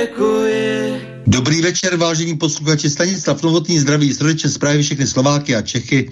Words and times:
děkuji. 0.00 1.00
Dobrý 1.26 1.62
večer, 1.62 1.96
vážení 1.96 2.36
posluchači. 2.36 2.90
Stanislav 2.90 3.42
Novotný 3.42 3.78
zdraví 3.78 4.14
srdečně 4.14 4.50
zprávy 4.50 4.82
všechny 4.82 5.06
Slováky 5.06 5.56
a 5.56 5.62
Čechy, 5.62 6.10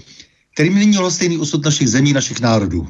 kterým 0.54 0.74
nyní 0.74 0.98
stejný 1.08 1.38
osud 1.38 1.64
našich 1.64 1.88
zemí, 1.88 2.12
našich 2.12 2.40
národů. 2.40 2.88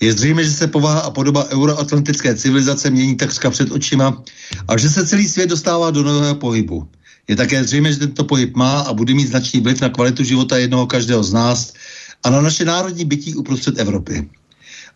Je 0.00 0.12
zřejmé, 0.12 0.44
že 0.44 0.50
se 0.50 0.66
povaha 0.66 1.00
a 1.00 1.10
podoba 1.10 1.48
euroatlantické 1.48 2.34
civilizace 2.34 2.90
mění 2.90 3.16
takřka 3.16 3.50
před 3.50 3.70
očima 3.70 4.22
a 4.68 4.78
že 4.78 4.90
se 4.90 5.06
celý 5.06 5.28
svět 5.28 5.50
dostává 5.50 5.90
do 5.90 6.02
nového 6.02 6.34
pohybu. 6.34 6.88
Je 7.28 7.36
také 7.36 7.64
zřejmé, 7.64 7.92
že 7.92 7.98
tento 7.98 8.24
pohyb 8.24 8.56
má 8.56 8.80
a 8.80 8.92
bude 8.92 9.14
mít 9.14 9.28
značný 9.28 9.60
vliv 9.60 9.80
na 9.80 9.88
kvalitu 9.88 10.24
života 10.24 10.58
jednoho 10.58 10.86
každého 10.86 11.22
z 11.22 11.32
nás 11.32 11.72
a 12.22 12.30
na 12.30 12.40
naše 12.40 12.64
národní 12.64 13.04
bytí 13.04 13.34
uprostřed 13.34 13.78
Evropy. 13.78 14.28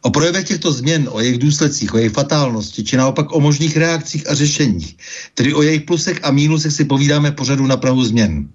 O 0.03 0.11
projevech 0.11 0.47
těchto 0.47 0.73
změn, 0.73 1.09
o 1.13 1.21
jejich 1.21 1.39
důsledcích, 1.39 1.95
o 1.95 1.99
jejich 1.99 2.13
fatálnosti, 2.13 2.85
či 2.85 2.97
naopak 2.97 3.33
o 3.33 3.41
možných 3.41 3.77
reakcích 3.77 4.31
a 4.31 4.35
řešeních, 4.35 4.97
tedy 5.35 5.55
o 5.55 5.63
jejich 5.63 5.83
plusech 5.83 6.21
a 6.23 6.31
mínusech 6.31 6.73
si 6.73 6.85
povídáme 6.85 7.33
pořadu 7.33 7.67
na 7.67 7.77
prahu 7.77 8.05
změn. 8.05 8.49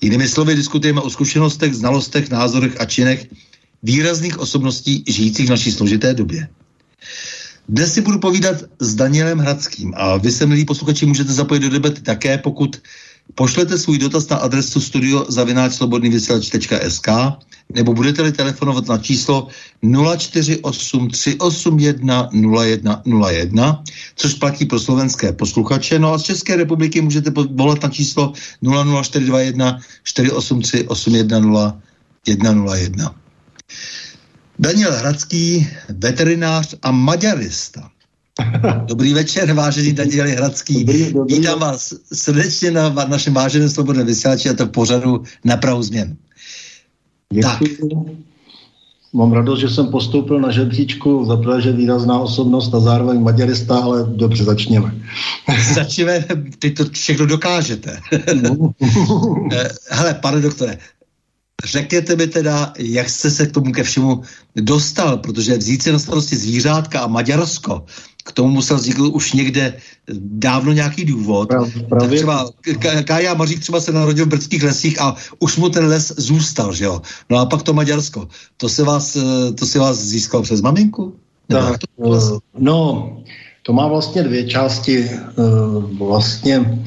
Jinými 0.00 0.28
slovy 0.28 0.54
diskutujeme 0.54 1.00
o 1.00 1.10
zkušenostech, 1.10 1.74
znalostech, 1.74 2.30
názorech 2.30 2.80
a 2.80 2.84
činech 2.84 3.26
výrazných 3.82 4.38
osobností 4.38 5.04
žijících 5.08 5.46
v 5.46 5.50
naší 5.50 5.72
složité 5.72 6.14
době. 6.14 6.48
Dnes 7.68 7.94
si 7.94 8.00
budu 8.00 8.18
povídat 8.18 8.56
s 8.80 8.94
Danielem 8.94 9.38
Hradským 9.38 9.94
a 9.96 10.16
vy 10.16 10.32
se, 10.32 10.46
milí 10.46 10.64
posluchači, 10.64 11.06
můžete 11.06 11.32
zapojit 11.32 11.60
do 11.60 11.68
debaty 11.68 12.00
také, 12.00 12.38
pokud 12.38 12.76
pošlete 13.34 13.78
svůj 13.78 13.98
dotaz 13.98 14.28
na 14.28 14.36
adresu 14.36 14.80
studiozavináčslobodnývysílač.sk 14.80 17.08
nebo 17.74 17.94
budete-li 17.94 18.32
telefonovat 18.32 18.88
na 18.88 18.98
číslo 18.98 19.48
048 20.18 21.10
381 21.10 22.28
0101, 23.04 23.82
což 24.16 24.34
platí 24.34 24.64
pro 24.64 24.80
slovenské 24.80 25.32
posluchače. 25.32 25.98
No 25.98 26.12
a 26.12 26.18
z 26.18 26.22
České 26.22 26.56
republiky 26.56 27.00
můžete 27.00 27.32
volat 27.50 27.82
na 27.82 27.88
číslo 27.88 28.32
00421 28.62 29.80
483 30.04 30.88
810 30.88 31.84
101. 32.24 33.14
Daniel 34.58 34.92
Hradský, 34.92 35.68
veterinář 35.88 36.74
a 36.82 36.90
maďarista. 36.90 37.90
Dobrý 38.86 39.14
večer, 39.14 39.52
vážený 39.52 39.92
Daniel 39.92 40.26
Hradský. 40.26 40.84
Dobrý, 40.84 41.12
dobrý. 41.12 41.34
Vítám 41.34 41.58
vás 41.58 41.94
srdečně 42.12 42.70
na 42.70 42.88
našem 42.88 43.34
váženém 43.34 43.68
svobodném 43.68 44.06
vysílači 44.06 44.48
a 44.50 44.54
to 44.54 44.66
pořadu 44.66 45.22
na 45.44 45.56
prahu 45.56 45.82
změn. 45.82 46.16
Děkuji. 47.32 47.76
Tak. 47.78 48.14
Mám 49.12 49.32
radost, 49.32 49.60
že 49.60 49.68
jsem 49.68 49.86
postoupil 49.86 50.40
na 50.40 50.50
žebříčku, 50.50 51.24
za 51.24 51.60
že 51.60 51.72
výrazná 51.72 52.18
osobnost 52.18 52.74
a 52.74 52.80
zároveň 52.80 53.22
maďarista, 53.22 53.78
ale 53.78 54.06
dobře, 54.08 54.44
začněme. 54.44 54.94
Začněme, 55.74 56.24
ty 56.58 56.70
to 56.70 56.84
všechno 56.84 57.26
dokážete. 57.26 58.00
No. 58.42 58.72
Eh, 59.52 59.68
hele, 59.90 60.14
pane 60.14 60.40
doktore, 60.40 60.78
Řekněte 61.64 62.16
mi 62.16 62.26
teda, 62.26 62.72
jak 62.78 63.08
jste 63.08 63.30
se 63.30 63.46
k 63.46 63.52
tomu 63.52 63.72
ke 63.72 63.82
všemu 63.82 64.22
dostal, 64.56 65.16
protože 65.16 65.58
vzít 65.58 65.82
si 65.82 65.92
na 65.92 65.98
starosti 65.98 66.36
zvířátka 66.36 67.00
a 67.00 67.06
Maďarsko, 67.06 67.84
k 68.24 68.32
tomu 68.32 68.48
musel 68.48 68.76
vzniknout 68.76 69.10
už 69.14 69.32
někde 69.32 69.76
dávno 70.18 70.72
nějaký 70.72 71.04
důvod. 71.04 71.48
Právě. 71.48 71.84
Tak 71.90 72.10
třeba 72.10 72.50
Kája 73.04 73.34
Mařík 73.34 73.60
třeba 73.60 73.80
se 73.80 73.92
narodil 73.92 74.24
v 74.26 74.28
brdských 74.28 74.62
lesích 74.62 75.00
a 75.00 75.16
už 75.38 75.56
mu 75.56 75.68
ten 75.68 75.86
les 75.86 76.12
zůstal, 76.16 76.72
že 76.72 76.84
jo. 76.84 77.02
No 77.30 77.38
a 77.38 77.46
pak 77.46 77.62
to 77.62 77.72
Maďarsko. 77.72 78.28
To 78.56 78.68
se 78.68 78.84
vás, 78.84 79.16
to 79.58 79.66
se 79.66 79.78
vás 79.78 79.98
získal 79.98 80.42
přes 80.42 80.60
maminku? 80.60 81.14
Tak, 81.48 81.78
to 81.78 82.08
vlastně? 82.08 82.38
no, 82.58 83.10
to 83.62 83.72
má 83.72 83.88
vlastně 83.88 84.22
dvě 84.22 84.48
části. 84.48 85.10
Eh, 85.10 85.24
vlastně 85.98 86.78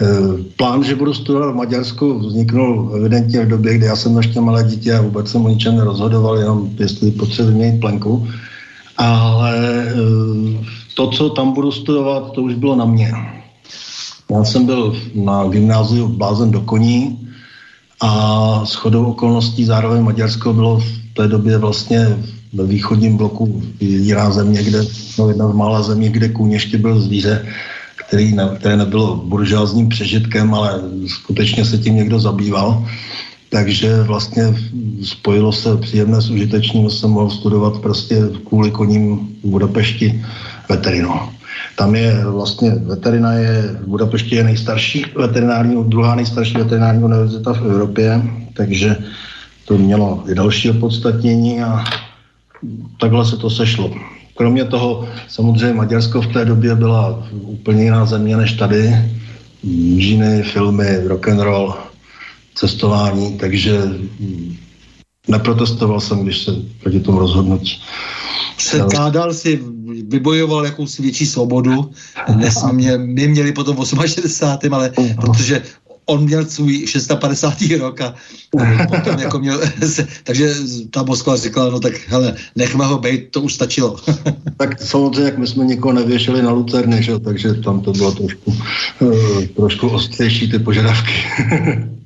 Eh, 0.00 0.42
plán, 0.56 0.84
že 0.84 0.96
budu 0.96 1.14
studovat 1.14 1.52
v 1.52 1.54
Maďarsku, 1.54 2.18
vzniknul 2.18 2.92
evidentně 2.96 3.40
v 3.40 3.48
době, 3.48 3.74
kdy 3.74 3.86
já 3.86 3.96
jsem 3.96 4.16
ještě 4.16 4.40
malé 4.40 4.64
dítě 4.64 4.94
a 4.94 5.02
vůbec 5.02 5.28
jsem 5.28 5.44
o 5.44 5.48
ničem 5.48 5.76
nerozhodoval, 5.76 6.38
jenom 6.38 6.70
jestli 6.78 7.10
potřebuji 7.10 7.54
mít 7.54 7.80
plenku. 7.80 8.28
Ale 8.96 9.84
eh, 9.88 10.64
to, 11.00 11.08
co 11.08 11.30
tam 11.30 11.52
budu 11.52 11.72
studovat, 11.72 12.32
to 12.32 12.42
už 12.42 12.54
bylo 12.54 12.76
na 12.76 12.84
mě. 12.84 13.12
Já 14.30 14.44
jsem 14.44 14.66
byl 14.66 14.96
na 15.14 15.48
gymnáziu 15.48 16.08
Blázen 16.08 16.50
do 16.50 16.60
koní 16.60 17.28
a 18.00 18.10
s 18.64 18.74
chodou 18.74 19.04
okolností 19.04 19.64
zároveň 19.64 20.02
Maďarsko 20.02 20.52
bylo 20.52 20.78
v 20.78 21.14
té 21.14 21.28
době 21.28 21.58
vlastně 21.58 22.06
ve 22.52 22.66
východním 22.66 23.16
bloku 23.16 23.62
jediná 23.80 24.30
země, 24.30 24.62
kde, 24.62 24.82
no 25.18 25.28
jedna 25.28 25.48
z 25.48 25.54
mála 25.54 25.82
zemí, 25.82 26.08
kde 26.08 26.28
kůň 26.28 26.52
ještě 26.52 26.78
byl 26.78 27.00
zvíře 27.00 27.46
který 28.06 28.34
ne, 28.34 28.48
které 28.58 28.76
nebylo 28.76 29.16
buržoázním 29.16 29.88
přežitkem, 29.88 30.54
ale 30.54 30.82
skutečně 31.06 31.64
se 31.64 31.78
tím 31.78 31.96
někdo 31.96 32.20
zabýval. 32.20 32.86
Takže 33.50 34.02
vlastně 34.02 34.54
spojilo 35.02 35.52
se 35.52 35.76
příjemné 35.76 36.20
s 36.20 36.30
užitečným, 36.30 36.90
jsem 36.90 37.10
mohl 37.10 37.30
studovat 37.30 37.78
prostě 37.78 38.16
kvůli 38.48 38.70
koním 38.70 39.18
v 39.42 39.48
Budapešti 39.48 40.24
veterinu. 40.68 41.14
Tam 41.76 41.94
je 41.94 42.24
vlastně 42.24 42.70
veterina 42.70 43.32
je, 43.32 43.62
v 43.82 43.86
Budapešti 43.86 44.34
je 44.34 44.44
nejstarší 44.44 45.04
veterinární, 45.16 45.84
druhá 45.84 46.14
nejstarší 46.14 46.54
veterinární 46.54 47.04
univerzita 47.04 47.52
v 47.52 47.66
Evropě, 47.66 48.22
takže 48.54 48.96
to 49.64 49.78
mělo 49.78 50.24
i 50.28 50.34
další 50.34 50.70
opodstatnění 50.70 51.62
a 51.62 51.84
takhle 53.00 53.26
se 53.26 53.36
to 53.36 53.50
sešlo. 53.50 53.90
Kromě 54.36 54.64
toho 54.64 55.08
samozřejmě 55.28 55.74
Maďarsko 55.74 56.22
v 56.22 56.32
té 56.32 56.44
době 56.44 56.74
byla 56.74 57.26
úplně 57.32 57.84
jiná 57.84 58.06
země 58.06 58.36
než 58.36 58.52
tady. 58.52 58.96
Žiny, 59.96 60.42
filmy, 60.42 61.06
rock 61.06 61.28
and 61.28 61.40
roll, 61.40 61.74
cestování, 62.54 63.38
takže 63.38 63.82
neprotestoval 65.28 66.00
jsem, 66.00 66.22
když 66.22 66.44
se 66.44 66.52
proti 66.82 67.00
tomu 67.00 67.18
rozhodnutí. 67.18 67.82
Kádal 68.90 69.34
si, 69.34 69.60
vybojoval 70.08 70.64
jakousi 70.64 71.02
větší 71.02 71.26
svobodu, 71.26 71.90
jsme 72.48 72.72
mě, 72.72 72.98
my 72.98 73.28
měli 73.28 73.52
potom 73.52 73.76
v 73.76 73.86
68. 74.06 74.74
ale 74.74 74.90
protože 75.20 75.62
on 76.06 76.24
měl 76.24 76.46
svůj 76.46 76.86
650. 76.86 77.54
rok 77.78 78.00
a 78.00 78.14
potom 78.88 79.18
jako 79.18 79.38
měl, 79.38 79.60
takže 80.24 80.54
ta 80.90 81.02
Moskva 81.02 81.36
řekla, 81.36 81.70
no 81.70 81.80
tak 81.80 81.92
hele, 82.08 82.34
nechme 82.56 82.84
ho 82.84 82.98
být, 82.98 83.30
to 83.30 83.40
už 83.40 83.54
stačilo. 83.54 83.96
tak 84.56 84.82
samozřejmě, 84.82 85.24
jak 85.24 85.38
my 85.38 85.46
jsme 85.46 85.64
nikoho 85.64 85.92
nevěšeli 85.92 86.42
na 86.42 86.50
Lucerny, 86.50 87.02
že? 87.02 87.18
takže 87.18 87.54
tam 87.54 87.80
to 87.80 87.92
bylo 87.92 88.12
trošku, 88.12 88.56
uh, 89.00 89.44
trošku 89.56 89.88
ostřejší 89.88 90.50
ty 90.50 90.58
požadavky. 90.58 91.12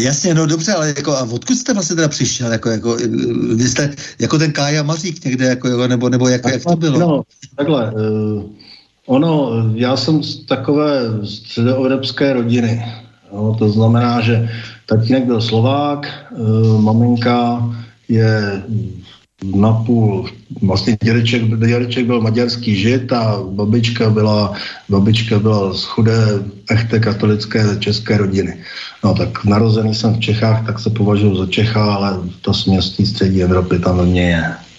Jasně, 0.00 0.34
no 0.34 0.46
dobře, 0.46 0.72
ale 0.72 0.88
jako, 0.96 1.12
a 1.12 1.22
odkud 1.22 1.54
jste 1.54 1.74
vlastně 1.74 1.96
teda 1.96 2.08
přišel? 2.08 2.52
Jako, 2.52 2.70
jako, 2.70 2.96
vy 3.54 3.68
jste 3.68 3.94
jako 4.18 4.38
ten 4.38 4.52
Kája 4.52 4.82
Mařík 4.82 5.24
někde, 5.24 5.44
jako, 5.44 5.88
nebo, 5.88 6.08
nebo 6.08 6.28
jak, 6.28 6.46
jak 6.52 6.62
to 6.64 6.76
bylo? 6.76 6.98
No, 6.98 7.22
takhle, 7.56 7.92
uh, 7.92 8.42
ono, 9.06 9.50
já 9.74 9.96
jsem 9.96 10.22
z 10.22 10.46
takové 10.46 11.00
středoevropské 11.24 12.32
rodiny. 12.32 12.84
No, 13.32 13.56
to 13.58 13.68
znamená, 13.68 14.20
že 14.20 14.50
tatínek 14.86 15.24
byl 15.24 15.40
Slovák, 15.40 16.06
uh, 16.30 16.80
maminka 16.80 17.70
je 18.08 18.62
napůl, 19.44 20.28
vlastně 20.62 20.96
dědeček, 21.04 21.42
dědeček 21.42 22.06
byl 22.06 22.20
maďarský 22.20 22.76
žid 22.76 23.12
a 23.12 23.42
babička 23.50 24.10
byla, 24.10 24.52
babička 24.88 25.38
byla 25.38 25.74
z 25.74 25.84
chudé, 25.84 26.26
echte 26.70 27.00
katolické 27.00 27.76
české 27.78 28.16
rodiny. 28.18 28.56
No 29.04 29.14
tak 29.14 29.44
narozený 29.44 29.94
jsem 29.94 30.14
v 30.14 30.20
Čechách, 30.20 30.66
tak 30.66 30.78
se 30.78 30.90
považuji 30.90 31.36
za 31.36 31.46
Čecha, 31.46 31.94
ale 31.94 32.18
to 32.40 32.54
směstí 32.54 33.06
střední 33.06 33.42
Evropy 33.42 33.78
tam 33.78 34.06
mně 34.06 34.22
je. 34.22 34.69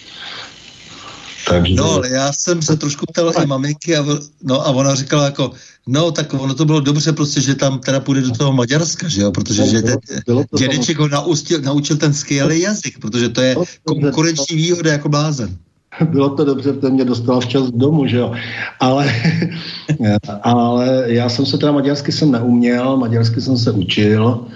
Takže... 1.48 1.74
No, 1.74 1.92
ale 1.92 2.08
já 2.08 2.32
jsem 2.32 2.62
se 2.62 2.76
trošku 2.76 3.06
ptal 3.06 3.32
i 3.42 3.46
maminky 3.46 3.96
a, 3.96 4.06
no, 4.42 4.66
a 4.66 4.70
ona 4.70 4.94
říkala 4.94 5.24
jako, 5.24 5.52
no, 5.86 6.10
tak 6.10 6.34
ono 6.34 6.54
to 6.54 6.64
bylo 6.64 6.80
dobře 6.80 7.12
prostě, 7.12 7.40
že 7.40 7.54
tam 7.54 7.78
teda 7.78 8.00
půjde 8.00 8.20
do 8.20 8.30
toho 8.30 8.52
Maďarska, 8.52 9.08
že 9.08 9.22
jo, 9.22 9.32
protože 9.32 9.66
že 9.66 9.82
ten, 9.82 9.98
dědeček 10.58 10.98
ho 10.98 11.08
naučil, 11.08 11.60
naučil 11.60 11.96
ten 11.96 12.14
skvělý 12.14 12.60
jazyk, 12.60 12.98
protože 12.98 13.28
to 13.28 13.40
je 13.40 13.56
konkurenční 13.84 14.56
výhoda 14.56 14.92
jako 14.92 15.08
blázen. 15.08 15.56
Bylo 16.10 16.30
to 16.30 16.44
dobře, 16.44 16.72
protože 16.72 16.92
mě 16.92 17.04
dostala 17.04 17.40
včas 17.40 17.70
domů, 17.70 18.06
že 18.06 18.16
jo. 18.16 18.32
Ale, 18.80 19.14
ale 20.42 21.04
já 21.06 21.28
jsem 21.28 21.46
se 21.46 21.58
teda 21.58 21.72
maďarsky 21.72 22.12
jsem 22.12 22.30
neuměl, 22.30 22.96
maďarsky 22.96 23.40
jsem 23.40 23.56
se 23.56 23.70
učil, 23.72 24.46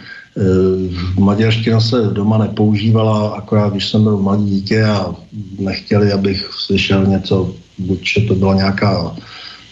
maďarština 1.19 1.81
se 1.81 2.03
doma 2.12 2.38
nepoužívala, 2.38 3.29
akorát 3.29 3.73
když 3.73 3.88
jsem 3.88 4.03
byl 4.03 4.17
mladý 4.17 4.44
dítě 4.44 4.85
a 4.85 5.15
nechtěli, 5.59 6.12
abych 6.12 6.50
slyšel 6.53 7.06
něco, 7.06 7.55
buď 7.79 8.27
to 8.29 8.35
byla 8.35 8.55
nějaká 8.55 9.17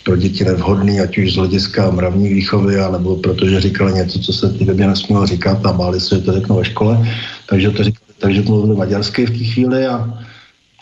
pro 0.05 0.16
děti 0.16 0.44
nevhodný, 0.44 1.00
ať 1.00 1.19
už 1.19 1.32
z 1.32 1.37
hlediska 1.37 1.90
mravní 1.90 2.28
výchovy, 2.28 2.81
anebo 2.81 3.16
protože 3.16 3.61
říkali 3.61 3.93
něco, 3.93 4.19
co 4.19 4.32
se 4.32 4.52
ty 4.52 4.64
době 4.64 4.87
nesmělo 4.87 5.26
říkat 5.26 5.66
a 5.66 5.72
báli 5.72 6.00
se, 6.00 6.14
že 6.14 6.22
to 6.22 6.32
řeknou 6.32 6.56
ve 6.56 6.64
škole. 6.64 7.08
Takže 7.49 7.70
to 7.70 7.84
říkali, 7.84 8.12
takže 8.19 8.43
to 8.43 8.50
mluvili 8.50 8.76
maďarsky 8.76 9.26
v 9.26 9.38
té 9.38 9.44
chvíli 9.44 9.87
a 9.87 10.19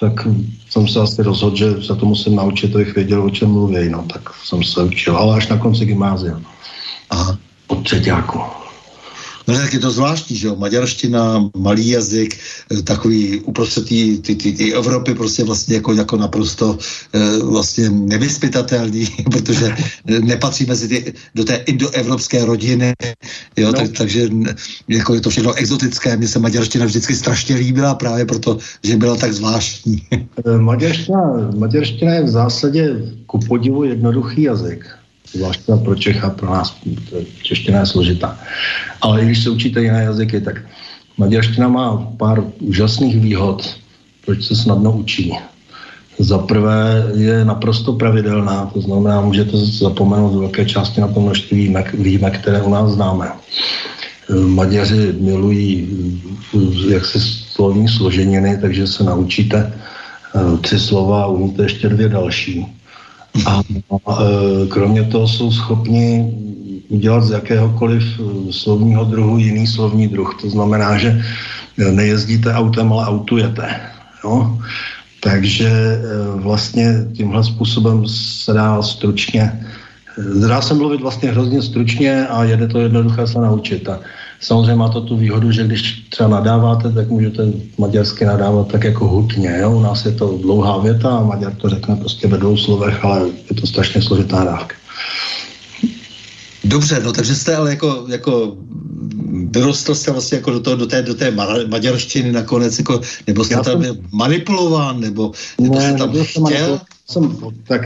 tak 0.01 0.29
jsem 0.71 0.89
se 0.89 1.01
asi 1.01 1.23
rozhodl, 1.23 1.57
že 1.57 1.83
se 1.83 1.95
to 1.95 2.07
musím 2.07 2.37
naučit, 2.37 2.75
abych 2.75 2.95
věděl, 2.95 3.23
o 3.25 3.31
čem 3.31 3.51
mluví. 3.51 3.89
No, 3.89 4.05
tak 4.13 4.23
jsem 4.45 4.63
se 4.63 4.83
učil, 4.83 5.17
ale 5.17 5.37
až 5.37 5.49
na 5.49 5.59
konci 5.59 5.87
gymnázia. 5.87 6.41
Aha. 7.11 7.39
Od 7.67 7.85
třetíku. 7.85 8.62
No 9.49 9.55
tak 9.55 9.75
je 9.75 9.79
to 9.79 9.91
zvláštní, 9.91 10.37
že 10.37 10.47
jo, 10.47 10.57
maďarština, 10.57 11.51
malý 11.57 11.89
jazyk, 11.89 12.39
eh, 12.79 12.83
takový 12.83 13.41
uprostřed 13.41 13.89
ty, 13.89 14.19
ty, 14.19 14.35
ty, 14.35 14.53
ty 14.53 14.75
Evropy 14.75 15.15
prostě 15.15 15.45
vlastně 15.45 15.75
jako, 15.75 15.93
jako 15.93 16.17
naprosto 16.17 16.79
e, 17.13 17.39
vlastně 17.39 17.91
nevyspytatelný, 17.91 19.09
protože 19.31 19.75
nepatří 20.25 20.67
mezi 20.67 20.89
ty, 20.89 21.15
do 21.35 21.45
té 21.45 21.55
indoevropské 21.55 22.45
rodiny, 22.45 22.93
jo, 23.57 23.67
no. 23.67 23.73
tak, 23.73 23.91
takže 23.99 24.29
jako 24.89 25.15
je 25.15 25.21
to 25.21 25.31
všechno 25.31 25.55
exotické, 25.55 26.17
mně 26.17 26.29
se 26.29 26.39
maďarština 26.39 26.85
vždycky 26.85 27.15
strašně 27.15 27.57
líbila 27.57 27.95
právě 27.95 28.27
proto, 28.27 28.59
že 28.83 28.97
byla 28.97 29.17
tak 29.17 29.33
zvláštní. 29.33 30.03
Eh, 30.47 30.59
maďarština, 30.59 31.51
maďarština 31.57 32.15
je 32.15 32.23
v 32.23 32.29
zásadě 32.29 32.97
ku 33.27 33.39
podivu 33.39 33.85
jednoduchý 33.85 34.43
jazyk 34.43 35.02
zvlášť 35.33 35.61
pro 35.85 35.95
Čecha, 35.95 36.31
pro 36.31 36.51
nás 36.51 36.77
čeština 37.43 37.81
je 37.81 37.87
složitá. 37.87 38.39
Ale 39.01 39.23
i 39.23 39.27
když 39.27 39.43
se 39.43 39.51
učíte 39.51 39.83
jiné 39.83 40.03
jazyky, 40.03 40.41
tak 40.41 40.63
maďarština 41.19 41.69
má 41.69 41.97
pár 42.17 42.45
úžasných 42.61 43.21
výhod, 43.21 43.77
proč 44.25 44.45
se 44.45 44.57
snadno 44.57 44.93
učí. 44.93 45.33
Za 46.19 46.39
prvé 46.39 47.13
je 47.17 47.45
naprosto 47.45 47.93
pravidelná, 47.93 48.71
to 48.75 48.81
znamená, 48.81 49.21
můžete 49.21 49.57
zapomenout 49.57 50.39
velké 50.39 50.65
části 50.65 51.01
na 51.01 51.09
to 51.09 51.21
množství 51.21 51.57
výjimek, 51.57 51.95
výjimek 51.95 52.39
které 52.39 52.63
u 52.63 52.71
nás 52.71 52.91
známe. 52.91 53.33
Maďaři 54.47 55.13
milují 55.21 55.89
jak 56.89 57.05
se 57.05 57.21
slovní 57.21 57.89
složeniny, 57.89 58.59
takže 58.61 58.87
se 58.87 59.05
naučíte 59.05 59.73
eh, 59.73 60.59
tři 60.59 60.79
slova 60.79 61.23
a 61.23 61.27
umíte 61.27 61.63
ještě 61.63 61.89
dvě 61.89 62.09
další. 62.09 62.82
A, 63.47 63.61
e, 63.61 64.67
kromě 64.69 65.03
toho 65.05 65.29
jsou 65.29 65.53
schopni 65.53 66.33
udělat 66.89 67.25
z 67.25 67.31
jakéhokoliv 67.31 68.03
e, 68.03 68.53
slovního 68.53 69.05
druhu 69.05 69.39
jiný 69.39 69.67
slovní 69.67 70.09
druh. 70.09 70.37
To 70.41 70.51
znamená, 70.51 70.99
že 70.99 71.17
e, 71.79 71.93
nejezdíte 71.93 72.53
autem, 72.53 72.93
ale 72.93 73.07
autujete. 73.07 73.81
Jo? 74.25 74.59
Takže 75.21 75.71
vlastně 76.35 77.07
tímhle 77.15 77.45
způsobem 77.45 78.03
se 78.07 78.53
dá 78.53 78.83
stručně, 78.83 79.67
dá 80.49 80.63
se 80.63 80.75
mluvit 80.75 81.01
vlastně 81.01 81.31
hrozně 81.31 81.63
stručně 81.63 82.27
a 82.27 82.45
jede 82.45 82.67
to 82.69 82.79
jednoduché 82.79 83.27
se 83.27 83.39
naučit. 83.39 83.89
A 83.89 84.01
Samozřejmě 84.43 84.75
má 84.75 84.89
to 84.89 85.01
tu 85.01 85.17
výhodu, 85.17 85.53
že 85.53 85.65
když 85.65 86.03
třeba 86.09 86.29
nadáváte, 86.29 86.93
tak 86.93 87.09
můžete 87.09 87.43
maďarsky 87.79 88.25
nadávat 88.25 88.69
tak 88.73 88.85
jako 88.85 89.09
hutně. 89.09 89.57
Jo? 89.61 89.71
U 89.71 89.81
nás 89.81 90.05
je 90.05 90.13
to 90.13 90.39
dlouhá 90.43 90.79
věta 90.79 91.17
a 91.17 91.23
Maďar 91.23 91.55
to 91.55 91.69
řekne 91.69 91.97
prostě 91.97 92.29
ve 92.29 92.39
dvou 92.39 92.57
slovech, 92.57 93.05
ale 93.05 93.29
je 93.51 93.61
to 93.61 93.67
strašně 93.67 94.03
složitá 94.03 94.45
dávka. 94.45 94.77
Dobře, 96.65 97.01
no 97.05 97.13
takže 97.13 97.35
jste 97.35 97.57
ale 97.57 97.71
jako, 97.71 98.05
jako 98.09 98.57
vyrostl 99.51 99.95
jste 99.95 100.11
vlastně 100.11 100.37
jako 100.37 100.51
do, 100.51 100.61
toho, 100.61 100.77
do 100.77 100.87
té, 100.87 101.03
do 101.03 101.15
té 101.15 101.31
maďarštiny 101.67 102.33
nakonec, 102.33 102.79
jako, 102.79 103.01
nebo 103.27 103.45
jste 103.45 103.55
Já 103.55 103.63
tam 103.63 103.85
jsem... 103.85 103.97
manipulován, 104.13 105.01
nebo, 105.01 105.33
nebo 105.61 105.75
ne, 105.75 105.89
jste 105.89 105.99
tam 105.99 106.11
chtěl? 106.25 106.81
Jsem, 107.11 107.37
tak 107.69 107.81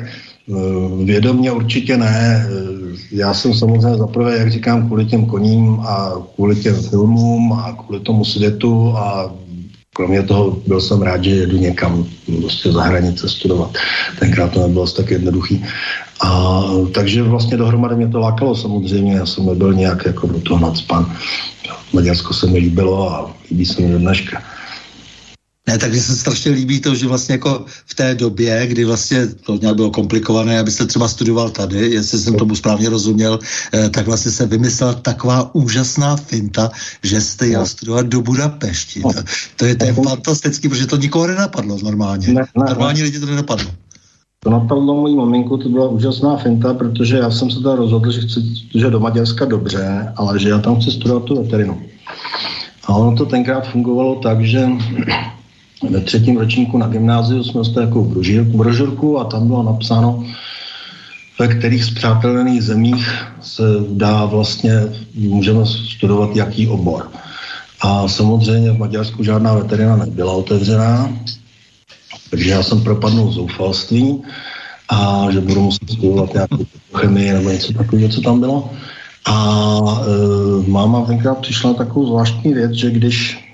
vědomě 1.04 1.52
určitě 1.52 1.96
ne. 1.96 2.46
Eh, 2.46 2.96
já 3.12 3.34
jsem 3.34 3.54
samozřejmě 3.54 3.98
zaprvé, 3.98 4.38
jak 4.38 4.50
říkám, 4.50 4.87
kvůli 4.87 5.04
těm 5.04 5.26
koním 5.26 5.81
a 5.81 6.12
kvůli 6.34 6.56
těm 6.56 6.75
filmům 6.82 7.52
a 7.52 7.72
kvůli 7.72 8.00
tomu 8.00 8.25
světu 8.25 8.96
a 8.96 9.34
kromě 9.96 10.22
toho 10.22 10.56
byl 10.66 10.81
jsem 10.81 11.02
rád, 11.02 11.25
že 11.25 11.31
jedu 11.31 11.56
někam 11.56 12.06
prostě 12.40 12.72
za 12.72 12.82
hranice 12.82 13.28
studovat. 13.28 13.70
Tenkrát 14.19 14.52
to 14.52 14.60
nebylo 14.60 14.87
tak 14.87 15.10
jednoduchý. 15.10 15.64
A 16.20 16.62
takže 16.94 17.23
vlastně 17.23 17.56
dohromady 17.56 17.97
mě 17.97 18.09
to 18.09 18.18
lákalo 18.18 18.54
samozřejmě, 18.54 19.12
já 19.12 19.26
jsem 19.26 19.47
nebyl 19.47 19.75
nějak 19.75 20.06
jako 20.06 20.26
do 20.26 20.40
toho 20.40 20.61
nadspan. 20.61 21.12
Maďarsko 21.92 22.35
se 22.35 22.47
mi 22.47 22.59
líbilo 22.59 23.12
a 23.12 23.35
líbí 23.50 23.64
se 23.64 23.82
mi 23.82 23.92
do 23.92 23.99
dneška. 23.99 24.42
Ne, 25.68 25.78
takže 25.78 26.00
se 26.00 26.16
strašně 26.16 26.52
líbí 26.52 26.80
to, 26.80 26.94
že 26.94 27.06
vlastně 27.06 27.32
jako 27.32 27.64
v 27.87 27.94
té 27.94 28.14
době, 28.14 28.66
kdy 28.66 28.85
vlastně 28.85 29.26
to 29.26 29.56
nějak 29.56 29.76
bylo 29.76 29.90
komplikované, 29.90 30.58
abyste 30.58 30.87
třeba 30.87 31.08
studoval 31.08 31.50
tady, 31.50 31.90
jestli 31.90 32.18
jsem 32.18 32.35
tomu 32.35 32.54
správně 32.54 32.88
rozuměl, 32.88 33.38
eh, 33.75 33.90
tak 33.90 34.06
vlastně 34.06 34.30
se 34.30 34.46
vymyslela 34.46 34.94
taková 34.94 35.54
úžasná 35.54 36.16
finta, 36.16 36.70
že 37.02 37.20
jste 37.20 37.46
jel 37.46 37.61
no. 37.61 37.66
studovat 37.66 38.06
do 38.06 38.23
Budapešti. 38.23 39.02
To, 39.02 39.12
to, 39.56 39.64
je, 39.64 39.75
to 39.76 39.85
je 39.85 39.92
fantastický, 39.92 40.68
protože 40.68 40.87
to 40.87 40.96
nikoho 40.96 41.26
nenapadlo 41.26 41.78
normálně. 41.82 42.28
Ne, 42.28 42.35
ne, 42.35 42.64
Normální 42.68 43.02
lidi 43.02 43.20
to 43.20 43.26
nenapadlo. 43.26 43.70
To 44.40 44.50
napadlo 44.50 44.94
mojí 44.94 45.16
maminku, 45.16 45.56
to 45.56 45.68
byla 45.68 45.88
úžasná 45.88 46.37
finta, 46.37 46.75
protože 46.75 47.16
já 47.16 47.30
jsem 47.30 47.50
se 47.50 47.58
teda 47.58 47.75
rozhodl, 47.75 48.11
že 48.11 48.20
chci, 48.20 48.40
že 48.75 48.90
do 48.90 49.00
Maďarska 49.00 49.44
dobře, 49.44 50.12
ale 50.16 50.38
že 50.38 50.49
já 50.49 50.58
tam 50.58 50.80
chci 50.80 50.90
studovat 50.90 51.25
tu 51.25 51.42
veterinu. 51.42 51.82
A 52.85 52.94
ono 52.94 53.16
to 53.16 53.26
tenkrát 53.26 53.68
fungovalo 53.68 54.14
tak, 54.14 54.44
že 54.44 54.68
ve 55.83 56.00
třetím 56.00 56.37
ročníku 56.37 56.78
na 56.78 56.87
gymnáziu 56.87 57.45
jsme 57.45 57.59
dostali 57.59 57.87
jako 57.87 58.04
brožurku 58.45 59.18
a 59.18 59.25
tam 59.25 59.47
bylo 59.47 59.62
napsáno, 59.62 60.25
ve 61.38 61.49
kterých 61.49 61.85
zpřátelených 61.85 62.62
zemích 62.62 63.25
se 63.40 63.62
dá 63.88 64.25
vlastně, 64.25 64.73
můžeme 65.14 65.66
studovat 65.66 66.37
jaký 66.37 66.68
obor. 66.68 67.09
A 67.80 68.09
samozřejmě 68.09 68.71
v 68.71 68.78
Maďarsku 68.78 69.25
žádná 69.25 69.54
veterina 69.54 69.97
nebyla 69.97 70.33
otevřená, 70.33 71.12
takže 72.30 72.50
já 72.50 72.62
jsem 72.62 72.80
propadnul 72.80 73.33
zoufalství 73.33 74.23
a 74.88 75.26
že 75.30 75.40
budu 75.40 75.61
muset 75.61 75.90
studovat 75.90 76.35
nějakou 76.35 76.64
chemii 76.95 77.33
nebo 77.33 77.50
něco 77.50 77.73
takového, 77.73 78.09
co 78.09 78.21
tam 78.21 78.40
bylo. 78.40 78.71
A 79.26 79.78
e, 80.66 80.71
máma 80.71 81.06
tenkrát 81.06 81.38
přišla 81.38 81.75
takovou 81.75 82.06
zvláštní 82.06 82.54
věc, 82.54 82.73
že 82.73 82.90
když 82.90 83.45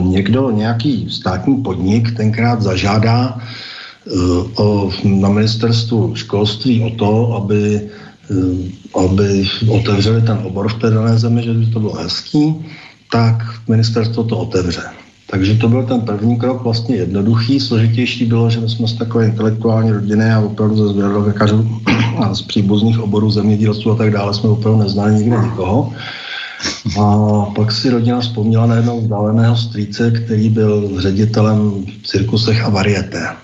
někdo, 0.00 0.50
nějaký 0.50 1.06
státní 1.10 1.56
podnik 1.56 2.16
tenkrát 2.16 2.62
zažádá 2.62 3.38
eh, 3.38 4.10
o, 4.56 4.90
na 5.04 5.28
ministerstvu 5.28 6.14
školství 6.14 6.82
o 6.82 6.90
to, 6.90 7.36
aby 7.36 7.80
eh, 8.30 8.82
aby 9.04 9.48
otevřeli 9.68 10.22
ten 10.22 10.38
obor 10.44 10.68
v 10.68 10.78
té 10.78 10.90
dané 10.90 11.18
zemi, 11.18 11.42
že 11.42 11.52
by 11.52 11.66
to 11.66 11.80
bylo 11.80 11.94
hezký, 11.94 12.54
tak 13.12 13.36
ministerstvo 13.68 14.24
to 14.24 14.38
otevře. 14.38 14.82
Takže 15.30 15.54
to 15.54 15.68
byl 15.68 15.82
ten 15.82 16.00
první 16.00 16.36
krok 16.36 16.62
vlastně 16.62 16.96
jednoduchý, 16.96 17.60
složitější 17.60 18.24
bylo, 18.24 18.50
že 18.50 18.60
my 18.60 18.68
jsme 18.68 18.88
z 18.88 18.94
takové 18.94 19.24
intelektuální 19.24 19.90
rodiny 19.90 20.30
a 20.32 20.40
opravdu 20.40 20.76
ze 20.76 20.92
zvěrověkařů 20.92 21.80
a 22.18 22.34
z 22.34 22.42
příbuzných 22.42 23.00
oborů 23.00 23.30
zemědělství 23.30 23.90
a 23.90 23.94
tak 23.94 24.10
dále 24.10 24.34
jsme 24.34 24.48
opravdu 24.50 24.82
neznali 24.82 25.14
nikdy 25.14 25.36
nikoho. 25.44 25.92
A 27.00 27.44
pak 27.54 27.72
si 27.72 27.90
rodina 27.90 28.20
vzpomněla 28.20 28.66
na 28.66 28.76
jednoho 28.76 29.00
vzdáleného 29.00 29.56
strýce, 29.56 30.10
který 30.10 30.48
byl 30.48 31.00
ředitelem 31.00 31.84
v 32.02 32.06
cirkusech 32.06 32.64
a 32.64 32.68
varieté. 32.68 33.36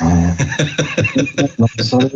Napsali 1.58 2.10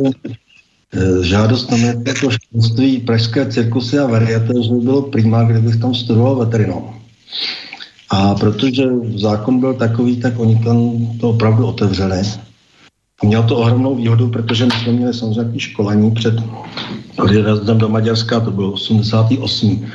eh, 0.94 1.24
žádost 1.24 1.70
na 1.70 1.76
jako 1.78 2.30
školství 2.30 3.00
Pražské 3.00 3.52
cirkusy 3.52 3.98
a 3.98 4.06
varieté, 4.06 4.62
že 4.62 4.70
by 4.70 4.80
bylo 4.80 5.02
prima, 5.02 5.42
kdybych 5.42 5.80
tam 5.80 5.94
studoval 5.94 6.36
veterinou. 6.36 6.94
A 8.10 8.34
protože 8.34 8.84
zákon 9.16 9.60
byl 9.60 9.74
takový, 9.74 10.20
tak 10.20 10.38
oni 10.38 10.64
tam 10.64 11.08
to 11.20 11.30
opravdu 11.30 11.66
otevřeli. 11.66 12.22
Měl 13.22 13.42
to 13.42 13.56
ohromnou 13.56 13.94
výhodu, 13.94 14.28
protože 14.28 14.64
my 14.64 14.70
jsme 14.70 14.92
měli 14.92 15.14
samozřejmě 15.14 15.60
školení 15.60 16.10
před 16.10 16.34
odjezdem 17.18 17.78
do 17.78 17.88
Maďarska, 17.88 18.40
to 18.40 18.50
bylo 18.50 18.72
88. 18.72 19.86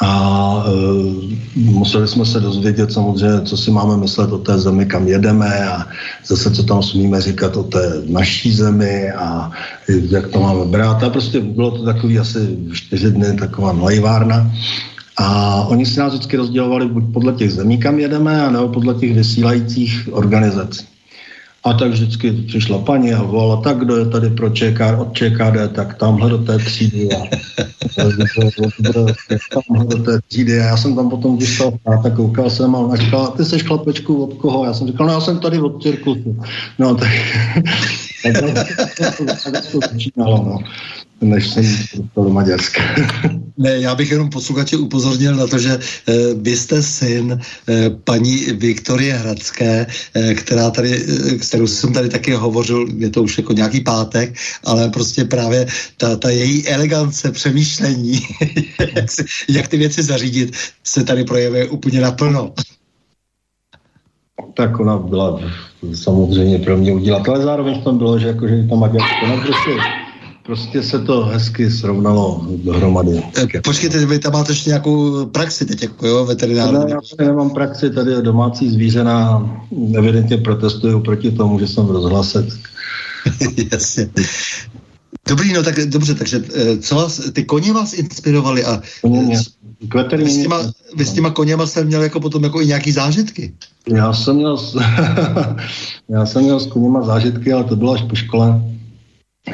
A 0.00 0.64
e, 0.66 1.60
museli 1.60 2.08
jsme 2.08 2.26
se 2.26 2.40
dozvědět 2.40 2.92
samozřejmě, 2.92 3.40
co 3.40 3.56
si 3.56 3.70
máme 3.70 3.96
myslet 3.96 4.32
o 4.32 4.38
té 4.38 4.58
zemi, 4.58 4.86
kam 4.86 5.08
jedeme 5.08 5.70
a 5.70 5.86
zase, 6.26 6.50
co 6.50 6.62
tam 6.62 6.82
smíme 6.82 7.20
říkat 7.20 7.56
o 7.56 7.62
té 7.62 8.02
naší 8.06 8.52
zemi 8.52 9.10
a 9.10 9.50
jak 9.88 10.28
to 10.28 10.40
máme 10.40 10.64
brát. 10.64 11.02
A 11.02 11.10
prostě 11.10 11.40
bylo 11.40 11.70
to 11.70 11.84
takový 11.84 12.18
asi 12.18 12.58
čtyři 12.72 13.10
dny, 13.10 13.36
taková 13.36 13.72
mlejvárna. 13.72 14.52
A 15.16 15.54
oni 15.62 15.86
si 15.86 16.00
nás 16.00 16.12
vždycky 16.12 16.36
rozdělovali 16.36 16.88
buď 16.88 17.04
podle 17.12 17.32
těch 17.32 17.52
zemí, 17.52 17.78
kam 17.78 17.98
jedeme, 17.98 18.46
anebo 18.46 18.68
podle 18.68 18.94
těch 18.94 19.14
vysílajících 19.14 20.08
organizací. 20.12 20.97
A 21.64 21.72
tak 21.72 21.90
vždycky 21.90 22.32
přišla 22.32 22.78
paní 22.78 23.12
a 23.14 23.22
volala, 23.22 23.62
tak 23.62 23.78
kdo 23.78 23.96
je 23.96 24.06
tady 24.06 24.30
pro 24.30 24.50
ČKR, 24.50 24.96
od 24.98 25.12
ČKD, 25.12 25.72
tak 25.72 25.94
tamhle 25.94 26.30
do 26.30 26.38
té 26.38 26.58
třídy. 26.58 27.08
A, 27.12 27.22
tamhle 29.68 29.84
do 29.86 30.02
té 30.02 30.20
třídy. 30.28 30.60
A 30.60 30.64
já 30.64 30.76
jsem 30.76 30.96
tam 30.96 31.10
potom 31.10 31.38
vystal 31.38 31.72
a 31.86 32.10
koukal 32.10 32.50
jsem 32.50 32.74
a 32.74 32.78
ona 32.78 32.96
říkala, 32.96 33.30
ty 33.30 33.44
jsi 33.44 33.58
chlapečku 33.58 34.24
od 34.24 34.34
koho? 34.34 34.64
Já 34.64 34.74
jsem 34.74 34.86
říkal, 34.86 35.06
no 35.06 35.12
já 35.12 35.20
jsem 35.20 35.38
tady 35.38 35.58
od 35.58 35.82
cirkusu. 35.82 36.36
No 36.78 36.94
tak, 36.94 37.08
to 39.72 39.80
začínalo. 39.80 40.44
No 40.44 40.58
než 41.20 41.50
jsem 41.50 41.64
dostal 41.96 42.24
do 42.24 42.30
Maďarska. 42.30 42.82
ne, 43.58 43.78
já 43.78 43.94
bych 43.94 44.10
jenom 44.10 44.30
posluchače 44.30 44.76
upozornil 44.76 45.34
na 45.36 45.46
to, 45.46 45.58
že 45.58 45.70
e, 45.70 45.78
vy 46.34 46.56
jste 46.56 46.82
syn 46.82 47.40
e, 47.68 47.90
paní 47.90 48.36
Viktorie 48.36 49.14
Hradské, 49.14 49.86
e, 50.14 50.34
která 50.34 50.70
tady, 50.70 50.94
e, 50.94 51.38
s 51.38 51.48
kterou 51.48 51.66
jsem 51.66 51.92
tady 51.92 52.08
taky 52.08 52.32
hovořil, 52.32 52.86
je 52.96 53.10
to 53.10 53.22
už 53.22 53.38
jako 53.38 53.52
nějaký 53.52 53.80
pátek, 53.80 54.34
ale 54.64 54.88
prostě 54.90 55.24
právě 55.24 55.66
ta, 55.96 56.16
ta 56.16 56.30
její 56.30 56.68
elegance 56.68 57.32
přemýšlení, 57.32 58.20
jak, 58.94 59.10
se, 59.10 59.24
jak 59.48 59.68
ty 59.68 59.76
věci 59.76 60.02
zařídit, 60.02 60.56
se 60.84 61.04
tady 61.04 61.24
projevuje 61.24 61.68
úplně 61.68 62.00
naplno. 62.00 62.54
Tak 64.54 64.80
ona 64.80 64.98
byla 64.98 65.40
samozřejmě 65.94 66.58
pro 66.58 66.76
mě 66.76 66.92
udělat, 66.92 67.28
ale 67.28 67.42
zároveň 67.42 67.82
tam 67.82 67.98
bylo, 67.98 68.18
že 68.18 68.28
jakože 68.28 68.66
to 68.68 68.76
Maďarsko, 68.76 69.26
no 69.26 69.36
prostě 69.46 69.70
prostě 70.48 70.82
se 70.82 70.98
to 70.98 71.24
hezky 71.24 71.70
srovnalo 71.70 72.46
dohromady. 72.64 73.22
E, 73.56 73.60
počkejte, 73.60 74.06
vy 74.06 74.18
tam 74.18 74.32
máte 74.32 74.52
ještě 74.52 74.70
nějakou 74.70 75.26
praxi 75.26 75.66
teď, 75.66 75.82
jako 75.82 76.06
jo, 76.06 76.24
veterinární? 76.24 76.78
Ne, 76.78 76.90
já 77.20 77.26
nemám 77.26 77.50
praxi, 77.50 77.90
tady 77.90 78.10
je 78.10 78.22
domácí 78.22 78.70
zvířena, 78.70 79.44
evidentně 79.98 80.36
protestuju 80.36 81.00
proti 81.00 81.30
tomu, 81.30 81.58
že 81.58 81.66
jsem 81.66 81.86
v 81.86 81.90
rozhlase. 81.90 82.46
Jasně. 83.72 84.10
Dobrý, 85.28 85.52
no 85.52 85.62
tak 85.62 85.76
dobře, 85.86 86.14
takže 86.14 86.44
e, 86.54 86.78
co 86.78 86.94
vás, 86.94 87.20
ty 87.32 87.44
koně 87.44 87.72
vás 87.72 87.92
inspirovali 87.92 88.64
a 88.64 88.82
koně 89.00 89.20
mě. 89.20 89.38
vy, 90.16 90.30
s 90.30 90.42
těma, 90.42 90.72
vy 90.96 91.04
s 91.04 91.12
těma 91.12 91.30
koněma 91.30 91.66
jste 91.66 91.84
měl 91.84 92.02
jako 92.02 92.20
potom 92.20 92.44
jako 92.44 92.60
i 92.60 92.66
nějaký 92.66 92.92
zážitky? 92.92 93.54
Já 93.88 94.12
jsem 94.12 94.36
měl, 94.36 94.58
já 96.08 96.26
jsem 96.26 96.42
měl 96.42 96.60
s 96.60 96.66
koněma 96.66 97.02
zážitky, 97.02 97.52
ale 97.52 97.64
to 97.64 97.76
bylo 97.76 97.92
až 97.92 98.02
po 98.02 98.14
škole 98.14 98.60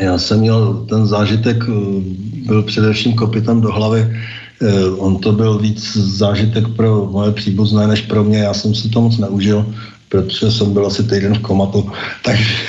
já 0.00 0.18
jsem 0.18 0.40
měl 0.40 0.87
ten 0.88 1.06
zážitek, 1.06 1.64
eh, 1.68 2.00
byl 2.46 2.62
především 2.62 3.14
kopitem 3.14 3.61
do 3.61 3.73
hlavy. 3.73 4.16
Eh, 4.62 4.90
on 4.99 5.18
to 5.18 5.32
byl 5.32 5.58
víc 5.58 5.96
zážitek 5.96 6.68
pro 6.76 7.08
moje 7.12 7.32
příbuzné 7.32 7.87
než 7.87 8.00
pro 8.00 8.25
mě. 8.25 8.38
Já 8.38 8.54
jsem 8.54 8.75
si 8.75 8.88
to 8.88 9.00
moc 9.00 9.18
neužil, 9.18 9.66
protože 10.08 10.50
jsem 10.50 10.73
byl 10.73 10.87
asi 10.87 11.02
týden 11.02 11.34
v 11.34 11.42
komatu. 11.42 11.90
Takže, 12.25 12.66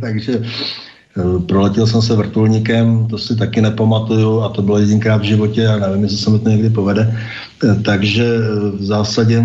takže 0.00 0.42
eh, 0.42 0.48
proletěl 1.46 1.86
jsem 1.86 2.02
se 2.02 2.16
vrtulníkem, 2.16 3.06
to 3.06 3.18
si 3.18 3.36
taky 3.36 3.60
nepamatuju 3.60 4.40
a 4.40 4.48
to 4.48 4.62
bylo 4.62 4.78
jedinkrát 4.78 5.20
v 5.20 5.24
životě 5.24 5.68
a 5.68 5.78
nevím, 5.78 6.02
jestli 6.02 6.18
se 6.18 6.30
mi 6.30 6.38
to 6.38 6.48
někdy 6.48 6.70
povede. 6.70 7.18
Takže 7.84 8.38
v 8.78 8.84
zásadě 8.84 9.44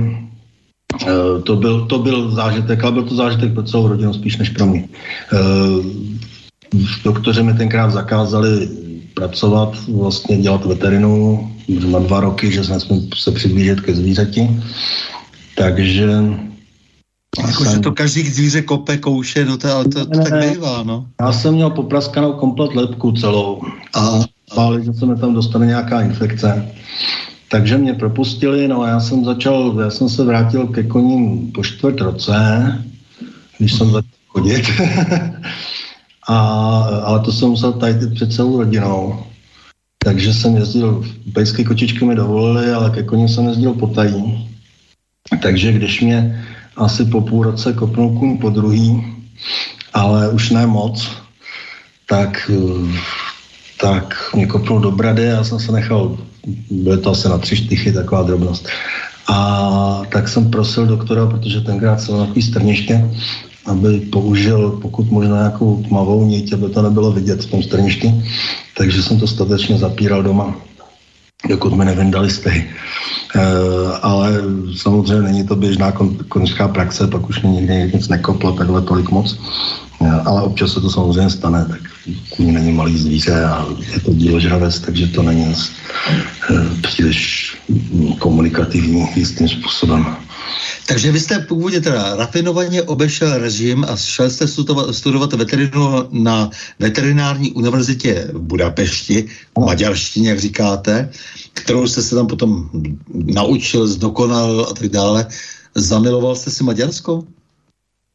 to 1.43 1.55
byl, 1.55 1.86
to 1.86 2.00
byl 2.00 2.31
zážitek, 2.31 2.84
ale 2.84 2.91
byl 2.91 3.03
to 3.03 3.15
zážitek 3.15 3.53
pro 3.53 3.63
celou 3.63 3.88
rodinu 3.88 4.13
spíš 4.13 4.38
než 4.38 4.50
pro 4.50 4.65
mě 4.65 4.88
doktoři 7.03 7.43
mi 7.43 7.53
tenkrát 7.53 7.91
zakázali 7.91 8.69
pracovat, 9.13 9.77
vlastně 9.88 10.38
dělat 10.38 10.65
veterinu 10.65 11.51
na 11.91 12.00
dva 12.00 12.19
roky, 12.19 12.51
že 12.51 12.63
jsme 12.63 12.79
se 13.15 13.31
přiblížit 13.31 13.81
ke 13.81 13.95
zvířeti. 13.95 14.50
Takže 15.55 16.10
jako, 17.48 17.63
jsem... 17.63 17.74
že 17.74 17.80
to 17.80 17.92
každý 17.92 18.22
zvíře 18.22 18.62
kope, 18.62 18.98
kouše, 18.98 19.46
no 19.46 19.58
to, 19.58 19.74
ale 19.74 19.84
to, 19.84 20.06
to 20.06 20.18
ne, 20.18 20.24
tak 20.24 20.50
bývá, 20.50 20.84
no. 20.84 21.06
Já 21.22 21.34
jsem 21.34 21.54
měl 21.54 21.70
popraskanou 21.70 22.34
komplet 22.34 22.75
lepku 22.75 23.12
celou 23.12 23.62
a 23.96 24.20
báli, 24.56 24.86
že 24.86 24.94
se 24.94 25.06
mi 25.06 25.15
tam 25.15 25.34
dostane 25.34 25.65
nějaká 25.65 26.01
infekce. 26.01 26.72
Takže 27.50 27.77
mě 27.77 27.94
propustili, 27.94 28.68
no 28.68 28.82
a 28.82 28.89
já 28.89 29.00
jsem 29.00 29.25
začal, 29.25 29.77
já 29.82 29.89
jsem 29.89 30.10
se 30.10 30.24
vrátil 30.24 30.68
ke 30.68 30.84
koním 30.84 31.51
po 31.51 31.63
čtvrt 31.63 32.01
roce, 32.01 32.36
když 33.58 33.74
jsem 33.74 33.88
začal 33.88 34.10
chodit. 34.27 34.65
A, 36.27 36.38
ale 37.04 37.20
to 37.20 37.32
jsem 37.32 37.50
musel 37.50 37.74
tady 37.74 38.08
před 38.08 38.34
celou 38.34 38.58
rodinou. 38.58 39.24
Takže 40.04 40.34
jsem 40.34 40.58
jezdil, 40.58 41.06
pejské 41.34 41.63
kočičky 41.63 42.06
mi 42.06 42.15
dovolili, 42.15 42.72
ale 42.72 42.89
ke 42.89 43.04
koním 43.04 43.30
jsem 43.30 43.48
jezdil 43.48 43.74
potají. 43.74 44.50
Takže 45.42 45.72
když 45.72 46.01
mě 46.01 46.46
asi 46.77 47.05
po 47.05 47.22
půl 47.22 47.44
roce 47.44 47.74
kopnul 47.74 48.20
kůň 48.20 48.38
po 48.38 48.50
druhý, 48.50 49.05
ale 49.94 50.29
už 50.29 50.50
ne 50.50 50.67
moc, 50.67 51.08
tak, 52.05 52.51
tak 53.82 54.32
mě 54.36 54.46
kopnul 54.46 54.79
do 54.79 54.91
brady 54.91 55.24
já 55.24 55.44
jsem 55.44 55.60
se 55.60 55.72
nechal, 55.72 56.17
bylo 56.72 56.98
to 56.98 57.12
asi 57.12 57.29
na 57.29 57.38
tři 57.38 57.55
štychy, 57.55 57.91
taková 57.91 58.24
drobnost. 58.24 58.67
A 59.27 60.01
tak 60.10 60.27
jsem 60.27 60.51
prosil 60.51 60.86
doktora, 60.86 61.25
protože 61.25 61.62
tenkrát 61.62 62.01
jsem 62.01 62.17
na 62.17 62.27
strniště, 62.41 63.12
aby 63.65 64.00
použil 64.00 64.79
pokud 64.82 65.12
možná 65.12 65.38
nějakou 65.38 65.84
tmavou 65.88 66.25
niť, 66.25 66.53
aby 66.53 66.70
to 66.70 66.82
nebylo 66.82 67.12
vidět 67.12 67.44
v 67.44 67.51
tom 67.51 67.63
strništi. 67.63 68.24
Takže 68.77 69.03
jsem 69.03 69.20
to 69.20 69.27
statečně 69.27 69.77
zapíral 69.77 70.24
doma, 70.24 70.55
dokud 71.49 71.73
mi 71.73 71.85
nevyndali 71.85 72.29
stehy. 72.29 72.65
E, 73.35 73.41
ale 74.01 74.41
samozřejmě 74.77 75.21
není 75.21 75.47
to 75.47 75.55
běžná 75.55 75.91
kon, 75.91 76.17
konická 76.29 76.67
praxe, 76.67 77.07
pak 77.07 77.29
už 77.29 77.41
mě 77.41 77.51
nikdy 77.51 77.91
nic 77.93 78.07
nekoplo 78.07 78.51
takhle 78.51 78.81
tolik 78.81 79.09
moc. 79.11 79.39
E, 80.01 80.09
ale 80.09 80.41
občas 80.41 80.73
se 80.73 80.81
to 80.81 80.89
samozřejmě 80.89 81.29
stane, 81.29 81.65
tak 81.65 81.79
kůň 82.29 82.53
není 82.53 82.71
malý 82.71 82.97
zvíře 82.97 83.45
a 83.45 83.65
je 83.93 83.99
to 83.99 84.13
díložravec, 84.13 84.79
takže 84.79 85.07
to 85.07 85.23
není 85.23 85.53
e, 85.53 85.55
příliš 86.81 87.57
komunikativní 88.19 89.07
jistým 89.15 89.49
způsobem. 89.49 90.25
Takže 90.85 91.12
vy 91.12 91.19
jste 91.19 91.39
původně 91.39 91.81
teda 91.81 92.15
rafinovaně 92.15 92.83
obešel 92.83 93.38
režim 93.38 93.85
a 93.89 93.95
šel 93.95 94.29
jste 94.29 94.47
studovat, 94.47 94.95
studovat 94.95 95.33
veterinu 95.33 96.07
na 96.12 96.50
veterinární 96.79 97.51
univerzitě 97.51 98.27
v 98.33 98.39
Budapešti, 98.39 99.27
v 99.57 99.65
maďarštině, 99.65 100.29
jak 100.29 100.39
říkáte, 100.39 101.09
kterou 101.53 101.88
jste 101.88 102.01
se 102.01 102.15
tam 102.15 102.27
potom 102.27 102.69
naučil, 103.12 103.88
zdokonal 103.88 104.67
a 104.69 104.74
tak 104.74 104.89
dále. 104.89 105.27
Zamiloval 105.75 106.35
jste 106.35 106.51
si 106.51 106.63
Maďarsko? 106.63 107.24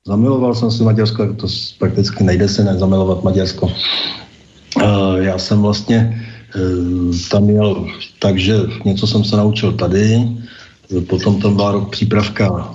Zamiloval 0.07 0.55
jsem 0.55 0.71
si 0.71 0.83
Maďarsko, 0.83 1.35
to 1.35 1.47
prakticky 1.79 2.25
nejde 2.25 2.49
se 2.49 2.65
nezamilovat 2.65 3.25
Maďarsko. 3.25 3.73
Já 5.17 5.39
jsem 5.39 5.63
vlastně 5.63 6.27
uh, 6.57 7.17
tam 7.31 7.43
měl 7.43 7.87
takže 8.19 8.57
něco 8.85 9.07
jsem 9.07 9.25
se 9.25 9.37
naučil 9.37 9.73
tady, 9.73 10.29
potom 11.09 11.41
tam 11.41 11.57
byla 11.57 11.73
rok 11.73 11.91
přípravka, 11.91 12.75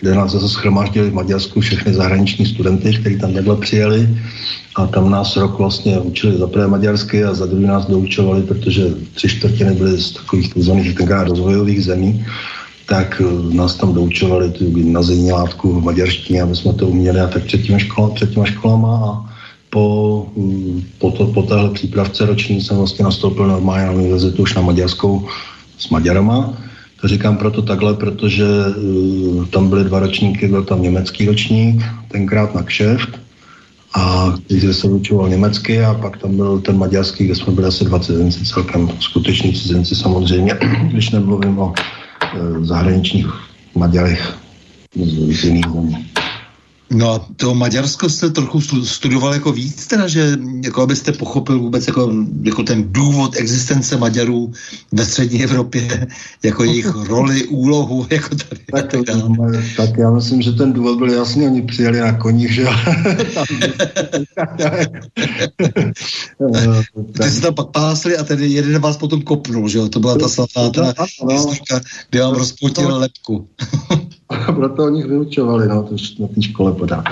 kde 0.00 0.14
nás 0.14 0.32
zase 0.32 0.48
schromáždili 0.48 1.10
v 1.10 1.14
Maďarsku 1.14 1.60
všechny 1.60 1.94
zahraniční 1.94 2.46
studenty, 2.46 2.92
kteří 3.00 3.18
tam 3.18 3.34
takhle 3.34 3.56
přijeli 3.56 4.08
a 4.76 4.86
tam 4.86 5.10
nás 5.10 5.36
rok 5.36 5.58
vlastně 5.58 5.98
učili 5.98 6.38
za 6.38 6.46
prvé 6.46 6.68
maďarsky 6.68 7.24
a 7.24 7.34
za 7.34 7.46
druhý 7.46 7.66
nás 7.66 7.86
doučovali, 7.86 8.42
protože 8.42 8.94
tři 9.14 9.28
čtvrtiny 9.28 9.74
byly 9.74 10.00
z 10.00 10.10
takových 10.10 10.54
tzv. 10.54 10.72
rozvojových 11.10 11.84
zemí, 11.84 12.24
tak 12.88 13.22
eh, 13.24 13.54
nás 13.54 13.74
tam 13.74 13.94
doučovali 13.94 14.50
tu 14.50 14.70
gymnazijní 14.70 15.32
látku 15.32 15.80
v 15.80 15.84
maďarštině, 15.84 16.42
aby 16.42 16.56
jsme 16.56 16.72
to 16.72 16.88
uměli 16.88 17.20
a 17.20 17.26
tak 17.26 17.44
před 17.44 17.62
těma, 17.62 17.78
škola, 17.78 18.10
před 18.10 18.30
těma 18.30 18.46
školama 18.46 18.92
a 18.96 19.32
po, 19.70 20.26
mm, 20.36 20.82
po, 20.98 21.10
to, 21.10 21.26
po 21.26 21.42
téhle 21.42 21.70
přípravce 21.70 22.26
roční 22.26 22.60
jsem 22.60 22.76
vlastně 22.76 23.04
nastoupil 23.04 23.46
normálně 23.46 23.86
na 23.86 23.92
univerzitu 23.92 24.42
už 24.42 24.54
na 24.54 24.62
maďarskou 24.62 25.28
s 25.78 25.88
Maďarama. 25.88 26.54
To 27.02 27.08
říkám 27.08 27.36
proto 27.36 27.62
takhle, 27.62 27.94
protože 27.94 28.44
uh, 28.46 29.46
tam 29.46 29.68
byly 29.68 29.84
dva 29.84 30.00
ročníky, 30.00 30.48
byl 30.48 30.64
tam 30.64 30.82
německý 30.82 31.26
ročník, 31.26 31.82
tenkrát 32.08 32.54
na 32.54 32.62
kšeft, 32.62 33.20
a 33.94 34.34
kde 34.48 34.74
se 34.74 34.86
vyučoval 34.86 35.28
německy 35.28 35.84
a 35.84 35.94
pak 35.94 36.16
tam 36.16 36.36
byl 36.36 36.60
ten 36.60 36.78
maďarský, 36.78 37.24
kde 37.24 37.34
jsme 37.34 37.52
byli 37.52 37.66
asi 37.66 37.84
20 37.84 38.04
cizinci 38.04 38.44
celkem, 38.44 38.88
skuteční 39.00 39.52
cizinci 39.52 39.94
samozřejmě, 39.94 40.58
když 40.92 41.10
nemluvím 41.10 41.58
o 41.58 41.66
uh, 41.66 42.64
zahraničních 42.64 43.26
Maďarech 43.74 44.34
z, 44.94 45.40
z 45.40 45.44
jiných 45.44 45.66
zemí. 45.74 46.06
No 46.94 47.12
a 47.12 47.26
to 47.36 47.54
Maďarsko 47.54 48.08
jste 48.08 48.30
trochu 48.30 48.60
studoval 48.84 49.34
jako 49.34 49.52
víc, 49.52 49.86
teda, 49.86 50.08
že 50.08 50.36
jako 50.64 50.82
abyste 50.82 51.12
pochopil 51.12 51.58
vůbec 51.58 51.86
jako, 51.86 52.12
jako 52.42 52.62
ten 52.62 52.84
důvod 52.92 53.36
existence 53.36 53.96
Maďarů 53.96 54.52
ve 54.92 55.06
střední 55.06 55.44
Evropě, 55.44 56.06
jako 56.42 56.64
jejich 56.64 56.94
roli, 56.94 57.44
úlohu, 57.44 58.06
jako 58.10 58.28
tady. 58.28 58.60
Tak, 58.72 58.90
tak, 58.90 59.04
tak 59.76 59.98
já 59.98 60.10
myslím, 60.10 60.42
že 60.42 60.52
ten 60.52 60.72
důvod 60.72 60.98
byl 60.98 61.10
jasný, 61.12 61.46
oni 61.46 61.62
přijeli 61.62 62.00
na 62.00 62.12
koních, 62.12 62.54
že 62.54 62.66
Ty 67.22 67.30
jste 67.30 67.40
tam 67.40 67.54
pak 67.54 67.66
pásli 67.66 68.16
a 68.16 68.24
ten 68.24 68.42
jeden 68.42 68.80
vás 68.80 68.96
potom 68.96 69.22
kopnul, 69.22 69.68
že 69.68 69.78
jo? 69.78 69.88
To 69.88 70.00
byla 70.00 70.18
ta 70.18 70.28
slavná 70.28 70.70
ta 70.70 70.94
historika, 71.30 71.80
kde 72.10 72.20
vám 72.20 72.34
rozpoutil 72.34 72.96
lepku. 72.96 73.48
Proto 74.54 74.84
oni 74.84 75.02
vyučovali 75.02 75.68
no, 75.68 75.88
na 76.18 76.28
té 76.28 76.42
škole 76.42 76.72
pořád. 76.82 77.04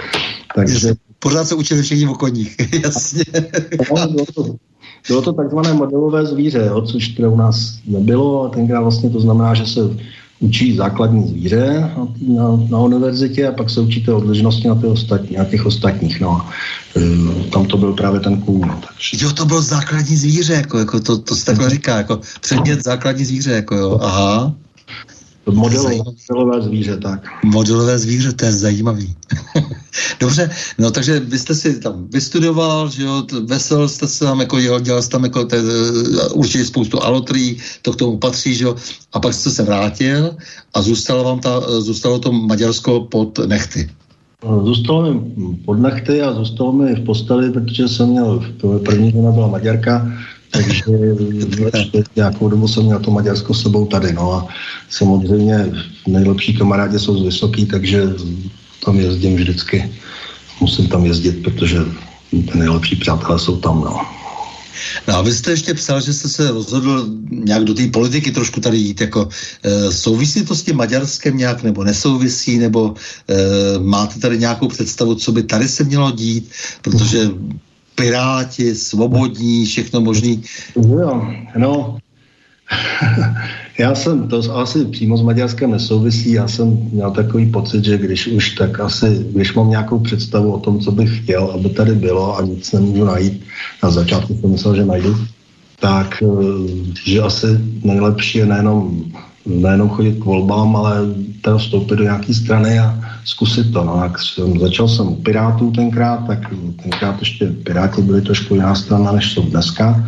Takže... 0.55 0.95
Pořád 1.19 1.45
se 1.49 1.55
učili 1.55 1.83
všichni 1.83 2.07
v 2.07 2.13
koních, 2.13 2.57
jasně. 2.85 3.25
No, 3.91 4.09
bylo, 4.09 4.27
to, 4.35 4.57
bylo 5.09 5.23
to 5.23 5.33
takzvané 5.33 5.75
modelové 5.75 6.27
zvíře, 6.27 6.63
jo, 6.67 6.83
což 6.83 7.09
teda 7.09 7.29
u 7.29 7.37
nás 7.37 7.79
nebylo 7.87 8.45
a 8.45 8.49
tenkrát 8.49 8.81
vlastně 8.81 9.11
to 9.11 9.21
znamená, 9.21 9.55
že 9.55 9.67
se 9.67 9.81
učí 10.41 10.77
základní 10.77 11.29
zvíře 11.29 11.91
na, 11.97 12.09
na, 12.29 12.67
na 12.71 12.79
univerzitě 12.79 13.49
a 13.49 13.53
pak 13.53 13.71
se 13.71 13.81
učíte 13.81 14.13
odlišnosti 14.13 14.69
na, 14.69 14.75
ostatní, 14.75 15.37
na 15.37 15.45
těch 15.45 15.67
ostatních. 15.67 16.21
No. 16.21 16.47
E, 16.97 17.51
tam 17.51 17.67
to 17.67 17.77
byl 17.77 17.93
právě 17.93 18.21
ten 18.21 18.41
kůň. 18.41 18.61
No, 18.69 18.81
takže... 18.89 19.25
Jo, 19.25 19.33
to 19.33 19.45
bylo 19.45 19.63
základní 19.63 20.17
zvíře, 20.17 20.53
jako, 20.53 20.79
jako 20.79 21.01
to, 21.01 21.19
to 21.19 21.37
se 21.37 21.45
takhle 21.45 21.71
říká, 21.71 21.97
jako 21.97 22.21
předmět 22.41 22.85
základní 22.85 23.25
zvíře, 23.25 23.53
jako 23.53 23.77
jo, 23.77 23.99
aha. 24.03 24.53
Modelové, 25.47 25.95
modelové 26.31 26.63
zvíře, 26.63 26.97
tak. 26.97 27.45
Modelové 27.45 27.99
zvíře, 27.99 28.33
to 28.33 28.45
je 28.45 28.53
zajímavý. 28.53 29.15
Dobře, 30.21 30.51
no 30.79 30.91
takže 30.91 31.21
vy 31.21 31.39
jste 31.39 31.55
si 31.55 31.81
tam 31.81 32.07
vystudoval, 32.13 32.91
že 32.91 33.03
jo, 33.03 33.23
vesel 33.45 33.89
jste 33.89 34.09
se 34.09 34.25
tam, 34.25 34.41
jako 34.41 34.59
jo, 34.59 34.81
dělal 34.81 35.03
jste 35.03 35.13
tam 35.13 35.25
jako 35.25 35.45
te, 35.45 35.57
určitě 36.33 36.65
spoustu 36.65 37.03
alotrí, 37.03 37.59
to 37.83 37.93
k 37.93 37.97
tomu 37.97 38.19
patří, 38.19 38.55
že 38.55 38.65
jo, 38.65 38.77
a 39.13 39.21
pak 39.21 39.35
jste 39.35 39.51
se 39.51 39.63
vrátil 39.63 40.37
a 40.75 40.83
zůstalo 40.83 41.25
vám 41.25 41.41
ta, 41.41 41.81
zůstalo 41.81 42.19
to 42.19 42.33
Maďarsko 42.33 43.01
pod 43.01 43.39
nechty. 43.39 43.91
Zůstalo 44.65 45.15
mi 45.15 45.21
pod 45.65 45.75
nechty 45.75 46.23
a 46.23 46.33
zůstalo 46.33 46.73
mi 46.73 46.95
v 46.95 47.05
posteli, 47.05 47.51
protože 47.51 47.89
jsem 47.89 48.09
měl, 48.09 48.45
první 48.85 49.11
žena 49.11 49.33
byla 49.33 49.49
Maďarka, 49.49 50.13
takže 50.51 50.83
nějakou 52.17 52.49
dobu 52.49 52.69
jsem 52.69 52.85
měl 52.85 52.99
to 53.01 53.11
Maďarsko 53.11 53.55
s 53.55 53.63
sebou 53.63 53.87
tady. 53.87 54.13
No 54.13 54.33
a 54.33 54.49
samozřejmě 54.91 55.73
nejlepší 56.07 56.55
kamarádi 56.55 56.99
jsou 56.99 57.19
z 57.19 57.25
Vysoký, 57.25 57.67
takže 57.67 58.03
tam 58.85 59.01
jezdím 59.01 59.37
vždycky. 59.37 59.93
Musím 60.61 60.89
tam 60.89 61.07
jezdit, 61.07 61.43
protože 61.43 61.79
ty 62.31 62.59
nejlepší 62.59 62.97
přátelé 62.97 63.39
jsou 63.39 63.57
tam. 63.57 63.81
No. 63.81 64.01
No 65.09 65.17
a 65.17 65.23
vy 65.23 65.33
jste 65.33 65.51
ještě 65.51 65.75
psal, 65.75 66.01
že 66.01 66.13
jste 66.13 66.29
se 66.29 66.51
rozhodl 66.51 67.07
nějak 67.31 67.65
do 67.65 67.75
té 67.75 67.87
politiky 67.87 68.31
trošku 68.31 68.61
tady 68.61 68.77
jít, 68.77 69.01
jako 69.01 69.29
e, 69.63 69.93
souvisí 69.93 70.45
to 70.45 70.55
s 70.55 70.63
tím 70.63 70.77
Maďarskem 70.77 71.37
nějak, 71.37 71.63
nebo 71.63 71.85
nesouvisí, 71.85 72.59
nebo 72.59 72.95
e, 73.29 73.35
máte 73.79 74.21
tady 74.21 74.39
nějakou 74.39 74.69
představu, 74.69 75.15
co 75.15 75.33
by 75.33 75.43
tady 75.43 75.69
se 75.69 75.85
mělo 75.85 76.11
dít, 76.11 76.51
protože 76.83 77.31
piráti, 78.01 78.75
svobodní, 78.75 79.67
všechno 79.67 80.01
možný. 80.01 80.43
Jo, 80.77 81.23
no, 81.57 81.99
já 83.79 83.95
jsem, 83.95 84.29
to 84.29 84.57
asi 84.57 84.85
přímo 84.85 85.17
s 85.17 85.23
Maďarskem 85.23 85.71
nesouvisí, 85.71 86.33
já 86.33 86.49
jsem 86.49 86.89
měl 86.93 87.11
takový 87.11 87.47
pocit, 87.47 87.85
že 87.85 87.99
když 87.99 88.27
už, 88.27 88.51
tak 88.51 88.81
asi, 88.81 89.27
když 89.31 89.55
mám 89.55 89.71
nějakou 89.71 89.99
představu 89.99 90.53
o 90.53 90.59
tom, 90.59 90.81
co 90.81 90.93
bych 90.93 91.23
chtěl, 91.23 91.45
aby 91.45 91.69
tady 91.69 91.95
bylo 91.95 92.39
a 92.39 92.43
nic 92.43 92.73
nemůžu 92.73 93.05
najít, 93.05 93.43
na 93.83 93.91
začátku 93.91 94.39
jsem 94.41 94.51
myslel, 94.51 94.77
že 94.77 94.85
najdu, 94.85 95.17
tak 95.81 96.23
eh, 96.23 96.27
že 97.05 97.21
asi 97.21 97.47
nejlepší 97.85 98.39
je 98.39 98.47
nejenom, 98.47 99.05
nejenom 99.47 99.89
chodit 99.89 100.19
k 100.21 100.25
volbám, 100.25 100.77
ale 100.77 100.97
teda 101.43 101.57
vstoupit 101.59 101.97
do 101.97 102.05
nějaké 102.05 102.35
strany 102.35 102.79
a 102.79 103.01
zkusit 103.25 103.73
to. 103.73 103.85
No. 103.85 104.01
Jak 104.03 104.19
jsem, 104.19 104.59
začal 104.59 104.89
jsem 104.89 105.09
u 105.09 105.17
Pirátů 105.17 105.71
tenkrát, 105.71 106.27
tak 106.27 106.39
tenkrát 106.83 107.21
ještě 107.21 107.47
Piráti 107.47 108.03
byli 108.03 108.23
trošku 108.23 108.55
jiná 108.55 108.75
strana, 108.75 109.13
než 109.13 109.33
jsou 109.33 109.43
dneska. 109.43 110.05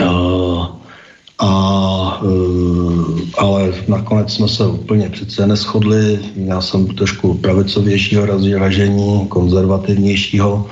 Uh, 0.00 0.66
a, 1.38 2.22
uh, 2.22 3.20
ale 3.38 3.72
nakonec 3.88 4.32
jsme 4.32 4.48
se 4.48 4.66
úplně 4.66 5.08
přece 5.08 5.46
neschodli. 5.46 6.18
Já 6.36 6.60
jsem 6.60 6.86
trošku 6.86 7.34
pravicovějšího 7.34 8.26
ražení, 8.58 9.26
konzervativnějšího. 9.28 10.66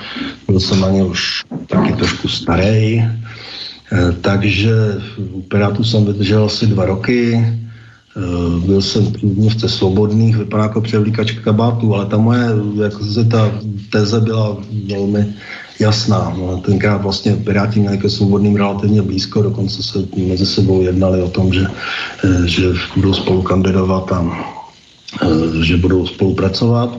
Byl 0.47 0.61
jsem 0.61 0.81
na 0.81 0.91
ně 0.91 1.05
už 1.05 1.43
taky 1.67 1.93
trošku 1.93 2.29
starý. 2.29 2.99
Uh, 2.99 4.13
takže 4.21 4.73
u 5.33 5.43
Pirátů 5.43 5.85
jsem 5.85 6.05
vydržel 6.05 6.45
asi 6.45 6.67
dva 6.67 6.85
roky 6.85 7.47
byl 8.67 8.83
jsem 8.83 9.13
v 9.49 9.69
svobodných, 9.69 10.37
vypadá 10.37 10.63
jako 10.63 10.81
převlíkačka 10.81 11.41
kabátu, 11.41 11.95
ale 11.95 12.07
ta 12.07 12.17
moje, 12.17 12.47
jako 12.83 13.05
se 13.05 13.25
ta 13.25 13.53
teze 13.91 14.21
byla 14.21 14.57
velmi 14.89 15.27
jasná. 15.81 16.35
No, 16.39 16.57
tenkrát 16.57 17.03
vlastně 17.03 17.37
Piráti 17.37 17.81
měli 17.81 17.99
ke 17.99 18.11
svobodným 18.11 18.57
relativně 18.57 19.03
blízko, 19.03 19.43
dokonce 19.43 19.83
se 19.83 19.99
mezi 20.17 20.47
sebou 20.47 20.83
jednali 20.83 21.23
o 21.23 21.29
tom, 21.29 21.53
že, 21.53 21.67
eh, 22.25 22.47
že 22.47 22.63
budou 22.97 23.15
spolu 23.15 23.43
kandidovat 23.43 24.13
a 24.13 24.25
eh, 25.23 25.65
že 25.65 25.77
budou 25.77 26.07
spolupracovat. 26.07 26.99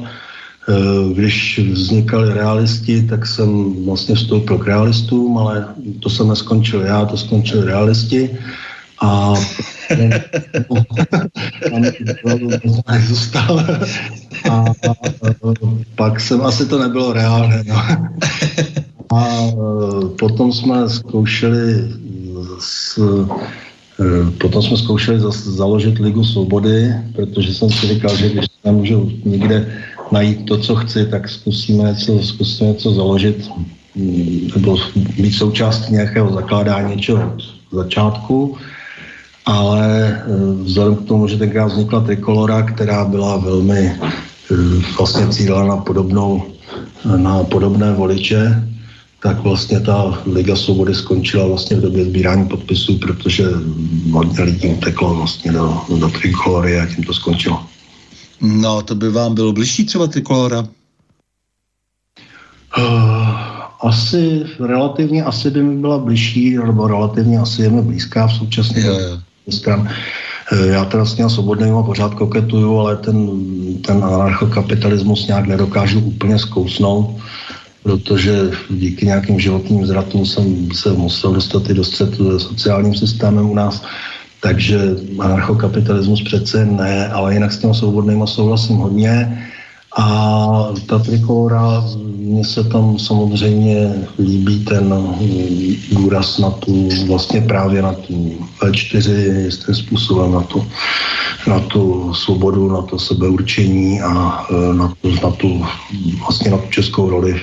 Když 1.14 1.60
vznikali 1.74 2.34
realisti, 2.34 3.02
tak 3.02 3.26
jsem 3.26 3.74
vlastně 3.86 4.16
vstoupil 4.16 4.58
k 4.58 4.68
realistům, 4.68 5.38
ale 5.38 5.66
to 6.00 6.10
jsem 6.10 6.30
neskončil 6.30 6.82
já, 6.82 7.06
to 7.06 7.18
skončili 7.18 7.66
realisti. 7.66 8.38
A 9.02 9.34
zůstal. 13.08 13.60
A, 14.50 14.50
a 14.50 14.74
pak 15.96 16.20
jsem, 16.20 16.42
asi 16.42 16.66
to 16.66 16.80
nebylo 16.80 17.14
reálné. 17.14 17.64
No. 17.68 17.76
A 19.14 19.28
e, 19.28 19.52
potom 20.20 20.54
jsme 20.54 20.90
zkoušeli 20.90 21.90
s, 22.60 22.98
e, 22.98 23.02
potom 24.32 24.62
jsme 24.62 24.78
zkoušeli 24.78 25.20
založit 25.34 26.00
Ligu 26.00 26.24
svobody, 26.24 26.94
protože 27.16 27.54
jsem 27.54 27.70
si 27.70 27.88
říkal, 27.88 28.16
že 28.16 28.30
když 28.30 28.46
nemůžu 28.66 29.12
nikde 29.26 29.74
najít 30.12 30.46
to, 30.46 30.58
co 30.58 30.76
chci, 30.76 31.06
tak 31.06 31.30
zkusíme 31.30 31.84
něco, 31.84 32.24
zkusíme 32.24 32.70
něco 32.70 32.92
založit 32.92 33.50
nebo 34.56 34.78
být 35.18 35.32
součástí 35.32 35.94
nějakého 35.94 36.34
zakládání 36.34 36.96
něčeho 36.96 37.38
začátku 37.72 38.58
ale 39.50 40.06
eh, 40.06 40.24
vzhledem 40.64 40.96
k 40.96 41.08
tomu, 41.08 41.28
že 41.28 41.38
tenkrát 41.38 41.66
vznikla 41.66 42.00
trikolora, 42.00 42.62
která 42.62 43.06
byla 43.06 43.38
velmi 43.38 43.80
eh, 43.82 44.56
vlastně 44.98 45.28
cílila 45.28 45.66
na 45.66 45.78
podobnou, 45.78 46.44
na 47.18 47.44
podobné 47.44 47.94
voliče, 47.94 48.64
tak 49.22 49.40
vlastně 49.40 49.80
ta 49.80 50.22
Liga 50.26 50.56
svobody 50.56 50.96
skončila 50.96 51.48
vlastně 51.48 51.78
v 51.78 51.82
době 51.82 52.06
sbírání 52.06 52.46
podpisů, 52.48 52.98
protože 52.98 53.44
hodně 54.12 54.44
lidí 54.44 54.68
uteklo 54.68 55.16
vlastně 55.16 55.52
do, 55.52 55.82
do 56.00 56.10
trikolory 56.10 56.80
a 56.80 56.86
tím 56.86 57.04
to 57.04 57.14
skončilo. 57.14 57.66
No, 58.42 58.82
to 58.82 58.96
by 58.96 59.10
vám 59.10 59.36
bylo 59.36 59.54
bližší 59.54 59.86
třeba 59.86 60.08
trikolora? 60.08 60.68
Uh, 62.78 62.86
asi 63.82 64.44
relativně, 64.60 65.24
asi 65.24 65.52
by 65.52 65.64
mi 65.64 65.78
byla 65.78 65.98
bližší, 65.98 66.58
nebo 66.58 66.88
relativně 66.88 67.40
asi 67.40 67.62
je 67.62 67.70
mi 67.70 67.82
blízká 67.82 68.28
v 68.28 68.34
současné 68.34 68.84
době 68.84 69.29
stran. 69.52 69.90
Já 70.66 70.86
teda 70.86 71.06
s 71.06 71.14
tím 71.14 71.30
svobodným 71.30 71.76
a 71.76 71.84
pořád 71.84 72.14
koketuju, 72.14 72.80
ale 72.80 72.98
ten, 72.98 73.30
ten 73.82 74.04
anarchokapitalismus 74.04 75.28
nějak 75.28 75.46
nedokážu 75.48 76.00
úplně 76.00 76.40
zkousnout, 76.40 77.16
protože 77.84 78.52
díky 78.70 79.06
nějakým 79.06 79.40
životním 79.40 79.86
zratům 79.86 80.26
jsem 80.26 80.72
se 80.74 80.94
musel 80.94 81.34
dostat 81.34 81.70
i 81.70 81.74
do 81.74 81.84
střetu 81.84 82.40
se 82.40 82.46
sociálním 82.46 82.96
systémem 82.96 83.50
u 83.50 83.56
nás. 83.56 83.84
Takže 84.42 84.96
anarchokapitalismus 85.20 86.22
přece 86.22 86.66
ne, 86.66 87.08
ale 87.08 87.34
jinak 87.34 87.52
s 87.52 87.58
tím 87.58 87.74
svobodným 87.74 88.28
souhlasím 88.28 88.76
hodně. 88.76 89.46
A 89.98 90.74
ta 90.86 91.00
trikolora, 91.00 91.84
mně 92.30 92.46
se 92.46 92.64
tam 92.64 93.00
samozřejmě 93.00 94.06
líbí 94.20 94.66
ten 94.66 94.96
důraz 95.92 96.38
na 96.38 96.52
tu, 96.52 96.90
vlastně 97.08 97.42
právě 97.42 97.82
na 97.82 97.94
tu 97.94 98.38
V4, 98.62 99.12
jistým 99.46 99.76
způsobem 99.76 100.32
na 100.32 100.42
tu, 100.42 100.68
na 101.48 101.60
tu 101.60 102.14
svobodu, 102.14 102.72
na 102.72 102.82
to 102.82 103.00
sebeurčení 103.00 104.02
a 104.02 104.46
e, 104.52 104.74
na 104.74 104.94
tu, 105.02 105.12
na 105.24 105.32
tu, 105.32 105.66
vlastně 106.20 106.52
na 106.52 106.58
tu 106.58 106.70
českou 106.70 107.10
roli 107.10 107.34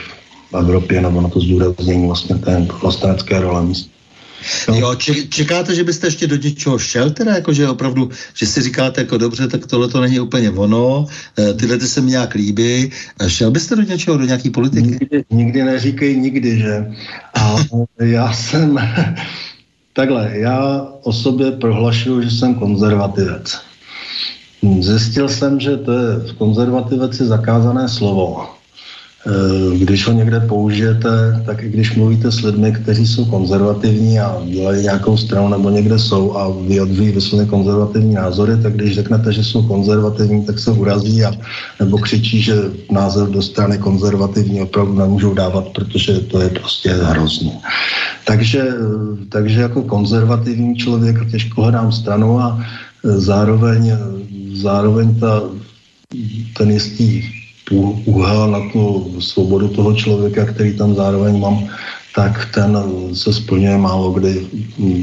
v 0.51 0.55
Evropě 0.55 1.03
nebo 1.03 1.21
na 1.21 1.29
to 1.29 1.41
zdůraznění 1.41 2.07
vlastně 2.07 2.35
té 2.35 2.67
vlastenecké 2.83 3.41
role 3.41 3.63
míst. 3.63 3.96
No. 4.69 4.75
Jo, 4.75 4.95
čekáte, 5.29 5.75
že 5.75 5.85
byste 5.85 6.07
ještě 6.07 6.27
do 6.27 6.37
něčeho 6.37 6.79
šel, 6.79 7.11
teda 7.11 7.35
jako, 7.35 7.53
že 7.53 7.69
opravdu, 7.69 8.11
že 8.35 8.47
si 8.47 8.63
říkáte 8.63 9.01
jako 9.01 9.19
dobře, 9.19 9.49
tak 9.49 9.67
tohle 9.67 9.89
to 9.89 10.01
není 10.01 10.21
úplně 10.21 10.51
ono, 10.51 11.07
eh, 11.39 11.55
tyhle 11.55 11.79
ty 11.79 11.89
se 11.89 12.01
mi 12.01 12.11
nějak 12.11 12.35
líbí. 12.35 12.91
Šel 13.27 13.51
byste 13.51 13.77
do 13.77 13.83
něčeho, 13.83 14.17
do 14.17 14.25
nějaký 14.25 14.51
politiky? 14.51 14.89
Nikdy, 14.89 15.25
nikdy 15.31 15.65
neříkej 15.65 16.17
nikdy, 16.17 16.59
že? 16.59 16.87
A 17.35 17.57
já 18.05 18.33
jsem, 18.33 18.79
takhle, 19.93 20.31
já 20.35 20.87
o 21.03 21.13
sobě 21.13 21.51
prohlašuju, 21.51 22.23
že 22.23 22.31
jsem 22.31 22.55
konzervativec. 22.55 23.61
Zjistil 24.81 25.29
jsem, 25.29 25.61
že 25.61 25.77
to 25.77 25.93
je 25.93 26.17
v 26.17 26.33
konzervativeci 26.33 27.25
zakázané 27.25 27.89
slovo. 27.89 28.56
Eh, 29.27 29.79
když 29.79 30.07
ho 30.07 30.13
někde 30.13 30.41
použijete, 30.41 31.43
tak 31.47 31.63
i 31.63 31.69
když 31.69 31.97
mluvíte 31.97 32.31
s 32.33 32.43
lidmi, 32.43 32.73
kteří 32.73 33.07
jsou 33.07 33.25
konzervativní 33.25 34.21
a 34.21 34.39
dělají 34.45 34.83
nějakou 34.83 35.17
stranu 35.17 35.49
nebo 35.49 35.71
někde 35.71 35.99
jsou 35.99 36.37
a 36.37 36.51
vyjadřují 36.51 37.11
vysloveně 37.11 37.51
konzervativní 37.51 38.15
názory, 38.15 38.53
tak 38.63 38.73
když 38.73 38.95
řeknete, 38.95 39.33
že 39.33 39.45
jsou 39.45 39.63
konzervativní, 39.63 40.47
tak 40.47 40.59
se 40.59 40.71
urazí 40.71 41.25
a 41.25 41.33
nebo 41.81 41.99
křičí, 41.99 42.43
že 42.43 42.55
názor 42.91 43.31
do 43.31 43.43
strany 43.43 43.79
konzervativní 43.79 44.63
opravdu 44.63 44.95
nemůžou 44.95 45.35
dávat, 45.35 45.69
protože 45.75 46.21
to 46.21 46.41
je 46.41 46.49
prostě 46.49 46.91
hrozný. 46.91 47.53
Takže, 48.25 48.63
eh, 48.63 49.27
takže 49.29 49.61
jako 49.61 49.83
konzervativní 49.83 50.77
člověk 50.77 51.31
těžko 51.31 51.63
hledám 51.63 51.93
stranu 51.93 52.39
a 52.39 52.63
eh, 52.63 53.19
zároveň, 53.19 53.99
zároveň 54.55 55.15
ta, 55.19 55.43
ten 56.57 56.71
jistý 56.71 57.23
úhel 58.05 58.51
na 58.51 58.61
tu 58.73 59.15
svobodu 59.21 59.69
toho 59.69 59.95
člověka, 59.95 60.45
který 60.45 60.77
tam 60.77 60.95
zároveň 60.95 61.41
mám, 61.41 61.69
tak 62.15 62.49
ten 62.55 62.79
se 63.13 63.33
splňuje 63.33 63.79
málo 63.79 64.13
kdy. 64.13 64.47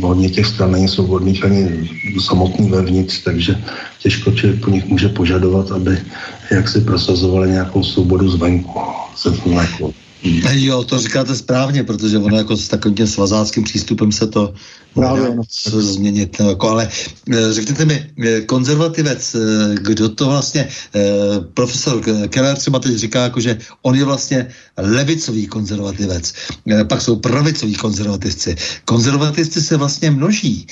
Hodně 0.01 0.29
těch 0.29 0.45
stran 0.45 0.71
není 0.71 0.87
svobodných 0.87 1.45
ani 1.45 1.89
samotný 2.19 2.69
vevnitř, 2.69 3.23
takže 3.23 3.63
těžko 3.99 4.31
člověk 4.31 4.63
po 4.63 4.69
nich 4.69 4.85
může 4.85 5.09
požadovat, 5.09 5.71
aby 5.71 5.97
jak 6.51 6.69
si 6.69 6.81
prosazovali 6.81 7.49
nějakou 7.49 7.83
svobodu 7.83 8.29
zvenku. 8.29 8.79
Se 9.15 9.29
jako 9.49 9.93
Jo, 10.51 10.83
to 10.83 10.99
říkáte 10.99 11.35
správně, 11.35 11.83
protože 11.83 12.17
ono 12.17 12.37
jako 12.37 12.57
s 12.57 12.67
takovým 12.67 13.07
svazáckým 13.07 13.63
přístupem 13.63 14.11
se 14.11 14.27
to 14.27 14.53
Právě, 14.93 15.35
no. 15.35 15.43
změnit. 15.81 16.37
No, 16.39 16.49
jako, 16.49 16.69
ale 16.69 16.89
eh, 17.31 17.53
řekněte 17.53 17.85
mi, 17.85 18.09
eh, 18.25 18.41
konzervativec, 18.41 19.35
eh, 19.35 19.75
kdo 19.81 20.09
to 20.09 20.25
vlastně, 20.29 20.69
profesor 21.53 22.01
Keller 22.29 22.57
třeba 22.57 22.79
teď 22.79 22.95
říká, 22.95 23.23
jako, 23.23 23.39
že 23.39 23.57
on 23.81 23.95
je 23.95 24.05
vlastně 24.05 24.47
levicový 24.77 25.47
konzervativec, 25.47 26.33
pak 26.89 27.01
jsou 27.01 27.15
pravicoví 27.15 27.75
konzervativci. 27.75 28.55
Konzervativci 28.85 29.61
se 29.61 29.77
vlastně 29.77 30.11
množí. 30.11 30.67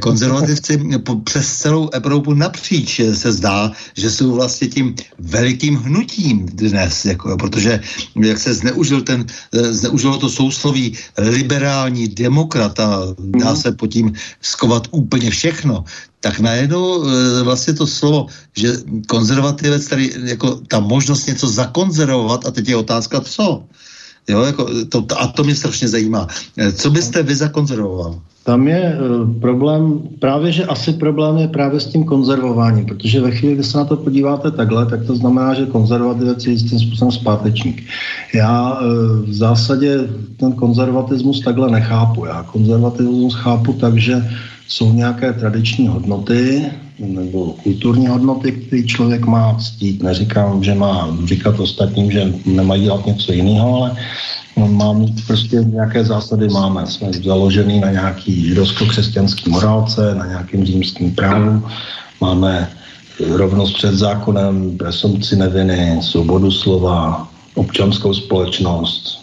Konzervativci 0.00 0.80
přes 1.24 1.56
celou 1.56 1.88
Evropu 1.90 2.34
napříč 2.34 3.00
se 3.14 3.32
zdá, 3.32 3.72
že 3.96 4.10
jsou 4.10 4.32
vlastně 4.32 4.68
tím 4.68 4.94
velikým 5.18 5.76
hnutím 5.76 6.46
dnes, 6.46 7.04
jako, 7.04 7.36
protože 7.36 7.80
jak 8.22 8.38
se 8.38 8.54
zneužil 8.54 9.02
ten, 9.02 9.26
zneužilo 9.52 10.18
to 10.18 10.28
sousloví 10.28 10.96
liberální 11.18 12.08
demokrata, 12.08 13.00
dá 13.18 13.56
se 13.56 13.65
se 13.66 13.72
pod 13.74 13.90
tím 13.90 14.14
skovat 14.40 14.86
úplně 14.90 15.30
všechno, 15.30 15.84
tak 16.22 16.38
najednou 16.38 17.02
e, 17.02 17.42
vlastně 17.42 17.74
to 17.74 17.86
slovo, 17.86 18.26
že 18.54 18.78
konzervativec 19.10 19.82
tady 19.86 20.14
jako 20.24 20.62
ta 20.70 20.78
možnost 20.80 21.26
něco 21.26 21.46
zakonzervovat 21.50 22.46
a 22.46 22.50
teď 22.50 22.68
je 22.68 22.76
otázka 22.76 23.20
co. 23.20 23.66
Jo, 24.28 24.42
jako 24.42 24.68
to, 24.88 25.06
a 25.18 25.26
to 25.26 25.44
mě 25.44 25.54
strašně 25.54 25.88
zajímá. 25.88 26.26
E, 26.56 26.72
co 26.72 26.90
byste 26.90 27.22
vy 27.22 27.34
zakonzervoval? 27.34 28.20
Tam 28.46 28.68
je 28.68 28.98
uh, 28.98 29.40
problém, 29.40 29.98
právě 30.18 30.52
že 30.52 30.64
asi 30.64 30.92
problém 30.92 31.36
je 31.36 31.48
právě 31.48 31.80
s 31.80 31.86
tím 31.86 32.04
konzervováním, 32.04 32.86
protože 32.86 33.20
ve 33.20 33.30
chvíli, 33.30 33.54
kdy 33.54 33.64
se 33.64 33.78
na 33.78 33.84
to 33.84 33.96
podíváte 33.96 34.50
takhle, 34.50 34.86
tak 34.86 35.06
to 35.06 35.16
znamená, 35.16 35.54
že 35.54 35.66
konzervativec 35.66 36.46
je 36.46 36.52
jistým 36.52 36.78
způsobem 36.78 37.12
zpátečník. 37.12 37.82
Já 38.34 38.72
uh, 38.72 38.86
v 39.26 39.34
zásadě 39.34 39.98
ten 40.36 40.52
konzervatismus 40.52 41.40
takhle 41.40 41.70
nechápu. 41.70 42.24
Já 42.24 42.42
konzervatismus 42.42 43.34
chápu 43.34 43.72
tak, 43.72 43.98
že 43.98 44.30
jsou 44.68 44.92
nějaké 44.92 45.32
tradiční 45.32 45.88
hodnoty 45.88 46.66
nebo 46.98 47.52
kulturní 47.62 48.06
hodnoty, 48.06 48.52
které 48.52 48.82
člověk 48.82 49.26
má 49.26 49.54
ctít. 49.54 50.02
Neříkám, 50.02 50.64
že 50.64 50.74
má 50.74 51.16
říkat 51.24 51.60
ostatním, 51.60 52.10
že 52.10 52.32
nemají 52.46 52.82
dělat 52.82 53.06
něco 53.06 53.32
jiného, 53.32 53.76
ale 53.76 53.96
mám 54.68 55.06
prostě 55.26 55.56
nějaké 55.56 56.04
zásady 56.04 56.48
máme. 56.48 56.86
Jsme 56.86 57.12
založený 57.12 57.80
na 57.80 57.90
nějaký 57.90 58.48
židovsko-křesťanský 58.48 59.50
morálce, 59.50 60.14
na 60.14 60.26
nějakým 60.26 60.64
římským 60.64 61.14
právu. 61.14 61.62
Máme 62.20 62.70
rovnost 63.28 63.72
před 63.72 63.94
zákonem, 63.94 64.76
presumpci 64.76 65.36
neviny, 65.36 65.98
svobodu 66.02 66.50
slova, 66.50 67.28
občanskou 67.54 68.14
společnost, 68.14 69.20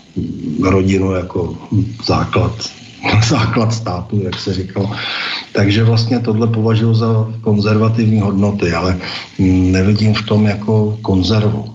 rodinu 0.61 1.11
jako 1.11 1.57
základ 2.05 2.53
základ 3.29 3.73
státu, 3.73 4.21
jak 4.23 4.39
se 4.39 4.53
říkalo. 4.53 4.91
Takže 5.53 5.83
vlastně 5.83 6.19
tohle 6.19 6.47
považuji 6.47 6.93
za 6.93 7.33
konzervativní 7.41 8.19
hodnoty, 8.19 8.71
ale 8.71 8.99
nevidím 9.39 10.13
v 10.13 10.25
tom 10.25 10.45
jako 10.45 10.97
konzervu. 11.01 11.73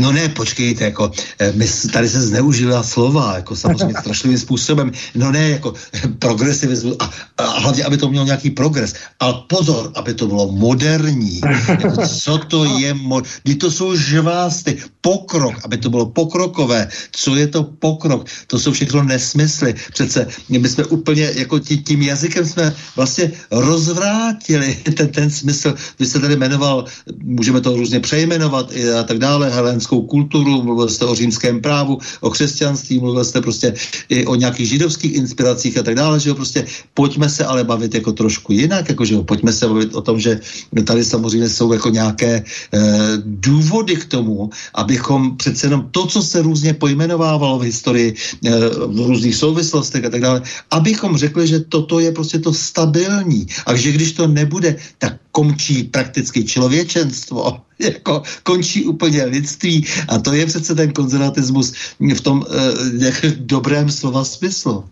No 0.00 0.12
ne, 0.12 0.28
počkejte, 0.28 0.84
jako, 0.84 1.12
eh, 1.38 1.52
my, 1.52 1.68
tady 1.92 2.08
se 2.08 2.20
zneužila 2.20 2.82
slova, 2.82 3.36
jako 3.36 3.56
samozřejmě 3.56 3.94
strašlivým 4.00 4.38
způsobem. 4.38 4.92
No 5.14 5.32
ne, 5.32 5.48
jako 5.60 5.74
progresivismus 6.18 6.96
a, 6.98 7.10
a 7.38 7.44
hlavně, 7.60 7.84
aby 7.84 7.96
to 7.96 8.08
mělo 8.08 8.24
nějaký 8.26 8.50
progres. 8.50 8.94
Ale 9.20 9.34
pozor, 9.46 9.92
aby 9.94 10.14
to 10.14 10.26
bylo 10.26 10.52
moderní. 10.52 11.40
Jako, 11.68 12.08
co 12.08 12.38
to 12.38 12.64
je? 12.64 12.94
Mo- 12.94 13.22
to 13.60 13.70
jsou 13.70 13.96
žvásty. 13.96 14.80
Pokrok, 15.00 15.54
aby 15.64 15.76
to 15.76 15.90
bylo 15.90 16.06
pokrokové. 16.06 16.88
Co 17.12 17.36
je 17.36 17.46
to 17.46 17.62
pokrok? 17.62 18.24
To 18.46 18.58
jsou 18.58 18.72
všechno 18.72 19.02
nesmysly. 19.02 19.74
Přece 19.92 20.26
my 20.48 20.68
jsme 20.68 20.84
úplně, 20.84 21.32
jako 21.34 21.60
tí, 21.60 21.78
tím 21.78 22.02
jazykem 22.02 22.46
jsme 22.46 22.74
vlastně 22.96 23.32
rozvrátili 23.50 24.74
ten, 24.96 25.08
ten 25.08 25.30
smysl. 25.30 25.74
Vy 25.98 26.06
jste 26.06 26.18
tady 26.18 26.36
jmenoval, 26.36 26.84
můžeme 27.22 27.60
to 27.60 27.76
různě 27.76 28.00
přejmenovat 28.00 28.72
a 29.00 29.02
tak 29.02 29.18
dále, 29.18 29.50
helenskou 29.90 30.06
kulturu, 30.06 30.62
mluvil 30.62 30.88
jste 30.88 31.04
o 31.04 31.14
římském 31.14 31.60
právu, 31.60 31.98
o 32.20 32.30
křesťanství, 32.30 33.00
mluvil 33.00 33.24
jste 33.24 33.40
prostě 33.40 33.74
i 34.08 34.26
o 34.26 34.34
nějakých 34.34 34.68
židovských 34.68 35.14
inspiracích 35.14 35.78
a 35.78 35.82
tak 35.82 35.94
dále, 35.94 36.20
že 36.20 36.30
jo, 36.30 36.34
prostě 36.34 36.66
pojďme 36.94 37.28
se 37.28 37.44
ale 37.44 37.64
bavit 37.64 37.94
jako 37.94 38.12
trošku 38.12 38.52
jinak, 38.52 38.88
jako 38.88 39.04
že 39.04 39.14
jo, 39.14 39.22
pojďme 39.24 39.52
se 39.52 39.66
bavit 39.66 39.94
o 39.94 40.02
tom, 40.02 40.20
že 40.20 40.40
tady 40.86 41.04
samozřejmě 41.04 41.48
jsou 41.48 41.72
jako 41.72 41.88
nějaké 41.90 42.42
eh, 42.42 42.78
důvody 43.24 43.96
k 43.96 44.04
tomu, 44.06 44.50
abychom 44.74 45.36
přece 45.36 45.66
jenom 45.66 45.88
to, 45.90 46.06
co 46.06 46.22
se 46.22 46.42
různě 46.42 46.74
pojmenovávalo 46.74 47.58
v 47.58 47.66
historii, 47.74 48.14
eh, 48.46 48.50
v 48.86 48.98
různých 49.06 49.34
souvislostech 49.34 50.04
a 50.04 50.10
tak 50.10 50.22
dále, 50.22 50.42
abychom 50.70 51.18
řekli, 51.18 51.46
že 51.46 51.66
toto 51.66 51.98
je 51.98 52.12
prostě 52.12 52.38
to 52.38 52.54
stabilní 52.54 53.46
a 53.66 53.74
že 53.74 53.92
když 53.92 54.12
to 54.12 54.26
nebude, 54.30 54.76
tak 54.98 55.18
končí 55.32 55.90
prakticky 55.90 56.44
člověčenstvo, 56.44 57.69
jako 57.92 58.22
končí 58.42 58.84
úplně 58.84 59.24
lidství 59.24 59.86
a 60.08 60.18
to 60.18 60.32
je 60.32 60.46
přece 60.46 60.74
ten 60.74 60.92
konzervatismus 60.92 61.72
v 62.14 62.20
tom 62.20 62.44
eh, 62.50 63.30
dobrém 63.36 63.90
slova 63.90 64.24
smyslu. 64.24 64.84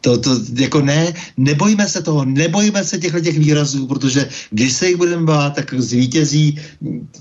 To, 0.00 0.18
to, 0.18 0.30
jako 0.54 0.80
ne, 0.80 1.14
nebojíme 1.36 1.88
se 1.88 2.02
toho, 2.02 2.24
nebojíme 2.24 2.84
se 2.84 2.98
těchto 2.98 3.20
těch 3.20 3.38
výrazů, 3.38 3.86
protože 3.86 4.28
když 4.50 4.72
se 4.72 4.88
jich 4.88 4.96
budeme 4.96 5.26
bát, 5.26 5.54
tak 5.54 5.74
zvítězí 5.74 6.58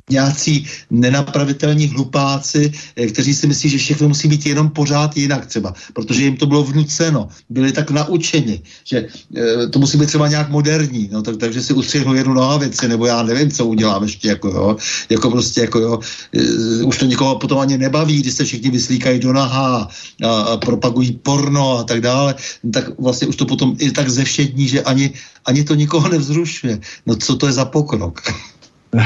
nějací 0.09 0.65
nenapravitelní 0.89 1.87
hlupáci, 1.87 2.71
eh, 2.95 3.07
kteří 3.07 3.33
si 3.35 3.47
myslí, 3.47 3.69
že 3.69 3.77
všechno 3.77 4.07
musí 4.07 4.27
být 4.27 4.45
jenom 4.45 4.69
pořád 4.69 5.17
jinak 5.17 5.45
třeba, 5.45 5.73
protože 5.93 6.23
jim 6.23 6.37
to 6.37 6.45
bylo 6.45 6.63
vnuceno, 6.63 7.27
byli 7.49 7.71
tak 7.71 7.91
naučeni, 7.91 8.61
že 8.83 9.07
e, 9.35 9.67
to 9.67 9.79
musí 9.79 9.97
být 9.97 10.07
třeba 10.07 10.27
nějak 10.27 10.49
moderní, 10.49 11.09
no, 11.11 11.21
tak, 11.21 11.37
takže 11.37 11.61
si 11.61 11.73
ustřihnu 11.73 12.13
jednu 12.13 12.33
nohavici, 12.33 12.87
nebo 12.87 13.05
já 13.05 13.23
nevím, 13.23 13.51
co 13.51 13.65
udělám 13.65 14.03
ještě, 14.03 14.27
jako 14.27 14.47
jo, 14.47 14.75
jako 15.09 15.31
prostě, 15.31 15.61
jako 15.61 15.79
jo, 15.79 15.99
e, 16.33 16.83
už 16.83 16.97
to 16.97 17.05
nikoho 17.05 17.39
potom 17.39 17.59
ani 17.59 17.77
nebaví, 17.77 18.19
když 18.19 18.33
se 18.33 18.43
všichni 18.45 18.69
vyslíkají 18.69 19.19
do 19.19 19.33
nahá 19.33 19.87
a, 20.23 20.29
a 20.41 20.57
propagují 20.57 21.11
porno 21.23 21.77
a 21.77 21.83
tak 21.83 22.01
dále, 22.01 22.35
tak 22.73 22.99
vlastně 22.99 23.27
už 23.27 23.35
to 23.35 23.45
potom 23.45 23.75
i 23.79 23.91
tak 23.91 24.09
zevšední, 24.09 24.67
že 24.67 24.81
ani, 24.81 25.13
ani 25.45 25.63
to 25.63 25.75
nikoho 25.75 26.09
nevzrušuje. 26.09 26.79
No 27.05 27.15
co 27.15 27.35
to 27.35 27.47
je 27.47 27.53
za 27.53 27.65
pokrok? 27.65 28.21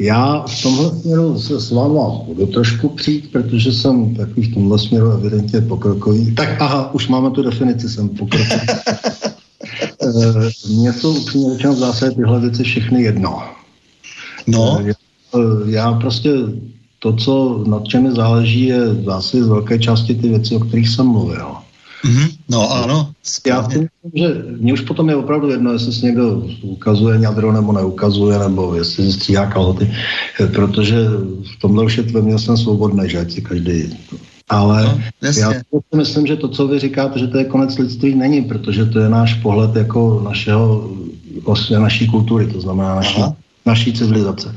Já 0.00 0.44
v 0.48 0.62
tomhle 0.62 0.90
směru 0.90 1.40
se 1.40 1.60
s 1.60 1.70
váma 1.70 2.08
budu 2.26 2.46
trošku 2.46 2.88
přijít, 2.88 3.32
protože 3.32 3.72
jsem 3.72 4.14
takový 4.14 4.42
v 4.42 4.54
tomhle 4.54 4.78
směru 4.78 5.10
evidentně 5.10 5.60
pokrokový. 5.60 6.34
Tak 6.34 6.62
aha, 6.62 6.94
už 6.94 7.08
máme 7.08 7.30
tu 7.30 7.42
definici, 7.42 7.88
jsem 7.88 8.08
pokrokový. 8.08 8.60
Eh, 10.02 10.50
mně 10.68 10.92
jsou 10.92 11.16
upřímně 11.16 11.52
řečeno 11.52 11.74
v 11.74 11.78
zásadě 11.78 12.14
tyhle 12.14 12.40
věci 12.40 12.62
všechny 12.62 13.02
jedno. 13.02 13.42
No. 14.46 14.78
Já, 14.84 14.94
eh, 15.34 15.70
já 15.70 15.92
prostě 15.92 16.30
to, 16.98 17.12
co 17.12 17.64
nad 17.66 17.84
čem 17.84 18.14
záleží, 18.14 18.64
je 18.64 18.94
zase 18.94 19.44
z 19.44 19.48
velké 19.48 19.78
části 19.78 20.14
ty 20.14 20.28
věci, 20.28 20.56
o 20.56 20.60
kterých 20.60 20.88
jsem 20.88 21.06
mluvil. 21.06 21.46
Mm-hmm. 22.04 22.30
No 22.48 22.72
ano. 22.72 23.12
Já 23.46 23.70
si 23.70 23.78
myslím, 23.78 24.10
že 24.14 24.42
mě 24.58 24.72
už 24.72 24.80
potom 24.80 25.08
je 25.08 25.16
opravdu 25.16 25.50
jedno, 25.50 25.72
jestli 25.72 25.92
si 25.92 26.06
někdo 26.06 26.42
ukazuje 26.62 27.18
ňadro 27.18 27.52
nebo 27.52 27.72
neukazuje, 27.72 28.38
nebo 28.38 28.74
jestli 28.74 29.04
si 29.04 29.12
stříhá 29.12 29.46
kalhoty, 29.46 29.90
protože 30.54 30.96
v 31.56 31.60
tomhle 31.60 31.84
už 31.84 31.96
je 31.96 32.02
ve 32.02 32.22
mně 32.22 32.38
jsem 32.38 32.56
svobodný, 32.56 33.10
že 33.10 33.26
si 33.28 33.42
každý 33.42 33.94
ale 34.52 34.84
no, 34.84 35.00
já 35.22 35.52
si 35.52 35.96
myslím, 35.96 36.26
že 36.26 36.36
to, 36.36 36.48
co 36.48 36.68
vy 36.68 36.78
říkáte, 36.78 37.18
že 37.18 37.26
to 37.26 37.38
je 37.38 37.44
konec 37.44 37.78
lidství, 37.78 38.14
není, 38.14 38.42
protože 38.42 38.84
to 38.84 38.98
je 38.98 39.08
náš 39.08 39.34
pohled 39.34 39.76
jako 39.76 40.20
našeho, 40.24 40.90
vlastně 41.44 41.78
naší 41.78 42.06
kultury, 42.06 42.46
to 42.46 42.60
znamená 42.60 42.94
naší, 42.94 43.22
naší 43.66 43.92
civilizace. 43.92 44.54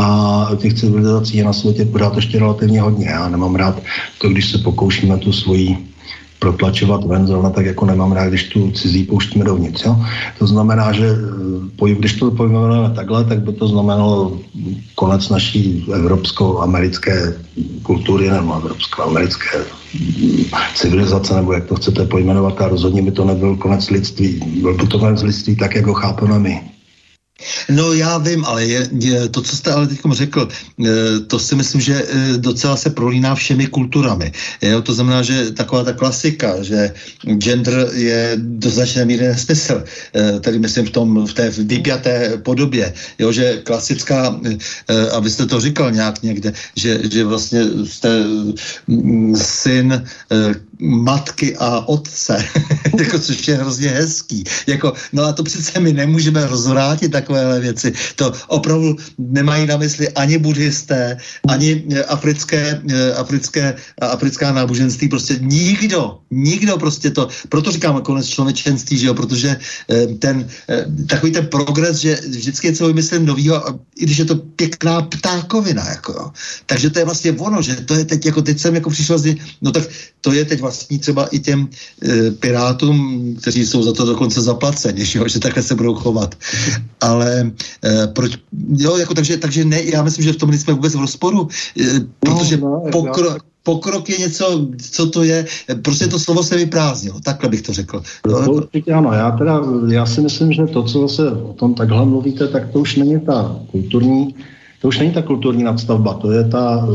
A 0.00 0.48
těch 0.56 0.74
civilizací 0.74 1.36
je 1.36 1.44
na 1.44 1.52
světě 1.52 1.84
pořád 1.84 2.16
ještě 2.16 2.38
relativně 2.38 2.80
hodně. 2.80 3.06
Já 3.06 3.28
nemám 3.28 3.54
rád 3.54 3.82
to, 4.18 4.28
když 4.28 4.50
se 4.50 4.58
pokoušíme 4.58 5.18
tu 5.18 5.32
svoji 5.32 5.93
protlačovat 6.44 7.04
ven, 7.04 7.26
zrovna 7.26 7.50
tak 7.50 7.66
jako 7.66 7.88
nemám 7.88 8.12
rád, 8.12 8.28
když 8.28 8.52
tu 8.52 8.70
cizí 8.70 9.04
pouštíme 9.04 9.44
dovnitř. 9.44 9.84
Jo? 9.84 9.96
To 10.38 10.46
znamená, 10.46 10.92
že 10.92 11.08
eh, 11.08 11.94
když 11.94 12.20
to 12.20 12.30
pojmenujeme 12.30 12.94
takhle, 12.94 13.24
tak 13.24 13.40
by 13.40 13.52
to 13.52 13.68
znamenalo 13.68 14.36
konec 14.94 15.28
naší 15.28 15.88
evropsko-americké 15.88 17.40
kultury 17.82 18.28
nebo 18.30 18.60
evropsko-americké 18.60 19.64
civilizace, 20.74 21.34
nebo 21.34 21.52
jak 21.52 21.64
to 21.64 21.74
chcete 21.80 22.04
pojmenovat, 22.04 22.60
a 22.60 22.68
rozhodně 22.68 23.02
by 23.02 23.10
to 23.10 23.24
nebyl 23.24 23.56
konec 23.56 23.90
lidství. 23.90 24.60
Byl 24.60 24.74
by 24.74 24.86
to 24.86 24.98
konec 24.98 25.22
lidství 25.22 25.56
tak, 25.56 25.74
jak 25.74 25.86
ho 25.86 25.94
chápeme 25.94 26.38
my. 26.38 26.73
No 27.68 27.92
já 27.92 28.18
vím, 28.18 28.44
ale 28.44 28.66
je, 28.66 28.88
je, 28.98 29.28
to, 29.28 29.42
co 29.42 29.56
jste 29.56 29.72
ale 29.72 29.86
teď 29.86 30.00
řekl, 30.12 30.48
e, 30.86 31.20
to 31.20 31.38
si 31.38 31.54
myslím, 31.54 31.80
že 31.80 31.94
e, 31.94 32.38
docela 32.38 32.76
se 32.76 32.90
prolíná 32.90 33.34
všemi 33.34 33.66
kulturami. 33.66 34.32
Jo, 34.62 34.82
to 34.82 34.94
znamená, 34.94 35.22
že 35.22 35.50
taková 35.50 35.84
ta 35.84 35.92
klasika, 35.92 36.62
že 36.62 36.94
gender 37.38 37.90
je 37.92 38.32
do 38.36 38.70
značné 38.70 39.04
míry 39.04 39.26
nesmysl, 39.26 39.84
e, 40.14 40.40
tedy 40.40 40.58
myslím 40.58 40.86
v, 40.86 40.90
tom, 40.90 41.26
v 41.26 41.34
té 41.34 41.50
vypjaté 41.50 42.38
podobě, 42.38 42.94
jo, 43.18 43.32
že 43.32 43.60
klasická, 43.64 44.40
a 45.12 45.20
vy 45.20 45.30
jste 45.30 45.46
to 45.46 45.60
říkal 45.60 45.90
nějak 45.90 46.22
někde, 46.22 46.52
že, 46.76 47.00
že 47.10 47.24
vlastně 47.24 47.60
jste 47.84 48.24
syn 49.34 50.06
matky 50.78 51.56
a 51.56 51.88
otce, 51.88 52.44
jako, 52.98 53.18
což 53.18 53.48
je 53.48 53.54
hrozně 53.54 53.88
hezký. 53.88 54.44
Jako, 54.66 54.92
no 55.12 55.24
a 55.24 55.32
to 55.32 55.42
přece 55.42 55.80
my 55.80 55.92
nemůžeme 55.92 56.46
rozvrátit 56.46 57.12
takovéhle 57.12 57.60
věci. 57.60 57.92
To 58.16 58.32
opravdu 58.46 58.96
nemají 59.18 59.66
na 59.66 59.76
mysli 59.76 60.08
ani 60.08 60.38
buddhisté, 60.38 61.16
ani 61.48 61.84
eh, 61.90 62.04
africké, 62.04 62.82
eh, 62.90 63.12
africké, 63.12 63.74
africká 64.00 64.52
náboženství, 64.52 65.08
prostě 65.08 65.38
nikdo, 65.40 66.18
nikdo 66.30 66.78
prostě 66.78 67.10
to, 67.10 67.28
proto 67.48 67.70
říkám 67.70 68.02
konec 68.02 68.26
člověčenství, 68.26 68.98
že 68.98 69.06
jo, 69.06 69.14
protože 69.14 69.56
eh, 69.90 70.06
ten, 70.06 70.48
takový 71.08 71.32
ten 71.32 71.46
progres, 71.46 71.96
že 71.96 72.20
vždycky 72.28 72.66
je 72.66 72.72
co 72.72 72.86
vymyslím 72.86 73.26
novýho, 73.26 73.62
i 73.96 74.04
když 74.04 74.18
je 74.18 74.24
to 74.24 74.36
pěkná 74.36 75.02
ptákovina, 75.02 75.88
jako 75.88 76.12
jo. 76.12 76.30
Takže 76.66 76.90
to 76.90 76.98
je 76.98 77.04
vlastně 77.04 77.32
ono, 77.32 77.62
že 77.62 77.76
to 77.76 77.94
je 77.94 78.04
teď, 78.04 78.26
jako 78.26 78.42
teď 78.42 78.58
jsem 78.58 78.74
jako 78.74 78.90
přišel 78.90 79.18
z 79.18 79.36
no 79.62 79.72
tak 79.72 79.84
to 80.20 80.32
je 80.32 80.44
teď 80.44 80.60
vlastní 80.64 80.98
třeba 80.98 81.26
i 81.26 81.38
těm 81.38 81.68
e, 81.68 82.30
pirátům, 82.30 82.96
kteří 83.40 83.66
jsou 83.66 83.82
za 83.82 83.92
to 83.92 84.04
dokonce 84.04 84.40
zaplaceni, 84.40 85.04
že, 85.04 85.18
jo, 85.18 85.28
že 85.28 85.40
takhle 85.40 85.62
se 85.62 85.74
budou 85.74 85.94
chovat. 85.94 86.34
Ale 87.00 87.52
e, 87.84 88.06
proč, 88.06 88.40
jo, 88.76 88.96
jako 88.96 89.14
takže, 89.14 89.36
takže 89.36 89.64
ne, 89.64 89.82
já 89.84 90.02
myslím, 90.02 90.24
že 90.24 90.32
v 90.32 90.36
tom 90.36 90.50
nejsme 90.50 90.72
vůbec 90.72 90.94
v 90.94 91.00
rozporu, 91.00 91.48
e, 91.76 92.00
protože 92.20 92.56
no, 92.56 92.68
no, 92.68 92.90
pokrok, 92.92 93.44
pokrok 93.62 94.08
je 94.08 94.18
něco, 94.18 94.68
co 94.92 95.02
to 95.06 95.22
je, 95.22 95.46
prostě 95.82 96.06
to 96.06 96.18
slovo 96.18 96.42
se 96.42 96.56
vyprázdnilo, 96.56 97.20
takhle 97.20 97.48
bych 97.48 97.62
to 97.62 97.72
řekl. 97.72 98.02
No, 98.26 98.44
to 98.44 98.52
určitě 98.52 98.92
ano, 98.92 99.12
já 99.12 99.30
teda, 99.30 99.60
já 99.88 100.06
si 100.06 100.20
myslím, 100.20 100.52
že 100.52 100.66
to, 100.66 100.82
co 100.82 101.08
se 101.08 101.30
o 101.30 101.52
tom 101.52 101.74
takhle 101.74 102.04
mluvíte, 102.04 102.48
tak 102.48 102.72
to 102.72 102.80
už 102.80 102.96
není 102.96 103.20
ta 103.20 103.60
kulturní 103.70 104.34
to 104.84 104.88
už 104.88 104.98
není 104.98 105.12
ta 105.12 105.22
kulturní 105.22 105.62
nadstavba, 105.62 106.14
to 106.14 106.32
je, 106.32 106.44
ta, 106.44 106.88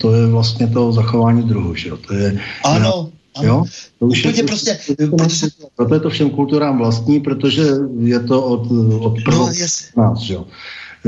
to 0.00 0.12
je 0.14 0.26
vlastně 0.26 0.66
to 0.66 0.92
zachování 0.92 1.42
druhu, 1.42 1.74
že 1.74 1.88
jo? 1.88 1.96
To 1.96 2.14
je, 2.14 2.40
ano, 2.64 3.10
ano. 3.36 3.46
Jo? 3.46 3.64
To 3.98 4.06
už 4.06 4.24
je, 4.24 4.42
prostě, 4.42 4.78
protože... 5.16 5.46
Proto 5.76 5.94
je 5.94 6.00
to 6.00 6.10
všem 6.10 6.30
kulturám 6.30 6.78
vlastní, 6.78 7.20
protože 7.20 7.62
je 7.98 8.20
to 8.20 8.42
od, 8.42 8.60
od 9.00 9.16
no, 9.28 9.48
yes. 9.52 9.92
nás, 9.96 10.18
že 10.18 10.34
jo? 10.34 10.44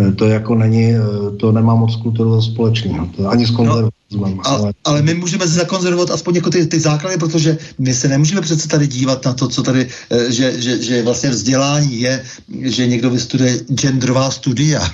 E, 0.08 0.12
to 0.12 0.26
jako 0.26 0.54
není, 0.54 0.84
e, 0.84 1.00
to 1.36 1.52
nemá 1.52 1.74
moc 1.74 1.96
kulturu 1.96 2.42
společného, 2.42 3.08
to 3.16 3.28
ani 3.28 3.46
s 3.46 3.50
konzervatismem. 3.50 4.36
No, 4.36 4.42
ale, 4.44 4.72
ale 4.84 5.02
my 5.02 5.14
můžeme 5.14 5.46
zakonzervovat 5.46 6.10
aspoň 6.10 6.34
jako 6.34 6.50
ty, 6.50 6.66
ty 6.66 6.80
základy, 6.80 7.16
protože 7.16 7.58
my 7.78 7.94
se 7.94 8.08
nemůžeme 8.08 8.40
přece 8.40 8.68
tady 8.68 8.86
dívat 8.86 9.24
na 9.24 9.32
to, 9.32 9.48
co 9.48 9.62
tady, 9.62 9.88
e, 10.10 10.32
že, 10.32 10.60
že, 10.60 10.82
že 10.82 11.02
vlastně 11.02 11.30
vzdělání 11.30 12.00
je, 12.00 12.24
že 12.62 12.86
někdo 12.86 13.10
vystuduje 13.10 13.58
genderová 13.74 14.30
studia. 14.30 14.84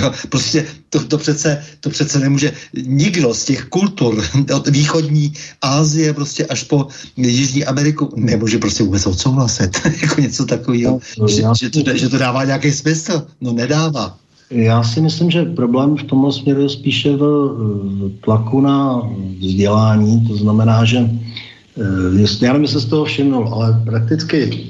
No, 0.00 0.12
prostě 0.28 0.66
to, 0.90 1.04
to, 1.04 1.18
přece, 1.18 1.64
to 1.80 1.90
přece 1.90 2.18
nemůže 2.18 2.52
nikdo 2.86 3.34
z 3.34 3.44
těch 3.44 3.64
kultur 3.64 4.24
od 4.54 4.68
východní 4.68 5.32
Asie 5.62 6.12
prostě 6.12 6.46
až 6.46 6.62
po 6.62 6.86
Jižní 7.16 7.64
Ameriku 7.64 8.12
nemůže 8.16 8.58
prostě 8.58 8.84
vůbec 8.84 9.06
odsouhlasit 9.06 9.80
jako 10.02 10.20
něco 10.20 10.44
takového, 10.44 11.00
no, 11.18 11.28
že, 11.28 11.42
že, 11.60 11.70
to, 11.70 11.96
že 11.96 12.08
to 12.08 12.18
dává 12.18 12.44
nějaký 12.44 12.72
smysl. 12.72 13.26
No 13.40 13.52
nedává. 13.52 14.16
Já 14.50 14.82
si 14.82 15.00
myslím, 15.00 15.30
že 15.30 15.44
problém 15.44 15.96
v 15.96 16.02
tomhle 16.02 16.32
směru 16.32 16.62
je 16.62 16.68
spíše 16.68 17.16
v 17.16 18.12
tlaku 18.24 18.60
na 18.60 19.02
vzdělání, 19.40 20.26
to 20.28 20.36
znamená, 20.36 20.84
že 20.84 20.98
eh, 20.98 22.20
jestli, 22.20 22.46
já 22.46 22.52
nevím, 22.52 22.64
jestli 22.64 22.80
z 22.80 22.84
toho 22.84 23.04
všimnul, 23.04 23.48
ale 23.54 23.82
prakticky 23.84 24.66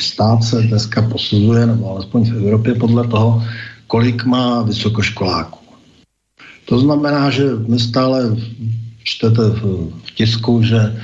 stát 0.00 0.44
se 0.44 0.62
dneska 0.62 1.02
posuzuje, 1.02 1.66
nebo 1.66 1.90
alespoň 1.90 2.24
v 2.24 2.36
Evropě 2.36 2.74
podle 2.74 3.08
toho, 3.08 3.42
kolik 3.94 4.24
má 4.26 4.62
vysokoškoláků. 4.62 5.58
To 6.66 6.78
znamená, 6.82 7.30
že 7.30 7.54
my 7.70 7.78
stále 7.78 8.34
čtete 9.06 9.42
v, 9.62 9.94
tisku, 10.18 10.62
že 10.66 10.98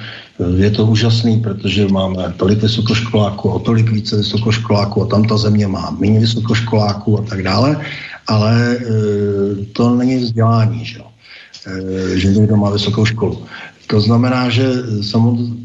je 0.58 0.70
to 0.74 0.86
úžasný, 0.86 1.38
protože 1.38 1.86
máme 1.86 2.34
tolik 2.34 2.58
vysokoškoláků, 2.58 3.46
o 3.48 3.58
tolik 3.58 3.86
více 3.94 4.16
vysokoškoláků 4.16 5.02
a 5.02 5.06
tam 5.06 5.22
ta 5.22 5.38
země 5.38 5.70
má 5.70 5.94
méně 6.02 6.18
vysokoškoláků 6.20 7.18
a 7.18 7.22
tak 7.30 7.46
dále, 7.46 7.78
ale 8.26 8.74
e, 8.74 8.80
to 9.70 9.94
není 9.94 10.16
vzdělání, 10.26 10.84
že, 10.84 11.00
e, 11.70 12.18
že 12.18 12.34
někdo 12.34 12.56
má 12.56 12.74
vysokou 12.74 13.06
školu. 13.06 13.46
To 13.86 14.00
znamená, 14.00 14.50
že 14.50 14.66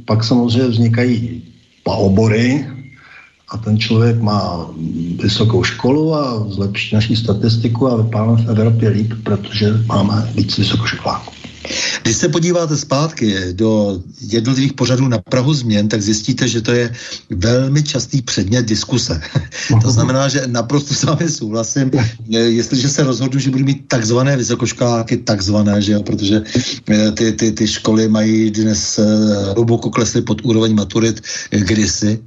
pak 0.05 0.21
samozřejmě 0.23 0.67
vznikají 0.69 1.41
obory, 1.89 2.74
a 3.47 3.58
ten 3.58 3.77
člověk 3.77 4.21
má 4.21 4.69
vysokou 5.23 5.63
školu 5.63 6.15
a 6.15 6.47
zlepší 6.49 6.95
naší 6.95 7.15
statistiku 7.15 7.88
a 7.88 7.95
vypadáme 7.95 8.38
v 8.38 8.49
Evropě 8.49 8.89
líp, 8.89 9.13
protože 9.23 9.73
máme 9.86 10.31
víc 10.36 10.58
vysokoškoláků. 10.58 11.34
Když 12.04 12.17
se 12.17 12.30
podíváte 12.30 12.78
zpátky 12.78 13.36
do 13.51 13.99
jednotlivých 14.21 14.73
pořadů 14.73 15.08
na 15.08 15.17
Prahu 15.17 15.54
změn, 15.54 15.88
tak 15.88 16.01
zjistíte, 16.01 16.47
že 16.47 16.62
to 16.62 16.71
je 16.71 16.93
velmi 17.30 17.84
častý 17.84 18.21
předmět 18.21 18.65
diskuse. 18.65 19.21
to 19.82 19.91
znamená, 19.91 20.28
že 20.28 20.47
naprosto 20.47 20.93
s 20.93 21.04
vámi 21.04 21.30
souhlasím, 21.30 21.91
jestliže 22.30 22.89
se 22.89 23.04
rozhodnu, 23.04 23.39
že 23.39 23.51
budu 23.51 23.65
mít 23.65 23.88
takzvané 23.88 24.38
vysokoškoláky, 24.38 25.17
takzvané, 25.17 25.82
že 25.82 25.91
jo, 25.91 26.04
protože 26.04 26.41
eh, 26.89 27.12
ty, 27.12 27.32
ty, 27.32 27.51
ty 27.51 27.67
školy 27.67 28.08
mají 28.08 28.51
dnes 28.51 28.99
eh, 28.99 29.06
hluboko 29.54 29.89
klesly 29.89 30.21
pod 30.21 30.45
úroveň 30.45 30.75
maturit 30.75 31.21
eh, 31.51 31.60
kdysi, 31.60 32.19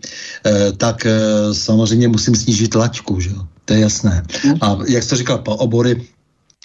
tak 0.77 1.07
samozřejmě 1.53 2.09
musím 2.09 2.35
snížit 2.35 2.75
laťku, 2.75 3.21
že 3.21 3.31
jo. 3.31 3.43
To 3.65 3.75
je 3.75 3.81
jasné. 3.81 4.23
A 4.61 4.79
jak 4.89 5.03
jste 5.03 5.17
říkal, 5.17 5.43
obory 5.45 6.01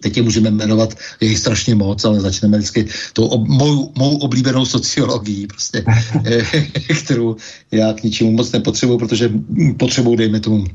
teď 0.02 0.18
je 0.18 0.24
můžeme 0.24 0.52
jmenovat, 0.52 0.94
je 1.22 1.28
jich 1.28 1.40
strašně 1.40 1.76
moc, 1.76 2.06
ale 2.06 2.20
začneme 2.20 2.58
vždycky 2.58 2.88
tou 3.14 3.26
ob, 3.26 3.48
mou, 3.48 3.92
mou 3.98 4.18
oblíbenou 4.18 4.66
sociologií, 4.66 5.48
prostě, 5.48 5.86
kterou 7.04 7.36
já 7.72 7.94
k 7.94 8.04
ničemu 8.04 8.32
moc 8.32 8.52
nepotřebuji, 8.52 8.98
protože 8.98 9.32
potřebuji, 9.78 10.16
dejme 10.16 10.40
tomu, 10.40 10.66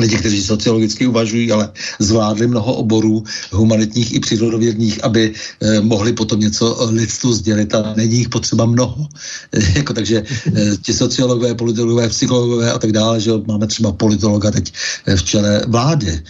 lidi, 0.00 0.16
kteří 0.16 0.42
sociologicky 0.42 1.06
uvažují, 1.06 1.52
ale 1.52 1.70
zvládli 1.98 2.46
mnoho 2.46 2.74
oborů 2.74 3.24
humanitních 3.52 4.14
i 4.14 4.20
přírodovědných, 4.20 5.04
aby 5.04 5.32
eh, 5.32 5.80
mohli 5.80 6.12
potom 6.12 6.40
něco 6.40 6.88
lidstvu 6.90 7.32
sdělit 7.32 7.74
a 7.74 7.94
není 7.96 8.16
jich 8.16 8.28
potřeba 8.28 8.64
mnoho. 8.66 9.06
Jako, 9.74 9.92
takže 9.92 10.22
eh, 10.22 10.76
ti 10.82 10.92
sociologové, 10.92 11.54
politologové, 11.54 12.08
psychologové 12.08 12.72
a 12.72 12.78
tak 12.78 12.92
dále, 12.92 13.20
že 13.20 13.30
máme 13.46 13.66
třeba 13.66 13.92
politologa 13.92 14.50
teď 14.50 14.72
eh, 15.06 15.16
v 15.16 15.22
čele 15.22 15.64
vlády. 15.68 16.22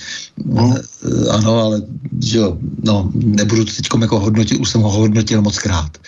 No. 0.44 0.74
Eh, 1.00 1.28
ano, 1.30 1.52
ale 1.58 1.82
že 2.22 2.38
jo, 2.38 2.58
no, 2.84 3.10
nebudu 3.14 3.64
teď 3.64 3.86
jako 4.00 4.20
hodnotit, 4.20 4.60
už 4.60 4.70
jsem 4.70 4.80
ho 4.80 4.90
hodnotil 4.90 5.42
moc 5.42 5.58
krát. 5.58 5.98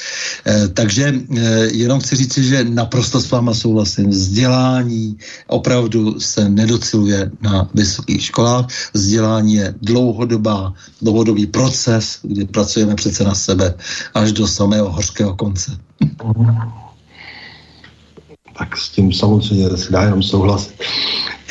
Eh, 0.46 0.68
takže 0.68 1.14
eh, 1.36 1.68
jenom 1.72 2.00
chci 2.00 2.16
říct, 2.16 2.38
že 2.38 2.64
naprosto 2.64 3.20
s 3.20 3.30
váma 3.30 3.54
souhlasím. 3.54 4.10
Vzdělání 4.10 5.16
opravdu 5.46 6.20
se 6.20 6.48
nedociluje 6.48 7.30
na 7.40 7.51
vysokých 7.74 8.24
školách. 8.24 8.66
Vzdělání 8.94 9.54
je 9.54 9.74
dlouhodobá, 9.82 10.72
dlouhodobý 11.02 11.46
proces, 11.46 12.18
kdy 12.22 12.44
pracujeme 12.44 12.94
přece 12.94 13.24
na 13.24 13.34
sebe 13.34 13.74
až 14.14 14.32
do 14.32 14.46
samého 14.46 14.92
hořkého 14.92 15.36
konce. 15.36 15.78
Tak 18.58 18.76
s 18.76 18.88
tím 18.88 19.12
samozřejmě 19.12 19.76
se 19.76 19.92
dá 19.92 20.02
jenom 20.02 20.22
souhlasit. 20.22 20.82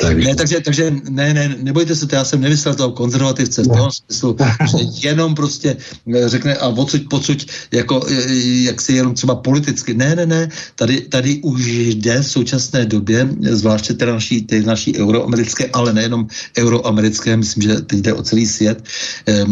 Takže... 0.02 0.28
Ne, 0.28 0.34
takže, 0.34 0.60
takže 0.60 0.84
ne, 1.10 1.34
ne, 1.34 1.56
nebojte 1.62 1.94
se, 1.96 2.06
to 2.06 2.14
já 2.14 2.24
jsem 2.24 2.40
nemyslel 2.40 2.74
toho 2.74 2.90
konzervativce 2.90 3.62
v 3.62 3.68
tom 3.68 3.90
smyslu, 3.90 4.36
že 4.66 5.08
jenom 5.08 5.34
prostě 5.34 5.76
eh, 6.14 6.28
řekne 6.28 6.56
a 6.56 6.68
odsuť, 6.68 7.08
pocuť, 7.08 7.38
jako, 7.72 8.02
eh, 8.10 8.34
jak 8.66 8.80
si 8.80 8.92
jenom 8.92 9.14
třeba 9.14 9.34
politicky. 9.34 9.94
Ne, 9.94 10.16
ne, 10.16 10.26
ne, 10.26 10.48
tady, 10.74 11.00
tady 11.00 11.40
už 11.42 11.66
jde 11.66 12.22
v 12.22 12.26
současné 12.26 12.86
době, 12.86 13.28
zvláště 13.50 13.94
teda 13.94 14.12
naší, 14.12 14.42
ty 14.42 14.62
naší 14.62 14.98
euroamerické, 14.98 15.70
ale 15.72 15.92
nejenom 15.92 16.26
euroamerické, 16.58 17.36
myslím, 17.36 17.62
že 17.62 17.74
teď 17.86 17.98
jde 17.98 18.12
o 18.12 18.22
celý 18.22 18.46
svět, 18.46 18.82
eh, 19.26 19.46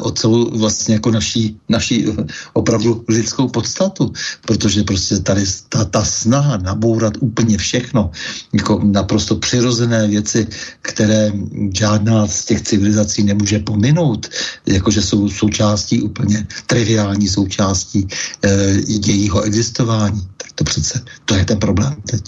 o 0.00 0.10
celou 0.10 0.50
vlastně 0.56 0.94
jako 0.94 1.10
naší, 1.10 1.56
naší 1.68 2.06
opravdu 2.52 3.04
lidskou 3.08 3.48
podstatu, 3.48 4.12
protože 4.46 4.82
prostě 4.82 5.20
tady 5.20 5.44
ta, 5.68 5.84
ta 5.84 6.04
snaha 6.04 6.56
nabourat 6.56 7.12
úplně 7.20 7.58
všechno, 7.58 8.10
jako 8.52 8.80
naprosto 8.84 9.36
přirozené 9.50 10.06
věci, 10.06 10.46
které 10.82 11.32
žádná 11.74 12.26
z 12.26 12.44
těch 12.44 12.62
civilizací 12.62 13.22
nemůže 13.22 13.58
pominout, 13.58 14.30
jakože 14.66 15.02
jsou 15.02 15.28
součástí 15.28 16.02
úplně 16.02 16.46
triviální 16.66 17.28
součástí 17.28 18.06
e, 18.06 18.50
jejího 18.86 19.42
existování. 19.42 20.22
Tak 20.36 20.52
to 20.54 20.64
přece, 20.64 21.02
to 21.24 21.34
je 21.34 21.44
ten 21.44 21.58
problém 21.58 21.94
teď. 22.10 22.22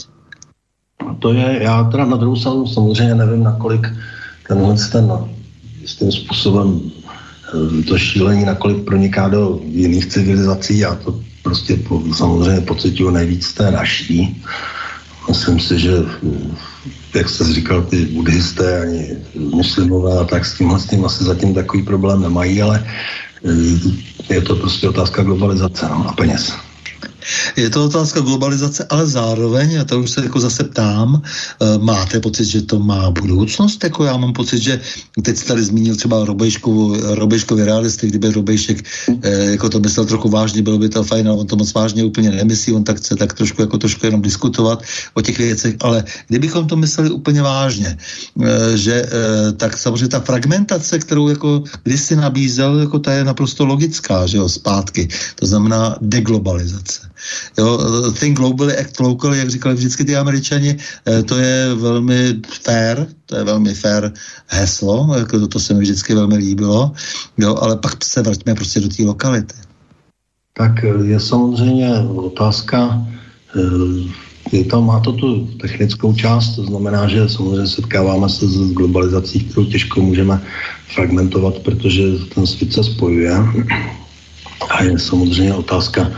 To 1.18 1.32
je, 1.32 1.62
já 1.62 1.84
teda 1.84 2.04
na 2.04 2.16
druhou 2.16 2.36
stranu 2.36 2.66
samozřejmě 2.66 3.14
nevím, 3.14 3.42
nakolik 3.42 3.86
tenhle 4.48 4.74
ten 4.90 5.12
tím 5.86 6.12
způsobem 6.12 6.80
eh, 7.54 7.82
to 7.82 7.98
šílení, 7.98 8.44
nakolik 8.44 8.84
proniká 8.84 9.28
do 9.28 9.60
jiných 9.62 10.06
civilizací. 10.06 10.78
Já 10.78 10.94
to 10.94 11.20
prostě 11.42 11.76
po, 11.76 12.02
samozřejmě 12.14 12.60
pocituju 12.60 13.10
nejvíc 13.10 13.52
té 13.54 13.70
naší. 13.70 14.42
Myslím 15.28 15.60
si, 15.60 15.78
že 15.78 15.92
jak 17.14 17.28
jste 17.28 17.44
říkal, 17.44 17.82
ty 17.82 18.04
buddhisté 18.04 18.82
ani 18.82 19.16
muslimové 19.34 20.18
a 20.18 20.24
tak 20.24 20.46
s 20.46 20.54
tímhle 20.54 20.80
s 20.80 20.86
tím 20.86 21.04
asi 21.04 21.24
zatím 21.24 21.54
takový 21.54 21.82
problém 21.82 22.22
nemají, 22.22 22.62
ale 22.62 22.84
eh, 24.28 24.34
je 24.34 24.40
to 24.40 24.56
prostě 24.56 24.88
otázka 24.88 25.22
globalizace 25.22 25.88
no, 25.88 26.08
a 26.08 26.12
peněz. 26.12 26.52
Je 27.56 27.70
to 27.70 27.84
otázka 27.84 28.20
globalizace, 28.20 28.86
ale 28.90 29.06
zároveň, 29.06 29.80
a 29.80 29.84
to 29.84 30.00
už 30.00 30.10
se 30.10 30.22
jako 30.24 30.40
zase 30.40 30.64
ptám, 30.64 31.22
e, 31.22 31.78
máte 31.78 32.20
pocit, 32.20 32.44
že 32.44 32.62
to 32.62 32.78
má 32.78 33.10
budoucnost? 33.10 33.84
Jako 33.84 34.04
já 34.04 34.16
mám 34.16 34.32
pocit, 34.32 34.62
že 34.62 34.80
teď 35.22 35.36
jste 35.36 35.48
tady 35.48 35.62
zmínil 35.62 35.96
třeba 35.96 36.24
Robejškovi 37.14 37.64
realisty, 37.64 38.06
kdyby 38.08 38.30
Robejšek 38.30 38.84
e, 39.22 39.44
jako 39.44 39.68
to 39.68 39.80
myslel 39.80 40.06
trochu 40.06 40.28
vážně, 40.28 40.62
bylo 40.62 40.78
by 40.78 40.88
to 40.88 41.04
fajn, 41.04 41.28
ale 41.28 41.38
on 41.38 41.46
to 41.46 41.56
moc 41.56 41.74
vážně 41.74 42.04
úplně 42.04 42.30
nemyslí, 42.30 42.72
on 42.72 42.84
tak 42.84 42.96
chce 42.96 43.16
tak 43.16 43.32
trošku 43.32 43.62
jako 43.62 43.78
trošku 43.78 44.06
jenom 44.06 44.22
diskutovat 44.22 44.82
o 45.14 45.20
těch 45.22 45.38
věcech, 45.38 45.74
ale 45.80 46.04
kdybychom 46.28 46.66
to 46.66 46.76
mysleli 46.76 47.10
úplně 47.10 47.42
vážně, 47.42 47.98
e, 48.42 48.76
že 48.76 49.04
tak 49.56 49.78
samozřejmě 49.78 50.08
ta 50.08 50.20
fragmentace, 50.20 50.98
kterou 50.98 51.28
jako 51.28 51.62
kdysi 51.82 52.16
nabízel, 52.16 52.80
jako 52.80 52.98
ta 52.98 53.12
je 53.12 53.24
naprosto 53.24 53.64
logická, 53.64 54.26
že 54.26 54.36
jo, 54.36 54.48
zpátky. 54.48 55.08
To 55.34 55.46
znamená 55.46 55.96
deglobalizace. 56.00 57.11
Jo, 57.58 57.78
think 58.12 58.36
globally, 58.36 58.76
act 58.76 59.00
locally, 59.00 59.38
jak 59.38 59.50
říkali 59.50 59.74
vždycky 59.74 60.04
ty 60.04 60.16
američani, 60.16 60.76
eh, 61.06 61.22
to 61.22 61.36
je 61.36 61.74
velmi 61.74 62.40
fair, 62.62 63.06
to 63.26 63.36
je 63.36 63.44
velmi 63.44 63.74
fair 63.74 64.12
heslo, 64.46 65.14
jako 65.18 65.38
to, 65.38 65.48
to 65.48 65.60
se 65.60 65.74
mi 65.74 65.80
vždycky 65.80 66.14
velmi 66.14 66.36
líbilo, 66.36 66.92
jo, 67.38 67.56
ale 67.60 67.76
pak 67.76 68.04
se 68.04 68.22
vraťme 68.22 68.54
prostě 68.54 68.80
do 68.80 68.88
té 68.88 69.02
lokality. 69.02 69.54
Tak 70.52 70.84
eh, 70.84 71.04
je 71.04 71.20
samozřejmě 71.20 71.98
otázka, 72.16 73.06
eh, 73.56 74.22
je 74.52 74.64
to, 74.64 74.82
má 74.82 75.00
to 75.00 75.12
tu 75.12 75.46
technickou 75.60 76.14
část, 76.14 76.56
to 76.56 76.64
znamená, 76.64 77.08
že 77.08 77.28
samozřejmě 77.28 77.66
setkáváme 77.66 78.28
se 78.28 78.46
s 78.46 78.72
globalizací, 78.72 79.40
kterou 79.40 79.64
těžko 79.64 80.00
můžeme 80.00 80.42
fragmentovat, 80.94 81.58
protože 81.58 82.02
ten 82.34 82.46
svět 82.46 82.72
se 82.72 82.84
spojuje. 82.84 83.32
A 84.70 84.82
je 84.82 84.98
samozřejmě 84.98 85.54
otázka, 85.54 86.10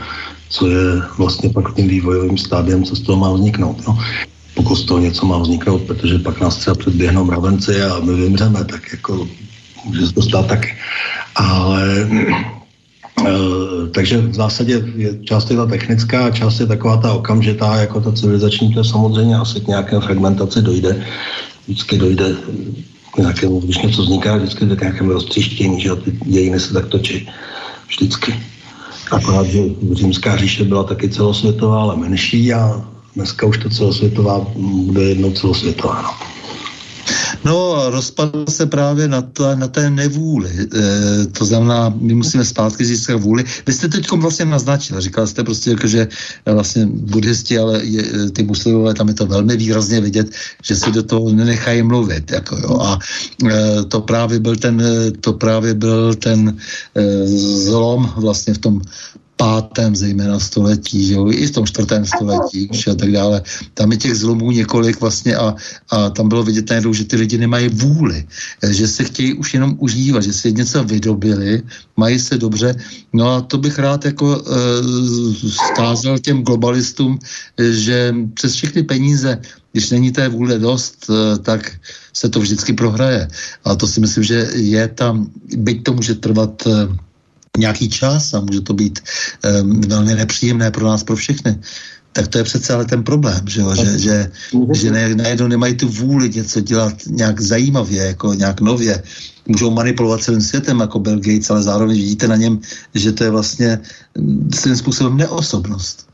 co 0.54 0.66
je 0.68 1.02
vlastně 1.18 1.50
pak 1.50 1.74
tím 1.74 1.88
vývojovým 1.88 2.38
stádiem, 2.38 2.84
co 2.84 2.96
z 2.96 3.00
toho 3.00 3.18
má 3.18 3.32
vzniknout. 3.32 3.86
No. 3.86 3.98
Pokud 4.54 4.76
z 4.76 4.84
toho 4.84 5.00
něco 5.00 5.26
má 5.26 5.38
vzniknout, 5.38 5.82
protože 5.82 6.18
pak 6.18 6.40
nás 6.40 6.56
třeba 6.56 6.74
předběhnou 6.74 7.24
mravenci 7.24 7.82
a 7.82 8.00
my 8.00 8.14
vymřeme, 8.14 8.64
tak 8.64 8.82
jako 8.92 9.28
může 9.84 10.06
se 10.06 10.14
to 10.14 10.22
stát 10.22 10.46
tak. 10.46 10.66
Ale 11.34 12.08
Uh, 13.20 13.88
takže 13.94 14.20
v 14.20 14.34
zásadě 14.34 14.84
je 14.96 15.18
část 15.24 15.50
je 15.50 15.56
ta 15.56 15.66
technická, 15.66 16.30
část 16.30 16.60
je 16.60 16.66
taková 16.66 16.96
ta 16.96 17.12
okamžitá, 17.12 17.76
jako 17.76 18.00
ta 18.00 18.12
civilizační, 18.12 18.74
to 18.74 18.84
samozřejmě 18.84 19.36
asi 19.36 19.60
k 19.60 19.66
nějaké 19.66 20.00
fragmentaci 20.00 20.62
dojde. 20.62 21.06
Vždycky 21.66 21.98
dojde 21.98 22.36
k 23.14 23.18
nějakému, 23.18 23.60
když 23.60 23.78
něco 23.78 24.02
vzniká, 24.02 24.36
vždycky 24.36 24.66
k 24.66 24.80
nějakému 24.80 25.12
roztříštění, 25.12 25.80
že 25.80 25.96
ty 25.96 26.10
dějiny 26.26 26.60
se 26.60 26.72
tak 26.72 26.86
točí. 26.86 27.30
Vždycky. 27.88 28.34
Akorát, 29.10 29.46
že 29.46 29.60
římská 29.92 30.36
říše 30.36 30.64
byla 30.64 30.82
taky 30.84 31.08
celosvětová, 31.08 31.82
ale 31.82 31.96
menší 31.96 32.52
a 32.52 32.84
dneska 33.16 33.46
už 33.46 33.58
to 33.58 33.70
celosvětová 33.70 34.46
bude 34.56 35.02
jednou 35.02 35.32
celosvětová. 35.32 36.02
No. 36.02 36.33
No, 37.44 37.90
rozpadl 37.90 38.44
se 38.48 38.66
právě 38.66 39.08
na, 39.08 39.22
to, 39.22 39.56
na 39.56 39.68
té 39.68 39.90
nevůli. 39.90 40.50
E, 40.50 41.26
to 41.26 41.44
znamená, 41.44 41.94
my 42.00 42.14
musíme 42.14 42.44
zpátky 42.44 42.84
získat 42.84 43.20
vůli. 43.20 43.44
Vy 43.66 43.72
jste 43.72 43.88
teď 43.88 44.10
vlastně 44.12 44.44
naznačil, 44.44 45.00
říkal 45.00 45.26
jste 45.26 45.44
prostě, 45.44 45.70
jako, 45.70 45.86
že 45.86 46.08
vlastně 46.46 46.86
buddhisti, 46.86 47.58
ale 47.58 47.84
je, 47.84 48.30
ty 48.30 48.42
muslimové, 48.42 48.94
tam 48.94 49.08
je 49.08 49.14
to 49.14 49.26
velmi 49.26 49.56
výrazně 49.56 50.00
vidět, 50.00 50.30
že 50.62 50.76
si 50.76 50.92
do 50.92 51.02
toho 51.02 51.32
nenechají 51.32 51.82
mluvit. 51.82 52.30
Jako, 52.30 52.56
jo. 52.56 52.78
A 52.80 52.98
e, 53.50 53.84
to 53.84 54.00
právě 54.00 54.40
byl 54.40 54.56
ten, 54.56 54.82
to 55.20 55.32
právě 55.32 55.74
byl 55.74 56.14
ten 56.14 56.56
e, 56.94 57.26
zlom 57.64 58.12
vlastně 58.16 58.54
v 58.54 58.58
tom 58.58 58.80
pátém 59.44 59.92
zejména 59.96 60.40
století, 60.40 61.12
jo, 61.12 61.28
i 61.28 61.46
v 61.46 61.50
tom 61.50 61.66
čtvrtém 61.68 62.08
století 62.08 62.68
už 62.72 62.86
a 62.86 62.94
tak 62.94 63.12
dále. 63.12 63.42
Tam 63.74 63.92
je 63.92 63.96
těch 63.96 64.14
zlomů 64.16 64.50
několik 64.50 65.00
vlastně 65.00 65.36
a, 65.36 65.54
a 65.90 66.10
tam 66.10 66.28
bylo 66.32 66.42
vidět 66.48 66.70
najednou, 66.70 66.92
že 66.92 67.04
ty 67.04 67.16
lidi 67.16 67.36
nemají 67.38 67.68
vůli, 67.68 68.24
že 68.70 68.88
se 68.88 69.04
chtějí 69.04 69.36
už 69.36 69.54
jenom 69.54 69.76
užívat, 69.84 70.24
že 70.24 70.32
si 70.32 70.52
něco 70.52 70.84
vydobili, 70.84 71.62
mají 71.96 72.16
se 72.18 72.40
dobře. 72.40 72.72
No 73.12 73.36
a 73.36 73.40
to 73.44 73.60
bych 73.60 73.78
rád 73.78 74.04
jako 74.04 74.32
e, 74.32 74.44
skázal 75.50 76.18
těm 76.18 76.40
globalistům, 76.40 77.18
že 77.60 78.16
přes 78.34 78.54
všechny 78.54 78.82
peníze 78.82 79.38
když 79.74 79.90
není 79.90 80.12
té 80.14 80.28
vůle 80.28 80.58
dost, 80.58 81.10
tak 81.42 81.82
se 82.14 82.28
to 82.30 82.38
vždycky 82.40 82.72
prohraje. 82.78 83.26
A 83.64 83.74
to 83.74 83.90
si 83.90 84.00
myslím, 84.00 84.22
že 84.24 84.54
je 84.54 84.88
tam, 84.88 85.26
byť 85.50 85.82
to 85.82 85.92
může 85.98 86.14
trvat 86.14 86.62
nějaký 87.58 87.88
čas 87.88 88.34
a 88.34 88.40
může 88.40 88.60
to 88.60 88.74
být 88.74 89.00
um, 89.62 89.80
velmi 89.80 90.14
nepříjemné 90.14 90.70
pro 90.70 90.86
nás, 90.86 91.02
pro 91.02 91.16
všechny 91.16 91.58
tak 92.14 92.28
to 92.28 92.38
je 92.38 92.44
přece 92.44 92.74
ale 92.74 92.84
ten 92.84 93.02
problém, 93.02 93.40
že, 93.48 93.60
jo? 93.60 93.74
že, 93.74 93.98
že, 93.98 94.30
že 94.74 94.90
ne, 94.90 95.14
najednou 95.14 95.46
nemají 95.48 95.74
tu 95.74 95.88
vůli 95.88 96.30
něco 96.30 96.60
dělat 96.60 96.94
nějak 97.10 97.40
zajímavě, 97.40 98.02
jako 98.02 98.34
nějak 98.34 98.60
nově. 98.60 99.02
Můžou 99.46 99.70
manipulovat 99.70 100.22
celým 100.22 100.40
světem 100.40 100.80
jako 100.80 100.98
Bill 100.98 101.16
Gates, 101.16 101.50
ale 101.50 101.62
zároveň 101.62 101.96
vidíte 101.96 102.28
na 102.28 102.36
něm, 102.36 102.58
že 102.94 103.12
to 103.12 103.24
je 103.24 103.30
vlastně 103.30 103.80
mm, 104.18 104.50
svým 104.54 104.76
způsobem 104.76 105.16
neosobnost. 105.16 106.06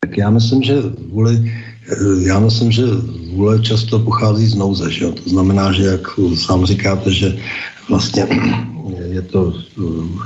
Tak 0.00 0.16
já 0.16 0.30
myslím, 0.30 0.62
že 0.62 0.74
vůli, 1.12 1.52
já 2.24 2.40
myslím, 2.40 2.72
že 2.72 2.82
vůle 3.32 3.60
často 3.60 3.98
pochází 3.98 4.46
z 4.46 4.54
nouze, 4.54 4.90
že 4.90 5.04
jo? 5.04 5.12
To 5.12 5.30
znamená, 5.30 5.72
že 5.72 5.84
jak 5.84 6.08
sám 6.34 6.66
říkáte, 6.66 7.12
že 7.12 7.36
vlastně 7.88 8.26
je 8.96 9.22
to 9.22 9.54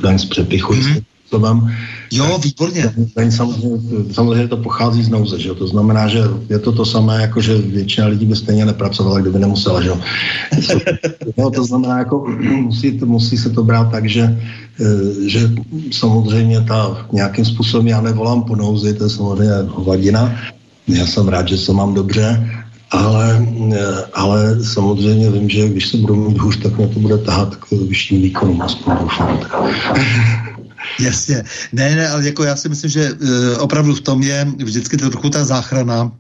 daň 0.03 0.19
z 0.19 0.25
přepichu, 0.25 0.75
mm-hmm 0.75 1.03
způsobem. 1.33 1.73
Jo, 2.13 2.39
výborně. 2.45 2.95
Samozřejmě, 3.31 3.81
samozřejmě 4.13 4.49
to 4.49 4.57
pochází 4.57 5.03
z 5.03 5.09
nouze, 5.09 5.41
že? 5.41 5.55
to 5.55 5.67
znamená, 5.67 6.09
že 6.09 6.21
je 6.51 6.59
to 6.59 6.73
to 6.73 6.85
samé, 6.85 7.21
jako 7.21 7.41
že 7.41 7.59
většina 7.59 8.07
lidí 8.07 8.27
by 8.27 8.37
stejně 8.37 8.67
nepracovala, 8.67 9.21
kdyby 9.21 9.39
nemusela. 9.39 9.83
Že? 9.83 9.91
no, 11.39 11.51
to 11.51 11.65
znamená, 11.65 11.99
jako 11.99 12.27
musí, 12.61 13.01
musí 13.05 13.37
se 13.39 13.51
to 13.51 13.65
brát 13.65 13.91
tak, 13.91 14.09
že, 14.09 14.29
eh, 14.81 15.29
že 15.29 15.51
samozřejmě 15.91 16.61
ta 16.61 17.09
nějakým 17.13 17.45
způsobem 17.45 17.89
já 17.89 18.01
nevolám 18.01 18.43
po 18.43 18.57
nouzi, 18.57 18.95
to 18.95 19.05
je 19.05 19.11
samozřejmě 19.11 19.53
hovadina. 19.69 20.37
Já 20.89 21.07
jsem 21.07 21.29
rád, 21.29 21.49
že 21.49 21.59
se 21.59 21.73
mám 21.73 21.95
dobře, 21.95 22.51
ale, 22.93 23.47
ale 24.13 24.65
samozřejmě 24.65 25.31
vím, 25.31 25.49
že 25.49 25.69
když 25.69 25.89
se 25.89 25.97
budu 25.97 26.17
mít 26.17 26.39
hůř, 26.39 26.63
tak 26.63 26.77
mě 26.79 26.89
to 26.89 27.01
bude 27.01 27.19
tahat 27.19 27.57
k 27.57 27.71
vyšším 27.71 28.23
výkonům, 28.23 28.63
aspoň 28.63 28.97
doufám. 29.01 29.41
Jasně. 31.01 31.45
Ne, 31.73 31.97
ne, 31.97 32.09
ale 32.09 32.25
jako 32.25 32.45
já 32.45 32.57
si 32.57 32.69
myslím, 32.69 32.91
že 32.91 33.13
uh, 33.13 33.19
opravdu 33.59 33.95
v 33.95 34.01
tom 34.01 34.23
je 34.23 34.47
vždycky 34.57 34.97
trochu 34.97 35.31
ta 35.31 35.45
záchrana, 35.45 36.13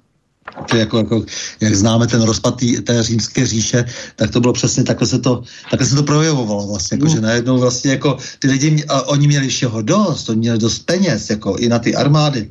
to 0.70 0.77
jako, 0.77 0.99
jako, 0.99 1.25
jak 1.61 1.75
známe 1.75 2.07
ten 2.07 2.23
rozpad 2.23 2.57
tý, 2.57 2.81
té 2.81 3.03
římské 3.03 3.47
říše, 3.47 3.85
tak 4.16 4.31
to 4.31 4.41
bylo 4.41 4.53
přesně, 4.53 4.85
takhle 4.85 5.09
se 5.09 5.18
to, 5.18 5.43
takhle 5.70 5.89
se 5.89 5.95
to 5.95 6.03
projevovalo 6.03 6.66
vlastně, 6.66 6.95
jako, 6.95 7.07
mm. 7.07 7.12
že 7.12 7.20
najednou 7.20 7.59
vlastně 7.59 7.91
jako 7.91 8.16
ty 8.39 8.49
lidi, 8.49 8.85
a 8.89 9.09
oni 9.09 9.27
měli 9.27 9.49
všeho 9.49 9.83
dost, 9.83 10.29
oni 10.29 10.39
měli 10.39 10.59
dost 10.59 10.79
peněz, 10.79 11.31
jako 11.31 11.57
i 11.57 11.68
na 11.68 11.79
ty 11.79 11.95
armády, 11.95 12.49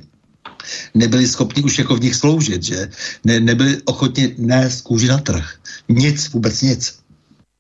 nebyli 0.94 1.28
schopni 1.28 1.64
už 1.64 1.80
jako 1.80 1.96
v 1.96 2.02
nich 2.02 2.16
sloužit, 2.16 2.64
že 2.64 2.90
ne, 3.24 3.40
nebyli 3.40 3.78
ochotni 3.86 4.36
nést 4.38 4.82
kůži 4.82 5.08
na 5.08 5.18
trh. 5.18 5.46
Nic, 5.90 6.30
vůbec 6.34 6.62
nic. 6.62 7.02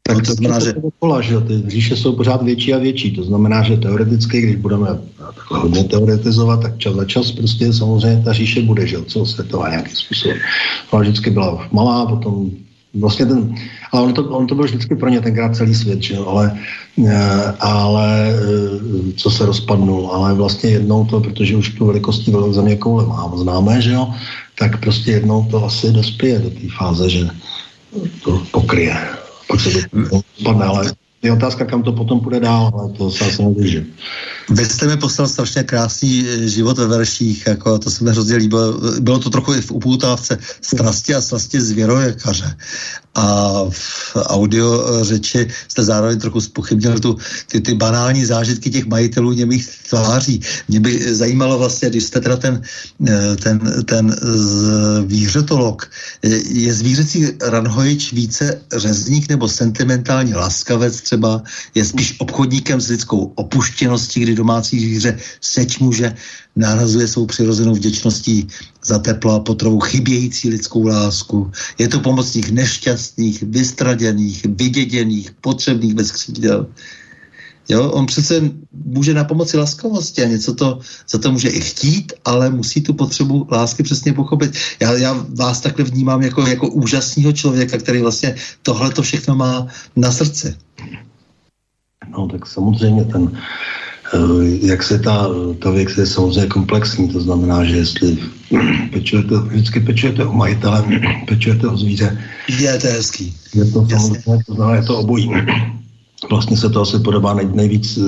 Tak 0.03 0.17
no, 0.17 0.23
to 0.23 0.33
znamená, 0.33 0.59
že... 0.59 0.73
Dokola, 0.73 1.21
že 1.21 1.39
ty 1.39 1.63
říše 1.67 1.95
jsou 1.95 2.15
pořád 2.15 2.43
větší 2.43 2.73
a 2.73 2.77
větší. 2.77 3.15
To 3.15 3.23
znamená, 3.23 3.63
že 3.63 3.77
teoreticky, 3.77 4.41
když 4.41 4.55
budeme 4.55 4.87
takhle 5.35 5.59
hodně 5.59 5.83
teoretizovat, 5.83 6.61
tak 6.61 6.77
čas 6.77 6.95
za 6.95 7.05
čas 7.05 7.31
prostě 7.31 7.73
samozřejmě 7.73 8.23
ta 8.25 8.33
říše 8.33 8.61
bude, 8.61 8.87
že 8.87 8.97
celosvětová 9.07 9.69
nějakým 9.69 9.95
způsobem. 9.95 10.37
Ona 10.89 11.01
vždycky 11.01 11.29
byla 11.29 11.67
malá, 11.71 12.05
potom 12.05 12.51
vlastně 12.93 13.25
ten, 13.25 13.55
ale 13.91 14.01
on 14.03 14.13
to, 14.13 14.23
on 14.29 14.47
to 14.47 14.55
byl 14.55 14.65
vždycky 14.65 14.95
pro 14.95 15.09
ně 15.09 15.21
tenkrát 15.21 15.55
celý 15.55 15.75
svět, 15.75 16.01
že 16.03 16.13
jo, 16.15 16.25
ale, 16.27 16.57
eh, 17.07 17.53
ale 17.59 18.29
eh, 18.29 19.13
co 19.15 19.31
se 19.31 19.45
rozpadnul, 19.45 20.11
ale 20.13 20.33
vlastně 20.33 20.69
jednou 20.69 21.05
to, 21.05 21.21
protože 21.21 21.57
už 21.57 21.69
tu 21.69 21.85
velikostí 21.85 22.31
velkou 22.31 22.53
země 22.53 22.75
koule 22.75 23.05
mám 23.05 23.37
známé, 23.37 23.81
že 23.81 23.91
jo, 23.91 24.13
tak 24.59 24.79
prostě 24.79 25.11
jednou 25.11 25.43
to 25.51 25.65
asi 25.65 25.91
dospěje 25.91 26.39
do 26.39 26.49
té 26.49 26.67
fáze, 26.77 27.09
že 27.09 27.27
to 28.23 28.43
pokryje. 28.51 28.97
Spadne, 30.39 30.65
ale 30.65 30.93
je 31.22 31.32
otázka, 31.32 31.65
kam 31.65 31.84
to 31.84 31.93
potom 31.93 32.19
půjde 32.19 32.39
dál, 32.39 32.72
ale 32.74 32.89
to 32.89 33.11
se 33.11 33.26
asi 33.26 33.43
nevěřím. 33.43 33.93
Vy 34.49 34.65
jste 34.65 34.88
mi 34.88 34.97
poslal 34.97 35.28
strašně 35.28 35.63
krásný 35.63 36.26
eh, 36.28 36.47
život 36.47 36.78
ve 36.78 36.88
verších, 36.88 37.43
jako 37.47 37.80
to 37.80 37.91
se 37.91 38.03
mi 38.03 38.11
hrozně 38.11 38.36
líbilo. 38.36 38.74
Bylo 38.99 39.19
to 39.19 39.30
trochu 39.30 39.53
i 39.53 39.61
v 39.61 39.72
upoutávce 39.72 40.38
strasti 40.61 41.15
a 41.15 41.22
strasti 41.22 41.61
zvěrojekaře. 41.61 42.57
A 43.15 43.51
v 43.69 44.15
audio 44.15 44.86
eh, 44.86 45.03
řeči 45.03 45.47
jste 45.67 45.84
zároveň 45.84 46.19
trochu 46.19 46.41
spochybnil 46.41 46.99
tu, 46.99 47.17
ty, 47.47 47.61
ty 47.61 47.74
banální 47.74 48.26
zážitky 48.26 48.69
těch 48.69 48.86
majitelů 48.86 49.32
němých 49.32 49.69
tváří. 49.89 50.41
Mě 50.67 50.80
by 50.80 51.15
zajímalo 51.15 51.57
vlastně, 51.57 51.89
když 51.89 52.03
jste 52.03 52.19
teda 52.19 52.38
ten, 52.38 52.61
eh, 53.07 53.36
ten, 53.36 53.84
ten 53.86 54.15
zvířetolog, 55.01 55.89
je 56.49 56.74
zvířecí 56.74 57.28
ranhojič 57.41 58.13
více 58.13 58.61
řezník 58.74 59.30
nebo 59.30 59.47
sentimentální 59.47 60.34
laskavec 60.34 61.11
třeba, 61.12 61.43
je 61.76 61.84
spíš 61.86 62.16
obchodníkem 62.24 62.82
s 62.82 62.88
lidskou 62.88 63.36
opuštěností, 63.36 64.20
kdy 64.20 64.36
domácí 64.36 64.80
zvíře 64.80 65.20
seč 65.41 65.80
muže 65.80 66.16
nahrazuje 66.55 67.07
svou 67.07 67.26
přirozenou 67.26 67.76
vděčností 67.76 68.47
za 68.86 68.99
teplo 68.99 69.36
a 69.36 69.39
potravu 69.43 69.80
chybějící 69.80 70.49
lidskou 70.49 70.88
lásku. 70.88 71.51
Je 71.78 71.88
to 71.88 71.99
pomocník 71.99 72.49
nešťastných, 72.49 73.43
vystraděných, 73.43 74.45
vyděděných, 74.55 75.32
potřebných 75.43 75.93
bez 75.93 76.12
křídel. 76.12 76.68
Jo, 77.72 77.91
on 77.91 78.05
přece 78.05 78.41
může 78.86 79.13
na 79.13 79.24
pomoci 79.24 79.57
laskavosti 79.57 80.24
a 80.24 80.28
něco 80.28 80.53
to, 80.53 80.80
za 81.09 81.17
to 81.17 81.32
může 81.32 81.49
i 81.49 81.61
chtít, 81.61 82.13
ale 82.26 82.49
musí 82.49 82.82
tu 82.82 82.93
potřebu 82.93 83.47
lásky 83.51 83.84
přesně 83.84 84.13
pochopit. 84.13 84.51
Já, 84.80 84.97
já 84.97 85.26
vás 85.30 85.61
takhle 85.61 85.86
vnímám 85.86 86.22
jako, 86.22 86.47
jako 86.47 86.67
úžasného 86.67 87.32
člověka, 87.32 87.78
který 87.78 88.01
vlastně 88.01 88.36
tohle 88.63 88.91
to 88.91 89.01
všechno 89.01 89.36
má 89.36 89.67
na 89.95 90.11
srdci. 90.11 90.55
No 92.17 92.28
tak 92.28 92.47
samozřejmě 92.47 93.05
ten 93.05 93.32
Eh, 94.13 94.67
jak 94.67 94.84
se 94.84 94.99
ta, 94.99 95.28
ta 95.59 95.72
věc 95.72 95.97
je 95.97 96.05
samozřejmě 96.05 96.47
komplexní, 96.47 97.09
to 97.09 97.22
znamená, 97.22 97.63
že 97.63 97.76
jestli 97.76 98.17
pečujete, 98.93 99.36
vždycky 99.36 99.80
pečujete 99.80 100.26
o 100.26 100.34
majitele, 100.34 100.86
pečujete 101.28 101.67
o 101.67 101.78
zvíře. 101.78 102.17
Je 102.59 102.78
to 102.80 102.88
hezký. 102.88 103.36
Je 103.55 103.65
to 103.65 103.88
samozřejmě, 103.89 104.43
to 104.47 104.53
znamená, 104.55 104.76
je 104.76 104.84
to 104.84 104.97
obojí. 104.99 105.32
Vlastně 106.30 106.57
se 106.57 106.69
to 106.69 106.82
asi 106.82 106.99
podobá 106.99 107.34
nej, 107.34 107.49
nejvíc 107.53 107.97
eh, 107.97 108.01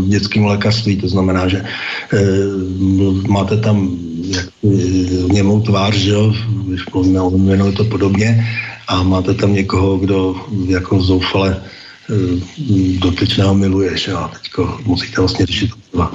v 0.00 0.08
dětském 0.08 0.44
lékařství, 0.44 0.96
to 0.96 1.08
znamená, 1.08 1.48
že 1.48 1.58
e, 1.58 1.66
máte 3.28 3.56
tam 3.56 3.96
jak, 4.26 4.46
němou 5.32 5.60
tvář, 5.60 5.94
že 5.94 6.10
jo, 6.10 6.34
když 6.66 6.86
mluvíme 6.86 7.20
o 7.20 7.30
jménu, 7.30 7.66
je 7.66 7.72
to 7.72 7.84
podobně, 7.84 8.46
a 8.88 9.02
máte 9.02 9.34
tam 9.34 9.54
někoho, 9.54 9.96
kdo 9.98 10.34
jako 10.68 11.02
zoufale 11.02 11.62
Eh, 12.10 12.98
dotyčného 12.98 13.54
miluješ 13.54 14.08
a 14.08 14.28
teďko 14.28 14.78
musíte 14.84 15.20
vlastně 15.20 15.46
řešit 15.46 15.70
dva. 15.92 16.12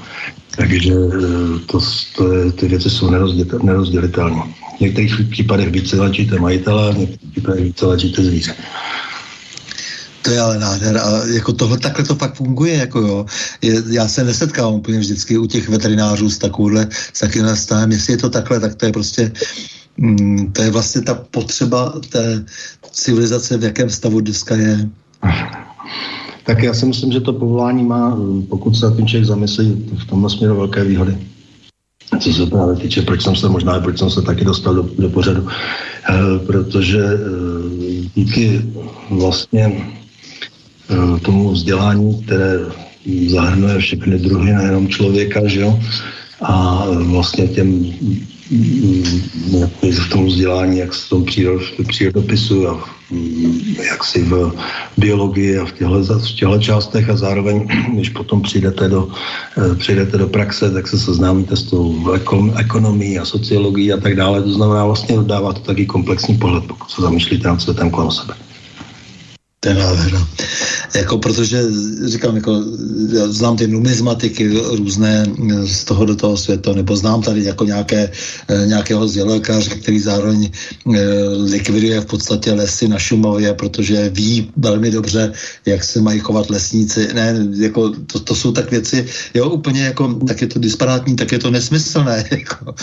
Takže 0.57 0.93
eh, 0.93 1.59
to, 1.65 1.79
to 2.15 2.33
je, 2.33 2.51
ty 2.51 2.67
věci 2.67 2.89
jsou 2.89 3.09
nerozdělitelné. 3.63 4.43
V 4.77 4.79
některých 4.79 5.15
případech 5.29 5.69
více 5.71 6.01
léčíte 6.01 6.39
majitele, 6.39 6.93
v 6.93 6.97
některých 6.97 7.31
případech 7.31 7.63
více 7.63 7.85
léčíte 7.85 8.23
zvíře. 8.23 8.55
To 10.25 10.31
je 10.31 10.41
ale 10.41 10.59
nádher 10.59 10.97
a 10.97 11.25
jako 11.33 11.53
tohle 11.53 11.77
takhle 11.77 12.05
to 12.05 12.15
fakt 12.15 12.35
funguje, 12.35 12.73
jako 12.73 12.99
jo. 12.99 13.25
Je, 13.61 13.83
já 13.89 14.07
se 14.07 14.23
nesetkám 14.23 14.73
úplně 14.73 14.99
vždycky 14.99 15.37
u 15.37 15.45
těch 15.45 15.69
veterinářů 15.69 16.29
s 16.29 16.37
takovouhle, 16.37 16.87
s 17.13 17.19
takovým 17.19 17.55
stavem. 17.55 17.91
Jestli 17.91 18.13
je 18.13 18.17
to 18.17 18.29
takhle, 18.29 18.59
tak 18.59 18.75
to 18.75 18.85
je 18.85 18.91
prostě 18.91 19.31
mm, 19.97 20.51
to 20.51 20.61
je 20.61 20.71
vlastně 20.71 21.01
ta 21.01 21.13
potřeba 21.13 21.93
té 22.09 22.45
civilizace, 22.91 23.57
v 23.57 23.63
jakém 23.63 23.89
stavu 23.89 24.21
dneska 24.21 24.55
je. 24.55 24.89
Tak 26.45 26.63
já 26.63 26.73
si 26.73 26.85
myslím, 26.85 27.11
že 27.11 27.21
to 27.21 27.33
povolání 27.33 27.83
má, 27.83 28.17
pokud 28.49 28.75
se 28.75 28.91
ten 28.91 29.07
člověk 29.07 29.25
zamyslí, 29.25 29.89
v 29.97 30.05
tomhle 30.09 30.29
směru 30.29 30.55
velké 30.55 30.83
výhody. 30.83 31.17
Co 32.19 32.33
se 32.33 32.45
právě 32.45 32.75
týče, 32.75 33.01
proč 33.01 33.23
jsem 33.23 33.35
se 33.35 33.49
možná, 33.49 33.79
proč 33.79 33.99
jsem 33.99 34.09
se 34.09 34.21
taky 34.21 34.45
dostal 34.45 34.75
do, 34.75 34.89
do 34.99 35.09
pořadu. 35.09 35.47
E, 36.09 36.39
protože 36.45 36.99
e, 36.99 37.17
díky 38.15 38.61
vlastně 39.09 39.91
tomu 41.21 41.51
vzdělání, 41.51 42.23
které 42.23 42.59
zahrnuje 43.27 43.79
všechny 43.79 44.17
druhy, 44.17 44.53
nejenom 44.53 44.87
člověka, 44.87 45.47
že 45.47 45.59
jo, 45.59 45.79
a 46.41 46.85
vlastně 46.89 47.47
těm 47.47 47.93
v 49.81 50.09
tom 50.09 50.25
vzdělání, 50.25 50.77
jak 50.77 50.91
v 50.91 51.09
tom 51.09 51.25
přírodopisu 51.87 52.69
a 52.69 52.89
jak 53.89 54.03
si 54.03 54.23
v 54.23 54.53
biologii 54.97 55.57
a 55.57 55.65
v 55.65 55.71
těchto, 55.71 56.19
v 56.19 56.31
těchto 56.31 56.59
částech 56.59 57.09
a 57.09 57.17
zároveň, 57.17 57.67
když 57.93 58.09
potom 58.09 58.41
přijdete 58.41 58.89
do, 58.89 59.09
eh, 59.57 59.75
přijdete 59.75 60.17
do 60.17 60.27
praxe, 60.27 60.71
tak 60.71 60.87
se 60.87 60.99
seznámíte 60.99 61.55
s 61.55 61.63
tou 61.63 62.11
ekonomií 62.57 63.19
a 63.19 63.25
sociologií 63.25 63.93
a 63.93 63.97
tak 63.97 64.15
dále. 64.15 64.41
To 64.41 64.51
znamená, 64.51 64.85
vlastně 64.85 65.17
dává 65.21 65.53
to 65.53 65.59
taky 65.59 65.85
komplexní 65.85 66.37
pohled, 66.37 66.63
pokud 66.63 66.89
se 66.89 67.01
zamýšlíte 67.01 67.47
nad 67.47 67.61
světem 67.61 67.89
kolem 67.89 68.11
sebe. 68.11 68.44
Je 69.65 69.73
nádhera. 69.73 70.27
Jako 70.95 71.17
protože, 71.17 71.63
říkám, 72.05 72.35
jako, 72.35 72.63
já 73.13 73.27
znám 73.27 73.57
ty 73.57 73.67
numizmatiky 73.67 74.47
různé 74.77 75.25
z 75.65 75.83
toho 75.83 76.05
do 76.05 76.15
toho 76.15 76.37
světa, 76.37 76.73
nebo 76.73 76.95
znám 76.95 77.21
tady 77.21 77.43
jako 77.43 77.65
nějaké, 77.65 78.11
eh, 78.47 78.65
nějakého 78.65 79.07
zdělelkáře, 79.07 79.69
který 79.69 79.99
zároveň 79.99 80.49
eh, 80.49 80.99
likviduje 81.49 82.01
v 82.01 82.05
podstatě 82.05 82.53
lesy 82.53 82.87
na 82.87 82.99
Šumově, 82.99 83.53
protože 83.53 84.09
ví 84.13 84.51
velmi 84.57 84.91
dobře, 84.91 85.33
jak 85.65 85.83
se 85.83 86.01
mají 86.01 86.19
chovat 86.19 86.49
lesníci. 86.49 87.09
Ne, 87.13 87.33
jako 87.57 87.89
to, 87.89 88.19
to 88.19 88.35
jsou 88.35 88.51
tak 88.51 88.71
věci, 88.71 89.05
jo, 89.33 89.49
úplně 89.49 89.81
jako, 89.83 90.13
tak 90.27 90.41
je 90.41 90.47
to 90.47 90.59
disparátní, 90.59 91.15
tak 91.15 91.31
je 91.31 91.39
to 91.39 91.51
nesmyslné. 91.51 92.23
Jako. 92.35 92.75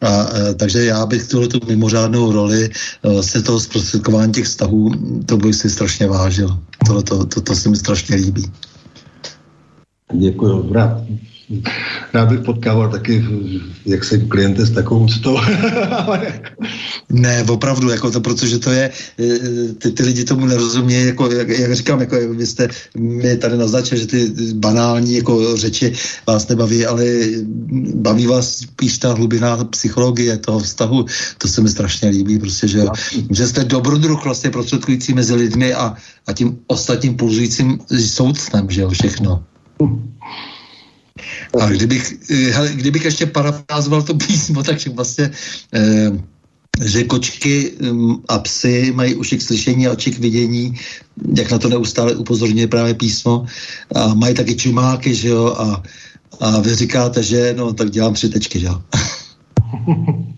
A, 0.00 0.08
a, 0.08 0.28
eh, 0.34 0.54
takže 0.54 0.84
já 0.84 1.06
bych 1.06 1.28
tuhle 1.28 1.48
tu 1.48 1.60
mimořádnou 1.66 2.32
roli 2.32 2.70
vlastně 3.02 3.42
toho 3.42 3.60
zprostředkování 3.60 4.32
těch 4.32 4.44
vztahů, 4.44 4.92
to 5.26 5.36
bych 5.36 5.54
si 5.54 5.70
strašně 5.70 6.06
vážil 6.06 6.29
zažil. 6.30 6.58
To, 6.86 7.02
to, 7.02 7.26
to, 7.26 7.40
to 7.40 7.54
se 7.54 7.68
mi 7.68 7.76
strašně 7.76 8.16
líbí. 8.16 8.52
Děkuji, 10.12 10.72
rád. 10.72 11.02
Rád 12.14 12.28
bych 12.28 12.40
potkával 12.40 12.90
taky, 12.90 13.24
jak 13.86 14.04
se 14.04 14.18
klienty 14.18 14.62
s 14.62 14.70
takovou 14.70 15.04
úctou. 15.04 15.38
ne, 17.10 17.44
opravdu, 17.48 17.90
jako 17.90 18.10
to, 18.10 18.20
protože 18.20 18.58
to 18.58 18.70
je, 18.70 18.90
ty, 19.78 19.90
ty 19.90 20.02
lidi 20.02 20.24
tomu 20.24 20.46
nerozumějí, 20.46 21.06
jako, 21.06 21.32
jak, 21.32 21.48
jak 21.48 21.74
říkám, 21.74 22.00
jako, 22.00 22.16
vy 22.30 22.46
jste 22.46 22.68
mi 22.98 23.36
tady 23.36 23.56
naznačili, 23.56 24.00
že 24.00 24.06
ty 24.06 24.32
banální 24.54 25.14
jako 25.16 25.56
řeči 25.56 25.92
vás 26.26 26.48
nebaví, 26.48 26.86
ale 26.86 27.04
baví 27.94 28.26
vás 28.26 28.56
spíš 28.56 28.98
ta 28.98 29.12
hlubina 29.12 29.64
psychologie 29.64 30.36
toho 30.36 30.58
vztahu, 30.58 31.04
to 31.38 31.48
se 31.48 31.60
mi 31.60 31.68
strašně 31.68 32.08
líbí, 32.08 32.38
prostě, 32.38 32.68
že, 32.68 32.84
že 33.30 33.46
jste 33.46 33.64
dobrodruh 33.64 34.24
vlastně 34.24 34.50
prostředkující 34.50 35.14
mezi 35.14 35.34
lidmi 35.34 35.74
a, 35.74 35.94
a 36.26 36.32
tím 36.32 36.58
ostatním 36.66 37.16
pulzujícím 37.16 37.78
soucnem, 37.98 38.70
že 38.70 38.80
jo, 38.80 38.90
všechno. 38.90 39.44
A 41.60 41.66
kdybych, 41.66 42.14
eh, 42.30 42.50
hele, 42.50 42.68
kdybych 42.72 43.04
ještě 43.04 43.26
parafrázoval 43.26 44.02
to 44.02 44.14
písmo, 44.26 44.62
tak 44.62 44.86
vlastně 44.86 45.30
eh, 45.74 46.10
že 46.84 47.04
kočky 47.04 47.72
mm, 47.80 48.16
a 48.28 48.38
psy 48.38 48.92
mají 48.94 49.14
uši 49.14 49.38
k 49.38 49.42
slyšení 49.42 49.86
a 49.86 49.92
oči 49.92 50.10
k 50.10 50.18
vidění, 50.18 50.74
jak 51.36 51.50
na 51.50 51.58
to 51.58 51.68
neustále 51.68 52.14
upozorňuje 52.14 52.66
právě 52.66 52.94
písmo. 52.94 53.46
A 53.94 54.14
mají 54.14 54.34
taky 54.34 54.56
čumáky, 54.56 55.14
že 55.14 55.28
jo, 55.28 55.46
a, 55.46 55.82
a 56.40 56.60
vy 56.60 56.74
říkáte, 56.74 57.22
že 57.22 57.54
no, 57.56 57.72
tak 57.72 57.90
dělám 57.90 58.14
tři 58.14 58.28
tečky, 58.28 58.60
že 58.60 58.66
jo. 58.66 58.82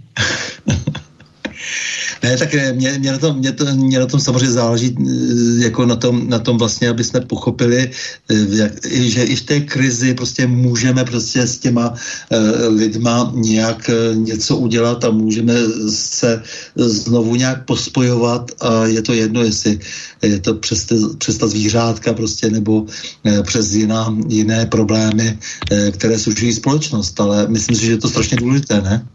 Ne, 2.23 2.37
tak 2.37 2.55
eh, 2.55 2.73
mě, 2.73 2.99
mě, 2.99 3.13
na 3.13 3.19
tom, 3.19 3.37
mě, 3.37 3.53
to, 3.53 3.65
mě 3.75 3.99
na 3.99 4.07
tom 4.07 4.21
samozřejmě 4.21 4.51
záleží 4.51 4.95
eh, 4.95 5.65
jako 5.65 5.87
na 5.87 5.97
tom, 5.97 6.29
na 6.29 6.39
tom 6.39 6.59
vlastně, 6.59 6.89
aby 6.89 7.05
jsme 7.05 7.21
pochopili, 7.21 7.91
eh, 8.31 8.35
jak, 8.49 8.73
že 8.87 9.25
i 9.25 9.37
v 9.37 9.43
té 9.43 9.61
krizi 9.61 10.15
prostě 10.15 10.47
můžeme 10.47 11.05
prostě 11.05 11.47
s 11.47 11.59
těma 11.59 11.95
lidma 12.69 13.33
nějak 13.35 13.91
něco 14.15 14.57
udělat 14.57 15.05
a 15.05 15.11
můžeme 15.11 15.55
se 15.91 16.43
znovu 16.77 17.35
nějak 17.35 17.65
pospojovat 17.65 18.51
a 18.61 18.87
je 18.87 19.03
to 19.03 19.13
jedno, 19.13 19.43
jestli 19.43 19.79
je 20.23 20.39
to 20.39 20.55
přes, 20.55 20.85
ty, 20.85 20.95
přes 21.19 21.39
ta 21.39 21.47
zvířátka 21.47 22.13
prostě 22.13 22.51
nebo 22.51 22.87
přes 23.43 23.73
jiná, 23.73 24.15
jiné 24.29 24.67
problémy, 24.67 25.39
které 25.91 26.19
služují 26.19 26.53
společnost, 26.53 27.21
ale 27.21 27.47
myslím 27.49 27.77
si, 27.77 27.87
že 27.87 27.93
je 27.93 27.99
to 27.99 28.09
strašně 28.09 28.37
důležité, 28.37 28.81
ne? 28.81 29.07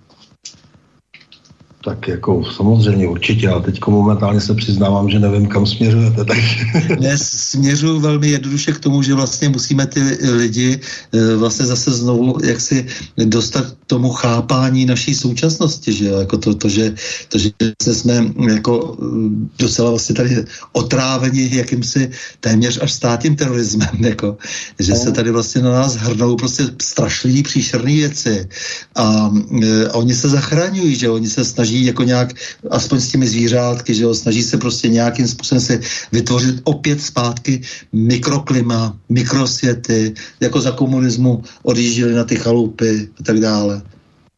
Tak 1.83 2.07
jako 2.07 2.43
samozřejmě 2.55 3.07
určitě, 3.07 3.49
ale 3.49 3.61
teď 3.61 3.79
momentálně 3.87 4.41
se 4.41 4.53
přiznávám, 4.53 5.09
že 5.09 5.19
nevím, 5.19 5.47
kam 5.47 5.65
směřujete. 5.65 6.25
Tak... 6.25 6.37
Ne, 6.99 7.17
směřuji 7.17 7.99
velmi 7.99 8.27
jednoduše 8.27 8.71
k 8.71 8.79
tomu, 8.79 9.03
že 9.03 9.13
vlastně 9.13 9.49
musíme 9.49 9.87
ty 9.87 10.01
lidi 10.31 10.79
eh, 11.13 11.35
vlastně 11.35 11.65
zase 11.65 11.91
znovu 11.91 12.37
jak 12.43 12.61
si 12.61 12.85
dostat 13.25 13.65
tomu 13.87 14.09
chápání 14.09 14.85
naší 14.85 15.15
současnosti, 15.15 15.93
že 15.93 16.05
jako 16.05 16.37
to, 16.37 16.55
to, 16.55 16.69
že, 16.69 16.95
to, 17.29 17.37
že 17.37 17.51
jsme 17.93 18.25
jako 18.49 18.97
eh, 19.01 19.05
docela 19.59 19.89
vlastně 19.89 20.15
tady 20.15 20.45
otráveni 20.71 21.49
jakýmsi 21.55 22.11
téměř 22.39 22.79
až 22.81 22.91
státním 22.93 23.35
terorismem, 23.35 23.95
jako, 23.99 24.37
že 24.79 24.95
se 24.95 25.11
tady 25.11 25.31
vlastně 25.31 25.61
na 25.61 25.71
nás 25.71 25.95
hrnou 25.95 26.35
prostě 26.35 26.63
strašlivý 26.81 27.43
příšerné 27.43 27.91
věci. 27.93 28.47
A, 28.95 29.07
a 29.07 29.31
eh, 29.63 29.89
oni 29.89 30.15
se 30.15 30.29
zachraňují, 30.29 30.95
že 30.95 31.09
oni 31.09 31.29
se 31.29 31.45
snaží 31.45 31.66
snaží 31.67 31.85
jako 31.85 32.03
nějak, 32.03 32.33
aspoň 32.71 32.99
s 32.99 33.11
těmi 33.11 33.27
zvířátky, 33.27 33.93
že 33.93 34.03
jo, 34.03 34.15
snaží 34.15 34.43
se 34.43 34.57
prostě 34.57 34.87
nějakým 34.87 35.27
způsobem 35.27 35.61
se 35.61 35.79
vytvořit 36.11 36.61
opět 36.63 37.01
zpátky 37.01 37.61
mikroklima, 37.93 38.95
mikrosvěty, 39.09 40.13
jako 40.39 40.61
za 40.61 40.71
komunismu 40.71 41.43
odjížděli 41.63 42.13
na 42.13 42.23
ty 42.23 42.35
chalupy 42.35 43.09
a 43.19 43.23
tak 43.23 43.39
dále. 43.39 43.81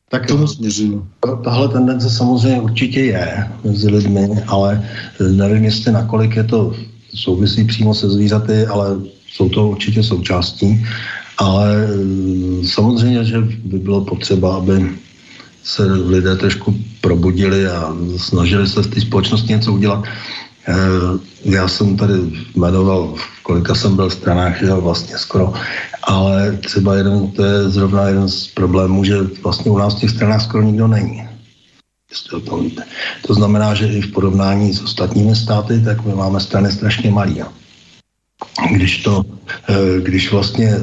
Tak 0.10 0.26
tomu 0.26 0.48
směřuju. 0.48 1.06
Tahle 1.44 1.68
tendence 1.70 2.10
samozřejmě 2.10 2.62
určitě 2.62 3.00
je 3.14 3.48
mezi 3.64 3.90
lidmi, 3.90 4.30
ale 4.48 4.82
nevím, 5.22 5.64
jestli 5.70 5.92
nakolik 5.92 6.36
je 6.36 6.44
to 6.44 6.74
souvisí 7.14 7.64
přímo 7.64 7.94
se 7.94 8.10
zvířaty, 8.10 8.66
ale 8.66 8.98
jsou 9.30 9.50
to 9.50 9.70
určitě 9.78 10.02
součástí. 10.04 10.82
Ale 11.38 11.88
samozřejmě, 12.66 13.24
že 13.24 13.38
by 13.70 13.78
bylo 13.80 14.02
potřeba, 14.02 14.56
aby 14.66 14.98
se 15.70 15.84
lidé 15.86 16.36
trošku 16.36 16.76
probudili 17.02 17.68
a 17.68 17.94
snažili 18.18 18.68
se 18.68 18.82
v 18.82 18.88
té 18.88 19.02
společnosti 19.02 19.54
něco 19.54 19.74
udělat. 19.74 20.04
Eh, 20.68 20.74
já 21.46 21.68
jsem 21.68 21.98
tady 21.98 22.14
jmenoval, 22.56 23.14
kolika 23.44 23.76
jsem 23.76 23.96
byl 23.96 24.10
v 24.10 24.14
stranách, 24.14 24.60
že 24.60 24.74
vlastně 24.74 25.18
skoro, 25.18 25.54
ale 26.04 26.58
třeba 26.58 26.96
jeden, 26.96 27.32
to 27.32 27.44
je 27.44 27.70
zrovna 27.70 28.08
jeden 28.08 28.30
z 28.30 28.48
problémů, 28.48 29.04
že 29.04 29.18
vlastně 29.44 29.72
u 29.72 29.78
nás 29.78 29.96
v 29.96 30.00
těch 30.00 30.10
stranách 30.10 30.44
skoro 30.44 30.64
nikdo 30.64 30.88
není. 30.88 31.22
Jestli 32.10 32.38
o 32.38 32.40
tom 32.40 32.64
víte. 32.64 32.84
To 33.28 33.34
znamená, 33.34 33.74
že 33.74 33.88
i 33.88 34.02
v 34.02 34.12
porovnání 34.12 34.74
s 34.74 34.82
ostatními 34.82 35.36
státy, 35.36 35.82
tak 35.82 36.06
my 36.06 36.16
máme 36.16 36.40
strany 36.40 36.72
strašně 36.72 37.12
malý. 37.12 37.42
Když 38.72 39.04
to, 39.04 39.22
eh, 39.70 40.02
když 40.02 40.32
vlastně 40.32 40.74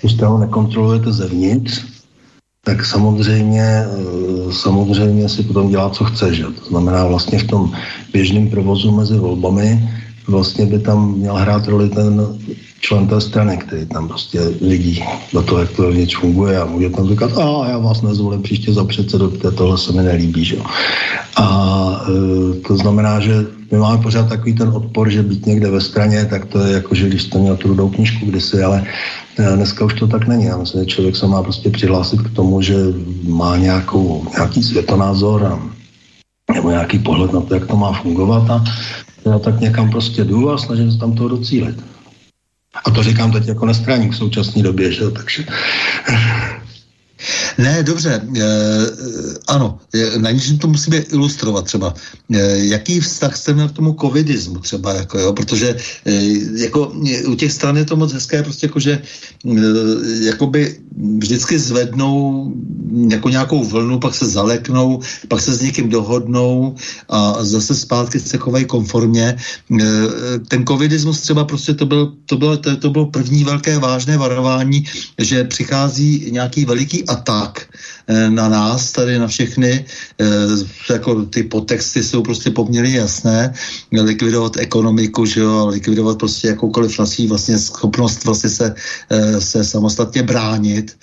tu 0.00 0.06
eh, 0.08 0.10
stranu 0.10 0.38
nekontrolujete 0.38 1.12
zevnitř, 1.12 1.99
tak 2.64 2.84
samozřejmě, 2.84 3.62
eh, 3.62 4.52
samozřejmě 4.52 5.28
si 5.28 5.42
potom 5.42 5.70
dělá, 5.70 5.90
co 5.90 6.04
chce. 6.04 6.34
Že? 6.34 6.44
To 6.44 6.64
znamená 6.68 7.06
vlastně 7.06 7.38
v 7.38 7.46
tom 7.46 7.72
běžném 8.12 8.50
provozu 8.50 8.92
mezi 8.92 9.18
volbami 9.18 9.80
vlastně 10.30 10.66
by 10.66 10.78
tam 10.78 11.14
měl 11.14 11.34
hrát 11.34 11.68
roli 11.68 11.88
ten 11.88 12.38
člen 12.80 13.06
té 13.06 13.20
strany, 13.20 13.56
který 13.56 13.86
tam 13.86 14.08
prostě 14.08 14.40
vidí 14.60 15.04
do 15.32 15.42
toho, 15.42 15.60
jak 15.60 15.70
to 15.72 15.82
vevnitř 15.82 16.16
funguje 16.16 16.58
a 16.58 16.64
může 16.64 16.90
tam 16.90 17.08
říkat, 17.08 17.38
a 17.38 17.68
já 17.68 17.78
vás 17.78 18.02
nezvolím 18.02 18.42
příště 18.42 18.72
za 18.72 18.84
předsedu, 18.84 19.30
tohle 19.30 19.78
se 19.78 19.92
mi 19.92 20.02
nelíbí. 20.02 20.44
Že? 20.44 20.56
A 21.36 21.46
e, 22.08 22.60
to 22.60 22.76
znamená, 22.76 23.20
že 23.20 23.46
my 23.70 23.78
máme 23.78 24.02
pořád 24.02 24.28
takový 24.28 24.54
ten 24.54 24.68
odpor, 24.68 25.10
že 25.10 25.22
být 25.22 25.46
někde 25.46 25.70
ve 25.70 25.80
straně, 25.80 26.24
tak 26.24 26.44
to 26.44 26.58
je 26.58 26.72
jako, 26.72 26.94
že 26.94 27.08
když 27.08 27.22
jste 27.22 27.38
měl 27.38 27.56
tu 27.56 27.68
rudou 27.68 27.88
knižku 27.88 28.26
kdysi, 28.26 28.62
ale 28.62 28.84
e, 29.38 29.56
dneska 29.56 29.84
už 29.84 29.94
to 29.94 30.06
tak 30.06 30.26
není. 30.26 30.44
Já 30.44 30.56
myslím, 30.56 30.80
že 30.80 30.86
člověk 30.86 31.16
se 31.16 31.26
má 31.26 31.42
prostě 31.42 31.70
přihlásit 31.70 32.20
k 32.20 32.34
tomu, 32.34 32.62
že 32.62 32.76
má 33.28 33.56
nějakou, 33.56 34.26
nějaký 34.32 34.62
světonázor 34.62 35.44
a, 35.44 35.62
nebo 36.54 36.70
nějaký 36.70 36.98
pohled 36.98 37.32
na 37.32 37.40
to, 37.40 37.54
jak 37.54 37.66
to 37.66 37.76
má 37.76 37.92
fungovat 37.92 38.50
a 38.50 38.64
já 39.26 39.38
tak 39.38 39.60
někam 39.60 39.90
prostě 39.90 40.24
jdu 40.24 40.50
a 40.50 40.58
snažím 40.58 40.92
se 40.92 40.98
tam 40.98 41.14
toho 41.14 41.28
docílit. 41.28 41.76
A 42.84 42.90
to 42.90 43.02
říkám 43.02 43.32
teď 43.32 43.48
jako 43.48 43.66
na 43.66 43.74
straník 43.74 44.12
v 44.12 44.16
současné 44.16 44.62
době, 44.62 44.92
že? 44.92 45.10
takže 45.10 45.44
ne, 47.58 47.82
dobře, 47.82 48.20
e, 48.36 48.46
ano, 49.46 49.78
na 50.16 50.30
něčem 50.30 50.58
to 50.58 50.68
musíme 50.68 50.96
ilustrovat 50.96 51.64
třeba. 51.64 51.94
E, 52.32 52.58
jaký 52.58 53.00
vztah 53.00 53.36
jste 53.36 53.52
měl 53.54 53.68
k 53.68 53.72
tomu 53.72 53.96
covidismu 54.00 54.58
třeba, 54.58 54.94
jako 54.94 55.18
jo, 55.18 55.32
protože 55.32 55.76
e, 56.06 56.12
jako 56.62 56.92
u 57.26 57.34
těch 57.34 57.52
stran 57.52 57.76
je 57.76 57.84
to 57.84 57.96
moc 57.96 58.12
hezké, 58.12 58.42
prostě 58.42 58.66
jako, 58.66 58.80
že 58.80 58.92
e, 58.92 60.24
jakoby 60.24 60.76
vždycky 61.18 61.58
zvednou 61.58 62.52
jako 63.10 63.28
nějakou 63.28 63.64
vlnu, 63.64 63.98
pak 63.98 64.14
se 64.14 64.26
zaleknou, 64.26 65.00
pak 65.28 65.40
se 65.40 65.54
s 65.54 65.62
někým 65.62 65.88
dohodnou 65.88 66.74
a 67.08 67.44
zase 67.44 67.74
zpátky 67.74 68.20
se 68.20 68.38
chovají 68.38 68.64
konformně. 68.64 69.36
E, 69.36 69.38
ten 70.48 70.66
covidismus 70.66 71.20
třeba 71.20 71.44
prostě 71.44 71.74
to, 71.74 71.86
byl, 71.86 72.12
to, 72.26 72.36
bylo, 72.36 72.56
to, 72.56 72.76
to 72.76 72.90
bylo 72.90 73.06
první 73.06 73.44
velké 73.44 73.78
vážné 73.78 74.18
varování, 74.18 74.84
že 75.18 75.44
přichází 75.44 76.28
nějaký 76.30 76.64
veliký 76.64 77.04
atak 77.10 77.66
eh, 78.06 78.30
na 78.30 78.48
nás, 78.48 78.92
tady 78.92 79.18
na 79.18 79.26
všechny, 79.26 79.84
eh, 80.20 80.26
jako 80.92 81.24
ty 81.24 81.42
podtexty 81.42 82.02
jsou 82.02 82.22
prostě 82.22 82.50
poměrně 82.50 82.96
jasné, 82.96 83.52
likvidovat 83.92 84.56
ekonomiku, 84.56 85.26
že 85.26 85.40
jo, 85.40 85.66
likvidovat 85.66 86.18
prostě 86.18 86.48
jakoukoliv 86.48 86.98
naší 86.98 87.26
vlastně 87.26 87.58
schopnost 87.58 88.24
vlastně 88.24 88.50
se, 88.50 88.74
eh, 89.10 89.40
se 89.40 89.64
samostatně 89.64 90.22
bránit. 90.22 90.96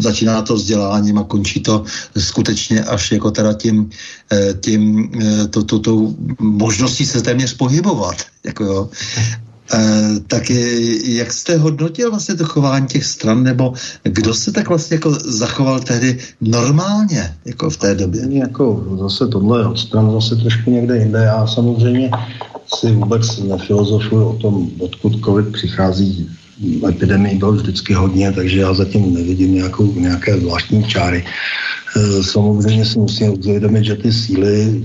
Začíná 0.00 0.42
to 0.42 0.54
vzděláním 0.54 1.18
a 1.18 1.24
končí 1.24 1.60
to 1.60 1.84
skutečně 2.16 2.84
až 2.84 3.12
jako 3.12 3.30
teda 3.30 3.52
tím, 3.52 3.90
tím 4.60 5.10
to, 5.50 5.64
to, 5.64 5.78
to 5.78 5.92
možností 6.38 7.06
se 7.06 7.22
téměř 7.22 7.54
pohybovat. 7.54 8.16
Jako 8.44 8.64
jo. 8.64 8.80
Uh, 9.72 10.18
tak 10.26 10.50
je, 10.50 11.14
jak 11.16 11.32
jste 11.32 11.56
hodnotil 11.56 12.10
vlastně 12.10 12.34
to 12.34 12.44
chování 12.44 12.86
těch 12.86 13.04
stran, 13.04 13.42
nebo 13.42 13.72
kdo 14.02 14.34
se 14.34 14.52
tak 14.52 14.68
vlastně 14.68 14.94
jako 14.94 15.10
zachoval 15.24 15.80
tehdy 15.80 16.18
normálně, 16.40 17.34
jako 17.44 17.70
v 17.70 17.76
té 17.76 17.94
době? 17.94 18.20
Jako 18.28 18.84
zase 19.00 19.28
tohle 19.28 19.66
od 19.66 19.78
stran 19.78 20.12
zase 20.12 20.36
trošku 20.36 20.70
někde 20.70 20.98
jinde. 20.98 21.18
Já 21.18 21.46
samozřejmě 21.46 22.10
si 22.74 22.92
vůbec 22.92 23.38
nefilozofuji 23.38 24.26
o 24.26 24.32
tom, 24.32 24.70
odkud 24.78 25.24
covid 25.24 25.52
přichází. 25.52 26.28
Epidemii 26.88 27.38
bylo 27.38 27.52
vždycky 27.52 27.94
hodně, 27.94 28.32
takže 28.32 28.60
já 28.60 28.74
zatím 28.74 29.14
nevidím 29.14 29.54
nějakou, 29.54 29.92
nějaké 29.94 30.40
zvláštní 30.40 30.84
čáry. 30.84 31.24
Uh, 31.96 32.22
samozřejmě 32.22 32.84
si 32.84 32.98
musím 32.98 33.32
uvědomit, 33.32 33.84
že 33.84 33.94
ty 33.94 34.12
síly 34.12 34.82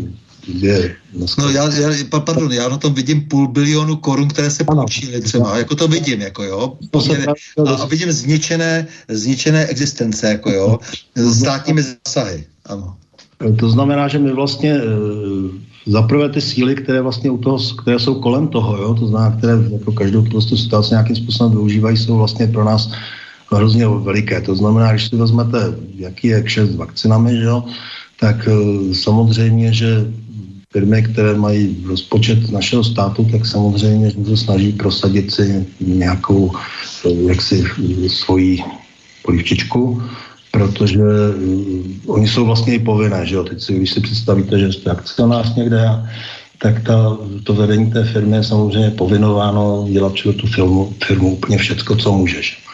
je 0.54 0.96
No 1.38 1.50
já, 1.50 1.74
já, 1.74 1.90
pardon, 2.20 2.52
já 2.52 2.70
na 2.70 2.78
tom 2.78 2.94
vidím 2.94 3.22
půl 3.22 3.48
bilionu 3.48 3.96
korun, 3.96 4.28
které 4.28 4.52
se 4.52 4.64
půjčily 4.64 5.22
třeba, 5.22 5.58
jako 5.58 5.76
to 5.76 5.88
vidím, 5.88 6.22
jako 6.22 6.44
jo. 6.44 6.78
A, 7.68 7.72
a 7.72 7.86
vidím 7.86 8.12
zničené, 8.12 8.88
zničené 9.08 9.66
existence, 9.66 10.28
jako 10.28 10.52
jo, 10.52 10.80
státními 11.34 11.82
zásahy, 11.84 12.46
ano. 12.66 12.96
To 13.60 13.70
znamená, 13.70 14.08
že 14.08 14.20
my 14.20 14.32
vlastně 14.34 14.72
e, 14.72 14.82
zaprvé 15.88 16.30
ty 16.30 16.42
síly, 16.42 16.76
které 16.76 17.02
vlastně 17.02 17.30
u 17.32 17.38
toho, 17.38 17.60
které 17.82 18.00
jsou 18.00 18.22
kolem 18.22 18.48
toho, 18.48 18.78
jo, 18.78 18.94
to 18.94 19.08
znamená, 19.08 19.38
které 19.38 19.54
jako 19.72 19.92
každou 19.92 20.22
tu 20.22 20.42
situaci 20.42 20.92
nějakým 20.92 21.16
způsobem 21.16 21.52
využívají, 21.52 21.98
jsou 21.98 22.18
vlastně 22.18 22.48
pro 22.48 22.64
nás 22.64 22.92
hrozně 23.52 23.88
veliké. 23.88 24.42
To 24.42 24.56
znamená, 24.56 24.92
když 24.92 25.10
si 25.10 25.16
vezmete, 25.16 25.58
jaký 25.96 26.28
je 26.28 26.44
kšet 26.44 26.72
s 26.72 26.76
vakcinami, 26.76 27.36
že 27.36 27.44
jo, 27.44 27.64
tak 28.20 28.48
e, 28.48 28.54
samozřejmě, 28.96 29.74
že 29.74 30.06
firmy, 30.72 31.04
které 31.04 31.34
mají 31.34 31.84
rozpočet 31.88 32.52
našeho 32.52 32.84
státu, 32.84 33.26
tak 33.32 33.46
samozřejmě 33.46 34.12
se 34.12 34.38
snaží 34.38 34.72
prosadit 34.72 35.32
si 35.32 35.66
nějakou 35.80 36.52
jaksi 37.28 37.64
svoji 38.08 38.64
polivčičku, 39.26 40.02
protože 40.52 41.00
uh, 41.00 42.16
oni 42.16 42.28
jsou 42.28 42.46
vlastně 42.46 42.74
i 42.76 42.80
povinné, 42.80 43.26
že 43.26 43.36
jo? 43.36 43.44
Teď 43.44 43.62
si, 43.62 43.74
když 43.74 43.92
si 43.92 44.00
představíte, 44.00 44.60
že 44.60 44.74
jste 44.74 44.92
akcionář 44.92 45.56
někde, 45.56 45.86
tak 46.58 46.84
ta, 46.84 47.18
to 47.44 47.54
vedení 47.54 47.92
té 47.92 48.04
firmy 48.04 48.38
je 48.38 48.44
samozřejmě 48.44 48.92
povinováno 48.92 49.88
dělat 49.90 50.14
tu 50.14 50.48
firmu, 50.48 50.94
firmu 51.06 51.34
úplně 51.34 51.58
všecko, 51.58 51.96
co 51.96 52.14
můžeš. 52.14 52.69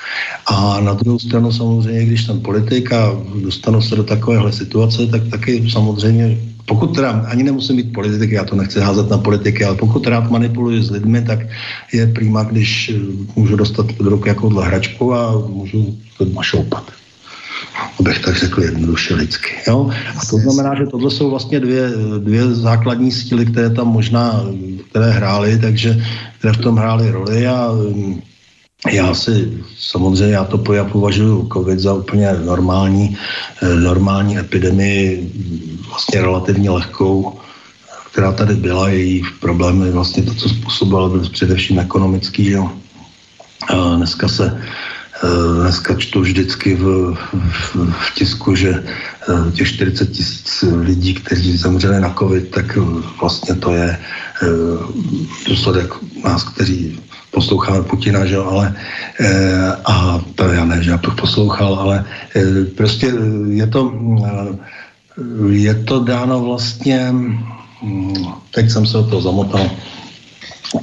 A 0.45 0.79
na 0.79 0.93
druhou 0.93 1.19
stranu 1.19 1.51
samozřejmě, 1.51 2.05
když 2.05 2.23
ten 2.23 2.41
politik 2.41 2.93
a 2.93 3.11
dostanu 3.43 3.81
se 3.81 3.95
do 3.95 4.03
takovéhle 4.03 4.51
situace, 4.51 5.07
tak 5.07 5.21
taky 5.27 5.69
samozřejmě 5.71 6.37
pokud 6.65 6.95
teda 6.95 7.09
ani 7.09 7.43
nemusím 7.43 7.75
být 7.77 7.93
politik, 7.93 8.31
já 8.31 8.43
to 8.43 8.55
nechci 8.55 8.79
házet 8.79 9.09
na 9.09 9.17
politiky, 9.17 9.65
ale 9.65 9.75
pokud 9.75 10.07
rád 10.07 10.31
manipuluji 10.31 10.83
s 10.83 10.91
lidmi, 10.91 11.21
tak 11.21 11.39
je 11.93 12.07
prýma, 12.07 12.43
když 12.43 12.93
můžu 13.35 13.55
dostat 13.55 13.85
do 13.85 14.09
ruky 14.09 14.29
jakouhle 14.29 14.65
hračku 14.65 15.13
a 15.13 15.47
můžu 15.47 15.97
to 16.17 16.25
šoupat. 16.41 16.91
Abych 17.99 18.19
tak 18.19 18.35
řekl 18.35 18.63
jednoduše 18.63 19.15
lidsky. 19.15 19.51
Jo? 19.67 19.89
A 20.17 20.25
to 20.29 20.37
znamená, 20.37 20.75
že 20.75 20.85
tohle 20.85 21.11
jsou 21.11 21.29
vlastně 21.29 21.59
dvě, 21.59 21.89
dvě 22.19 22.55
základní 22.55 23.11
síly, 23.11 23.45
které 23.45 23.69
tam 23.69 23.87
možná, 23.87 24.43
které 24.89 25.11
hrály, 25.11 25.59
takže 25.59 26.05
které 26.39 26.53
v 26.53 26.57
tom 26.57 26.75
hrály 26.75 27.11
roli 27.11 27.47
a 27.47 27.71
já 28.91 29.13
si 29.13 29.63
samozřejmě, 29.79 30.33
já 30.35 30.43
to 30.43 30.73
já 30.73 30.83
považuji 30.83 31.49
COVID 31.53 31.79
za 31.79 31.93
úplně 31.93 32.33
normální, 32.33 33.17
eh, 33.61 33.75
normální 33.75 34.37
epidemii, 34.37 35.31
vlastně 35.89 36.21
relativně 36.21 36.69
lehkou, 36.69 37.39
která 38.11 38.31
tady 38.31 38.55
byla, 38.55 38.89
její 38.89 39.23
problémy, 39.39 39.91
vlastně 39.91 40.23
to, 40.23 40.33
co 40.33 40.49
způsobilo, 40.49 41.09
byl 41.09 41.29
především 41.29 41.79
ekonomický, 41.79 42.45
že 42.45 42.57
A 43.67 43.95
dneska 43.95 44.27
se 44.27 44.61
eh, 45.23 45.61
Dneska 45.61 45.95
čtu 45.95 46.21
vždycky 46.21 46.75
v, 46.75 47.15
v, 47.33 47.75
v 47.91 48.13
tisku, 48.15 48.55
že 48.55 48.83
eh, 48.83 49.51
těch 49.51 49.67
40 49.67 50.11
tisíc 50.11 50.63
lidí, 50.81 51.13
kteří 51.13 51.57
zemřeli 51.57 51.99
na 51.99 52.13
covid, 52.19 52.51
tak 52.51 52.77
vlastně 53.21 53.55
to 53.55 53.73
je 53.73 53.99
důsledek 55.47 55.89
nás, 56.23 56.43
kteří 56.43 56.99
posloucháme 57.35 57.83
Putina, 57.83 58.25
že 58.25 58.35
jo, 58.35 58.47
ale 58.47 58.75
e, 59.19 59.27
a 59.85 60.23
to 60.35 60.47
já 60.47 60.65
ne, 60.65 60.83
že 60.83 60.91
já 60.91 60.97
to 60.97 61.11
poslouchal, 61.11 61.75
ale 61.75 62.05
e, 62.35 62.65
prostě 62.65 63.11
je 63.49 63.67
to, 63.67 63.91
je 65.49 65.75
to 65.75 65.99
dáno 65.99 66.39
vlastně, 66.39 67.11
hm, 67.83 68.23
teď 68.55 68.71
jsem 68.71 68.87
se 68.87 68.97
o 68.97 69.03
to 69.03 69.21
zamotal, 69.21 69.67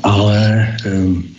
ale 0.02 0.36
e, 0.84 1.31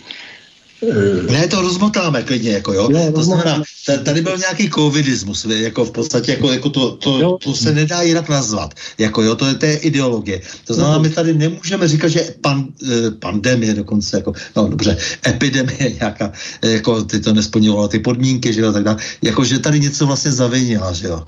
ne, 1.30 1.48
to 1.48 1.60
rozmotáme 1.60 2.22
klidně, 2.22 2.52
jako 2.52 2.72
jo. 2.72 2.88
Ne, 2.88 3.12
to 3.12 3.22
znamená, 3.22 3.62
tady 4.04 4.22
byl 4.22 4.38
nějaký 4.38 4.70
covidismus, 4.70 5.44
jako 5.44 5.84
v 5.84 5.90
podstatě, 5.90 6.32
jako, 6.32 6.52
jako 6.52 6.70
to, 6.70 6.96
to, 6.96 7.38
to, 7.38 7.54
se 7.54 7.72
nedá 7.72 8.02
jinak 8.02 8.28
nazvat, 8.28 8.74
jako 8.98 9.22
jo, 9.22 9.34
to 9.34 9.46
je, 9.46 9.54
to 9.54 9.66
je 9.66 9.76
ideologie. 9.76 10.40
To 10.64 10.74
znamená, 10.74 10.98
my 10.98 11.10
tady 11.10 11.34
nemůžeme 11.34 11.88
říkat, 11.88 12.08
že 12.08 12.34
pan, 12.40 12.64
eh, 12.82 13.10
pandemie 13.10 13.74
dokonce, 13.74 14.16
jako, 14.16 14.32
no 14.56 14.68
dobře, 14.68 14.96
epidemie 15.26 15.96
nějaká, 16.00 16.32
jako 16.62 17.04
ty 17.04 17.20
to 17.20 17.32
nesplňovalo 17.32 17.88
ty 17.88 17.98
podmínky, 17.98 18.52
že 18.52 18.60
jo, 18.60 18.72
tak 18.72 18.84
dále, 18.84 18.96
jako, 19.22 19.44
že 19.44 19.58
tady 19.58 19.80
něco 19.80 20.06
vlastně 20.06 20.32
zavinila, 20.32 20.92
že 20.92 21.06
jo. 21.06 21.22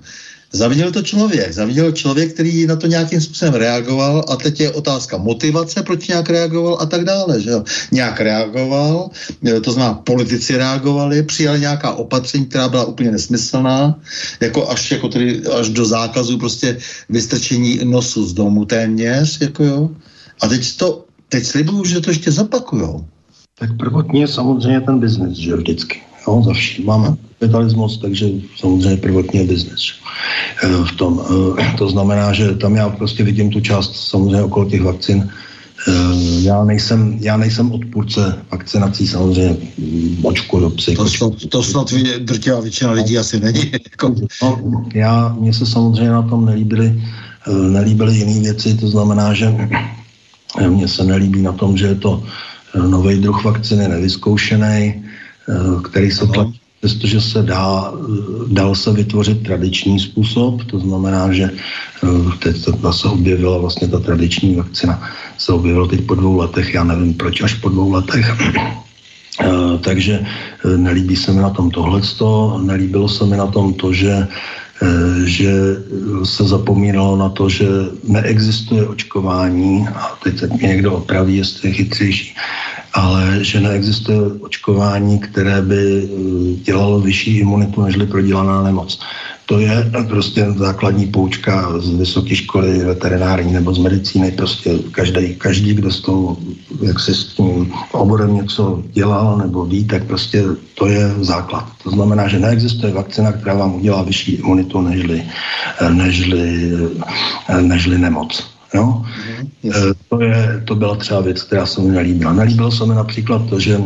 Zavinil 0.53 0.93
to 0.93 1.03
člověk. 1.03 1.53
Zavinil 1.53 1.93
člověk, 1.93 2.33
který 2.35 2.67
na 2.67 2.77
to 2.77 2.87
nějakým 2.87 3.21
způsobem 3.21 3.55
reagoval 3.55 4.25
a 4.29 4.37
teď 4.37 4.61
je 4.61 4.73
otázka 4.73 5.17
motivace, 5.17 5.83
proč 5.83 6.09
nějak 6.09 6.31
reagoval 6.31 6.79
a 6.81 6.87
tak 6.87 7.05
dále. 7.05 7.41
Že? 7.41 7.53
Nějak 7.93 8.21
reagoval, 8.21 9.11
e, 9.47 9.61
to 9.61 9.73
znamená 9.73 9.95
politici 9.95 10.57
reagovali, 10.57 11.23
přijali 11.23 11.61
nějaká 11.61 11.93
opatření, 11.93 12.47
která 12.47 12.69
byla 12.69 12.85
úplně 12.85 13.11
nesmyslná, 13.11 13.99
jako 14.41 14.71
až, 14.71 14.91
jako 14.91 15.09
tedy, 15.09 15.43
až 15.47 15.69
do 15.69 15.85
zákazu 15.85 16.39
prostě 16.39 16.79
vystrčení 17.09 17.81
nosu 17.85 18.27
z 18.27 18.33
domu 18.33 18.65
téměř. 18.65 19.41
Jako 19.41 19.65
jo? 19.65 19.91
A 20.43 20.49
teď 20.49 20.77
to, 20.77 21.05
teď 21.29 21.45
slibuju, 21.45 21.85
že 21.85 22.01
to 22.01 22.11
ještě 22.11 22.33
zapakujou. 22.33 23.05
Tak 23.59 23.77
prvotně 23.77 24.29
samozřejmě 24.29 24.81
ten 24.81 24.99
biznis, 24.99 25.39
že 25.39 25.57
vždycky. 25.57 26.01
Jo, 26.29 26.43
za 26.47 26.53
vším 26.53 26.87
máme 26.87 27.17
kapitalismus, 27.39 27.99
takže 27.99 28.27
samozřejmě 28.57 28.97
prvotně 28.97 29.41
je 29.41 29.47
biznes 29.47 29.81
eh, 30.63 30.69
v 30.69 30.93
tom. 30.97 31.23
Eh, 31.59 31.75
to 31.79 31.89
znamená, 31.89 32.33
že 32.33 32.55
tam 32.55 32.77
já 32.77 32.89
prostě 32.89 33.25
vidím 33.25 33.51
tu 33.51 33.61
část 33.61 33.97
samozřejmě 33.97 34.43
okolo 34.43 34.67
těch 34.67 34.83
vakcin. 34.83 35.29
Eh, 35.89 35.93
já 36.43 36.65
nejsem, 36.65 37.19
já 37.21 37.37
nejsem 37.37 37.73
odpůrce 37.73 38.39
vakcinací, 38.51 39.07
samozřejmě 39.07 39.57
očku 40.23 40.61
do 40.61 40.71
psy. 40.71 40.97
To, 40.97 41.09
snad, 41.09 41.33
to 41.49 41.63
snad 41.63 41.93
drtivá 42.19 42.61
většina 42.61 42.91
lidí 42.93 43.19
asi 43.19 43.41
není. 43.41 43.73
Jako- 43.91 44.15
no, 44.43 44.85
já, 44.95 45.37
mně 45.41 45.53
se 45.53 45.67
samozřejmě 45.67 46.11
na 46.11 46.23
tom 46.23 46.45
nelíbily, 46.45 47.03
nelíbily 47.71 48.17
jiné 48.17 48.41
věci, 48.41 48.75
to 48.75 48.89
znamená, 48.89 49.35
že 49.35 49.55
mně 50.69 50.89
se 50.89 51.05
nelíbí 51.05 51.43
na 51.43 51.53
tom, 51.53 51.77
že 51.77 51.87
je 51.87 51.95
to 51.95 52.23
nový 52.75 53.17
druh 53.17 53.45
vakciny, 53.45 53.89
nevyzkoušený, 53.89 55.06
který 55.83 56.11
se 56.11 56.27
tlačí 56.27 56.61
přestože 56.87 57.21
se 57.21 57.43
dá, 57.43 57.93
dal 58.47 58.75
se 58.75 58.93
vytvořit 58.93 59.43
tradiční 59.43 60.01
způsob, 60.01 60.65
to 60.65 60.79
znamená, 60.79 61.33
že 61.33 61.51
eh, 61.51 62.09
teď 62.39 62.57
se 62.91 63.09
objevila 63.09 63.59
vlastně 63.59 63.89
ta 63.89 63.99
tradiční 63.99 64.55
vakcina, 64.55 65.03
se 65.39 65.53
objevila 65.53 65.89
teď 65.89 66.01
po 66.07 66.15
dvou 66.15 66.37
letech, 66.37 66.75
já 66.75 66.85
nevím 66.85 67.15
proč 67.15 67.43
až 67.43 67.55
po 67.55 67.69
dvou 67.69 67.91
letech, 67.93 68.27
eh, 69.41 69.79
takže 69.81 70.21
eh, 70.23 70.79
nelíbí 70.79 71.17
se 71.17 71.33
mi 71.33 71.41
na 71.41 71.51
tom 71.51 71.71
tohleto, 71.71 72.61
nelíbilo 72.63 73.09
se 73.09 73.27
mi 73.27 73.37
na 73.37 73.47
tom 73.47 73.75
to, 73.75 73.93
že 73.93 74.29
že 75.25 75.53
se 76.25 76.45
zapomínalo 76.45 77.17
na 77.17 77.33
to, 77.33 77.49
že 77.49 77.65
neexistuje 78.05 78.87
očkování, 78.87 79.89
a 79.89 80.21
teď 80.21 80.39
se 80.39 80.47
mě 80.47 80.69
někdo 80.69 81.01
opraví, 81.01 81.37
jestli 81.37 81.69
je 81.69 81.75
chytřejší, 81.75 82.37
ale 82.97 83.45
že 83.45 83.61
neexistuje 83.61 84.19
očkování, 84.41 85.19
které 85.19 85.63
by 85.63 85.83
eh, 86.03 86.09
dělalo 86.65 87.01
vyšší 87.01 87.39
imunitu, 87.39 87.83
nežli 87.83 88.07
prodělaná 88.07 88.63
nemoc. 88.63 89.01
To 89.47 89.59
je 89.59 89.91
prostě 90.09 90.47
základní 90.57 91.07
poučka 91.07 91.79
z 91.79 91.95
vysoké 91.95 92.37
školy 92.37 92.79
veterinární 92.79 93.53
nebo 93.53 93.75
z 93.75 93.79
medicíny. 93.79 94.33
Prostě 94.33 94.79
každý, 94.91 95.35
každý 95.35 95.75
kdo 95.75 95.91
s 95.93 96.01
tou, 96.01 96.37
jak 96.83 97.01
se 97.01 97.15
s 97.15 97.25
tím 97.25 97.73
oborem 97.93 98.35
něco 98.35 98.83
dělal 98.93 99.39
nebo 99.39 99.65
ví, 99.65 99.85
tak 99.85 100.05
prostě 100.05 100.45
to 100.75 100.87
je 100.87 101.15
základ. 101.21 101.69
To 101.83 101.91
znamená, 101.91 102.29
že 102.29 102.39
neexistuje 102.39 102.93
vakcina, 102.93 103.33
která 103.33 103.55
vám 103.55 103.75
udělá 103.75 104.03
vyšší 104.03 104.33
imunitu 104.33 104.81
nežli, 104.81 105.23
nežli, 105.91 106.73
nežli 107.61 107.99
nemoc. 107.99 108.56
Jo? 108.77 109.03
Mm-hmm. 109.65 109.95
To, 110.09 110.21
je, 110.21 110.63
to 110.65 110.75
byla 110.75 110.97
třeba 110.97 111.21
věc, 111.21 111.43
která 111.43 111.67
se 111.67 111.81
mi 111.81 111.91
nelíbila. 111.91 112.33
Nelíbilo 112.33 112.71
se 112.71 112.87
mi 112.87 112.95
například 112.95 113.49
to, 113.49 113.61
že, 113.61 113.81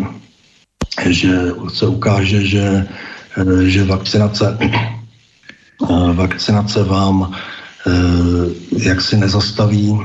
že 1.07 1.38
se 1.68 1.86
ukáže, 1.86 2.47
že, 2.47 2.86
eh, 3.38 3.64
že 3.64 3.84
vakcinace 3.84 4.59
vakcinace 6.12 6.84
vám 6.84 7.32
jak 8.78 9.01
si 9.01 9.16
nezastaví. 9.16 10.01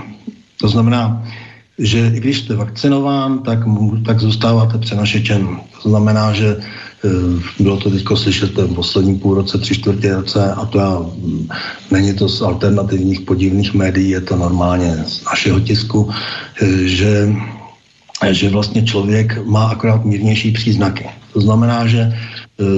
To 0.59 0.67
znamená, 0.67 1.23
že 1.79 2.11
i 2.15 2.19
když 2.19 2.39
jste 2.39 2.55
vakcinován, 2.55 3.39
tak, 3.39 3.59
tak 4.05 4.19
zůstáváte 4.19 4.77
přenašečen. 4.77 5.59
To 5.83 5.89
znamená, 5.89 6.33
že 6.33 6.57
bylo 7.60 7.78
to 7.78 7.89
teď 7.89 8.03
slyšet 8.16 8.58
v 8.58 8.76
posledním 8.76 9.20
půl 9.20 9.36
roce, 9.36 9.58
tři 9.58 9.76
čtvrtě 9.76 10.16
roce 10.16 10.51
a 10.53 10.66
to 10.66 10.78
já, 10.78 11.06
není 11.91 12.14
to 12.14 12.30
z 12.30 12.41
alternativních 12.41 13.22
podivných 13.22 13.74
médií, 13.74 14.10
je 14.10 14.22
to 14.22 14.36
normálně 14.36 15.03
z 15.08 15.26
našeho 15.26 15.60
tisku, 15.60 16.10
že 16.86 17.36
že 18.32 18.49
vlastně 18.49 18.84
člověk 18.84 19.45
má 19.45 19.68
akorát 19.68 20.06
mírnější 20.06 20.51
příznaky. 20.51 21.06
To 21.34 21.41
znamená, 21.41 21.88
že 21.88 22.01
e, 22.01 22.14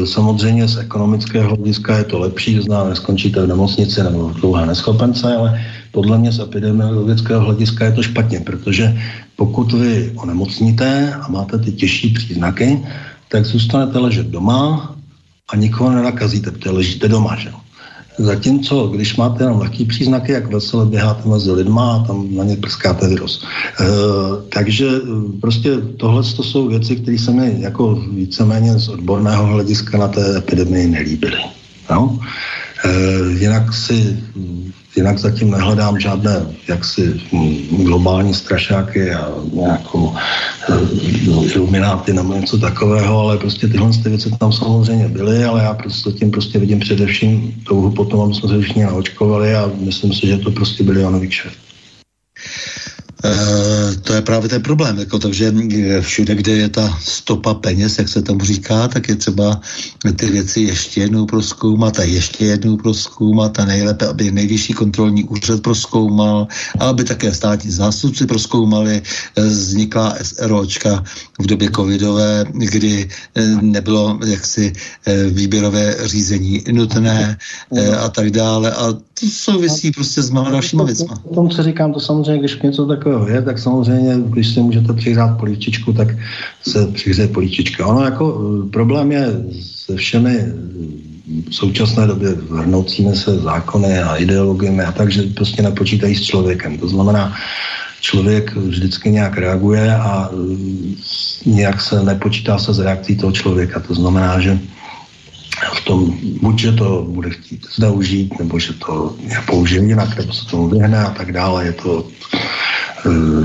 samozřejmě 0.06 0.68
z 0.68 0.78
ekonomického 0.78 1.56
hlediska 1.56 1.98
je 1.98 2.04
to 2.04 2.20
lepší, 2.20 2.56
to 2.56 2.62
znamená, 2.62 2.90
neskončíte 2.90 3.42
v 3.46 3.48
nemocnici 3.48 4.04
nebo 4.04 4.30
v 4.30 4.40
dlouhé 4.40 4.66
neschopence, 4.66 5.36
ale 5.36 5.62
podle 5.92 6.18
mě 6.18 6.32
z 6.32 6.40
epidemiologického 6.40 7.42
hlediska 7.42 7.86
je 7.86 7.92
to 7.92 8.04
špatně, 8.04 8.40
protože 8.40 8.98
pokud 9.36 9.74
vy 9.74 10.12
onemocníte 10.16 11.14
a 11.14 11.32
máte 11.32 11.60
ty 11.60 11.72
těžší 11.72 12.10
příznaky, 12.10 12.82
tak 13.30 13.46
zůstanete 13.46 14.00
ležet 14.00 14.28
doma 14.28 14.96
a 15.50 15.56
nikoho 15.56 15.92
nenakazíte, 15.92 16.52
protože 16.52 16.70
ležíte 16.70 17.08
doma. 17.08 17.36
Že? 17.36 17.52
Zatímco, 18.18 18.88
když 18.88 19.16
máte 19.16 19.44
jenom 19.44 19.60
lehký 19.60 19.86
příznaky, 19.86 20.32
jak 20.32 20.54
veselé 20.54 20.86
běháte 20.86 21.30
mezi 21.30 21.52
lidma 21.52 21.96
a 21.96 22.04
tam 22.08 22.36
na 22.36 22.44
ně 22.44 22.56
prskáte 22.56 23.08
virus. 23.08 23.46
E, 23.80 23.86
takže 24.50 24.88
e, 24.88 25.00
prostě 25.42 25.78
tohle 25.98 26.24
to 26.24 26.44
jsou 26.44 26.68
věci, 26.68 26.96
které 26.96 27.20
se 27.20 27.32
mi 27.32 27.56
jako 27.60 27.96
víceméně 27.96 28.80
z 28.80 28.90
odborného 28.90 29.46
hlediska 29.46 29.98
na 29.98 30.08
té 30.08 30.38
epidemii 30.38 30.88
nelíbily. 30.88 31.38
No? 31.92 32.20
E, 32.86 32.90
jinak 33.40 33.74
si 33.74 34.24
jinak 34.98 35.18
zatím 35.18 35.52
nehledám 35.52 36.00
žádné 36.00 36.45
jaksi 36.68 37.22
hm, 37.34 37.84
globální 37.84 38.34
strašáky 38.34 39.14
a 39.14 39.30
nějakou 39.54 40.16
eh, 40.70 40.74
ilumináty 41.56 42.14
nebo 42.14 42.34
něco 42.34 42.58
takového, 42.58 43.20
ale 43.20 43.38
prostě 43.38 43.68
tyhle 43.68 43.89
ty 44.04 44.10
věci 44.10 44.30
tam 44.39 44.52
samozřejmě 44.52 45.08
byly, 45.08 45.43
ale 45.43 45.64
já 45.64 45.74
prostě 45.74 46.12
tím 46.12 46.32
prostě 46.32 46.60
vidím 46.60 46.80
především 46.80 47.54
touhu 47.68 47.91
potom, 47.91 48.22
aby 48.22 48.34
jsme 48.34 48.50
se 48.50 48.62
všichni 48.62 48.84
naočkovali 48.84 49.56
a 49.56 49.72
myslím 49.80 50.14
si, 50.14 50.28
že 50.28 50.38
to 50.38 50.52
prostě 50.52 50.84
byly 50.84 51.02
Janovi 51.02 51.28
kšeft. 51.28 51.58
Eh, 53.26 53.95
to 54.03 54.13
je 54.13 54.22
právě 54.22 54.49
ten 54.49 54.61
problém. 54.61 54.99
Jako, 54.99 55.20
takže 55.20 55.53
eh, 55.74 56.01
všude, 56.01 56.36
kde 56.36 56.51
je 56.51 56.70
ta 56.70 56.97
stopa 57.01 57.53
peněz, 57.53 57.97
jak 57.97 58.09
se 58.09 58.22
tomu 58.22 58.39
říká, 58.39 58.88
tak 58.88 59.09
je 59.09 59.15
třeba 59.15 59.61
ty 60.15 60.26
věci 60.26 60.61
ještě 60.61 61.01
jednou 61.01 61.26
proskoumat 61.26 61.99
a 61.99 62.03
ještě 62.03 62.45
jednou 62.45 62.78
proskoumat 62.78 63.59
a 63.59 63.65
nejlépe, 63.65 64.07
aby 64.07 64.32
nejvyšší 64.32 64.74
kontrolní 64.74 65.24
úřad 65.24 65.61
proskoumal 65.61 66.47
a 66.80 66.86
aby 66.86 67.03
také 67.03 67.34
státní 67.34 67.72
zástupci 67.72 68.26
proskoumali. 68.26 69.01
Eh, 69.36 69.41
vznikla 69.41 70.15
SROčka 70.22 71.03
v 71.39 71.45
době 71.45 71.70
covidové, 71.76 72.45
kdy 72.53 73.09
nebylo 73.61 74.20
jaksi 74.26 74.74
výběrové 75.30 75.95
řízení 76.07 76.63
nutné 76.72 77.38
a 77.99 78.09
tak 78.09 78.32
dále. 78.32 78.72
A 78.72 78.93
to 79.20 79.26
souvisí 79.32 79.91
prostě 79.91 80.22
s 80.22 80.30
mnoha 80.30 80.51
dalšíma 80.51 80.84
věcmi. 80.84 81.07
O 81.24 81.36
tom, 81.36 81.49
co 81.49 81.63
říkám, 81.63 81.93
to 81.93 81.99
samozřejmě, 81.99 82.39
když 82.39 82.61
něco 82.61 82.86
takového 83.08 83.28
je, 83.28 83.41
tak 83.41 83.60
samozřejmě, 83.60 84.16
když 84.28 84.47
si 84.47 84.60
můžete 84.60 84.93
přihrát 84.93 85.39
políčičku, 85.39 85.93
tak 85.93 86.08
se 86.62 86.88
přihřeje 86.88 87.28
políčička. 87.28 87.88
Ono 87.88 88.03
jako 88.03 88.26
eh, 88.28 88.70
problém 88.70 89.12
je 89.12 89.26
se 89.62 89.95
všemi 89.95 90.36
eh, 90.36 90.53
v 91.49 91.55
současné 91.55 92.08
době 92.08 92.34
vrnoucími 92.34 93.16
se 93.16 93.39
zákony 93.39 93.99
a 93.99 94.16
ideologiemi 94.16 94.84
a 94.84 94.91
tak, 94.91 95.12
že 95.12 95.22
prostě 95.22 95.62
nepočítají 95.62 96.16
s 96.16 96.24
člověkem. 96.24 96.78
To 96.78 96.88
znamená, 96.88 97.36
člověk 98.01 98.55
vždycky 98.55 99.12
nějak 99.12 99.38
reaguje 99.38 99.95
a 99.95 100.30
eh, 100.32 100.36
nějak 101.45 101.82
se 101.82 102.03
nepočítá 102.03 102.58
se 102.58 102.74
s 102.74 102.80
reakcí 102.80 103.16
toho 103.16 103.32
člověka. 103.32 103.80
To 103.80 103.93
znamená, 103.95 104.39
že 104.39 104.60
v 105.74 105.82
tom, 105.86 106.18
buď, 106.41 106.60
že 106.60 106.72
to 106.72 107.05
bude 107.10 107.30
chtít 107.30 107.66
zneužít, 107.76 108.39
nebo 108.39 108.60
že 108.60 108.74
to 108.74 109.16
použije 109.47 109.82
jinak, 109.82 110.18
nebo 110.18 110.34
se 110.34 110.45
tomu 110.45 110.70
vyhne 110.70 110.99
a 110.99 111.10
tak 111.10 111.32
dále. 111.32 111.66
Je 111.66 111.74
to 111.74 112.08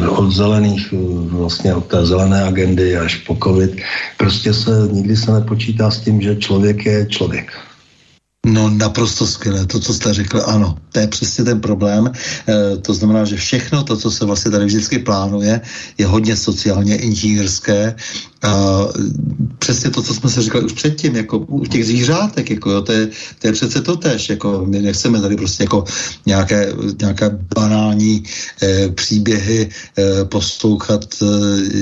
od 0.09 0.30
zelených, 0.30 0.92
uh, 0.92 1.30
vlastně 1.30 1.74
od 1.74 1.86
té 1.86 2.07
zelené 2.07 2.44
agendy 2.44 2.96
až 2.96 3.16
po 3.16 3.36
covid. 3.44 3.70
Prostě 4.16 4.55
se 4.55 4.70
nikdy 4.92 5.16
se 5.16 5.32
nepočítá 5.32 5.90
s 5.90 6.00
tím, 6.00 6.20
že 6.20 6.36
člověk 6.36 6.86
je 6.86 7.07
člověk. 7.07 7.53
No 8.46 8.70
naprosto 8.70 9.26
skvělé, 9.26 9.66
to, 9.66 9.80
co 9.80 9.94
jste 9.94 10.14
řekl, 10.14 10.42
ano, 10.46 10.76
to 10.92 10.98
je 10.98 11.07
přesně 11.07 11.44
ten 11.44 11.61
problém. 11.61 12.11
E, 12.48 12.76
to 12.76 12.94
znamená, 12.94 13.24
že 13.24 13.36
všechno 13.36 13.84
to, 13.84 13.96
co 13.96 14.11
se 14.11 14.24
vlastně 14.24 14.50
tady 14.50 14.64
vždycky 14.64 14.98
plánuje, 14.98 15.61
je 15.98 16.07
hodně 16.07 16.36
sociálně 16.36 16.96
inženýrské. 16.96 17.94
Přesně 19.59 19.90
to, 19.90 20.03
co 20.03 20.14
jsme 20.14 20.30
se 20.30 20.43
říkali 20.43 20.64
už 20.64 20.72
předtím, 20.72 21.16
jako 21.16 21.38
u 21.38 21.66
těch 21.66 21.86
zvířátek, 21.86 22.51
jako 22.51 22.70
jo, 22.70 22.82
to, 22.82 22.93
je, 22.93 23.09
to 23.38 23.47
je 23.47 23.53
přece 23.53 23.80
to 23.80 23.97
tež, 23.97 24.30
jako 24.30 24.64
my 24.66 24.82
nechceme 24.82 25.20
tady 25.20 25.36
prostě 25.36 25.62
jako 25.62 25.84
nějaké, 26.26 26.72
nějaké 27.01 27.38
banální 27.55 28.22
e, 28.62 28.88
příběhy 28.88 29.68
e, 29.99 30.24
poslouchat 30.24 31.05
e, 31.22 31.26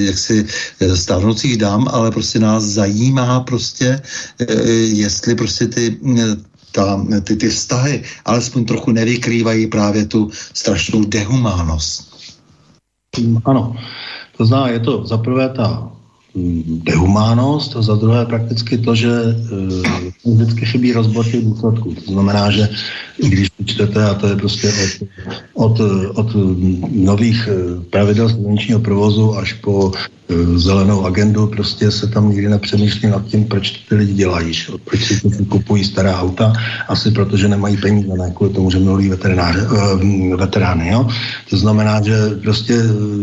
jaksi 0.04 0.46
e, 0.80 0.96
stávnoucích 0.96 1.56
dám, 1.56 1.88
ale 1.90 2.10
prostě 2.10 2.38
nás 2.38 2.64
zajímá 2.64 3.40
prostě, 3.40 4.02
e, 4.40 4.54
jestli 4.72 5.34
prostě 5.34 5.66
ty 5.66 5.98
ta, 6.72 7.06
ty, 7.24 7.36
ty 7.36 7.48
vztahy 7.48 8.02
alespoň 8.24 8.64
trochu 8.64 8.90
nevykrývají 8.90 9.66
právě 9.66 10.06
tu 10.06 10.30
strašnou 10.54 11.04
dehumánnost. 11.04 12.10
Ano, 13.44 13.76
to 14.36 14.46
znamená, 14.46 14.68
je 14.68 14.80
to 14.80 15.06
zaprvé 15.06 15.48
ta 15.48 15.90
dehumánost 16.84 17.76
a 17.76 17.82
za 17.82 17.94
druhé 17.94 18.26
prakticky 18.26 18.78
to, 18.78 18.94
že 18.94 19.10
e, 19.10 20.30
vždycky 20.30 20.66
chybí 20.66 20.92
rozbor 20.92 21.26
těch 21.26 21.44
důsledků. 21.44 21.94
To 21.94 22.12
znamená, 22.12 22.50
že 22.50 22.68
i 23.18 23.28
když 23.28 23.48
čtete, 23.64 24.04
a 24.04 24.14
to 24.14 24.26
je 24.26 24.36
prostě 24.36 24.72
od, 25.54 25.80
od, 25.80 25.80
od 26.14 26.36
nových 26.90 27.48
eh, 27.52 27.84
pravidel 27.90 28.28
silničního 28.28 28.80
provozu 28.80 29.36
až 29.36 29.52
po 29.52 29.92
Eh, 30.30 30.58
zelenou 30.58 31.04
agendu, 31.06 31.46
prostě 31.46 31.90
se 31.90 32.06
tam 32.06 32.30
nikdy 32.30 32.48
nepřemýšlí 32.48 33.08
nad 33.08 33.26
tím, 33.26 33.44
proč 33.44 33.70
ty 33.70 33.94
lidi 33.94 34.12
dělají, 34.12 34.52
proč 34.84 35.04
si 35.04 35.44
kupují 35.48 35.84
stará 35.84 36.20
auta, 36.20 36.52
asi 36.88 37.10
protože 37.10 37.48
nemají 37.48 37.76
peníze, 37.76 38.08
ne 38.08 38.32
kvůli 38.36 38.52
tomu, 38.52 38.70
že 38.70 38.78
mluví 38.78 39.08
veterináře, 39.08 39.66
uh, 39.66 40.36
veterány. 40.36 40.88
Jo? 40.88 41.08
To 41.50 41.56
znamená, 41.56 42.02
že 42.02 42.14
prostě 42.42 42.74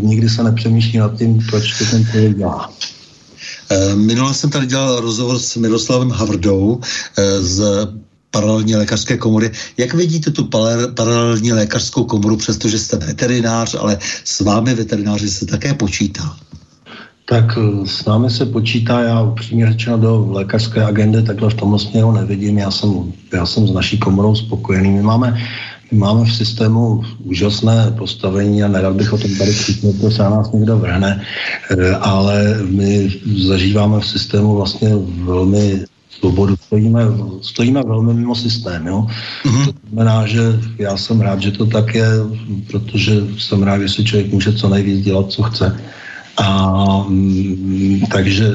nikdy 0.02 0.30
se 0.30 0.44
nepřemýšlí 0.44 1.00
nad 1.00 1.18
tím, 1.18 1.40
proč 1.50 1.78
to 1.78 1.86
ten 1.86 2.06
člověk 2.06 2.38
dělá. 2.38 2.70
Minule 3.96 4.34
jsem 4.34 4.50
tady 4.50 4.66
dělal 4.66 5.00
rozhovor 5.00 5.40
s 5.40 5.56
Miroslavem 5.56 6.12
Havrdou 6.12 6.80
z 7.40 7.88
paralelní 8.32 8.76
lékařské 8.76 9.18
komory. 9.18 9.52
Jak 9.78 9.94
vidíte 9.94 10.32
tu 10.32 10.50
paralelní 10.96 11.54
lékařskou 11.54 12.04
komoru, 12.04 12.38
přestože 12.38 12.80
jste 12.80 12.98
veterinář, 12.98 13.76
ale 13.80 13.98
s 14.24 14.40
vámi 14.40 14.74
veterináři 14.74 15.30
se 15.30 15.46
také 15.46 15.74
počítá? 15.74 16.38
Tak 17.26 17.58
eh, 17.58 17.88
s 17.88 18.06
námi 18.06 18.30
se 18.30 18.46
počítá, 18.46 19.02
já 19.02 19.22
upřímně 19.22 19.68
řečeno 19.68 19.98
do 19.98 20.28
lékařské 20.32 20.84
agendy 20.84 21.24
takhle 21.24 21.50
v 21.50 21.54
tomhle 21.54 21.80
směru 21.80 22.12
nevidím. 22.12 22.58
Já 22.58 22.72
jsem, 22.72 23.14
já 23.34 23.46
jsem 23.46 23.68
s 23.68 23.72
naší 23.72 23.98
komorou 23.98 24.36
spokojený. 24.36 24.90
My 24.90 25.02
máme, 25.02 25.42
máme 25.92 26.26
v 26.26 26.36
systému 26.36 27.04
úžasné 27.24 27.94
postavení 27.98 28.64
a 28.64 28.68
nerad 28.68 28.96
bych 28.96 29.14
o 29.14 29.18
tom 29.18 29.36
tady 29.36 29.54
křiknul, 29.54 29.94
to 29.94 30.12
se 30.12 30.24
na 30.24 30.30
nás 30.30 30.52
někdo 30.52 30.78
vrhne, 30.78 31.22
eh, 31.72 31.96
ale 31.96 32.58
my 32.70 33.10
zažíváme 33.48 34.00
v 34.00 34.08
systému 34.08 34.56
vlastně 34.56 34.90
velmi 35.24 35.86
svobodu. 36.20 36.56
Stojíme, 36.56 37.02
stojíme 37.42 37.84
velmi 37.84 38.14
mimo 38.14 38.36
systém. 38.36 38.88
Jo? 38.88 39.08
Mm-hmm. 39.46 39.66
To 39.66 39.74
znamená, 39.90 40.28
že 40.28 40.42
já 40.78 40.98
jsem 40.98 41.22
rád, 41.22 41.42
že 41.42 41.52
to 41.52 41.66
tak 41.66 41.96
je, 41.96 42.08
protože 42.72 43.14
jsem 43.38 43.64
rád, 43.64 43.82
že 43.82 43.90
si 43.90 44.04
člověk 44.04 44.34
může 44.34 44.54
co 44.54 44.70
nejvíc 44.70 45.06
dělat, 45.06 45.32
co 45.32 45.44
chce. 45.44 45.80
A 46.38 47.06
mm, 47.10 48.02
takže 48.12 48.54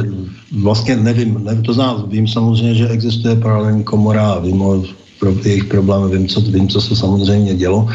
vlastně 0.53 0.97
nevím, 0.97 1.45
nevím, 1.45 1.63
to 1.63 1.73
znám, 1.73 2.05
vím 2.09 2.29
samozřejmě, 2.29 2.75
že 2.75 2.89
existuje 2.89 3.37
paralelní 3.37 3.85
komora, 3.85 4.39
vím 4.39 4.63
o 4.63 4.83
pro, 5.23 5.31
jejich 5.45 5.65
problémy, 5.65 6.19
vím 6.19 6.29
co, 6.29 6.41
vím, 6.41 6.69
co 6.69 6.81
se 6.81 6.97
samozřejmě 6.97 7.55
dělo, 7.55 7.87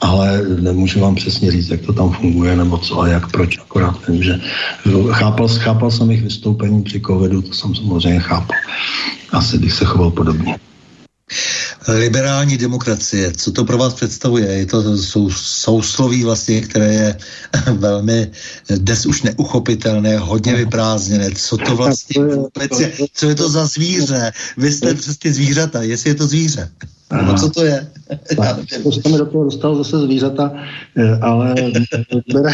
ale 0.00 0.44
nemůžu 0.60 1.00
vám 1.00 1.14
přesně 1.14 1.50
říct, 1.50 1.70
jak 1.70 1.80
to 1.80 1.92
tam 1.92 2.12
funguje, 2.12 2.56
nebo 2.56 2.78
co 2.78 3.00
a 3.00 3.08
jak, 3.08 3.32
proč, 3.32 3.58
akorát 3.58 3.96
vím, 4.08 4.22
že 4.22 4.40
chápal, 5.10 5.48
chápal 5.48 5.90
jsem 5.90 6.10
jejich 6.10 6.24
vystoupení 6.24 6.82
při 6.82 7.00
covidu, 7.00 7.42
to 7.42 7.52
jsem 7.52 7.74
samozřejmě 7.74 8.20
chápal. 8.20 8.56
Asi 9.32 9.58
bych 9.58 9.72
se 9.72 9.84
choval 9.84 10.10
podobně 10.10 10.56
liberální 11.88 12.56
demokracie. 12.56 13.32
Co 13.32 13.52
to 13.52 13.64
pro 13.64 13.78
vás 13.78 13.94
představuje? 13.94 14.46
Je 14.46 14.66
to 14.66 14.96
sou, 14.96 15.30
sousloví 15.30 16.24
vlastně, 16.24 16.60
které 16.60 16.94
je 16.94 17.16
velmi 17.72 18.30
dnes 18.70 19.06
už 19.06 19.22
neuchopitelné, 19.22 20.18
hodně 20.18 20.54
vyprázdněné. 20.54 21.30
Co 21.30 21.56
to 21.56 21.76
vlastně 21.76 22.24
vůbec 22.24 22.80
je? 22.80 22.92
Co 23.14 23.28
je 23.28 23.34
to 23.34 23.48
za 23.48 23.66
zvíře? 23.66 24.32
Vy 24.56 24.72
jste 24.72 24.94
přesně 24.94 25.32
zvířata, 25.32 25.82
jestli 25.82 26.10
je 26.10 26.14
to 26.14 26.26
zvíře. 26.26 26.70
No 27.26 27.34
co 27.34 27.50
to 27.50 27.64
je? 27.64 27.86
to 28.82 28.92
jste 28.92 29.08
mi 29.08 29.18
do 29.18 29.26
toho 29.26 29.44
dostal 29.44 29.76
zase 29.76 29.98
zvířata, 29.98 30.52
eh, 30.96 31.18
ale 31.20 31.54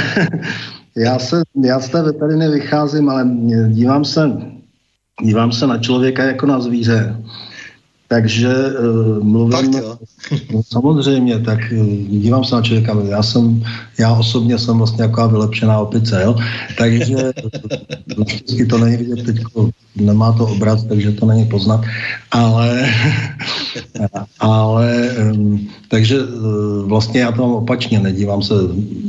já 0.97 1.19
se, 1.19 1.43
já 1.65 1.81
z 1.81 1.89
té 1.89 2.03
veteriny 2.03 2.49
vycházím, 2.49 3.09
ale 3.09 3.29
dívám 3.69 4.05
se, 4.05 4.31
dívám 5.25 5.53
se 5.53 5.67
na 5.67 5.79
člověka 5.79 6.25
jako 6.25 6.47
na 6.47 6.61
zvíře. 6.61 7.17
Takže 8.11 8.51
uh, 8.51 9.25
mluvím... 9.25 9.73
Fakt, 9.73 9.83
jo? 9.83 9.99
no, 10.53 10.63
samozřejmě, 10.63 11.39
tak 11.39 11.59
uh, 11.73 11.87
dívám 12.11 12.45
se 12.45 12.55
na 12.55 12.63
člověka. 12.63 12.97
Já 13.09 13.23
jsem, 13.23 13.63
já 13.99 14.13
osobně 14.13 14.59
jsem 14.59 14.79
vlastně 14.79 15.03
jako 15.03 15.29
vylepšená 15.29 15.79
opice, 15.79 16.23
jo? 16.23 16.37
Takže 16.79 17.17
uh, 18.19 18.67
to 18.71 18.79
není 18.79 18.97
vidět 18.97 19.27
teď, 19.27 19.37
nemá 19.97 20.33
to 20.33 20.47
obraz, 20.47 20.85
takže 20.85 21.13
to 21.13 21.27
není 21.27 21.47
poznat, 21.47 21.81
ale 22.31 22.91
ale 24.41 25.15
um, 25.33 25.69
takže 25.89 26.23
uh, 26.23 26.89
vlastně 26.89 27.21
já 27.21 27.33
to 27.33 27.43
mám 27.43 27.55
opačně, 27.63 28.01
nedívám 28.01 28.43
se, 28.43 28.55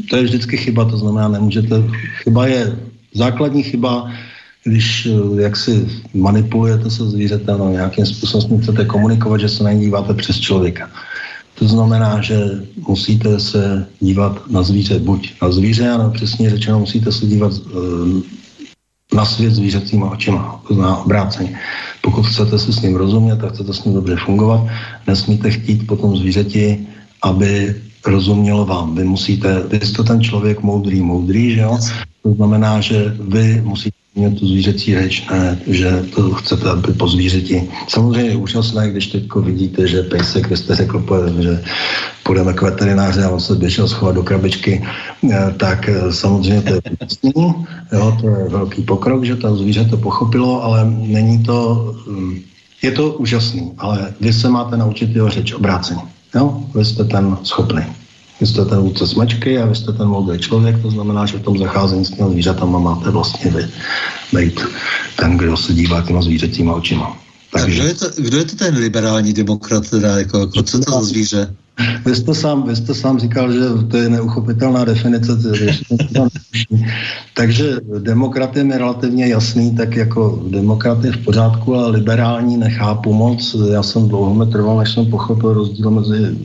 to 0.09 0.15
je 0.15 0.23
vždycky 0.23 0.57
chyba, 0.57 0.85
to 0.85 0.97
znamená, 0.97 1.27
nemůžete, 1.27 1.83
chyba 2.23 2.47
je, 2.47 2.77
základní 3.13 3.63
chyba 3.63 4.11
když 4.63 5.05
eh, 5.05 5.41
jak 5.41 5.57
si 5.57 5.87
manipulujete 6.13 6.89
se 6.89 7.09
zvířetem 7.09 7.57
no, 7.57 7.69
nějakým 7.69 8.05
způsobem 8.05 8.41
s 8.41 8.49
ním 8.49 8.61
chcete 8.61 8.85
komunikovat, 8.85 9.41
že 9.41 9.49
se 9.49 9.63
na 9.63 9.73
díváte 9.73 10.13
přes 10.13 10.39
člověka. 10.39 10.89
To 11.55 11.67
znamená, 11.67 12.21
že 12.21 12.37
musíte 12.87 13.39
se 13.39 13.85
dívat 13.99 14.49
na 14.49 14.63
zvíře, 14.63 14.99
buď 14.99 15.33
na 15.41 15.51
zvíře, 15.51 15.89
ale 15.89 16.09
přesně 16.09 16.49
řečeno 16.49 16.79
musíte 16.79 17.11
se 17.11 17.25
dívat 17.25 17.53
uh, 17.53 18.21
na 19.13 19.25
svět 19.25 19.53
zvířecíma 19.53 20.09
očima, 20.09 20.61
to 20.67 20.73
znamená 20.73 20.97
obráceně. 20.97 21.59
Pokud 22.01 22.25
chcete 22.25 22.59
si 22.59 22.73
s 22.73 22.81
ním 22.81 22.95
rozumět 22.95 23.43
a 23.43 23.49
chcete 23.49 23.73
s 23.73 23.83
ním 23.83 23.93
dobře 23.93 24.15
fungovat, 24.25 24.61
nesmíte 25.07 25.51
chtít 25.51 25.87
potom 25.87 26.17
zvířeti, 26.17 26.87
aby 27.21 27.75
rozumělo 28.05 28.65
vám. 28.65 28.95
Vy 28.95 29.03
musíte, 29.03 29.63
vy 29.67 29.85
jste 29.85 30.03
ten 30.03 30.21
člověk 30.21 30.61
moudrý, 30.61 31.01
moudrý, 31.01 31.55
že 31.55 31.61
jo? 31.61 31.77
To 32.23 32.33
znamená, 32.33 32.81
že 32.81 33.15
vy 33.19 33.61
musíte 33.61 34.01
mě 34.15 34.29
tu 34.31 34.47
zvířecí 34.47 34.95
řeč, 34.95 35.27
ne, 35.31 35.59
že 35.67 36.03
to 36.15 36.31
chcete, 36.31 36.69
aby 36.69 36.93
po 36.93 37.07
zvířeti. 37.07 37.69
Samozřejmě 37.87 38.29
je 38.31 38.35
úžasné, 38.35 38.91
když 38.91 39.07
teď 39.07 39.23
vidíte, 39.35 39.87
že 39.87 40.03
pejsek, 40.03 40.49
vy 40.49 40.57
jste 40.57 40.75
řekl, 40.75 41.05
že 41.39 41.63
půjdeme 42.23 42.53
k 42.53 42.61
veterináři 42.61 43.21
a 43.21 43.29
on 43.29 43.39
se 43.39 43.55
běžel 43.55 43.87
schovat 43.87 44.15
do 44.15 44.23
krabičky, 44.23 44.83
eh, 45.31 45.53
tak 45.57 45.89
eh, 45.89 46.13
samozřejmě 46.13 46.61
to 46.61 46.73
je 46.73 46.81
úžasný, 46.91 47.31
jo, 47.91 48.17
to 48.21 48.27
je 48.27 48.49
velký 48.49 48.81
pokrok, 48.81 49.23
že 49.23 49.35
to 49.35 49.55
zvíře 49.55 49.85
to 49.85 49.97
pochopilo, 49.97 50.63
ale 50.63 50.85
není 50.85 51.43
to, 51.43 51.95
hm, 52.07 52.39
je 52.81 52.91
to 52.91 53.13
úžasný, 53.13 53.71
ale 53.77 54.13
vy 54.19 54.33
se 54.33 54.49
máte 54.49 54.77
naučit 54.77 55.15
jeho 55.15 55.29
řeč 55.29 55.53
obráceně. 55.53 56.01
Jo? 56.35 56.63
Vy 56.75 56.85
jste 56.85 57.03
ten 57.03 57.37
schopný. 57.43 57.83
Vy 58.39 58.47
jste 58.47 58.65
ten 58.65 58.79
vůdce 58.79 59.07
smečky 59.07 59.59
a 59.59 59.65
vy 59.65 59.75
jste 59.75 59.93
ten 59.93 60.07
moudrý 60.07 60.39
člověk, 60.39 60.81
to 60.81 60.91
znamená, 60.91 61.25
že 61.25 61.37
v 61.37 61.43
tom 61.43 61.57
zacházení 61.57 62.05
s 62.05 62.11
těmi 62.11 62.29
zvířatama 62.29 62.79
máte 62.79 63.09
vlastně 63.09 63.51
vy 63.51 63.67
být 64.33 64.61
ten, 65.15 65.37
kdo 65.37 65.57
se 65.57 65.73
dívá 65.73 66.01
těma 66.01 66.21
zvířecíma 66.21 66.73
očima. 66.73 67.17
Takže... 67.51 67.75
kdo, 67.75 67.87
je 67.87 67.93
to, 67.93 68.05
kdo 68.17 68.37
je 68.37 68.45
to 68.45 68.55
ten 68.55 68.75
liberální 68.75 69.33
demokrat, 69.33 69.89
teda, 69.89 70.19
jako, 70.19 70.39
jako 70.39 70.63
co 70.63 70.79
to 70.79 70.91
za 70.91 71.01
zvíře? 71.01 71.55
Vy 72.05 72.15
jste, 72.15 72.35
sám, 72.35 72.63
vy 72.67 72.75
jste 72.75 72.93
sám 72.93 73.19
říkal, 73.19 73.51
že 73.51 73.59
to 73.87 73.97
je 73.97 74.09
neuchopitelná 74.09 74.85
definice, 74.85 75.31
takže 77.35 77.77
demokrat 77.99 78.55
je 78.55 78.77
relativně 78.77 79.27
jasný, 79.27 79.75
tak 79.75 79.95
jako 79.95 80.43
demokrat 80.49 81.03
je 81.03 81.11
v 81.11 81.17
pořádku, 81.17 81.75
ale 81.75 81.91
liberální 81.91 82.57
nechápu 82.57 83.13
moc. 83.13 83.55
Já 83.71 83.83
jsem 83.83 84.07
dlouho 84.07 84.45
trval, 84.45 84.77
než 84.77 84.93
jsem 84.93 85.05
pochopil 85.05 85.53
rozdíl 85.53 85.91
mezi, 85.91 86.37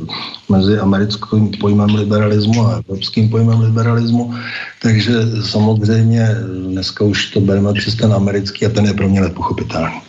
mezi 0.49 0.79
americkým 0.79 1.51
pojmem 1.61 1.95
liberalismu 1.95 2.67
a 2.67 2.83
evropským 2.89 3.29
pojmem 3.29 3.61
liberalismu, 3.61 4.35
takže 4.83 5.13
samozřejmě 5.45 6.37
dneska 6.71 7.05
už 7.05 7.31
to 7.31 7.41
bereme 7.41 7.73
přes 7.73 7.95
ten 7.95 8.13
americký 8.13 8.67
a 8.67 8.69
ten 8.69 8.87
je 8.87 8.95
pro 8.95 9.09
mě 9.09 9.21
nepochopitelný. 9.21 10.01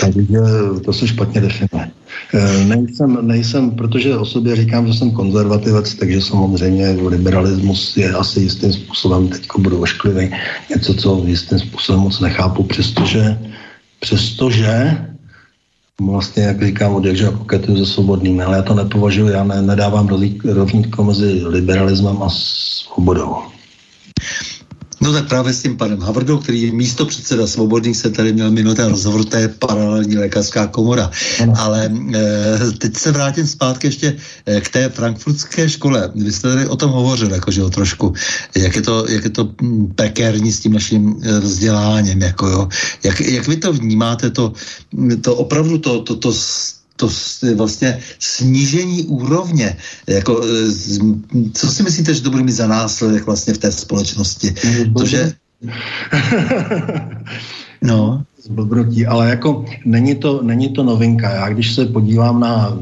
Takže 0.00 0.38
to 0.84 0.92
se 0.92 1.08
špatně 1.08 1.40
definuje. 1.40 1.90
E, 2.34 2.64
nejsem, 2.64 3.18
nejsem, 3.26 3.70
protože 3.70 4.16
o 4.16 4.24
sobě 4.24 4.56
říkám, 4.56 4.86
že 4.86 4.94
jsem 4.94 5.10
konzervativec, 5.10 5.94
takže 5.94 6.20
samozřejmě 6.20 6.90
liberalismus 6.90 7.96
je 7.96 8.12
asi 8.12 8.40
jistým 8.40 8.72
způsobem, 8.72 9.28
teď 9.28 9.48
budu 9.58 9.82
ošklivý, 9.82 10.30
něco, 10.70 10.94
co 10.94 11.22
jistým 11.26 11.58
způsobem 11.58 12.00
moc 12.00 12.20
nechápu, 12.20 12.62
přestože, 12.62 13.38
přestože 14.00 14.98
vlastně, 16.00 16.42
jak 16.42 16.66
říkám, 16.66 16.94
od 16.94 17.04
jakže 17.04 17.24
koketuju 17.24 17.84
se 17.84 17.92
svobodným, 17.92 18.40
ale 18.40 18.56
já 18.56 18.62
to 18.62 18.74
nepovažuji, 18.74 19.28
já 19.28 19.44
ne, 19.44 19.62
nedávám 19.62 20.08
rovnítko 20.44 21.04
mezi 21.04 21.42
liberalismem 21.46 22.22
a 22.22 22.28
svobodou. 22.28 23.36
No 25.00 25.12
tak 25.12 25.28
právě 25.28 25.52
s 25.52 25.62
tím 25.62 25.76
panem 25.76 26.00
Havrdou, 26.00 26.38
který 26.38 26.62
je 26.62 26.72
místo 26.72 27.06
předseda 27.06 27.46
Svobodných, 27.46 27.96
se 27.96 28.10
tady 28.10 28.32
měl 28.32 28.50
minut 28.50 28.76
ten 28.76 28.88
rozhovor, 28.88 29.24
to 29.24 29.36
je 29.36 29.48
paralelní 29.48 30.16
lékařská 30.16 30.66
komora. 30.66 31.10
Ano. 31.42 31.54
Ale 31.56 31.90
e, 32.14 32.72
teď 32.78 32.96
se 32.96 33.12
vrátím 33.12 33.46
zpátky 33.46 33.86
ještě 33.86 34.16
e, 34.46 34.60
k 34.60 34.68
té 34.68 34.88
frankfurtské 34.88 35.68
škole. 35.68 36.12
Vy 36.14 36.32
jste 36.32 36.48
tady 36.48 36.66
o 36.66 36.76
tom 36.76 36.90
hovořil, 36.90 37.32
jakože 37.32 37.62
o 37.62 37.70
trošku, 37.70 38.14
jak 38.56 38.76
je 38.76 38.82
to, 38.82 39.08
jak 39.08 39.24
je 39.24 39.30
to 39.30 39.48
hm, 39.62 39.92
pekérní 39.94 40.52
s 40.52 40.60
tím 40.60 40.72
naším 40.72 41.16
e, 41.22 41.40
vzděláním, 41.40 42.22
jako 42.22 42.48
jo. 42.48 42.68
Jak, 43.02 43.20
jak 43.20 43.48
vy 43.48 43.56
to 43.56 43.72
vnímáte, 43.72 44.30
to, 44.30 44.52
to 45.20 45.36
opravdu 45.36 45.78
to, 45.78 46.00
to, 46.00 46.16
to, 46.16 46.32
to 46.32 46.32
to 47.00 47.08
vlastně 47.54 47.98
snížení 48.18 49.02
úrovně. 49.02 49.76
Jako, 50.06 50.40
e, 50.44 50.72
co 51.52 51.66
si 51.66 51.82
myslíte, 51.82 52.14
že 52.14 52.22
to 52.22 52.30
bude 52.30 52.42
mít 52.42 52.52
za 52.52 52.66
následek 52.66 53.26
vlastně 53.26 53.54
v 53.54 53.58
té 53.58 53.72
společnosti? 53.72 54.54
To, 54.98 55.06
že... 55.06 55.32
no. 57.82 58.22
Zblbrotí, 58.42 59.06
ale 59.06 59.30
jako 59.30 59.64
není 59.84 60.14
to, 60.14 60.42
není 60.42 60.68
to 60.68 60.82
novinka. 60.82 61.30
Já 61.30 61.48
když 61.48 61.74
se 61.74 61.86
podívám 61.86 62.40
na, 62.40 62.78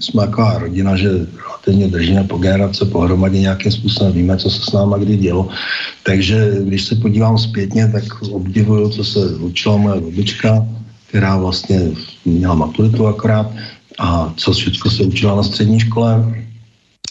jsme 0.00 0.26
taková 0.26 0.58
rodina, 0.58 0.96
že 0.96 1.26
relativně 1.64 1.88
držíme 1.88 2.24
po 2.24 2.38
generace 2.38 2.84
pohromadě 2.84 3.40
nějakým 3.40 3.72
způsobem, 3.72 4.12
víme, 4.12 4.36
co 4.36 4.50
se 4.50 4.62
s 4.62 4.72
náma 4.72 4.98
kdy 4.98 5.16
dělo. 5.16 5.48
Takže 6.02 6.56
když 6.64 6.84
se 6.84 6.94
podívám 6.94 7.38
zpětně, 7.38 7.88
tak 7.92 8.22
obdivuju, 8.22 8.88
co 8.88 9.04
se 9.04 9.36
učila 9.36 9.76
moje 9.76 10.00
babička, 10.00 10.66
která 11.14 11.36
vlastně 11.36 11.80
měla 12.24 12.54
maturitu 12.54 13.06
akorát 13.06 13.46
a 13.98 14.34
co 14.36 14.52
všechno 14.52 14.90
se 14.90 15.02
učila 15.02 15.36
na 15.36 15.42
střední 15.42 15.80
škole. 15.80 16.34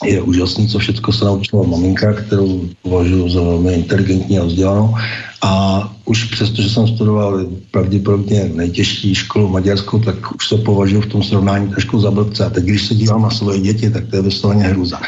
Je 0.04 0.22
úžasný, 0.22 0.68
co 0.68 0.80
všechno 0.80 1.14
se 1.14 1.26
naučila 1.26 1.64
maminka, 1.64 2.14
kterou 2.14 2.68
považuji 2.82 3.30
za 3.30 3.41
velmi 3.41 3.74
inteligentní 3.74 4.39
a 4.39 4.43
vzdělanou. 4.43 4.95
A 5.41 5.84
už 6.06 6.24
přesto, 6.24 6.62
že 6.62 6.70
jsem 6.70 6.88
studoval 6.88 7.45
pravděpodobně 7.72 8.51
nejtěžší 8.54 9.16
školu 9.16 9.47
maďarskou, 9.47 9.99
tak 9.99 10.36
už 10.36 10.47
se 10.47 10.58
považuji 10.58 11.01
v 11.01 11.12
tom 11.12 11.24
srovnání 11.24 11.70
trošku 11.70 11.99
za 11.99 12.12
blbce. 12.12 12.45
A 12.45 12.49
teď, 12.49 12.64
když 12.64 12.88
se 12.88 12.95
dívám 12.95 13.22
na 13.22 13.30
svoje 13.30 13.60
děti, 13.60 13.89
tak 13.89 14.08
to 14.08 14.16
je 14.16 14.22
vysloveně 14.22 14.64
hrůza. 14.64 14.99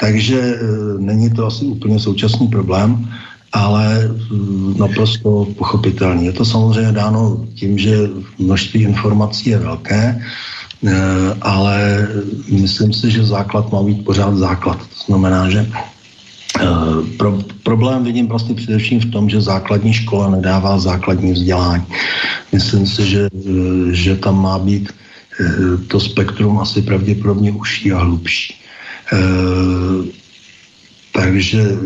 Takže 0.00 0.40
e, 0.40 0.58
není 0.98 1.30
to 1.30 1.46
asi 1.46 1.64
úplně 1.64 2.00
současný 2.00 2.48
problém 2.48 3.12
ale 3.52 4.08
mm, 4.30 4.76
naprosto 4.78 5.48
pochopitelný. 5.56 6.26
Je 6.26 6.32
to 6.32 6.44
samozřejmě 6.44 6.92
dáno 6.92 7.46
tím, 7.54 7.78
že 7.78 8.08
množství 8.38 8.82
informací 8.82 9.50
je 9.50 9.58
velké, 9.58 10.20
eh, 10.20 10.92
ale 11.40 12.08
myslím 12.48 12.92
si, 12.92 13.10
že 13.10 13.24
základ 13.24 13.72
má 13.72 13.82
být 13.82 14.04
pořád 14.04 14.36
základ. 14.36 14.78
To 14.78 15.00
znamená, 15.06 15.50
že 15.50 15.64
eh, 15.64 16.66
pro, 17.16 17.38
problém 17.62 18.04
vidím 18.04 18.26
vlastně 18.28 18.54
především 18.54 19.00
v 19.00 19.10
tom, 19.10 19.30
že 19.30 19.40
základní 19.40 19.92
škola 19.92 20.30
nedává 20.30 20.78
základní 20.78 21.32
vzdělání. 21.32 21.84
Myslím 22.52 22.86
si, 22.86 23.06
že, 23.06 23.22
eh, 23.32 23.94
že 23.96 24.16
tam 24.16 24.42
má 24.42 24.58
být 24.58 24.92
to 25.86 26.00
spektrum 26.00 26.58
asi 26.58 26.82
pravděpodobně 26.82 27.52
užší 27.52 27.92
a 27.92 27.98
hlubší. 28.02 28.54
Takže 31.18 31.58
eh, 31.58 31.76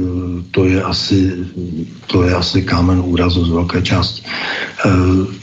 to 0.51 0.69
je 0.69 0.83
asi, 0.83 1.33
to 2.07 2.23
je 2.29 2.35
asi 2.37 2.63
kámen 2.63 3.01
úrazu 3.01 3.45
z 3.45 3.51
velké 3.51 3.83
části. 3.83 4.23
Eh, 4.23 4.91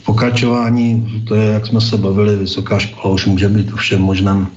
pokračování, 0.05 1.23
to 1.27 1.35
je, 1.35 1.45
jak 1.53 1.65
jsme 1.65 1.81
se 1.81 1.97
bavili, 1.97 2.35
vysoká 2.35 2.79
škola 2.79 3.13
už 3.13 3.25
může 3.25 3.49
být 3.49 3.73
všem 3.73 4.01
možném 4.01 4.47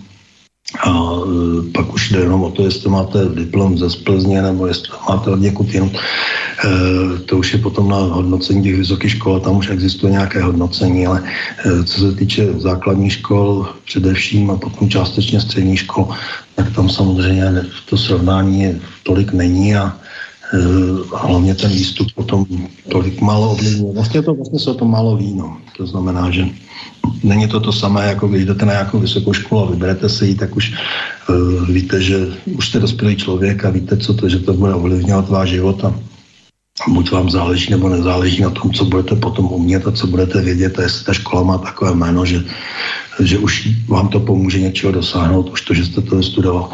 a 0.80 0.88
e, 0.88 1.70
pak 1.72 1.92
už 1.92 2.10
jde 2.10 2.18
jenom 2.18 2.42
o 2.42 2.50
to, 2.50 2.64
jestli 2.64 2.90
máte 2.90 3.28
diplom 3.28 3.78
ze 3.78 3.90
Splzně 3.90 4.42
nebo 4.42 4.66
jestli 4.66 4.92
máte 5.08 5.30
od 5.30 5.40
někud 5.40 5.74
jinut. 5.74 5.92
E, 6.64 7.18
to 7.18 7.38
už 7.38 7.52
je 7.52 7.58
potom 7.58 7.88
na 7.88 7.96
hodnocení 7.96 8.62
těch 8.62 8.76
vysokých 8.76 9.10
škol, 9.10 9.40
tam 9.40 9.56
už 9.56 9.70
existuje 9.70 10.12
nějaké 10.12 10.42
hodnocení, 10.42 11.06
ale 11.06 11.22
e, 11.66 11.84
co 11.84 12.00
se 12.00 12.12
týče 12.14 12.52
základních 12.52 13.12
škol 13.12 13.66
především 13.84 14.50
a 14.50 14.56
potom 14.56 14.88
částečně 14.88 15.40
středních 15.40 15.80
škol, 15.80 16.08
tak 16.54 16.74
tam 16.74 16.88
samozřejmě 16.88 17.64
to 17.88 17.96
srovnání 17.96 18.80
tolik 19.02 19.32
není 19.32 19.76
a 19.76 19.96
hlavně 21.16 21.54
ten 21.54 21.70
výstup 21.70 22.12
potom 22.14 22.46
tolik 22.88 23.20
málo 23.20 23.52
ovlivňuje. 23.52 23.94
Vlastně 23.94 24.22
to 24.22 24.34
vlastně 24.34 24.58
se 24.58 24.70
o 24.70 24.74
tom 24.74 24.90
málo 24.90 25.16
víno. 25.16 25.56
To 25.76 25.86
znamená, 25.86 26.30
že 26.30 26.46
není 27.22 27.48
to 27.48 27.60
to 27.60 27.72
samé, 27.72 28.06
jako 28.06 28.28
když 28.28 28.44
jdete 28.44 28.66
na 28.66 28.72
nějakou 28.72 28.98
vysokou 28.98 29.32
školu 29.32 29.62
a 29.62 29.70
vyberete 29.70 30.08
se 30.08 30.26
ji, 30.26 30.34
tak 30.34 30.56
už 30.56 30.74
uh, 31.28 31.66
víte, 31.66 32.00
že 32.02 32.26
už 32.56 32.68
jste 32.68 32.80
dospělý 32.80 33.16
člověk 33.16 33.64
a 33.64 33.70
víte, 33.70 33.96
co 33.96 34.14
to, 34.14 34.28
že 34.28 34.38
to 34.38 34.52
bude 34.52 34.74
ovlivňovat 34.74 35.28
váš 35.28 35.48
život 35.48 35.84
a 35.84 35.94
buď 36.88 37.10
vám 37.10 37.30
záleží 37.30 37.70
nebo 37.70 37.88
nezáleží 37.88 38.42
na 38.42 38.50
tom, 38.50 38.72
co 38.72 38.84
budete 38.84 39.16
potom 39.16 39.44
umět 39.44 39.86
a 39.86 39.92
co 39.92 40.06
budete 40.06 40.40
vědět 40.40 40.78
a 40.78 40.82
jestli 40.82 41.04
ta 41.04 41.12
škola 41.12 41.42
má 41.42 41.58
takové 41.58 41.94
jméno, 41.94 42.24
že, 42.26 42.44
že 43.20 43.38
už 43.38 43.68
vám 43.88 44.08
to 44.08 44.20
pomůže 44.20 44.60
něčeho 44.60 44.92
dosáhnout, 44.92 45.50
už 45.50 45.60
to, 45.60 45.74
že 45.74 45.84
jste 45.84 46.00
to 46.00 46.22
studoval. 46.22 46.70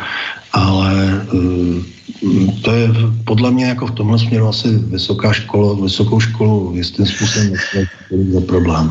Ale 0.53 1.27
uh, 1.33 1.83
to 2.63 2.73
je 2.73 2.89
podle 3.25 3.51
mě 3.51 3.65
jako 3.65 3.87
v 3.87 3.91
tomhle 3.91 4.19
směru 4.19 4.49
asi 4.49 4.69
vysoká 4.69 5.33
škola, 5.33 5.75
vysokou 5.83 6.21
školu 6.21 6.73
jistým 6.75 7.07
způsobem 7.07 7.53
za 8.33 8.41
problém. 8.41 8.91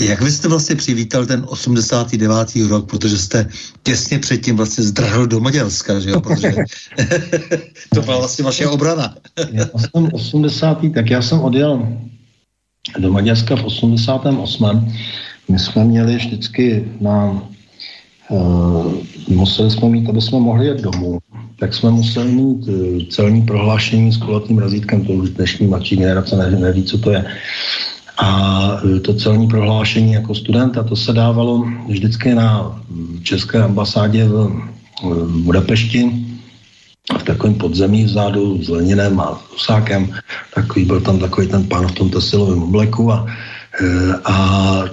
Jak 0.00 0.22
vy 0.22 0.32
jste 0.32 0.48
vlastně 0.48 0.76
přivítal 0.76 1.26
ten 1.26 1.44
89. 1.48 2.68
rok, 2.68 2.90
protože 2.90 3.18
jste 3.18 3.46
těsně 3.82 4.18
předtím 4.18 4.56
vlastně 4.56 4.84
zdrhl 4.84 5.26
do 5.26 5.40
Maďarska, 5.40 6.00
že 6.00 6.10
jo? 6.10 6.20
Protože 6.20 6.54
to 7.94 8.02
byla 8.02 8.18
vlastně 8.18 8.44
vaše 8.44 8.66
obrana. 8.66 9.14
já 9.52 9.66
jsem 9.76 10.08
80. 10.12 10.78
tak 10.94 11.10
já 11.10 11.22
jsem 11.22 11.40
odjel 11.40 11.88
do 12.98 13.12
Maďarska 13.12 13.56
v 13.56 13.64
88. 13.64 14.92
My 15.48 15.58
jsme 15.58 15.84
měli 15.84 16.16
vždycky 16.16 16.88
na 17.00 17.42
uh, 18.28 18.94
museli 19.28 19.70
jsme 19.70 19.88
mít, 19.88 20.08
aby 20.08 20.20
jsme 20.20 20.40
mohli 20.40 20.66
jet 20.66 20.80
domů, 20.80 21.18
tak 21.58 21.74
jsme 21.74 21.90
museli 21.90 22.32
mít 22.32 22.68
uh, 22.68 23.02
celní 23.10 23.42
prohlášení 23.42 24.12
s 24.12 24.16
kulatým 24.16 24.58
razítkem, 24.58 25.04
to 25.04 25.12
už 25.12 25.30
dnešní 25.30 25.66
mladší 25.66 25.96
generace 25.96 26.50
neví, 26.50 26.84
co 26.84 26.98
to 26.98 27.10
je. 27.10 27.24
A 28.22 28.30
e, 28.96 29.00
to 29.00 29.14
celní 29.14 29.48
prohlášení 29.48 30.12
jako 30.12 30.34
studenta, 30.34 30.82
to 30.82 30.96
se 30.96 31.12
dávalo 31.12 31.66
vždycky 31.88 32.34
na 32.34 32.80
České 33.22 33.62
ambasádě 33.62 34.24
v 34.24 35.42
Budapešti, 35.42 36.10
v 37.18 37.22
takovém 37.22 37.54
podzemí 37.54 38.04
vzadu 38.04 38.62
s 38.62 38.68
Leninem 38.68 39.20
a 39.20 39.42
Usákem. 39.54 40.14
Takový 40.54 40.84
byl 40.84 41.00
tam 41.00 41.18
takový 41.18 41.46
ten 41.46 41.64
pán 41.64 41.88
v 41.88 41.92
tom 41.92 42.10
tesilovém 42.10 42.62
obleku 42.62 43.12
a, 43.12 43.26
e, 43.80 44.14
a 44.24 44.34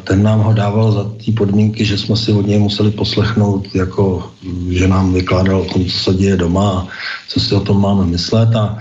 ten 0.04 0.24
nám 0.24 0.40
ho 0.40 0.54
dával 0.54 0.92
za 0.92 1.04
ty 1.26 1.32
podmínky, 1.32 1.86
že 1.86 1.98
jsme 1.98 2.16
si 2.18 2.34
od 2.34 2.48
něj 2.48 2.60
museli 2.60 2.92
poslechnout, 2.92 3.76
jako, 3.76 4.32
že 4.70 4.88
nám 4.88 5.14
vykládal 5.14 5.62
o 5.62 5.70
tom, 5.74 5.86
co 5.86 5.98
se 5.98 6.14
děje 6.14 6.38
doma 6.38 6.70
a 6.70 6.88
co 7.28 7.40
si 7.40 7.56
o 7.56 7.60
tom 7.60 7.82
máme 7.82 8.06
myslet 8.06 8.56
a 8.56 8.78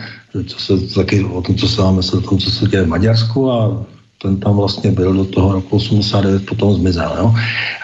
co 0.47 0.59
se, 0.59 0.95
taky 0.95 1.25
o 1.25 1.43
tom, 1.43 1.57
co 1.57 1.69
se 1.69 1.83
máme 1.83 1.97
myslet, 1.97 2.25
o 2.25 2.29
tom, 2.29 2.39
co 2.39 2.51
se 2.51 2.69
děje 2.69 2.83
v 2.83 2.89
Maďarsku 2.89 3.51
a 3.51 3.85
ten 4.23 4.37
tam 4.41 4.57
vlastně 4.57 4.93
byl 4.93 5.15
do 5.15 5.25
toho 5.25 5.53
roku 5.53 5.77
89, 5.77 6.47
potom 6.47 6.75
zmizel. 6.75 7.17
Jo? 7.19 7.35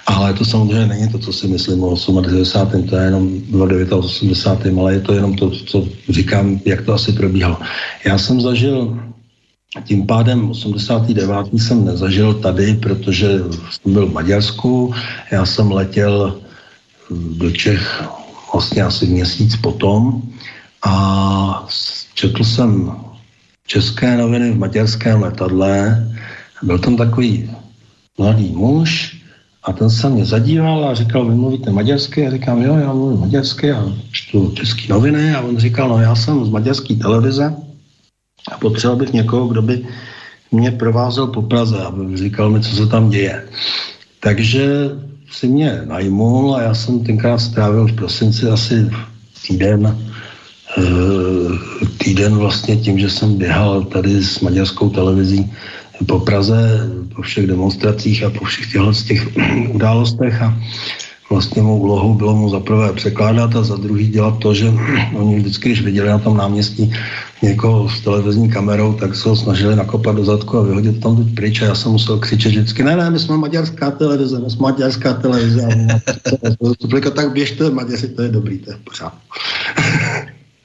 Ale 0.06 0.34
to 0.34 0.44
samozřejmě 0.44 0.86
není 0.86 1.08
to, 1.08 1.18
co 1.18 1.32
si 1.32 1.48
myslím 1.48 1.84
o 1.84 2.20
90. 2.20 2.72
To 2.90 2.96
je 2.96 3.04
jenom 3.04 3.40
80. 3.90 4.66
ale 4.66 4.94
je 4.94 5.00
to 5.00 5.12
jenom 5.12 5.34
to, 5.34 5.50
co 5.50 5.86
říkám, 6.08 6.60
jak 6.64 6.82
to 6.82 6.94
asi 6.94 7.12
probíhalo. 7.12 7.58
Já 8.06 8.18
jsem 8.18 8.40
zažil 8.40 9.00
tím 9.84 10.06
pádem 10.06 10.50
89. 10.50 11.46
jsem 11.52 11.84
nezažil 11.84 12.34
tady, 12.34 12.74
protože 12.74 13.38
jsem 13.70 13.92
byl 13.92 14.06
v 14.06 14.12
Maďarsku, 14.12 14.94
já 15.30 15.46
jsem 15.46 15.72
letěl 15.72 16.38
do 17.10 17.50
Čech 17.50 18.04
vlastně 18.52 18.82
asi 18.82 19.06
měsíc 19.06 19.56
potom 19.56 20.22
a 20.86 21.66
četl 22.14 22.44
jsem 22.44 22.92
české 23.66 24.16
noviny 24.16 24.50
v 24.50 24.58
maďarském 24.58 25.22
letadle 25.22 26.06
byl 26.64 26.78
tam 26.78 26.96
takový 26.96 27.50
mladý 28.18 28.52
muž 28.52 29.16
a 29.64 29.72
ten 29.72 29.90
se 29.90 30.10
mě 30.10 30.24
zadíval 30.24 30.88
a 30.88 30.94
říkal, 30.94 31.24
vy 31.24 31.34
mluvíte 31.34 31.70
maďarsky? 31.72 32.26
A 32.26 32.30
říkám, 32.30 32.62
jo, 32.62 32.76
já 32.76 32.92
mluvím 32.92 33.20
maďarsky 33.20 33.72
a 33.72 33.84
čtu 34.12 34.52
české 34.54 34.92
noviny 34.92 35.34
a 35.34 35.40
on 35.40 35.58
říkal, 35.58 35.88
no 35.88 36.00
já 36.00 36.14
jsem 36.14 36.44
z 36.44 36.48
maďarské 36.48 36.94
televize 36.94 37.56
a 38.52 38.58
potřeboval 38.58 38.98
bych 38.98 39.12
někoho, 39.12 39.48
kdo 39.48 39.62
by 39.62 39.86
mě 40.52 40.70
provázel 40.70 41.26
po 41.26 41.42
Praze 41.42 41.78
a 41.78 41.92
říkal 42.14 42.50
mi, 42.50 42.60
co 42.60 42.76
se 42.76 42.86
tam 42.86 43.10
děje. 43.10 43.44
Takže 44.20 44.90
si 45.30 45.48
mě 45.48 45.80
najmul 45.84 46.54
a 46.54 46.62
já 46.62 46.74
jsem 46.74 47.04
tenkrát 47.04 47.38
strávil 47.38 47.86
v 47.86 47.96
prosinci 47.96 48.46
asi 48.46 48.90
týden 49.46 49.98
eh, 50.78 50.84
týden 52.04 52.36
vlastně 52.36 52.76
tím, 52.76 52.98
že 52.98 53.10
jsem 53.10 53.36
běhal 53.36 53.82
tady 53.84 54.22
s 54.22 54.40
maďarskou 54.40 54.90
televizí 54.90 55.52
po 56.06 56.20
Praze, 56.20 56.90
po 57.16 57.22
všech 57.22 57.46
demonstracích 57.46 58.24
a 58.24 58.30
po 58.30 58.44
všech 58.44 58.72
těchto 58.72 58.92
těch 58.92 59.28
událostech 59.74 60.42
a 60.42 60.58
vlastně 61.30 61.62
mou 61.62 61.78
úlohou 61.78 62.14
bylo 62.14 62.36
mu 62.36 62.50
za 62.50 62.60
prvé 62.60 62.92
překládat 62.92 63.56
a 63.56 63.62
za 63.62 63.76
druhý 63.76 64.08
dělat 64.08 64.38
to, 64.38 64.54
že 64.54 64.72
oni 65.14 65.36
vždycky, 65.36 65.68
když 65.68 65.82
viděli 65.82 66.08
na 66.08 66.18
tom 66.18 66.36
náměstí 66.36 66.92
někoho 67.42 67.88
s 67.88 68.00
televizní 68.00 68.50
kamerou, 68.50 68.92
tak 68.92 69.14
se 69.14 69.28
ho 69.28 69.36
snažili 69.36 69.76
nakopat 69.76 70.16
do 70.16 70.24
zadku 70.24 70.58
a 70.58 70.62
vyhodit 70.62 71.00
tam 71.00 71.16
teď 71.16 71.34
pryč 71.34 71.62
a 71.62 71.64
já 71.64 71.74
jsem 71.74 71.92
musel 71.92 72.18
křičet 72.18 72.52
vždycky, 72.52 72.82
ne, 72.82 72.96
ne, 72.96 73.10
my 73.10 73.18
jsme 73.18 73.36
maďarská 73.36 73.90
televize, 73.90 74.40
my 74.40 74.50
jsme 74.50 74.62
maďarská 74.62 75.14
televize. 75.14 75.68
A 77.06 77.10
tak 77.10 77.32
běžte, 77.32 77.70
Maďaři, 77.70 78.08
to 78.08 78.22
je 78.22 78.28
dobrý, 78.28 78.58
to 78.58 78.70
je 78.70 78.76
pořád. 78.84 79.14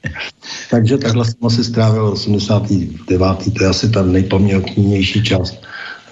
Takže 0.70 0.98
takhle 0.98 1.24
jsem 1.24 1.46
asi 1.46 1.64
strávil 1.64 2.06
89. 2.06 3.54
To 3.54 3.64
je 3.64 3.70
asi 3.70 3.90
ta 3.90 4.02
nejpoměrnější 4.02 5.24
část 5.24 5.54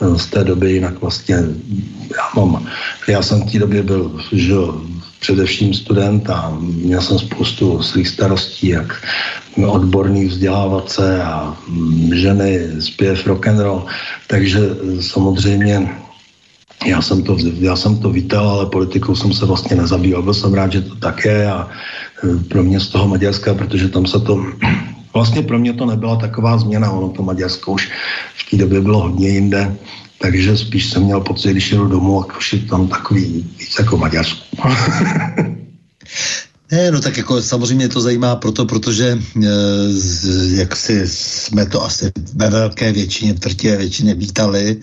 eh, 0.00 0.18
z 0.18 0.26
té 0.26 0.44
doby, 0.44 0.72
jinak 0.72 1.00
vlastně 1.00 1.36
já 2.16 2.28
mám, 2.36 2.66
já 3.08 3.22
jsem 3.22 3.42
v 3.42 3.52
té 3.52 3.58
době 3.58 3.82
byl 3.82 4.20
že, 4.32 4.54
především 5.20 5.74
student 5.74 6.30
a 6.30 6.56
měl 6.60 7.00
jsem 7.00 7.18
spoustu 7.18 7.82
svých 7.82 8.08
starostí, 8.08 8.68
jak 8.68 9.06
odborný 9.66 10.24
vzdělávat 10.24 10.90
se 10.90 11.22
a 11.22 11.56
mm, 11.68 12.14
ženy, 12.14 12.68
zpěv, 12.78 13.26
rock 13.26 13.46
and 13.46 13.58
roll. 13.58 13.86
Takže 14.26 14.60
eh, 14.60 15.02
samozřejmě 15.02 15.88
já 16.86 17.02
jsem 17.02 17.22
to, 17.22 17.36
já 17.58 17.76
jsem 17.76 17.98
to 17.98 18.10
vítal, 18.10 18.48
ale 18.48 18.66
politikou 18.66 19.14
jsem 19.16 19.32
se 19.32 19.46
vlastně 19.46 19.76
nezabýval. 19.76 20.22
Byl 20.22 20.34
jsem 20.34 20.54
rád, 20.54 20.72
že 20.72 20.82
to 20.82 20.94
tak 20.94 21.24
je 21.24 21.50
a 21.50 21.68
pro 22.48 22.62
mě 22.62 22.80
z 22.80 22.88
toho 22.88 23.08
Maďarska, 23.08 23.54
protože 23.54 23.88
tam 23.88 24.06
se 24.06 24.20
to 24.20 24.44
vlastně 25.14 25.42
pro 25.42 25.58
mě 25.58 25.72
to 25.72 25.86
nebyla 25.86 26.16
taková 26.16 26.58
změna, 26.58 26.90
ono 26.90 27.08
to 27.08 27.22
Maďarsko 27.22 27.72
už 27.72 27.90
v 28.34 28.50
té 28.50 28.56
době 28.56 28.80
bylo 28.80 29.00
hodně 29.00 29.28
jinde, 29.28 29.76
takže 30.18 30.56
spíš 30.56 30.90
jsem 30.90 31.02
měl 31.02 31.20
pocit, 31.20 31.50
když 31.50 31.72
jdu 31.72 31.88
domů, 31.88 32.24
jak 32.26 32.38
už 32.38 32.52
je 32.52 32.58
tam 32.58 32.88
takový 32.88 33.46
víc 33.58 33.78
jako 33.78 33.96
Maďarsku. 33.96 34.58
Ne, 36.72 36.90
no 36.90 37.00
tak 37.00 37.16
jako 37.16 37.42
samozřejmě 37.42 37.88
to 37.88 38.00
zajímá 38.00 38.36
proto, 38.36 38.66
protože 38.66 39.18
e, 39.42 39.48
jak 40.54 40.76
si 40.76 41.08
jsme 41.08 41.66
to 41.66 41.84
asi 41.84 42.12
ve 42.34 42.50
velké 42.50 42.92
většině, 42.92 43.34
v 43.34 43.40
trtě 43.40 43.76
většině 43.76 44.14
vítali, 44.14 44.76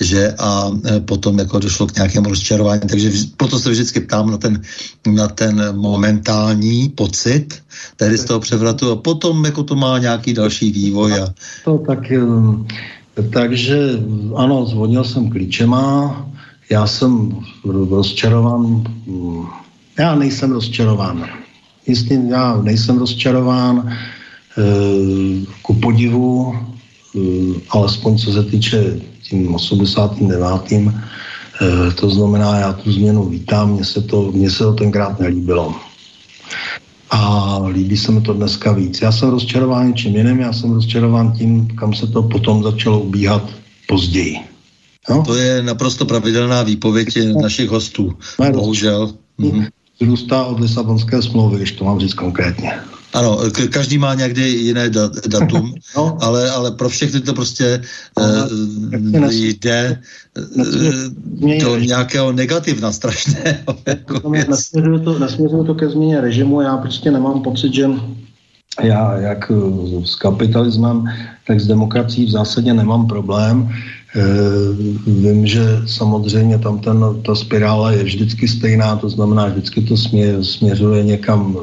že 0.00 0.34
a 0.38 0.70
e, 0.84 1.00
potom 1.00 1.38
jako 1.38 1.58
došlo 1.58 1.86
k 1.86 1.94
nějakému 1.96 2.28
rozčarování, 2.28 2.80
takže 2.80 3.10
proto 3.36 3.58
se 3.58 3.70
vždycky 3.70 4.00
ptám 4.00 4.30
na 4.30 4.38
ten, 4.38 4.62
na 5.06 5.28
ten 5.28 5.76
momentální 5.76 6.88
pocit 6.88 7.62
tehdy 7.96 8.18
z 8.18 8.24
toho 8.24 8.40
převratu 8.40 8.90
a 8.90 8.96
potom 8.96 9.44
jako 9.44 9.62
to 9.62 9.74
má 9.74 9.98
nějaký 9.98 10.34
další 10.34 10.72
vývoj. 10.72 11.20
A... 11.20 11.34
To 11.64 11.78
tak, 11.78 12.12
e, 12.12 12.20
takže 13.32 13.78
ano, 14.36 14.66
zvonil 14.66 15.04
jsem 15.04 15.30
klíčema, 15.30 16.16
já 16.70 16.86
jsem 16.86 17.36
rozčarován 17.64 18.84
já 19.98 20.14
nejsem 20.14 20.52
rozčarován. 20.52 21.28
Jistě 21.86 22.20
já 22.28 22.62
nejsem 22.62 22.98
rozčarován, 22.98 23.88
e, 23.88 24.62
ku 25.62 25.74
podivu, 25.74 26.54
e, 26.54 27.20
alespoň 27.68 28.18
co 28.18 28.32
se 28.32 28.42
týče 28.42 29.00
tím 29.22 29.54
89. 29.54 30.72
E, 30.72 31.90
to 31.92 32.10
znamená, 32.10 32.58
já 32.58 32.72
tu 32.72 32.92
změnu 32.92 33.28
vítám, 33.28 33.72
mně 33.72 33.84
se 33.84 34.00
to, 34.02 34.32
mně 34.32 34.50
se 34.50 34.58
to 34.58 34.72
tenkrát 34.72 35.20
nelíbilo. 35.20 35.74
A 37.10 37.58
líbí 37.68 37.96
se 37.96 38.12
mi 38.12 38.20
to 38.20 38.32
dneska 38.32 38.72
víc. 38.72 39.02
Já 39.02 39.12
jsem 39.12 39.30
rozčarován 39.30 39.88
něčím 39.88 40.16
jiným, 40.16 40.40
já 40.40 40.52
jsem 40.52 40.72
rozčarován 40.72 41.32
tím, 41.32 41.68
kam 41.68 41.94
se 41.94 42.06
to 42.06 42.22
potom 42.22 42.62
začalo 42.62 43.00
ubíhat 43.00 43.50
později. 43.88 44.36
No? 45.10 45.22
To 45.22 45.34
je 45.34 45.62
naprosto 45.62 46.04
pravidelná 46.04 46.62
výpověď 46.62 47.08
našich 47.42 47.68
hostů. 47.68 48.16
Bohužel. 48.52 49.12
Mhm 49.38 49.66
vyrůstá 50.02 50.44
od 50.44 50.60
Lisabonské 50.60 51.22
smlouvy, 51.22 51.56
když 51.56 51.72
to 51.72 51.84
mám 51.84 52.00
říct 52.00 52.14
konkrétně. 52.14 52.72
Ano, 53.12 53.38
každý 53.70 53.98
má 53.98 54.14
někdy 54.14 54.42
jiné 54.48 54.90
datum, 55.26 55.74
no. 55.96 56.18
ale, 56.20 56.50
ale 56.50 56.70
pro 56.70 56.88
všechny 56.88 57.20
to 57.20 57.34
prostě 57.34 57.82
uh, 58.18 59.30
jde 59.30 60.00
uh, 60.56 61.58
do 61.60 61.78
nějakého 61.78 62.32
negativna 62.32 62.92
strašného. 62.92 63.76
Jako 63.86 64.30
nesměřuje, 64.30 64.98
to, 64.98 65.18
nesměřuje 65.18 65.64
to 65.64 65.74
ke 65.74 65.88
změně 65.88 66.20
režimu, 66.20 66.60
já 66.60 66.76
prostě 66.76 67.10
nemám 67.10 67.42
pocit, 67.42 67.74
že 67.74 67.86
já 68.82 69.16
jak 69.16 69.52
s 70.04 70.14
kapitalismem, 70.14 71.04
tak 71.46 71.60
s 71.60 71.66
demokracií 71.66 72.26
v 72.26 72.30
zásadě 72.30 72.74
nemám 72.74 73.06
problém. 73.06 73.68
Vím, 75.06 75.46
že 75.46 75.82
samozřejmě 75.86 76.58
tam 76.58 76.78
ten, 76.78 77.04
ta 77.26 77.34
spirála 77.34 77.92
je 77.92 78.04
vždycky 78.04 78.48
stejná, 78.48 78.96
to 78.96 79.08
znamená, 79.08 79.46
vždycky 79.46 79.80
to 79.80 79.96
smě, 79.96 80.44
směřuje 80.44 81.04
někam 81.04 81.56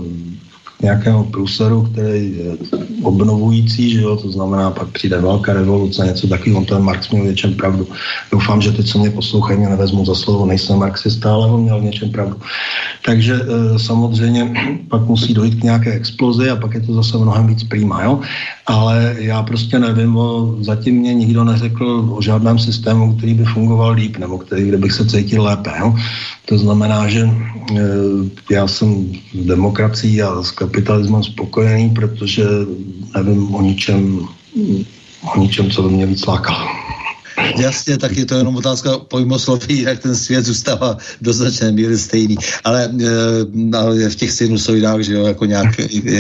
nějakého 0.82 1.24
průseru, 1.24 1.88
který 1.92 2.38
je 2.38 2.52
obnovující, 3.04 3.92
že 3.92 4.02
jo, 4.02 4.16
to 4.16 4.32
znamená, 4.32 4.72
pak 4.72 4.88
přijde 4.88 5.22
velká 5.22 5.54
revoluce, 5.54 6.06
něco 6.06 6.28
takového, 6.28 6.60
on 6.60 6.66
ten 6.66 6.82
Marx 6.82 7.10
měl 7.10 7.26
něčem 7.26 7.54
pravdu. 7.54 7.88
Doufám, 8.32 8.62
že 8.62 8.72
teď, 8.72 8.88
co 8.88 9.00
mě 9.00 9.10
poslouchají, 9.10 9.60
mě 9.60 9.70
nevezmu 9.70 10.06
za 10.06 10.16
slovo, 10.16 10.46
nejsem 10.46 10.80
marxista, 10.80 11.34
ale 11.34 11.48
on 11.48 11.62
měl 11.62 11.82
něčem 11.82 12.12
pravdu. 12.12 12.36
Takže 13.06 13.36
e, 13.36 13.80
samozřejmě 13.80 14.54
pak 14.90 15.02
musí 15.02 15.34
dojít 15.34 15.60
k 15.60 15.64
nějaké 15.64 15.92
explozi 15.92 16.50
a 16.50 16.56
pak 16.56 16.74
je 16.74 16.82
to 16.82 16.94
zase 16.94 17.18
mnohem 17.18 17.48
víc 17.48 17.64
prýma, 17.64 18.04
jo. 18.04 18.20
Ale 18.70 19.16
já 19.18 19.44
prostě 19.44 19.80
nevím, 19.80 20.18
o, 20.18 20.56
zatím 20.62 20.96
mě 20.96 21.14
nikdo 21.14 21.44
neřekl 21.44 22.10
o 22.10 22.22
žádném 22.22 22.60
systému, 22.60 23.16
který 23.16 23.34
by 23.34 23.46
fungoval 23.46 23.92
líp, 23.92 24.18
nebo 24.18 24.38
který, 24.38 24.68
kde 24.68 24.78
bych 24.78 24.92
se 24.92 25.06
cítil 25.06 25.44
lépe, 25.44 25.72
jo. 25.80 25.96
To 26.46 26.58
znamená, 26.58 27.08
že 27.08 27.22
e, 27.26 27.34
já 28.52 28.68
jsem 28.68 29.12
s 29.34 29.46
demokracií 29.46 30.22
a 30.22 30.44
s 30.44 30.52
kapitalismem 30.52 31.24
spokojený, 31.24 31.90
protože 31.90 32.46
nevím 33.16 33.56
o 33.56 33.62
ničem, 33.62 34.28
o 35.36 35.40
ničem, 35.40 35.72
co 35.72 35.82
by 35.82 35.90
mě 35.90 36.06
víc 36.06 36.26
lákalo. 36.26 36.89
Jasně, 37.58 37.98
tak 37.98 38.18
je 38.18 38.26
to 38.26 38.36
jenom 38.36 38.56
otázka 38.56 38.98
pojmosloví, 38.98 39.82
jak 39.82 40.00
ten 40.00 40.16
svět 40.16 40.46
zůstává 40.46 40.98
do 41.22 41.34
značné 41.34 41.72
míry 41.72 41.98
stejný. 41.98 42.38
Ale, 42.64 42.90
e, 42.90 43.78
ale 43.78 44.10
v 44.10 44.16
těch 44.16 44.32
sinusoidách, 44.32 45.02
že 45.02 45.14
jo, 45.14 45.26
jako 45.26 45.46
nějak, 45.46 45.78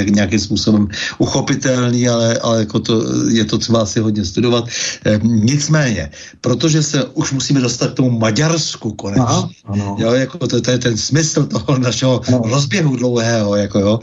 nějakým 0.09 0.39
způsobem 0.39 0.87
uchopitelný, 1.17 2.09
ale, 2.09 2.37
ale 2.37 2.59
jako 2.59 2.79
to, 2.79 3.03
je 3.29 3.45
to 3.45 3.57
třeba 3.57 3.81
asi 3.81 3.99
hodně 3.99 4.25
studovat. 4.25 4.65
E, 5.05 5.19
nicméně, 5.23 6.09
protože 6.41 6.83
se 6.83 7.05
už 7.05 7.31
musíme 7.31 7.59
dostat 7.59 7.91
k 7.91 7.93
tomu 7.93 8.19
Maďarsku 8.19 8.93
konečně. 8.93 9.23
Aha, 9.23 9.49
ano. 9.65 9.95
Jo, 9.99 10.13
jako 10.13 10.47
to, 10.47 10.61
to 10.61 10.71
je 10.71 10.77
ten 10.77 10.97
smysl 10.97 11.45
toho 11.45 11.77
našeho 11.79 12.21
ano. 12.27 12.41
rozběhu 12.45 12.95
dlouhého, 12.95 13.55
jako 13.55 13.79
jo. 13.79 13.99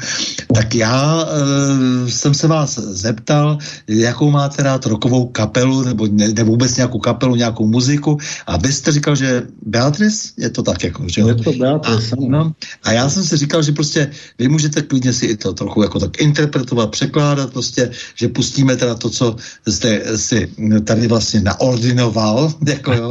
Tak 0.54 0.74
já 0.74 1.26
e, 1.26 2.10
jsem 2.10 2.34
se 2.34 2.46
vás 2.46 2.78
zeptal, 2.78 3.58
jakou 3.88 4.30
máte 4.30 4.62
rád 4.62 4.86
rokovou 4.86 5.26
kapelu, 5.26 5.82
nebo, 5.82 6.06
ne, 6.10 6.28
nebo 6.28 6.50
vůbec 6.50 6.76
nějakou 6.76 6.98
kapelu, 7.06 7.38
nějakou 7.38 7.66
muziku 7.70 8.18
a 8.46 8.56
vy 8.56 8.72
jste 8.72 8.92
říkal, 8.92 9.14
že 9.14 9.46
Beatrice, 9.62 10.34
je 10.36 10.50
to 10.50 10.62
tak 10.62 10.84
jako, 10.84 11.06
že 11.06 11.20
jo? 11.20 11.28
Je 11.28 11.34
to 11.34 11.52
Beatrice, 11.52 12.18
a, 12.18 12.18
no, 12.18 12.52
a 12.82 12.92
já 12.92 13.06
jsem 13.06 13.22
si 13.22 13.36
říkal, 13.36 13.62
že 13.62 13.72
prostě 13.72 14.10
vy 14.38 14.48
můžete 14.48 14.82
klidně 14.82 15.12
si 15.12 15.26
i 15.26 15.36
to 15.36 15.52
trochu 15.54 15.82
jako 15.86 15.98
tak 16.02 16.18
interpretovat, 16.18 16.90
překládat 16.90 17.52
prostě, 17.52 17.90
že 18.14 18.28
pustíme 18.28 18.76
teda 18.76 18.94
to, 18.94 19.10
co 19.10 19.36
jste 19.68 20.18
si 20.18 20.50
tady 20.84 21.06
vlastně 21.06 21.40
naordinoval, 21.46 22.52
jako 22.66 22.92
jo, 22.92 23.10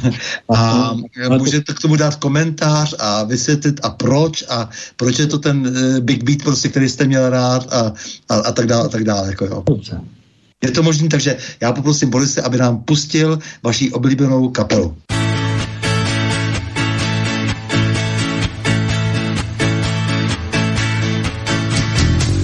a 0.56 0.96
můžete 1.38 1.74
k 1.76 1.80
tomu 1.80 1.96
dát 1.96 2.16
komentář 2.16 2.94
a 2.98 3.24
vysvětlit 3.24 3.80
a 3.82 3.90
proč 3.90 4.44
a 4.48 4.70
proč 4.96 5.18
je 5.18 5.26
to 5.26 5.38
ten 5.38 5.60
uh, 5.60 6.00
Big 6.00 6.24
Beat 6.24 6.40
prostě, 6.40 6.68
který 6.68 6.88
jste 6.88 7.04
měl 7.04 7.28
rád 7.30 7.68
a, 7.72 7.92
a, 8.28 8.34
a 8.48 8.50
tak 8.52 8.66
dále, 8.66 8.84
a 8.84 8.88
tak 8.88 9.04
dále, 9.04 9.28
jako 9.28 9.44
jo. 9.44 9.62
Dobře. 9.66 10.00
Je 10.64 10.70
to 10.70 10.82
možné, 10.82 11.08
takže 11.08 11.36
já 11.60 11.72
poprosím 11.72 12.10
Borise, 12.10 12.42
aby 12.42 12.56
nám 12.58 12.78
pustil 12.78 13.38
vaši 13.62 13.92
oblíbenou 13.92 14.48
kapelu. 14.48 14.96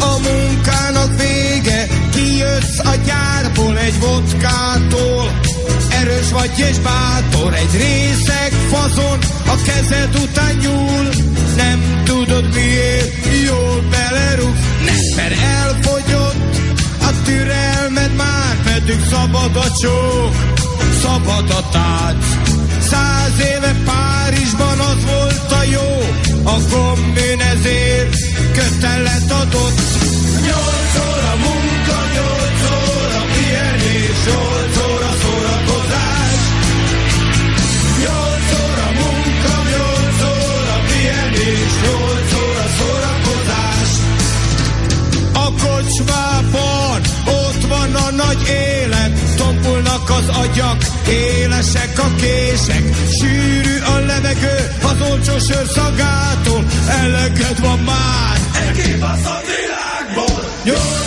A 0.00 0.18
munkának 0.18 1.10
vége, 1.16 1.88
a 2.84 2.92
egy 3.76 3.98
erős 5.90 6.30
vagy 6.32 6.50
és 6.70 6.78
bátor, 6.78 7.54
egy 7.54 7.72
részeg 7.72 8.52
fazon, 8.52 9.18
a 9.46 9.56
kezed 9.64 10.14
után 10.22 10.56
nyúl, 10.56 11.08
nem 11.56 12.02
tudod 12.04 12.54
miért, 12.54 13.12
jól 13.46 13.82
belerúg, 13.90 14.56
a 14.82 15.02
türelmed 15.72 15.91
pedig 18.84 19.04
szabad 19.10 19.56
a 19.56 19.70
csók, 19.80 20.34
szabad 21.02 21.50
a 21.50 21.68
tánc. 21.70 22.24
Száz 22.90 23.38
éve 23.38 23.74
Párizsban 23.84 24.78
az 24.78 25.04
volt 25.04 25.52
a 25.52 25.62
jó, 25.62 25.90
a 26.44 26.56
kombin 26.70 27.40
ezért 27.40 28.16
kötelet 28.52 29.30
adott. 29.30 29.80
Nyolc 30.46 30.94
óra 31.06 31.34
munka, 31.44 31.98
nyolc 32.14 32.62
óra 32.70 33.22
pihenés, 33.34 34.22
óra 34.28 34.61
tompulnak 50.02 50.10
az 50.10 50.36
agyak, 50.36 50.84
élesek 51.08 51.98
a 51.98 52.14
kések, 52.14 52.82
sűrű 53.20 53.78
a 53.80 53.98
levegő, 53.98 54.76
az 54.82 55.10
olcsó 55.10 55.38
sör 55.38 55.66
szagától, 55.66 56.64
eleged 56.88 57.60
van 57.60 57.78
már, 57.78 58.40
elképassz 58.66 59.24
a 59.24 59.40
világból. 59.46 60.44
Nyolc 60.64 61.01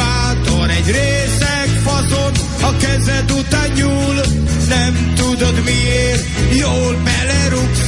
bátor, 0.00 0.70
egy 0.70 0.86
részeg 0.86 1.68
fazon, 1.84 2.32
a 2.62 2.76
kezed 2.76 3.30
után 3.30 3.70
nyúl, 3.74 4.16
nem 4.68 5.12
tudod 5.16 5.62
miért, 5.64 6.24
jól 6.58 6.96
belerugsz, 7.04 7.84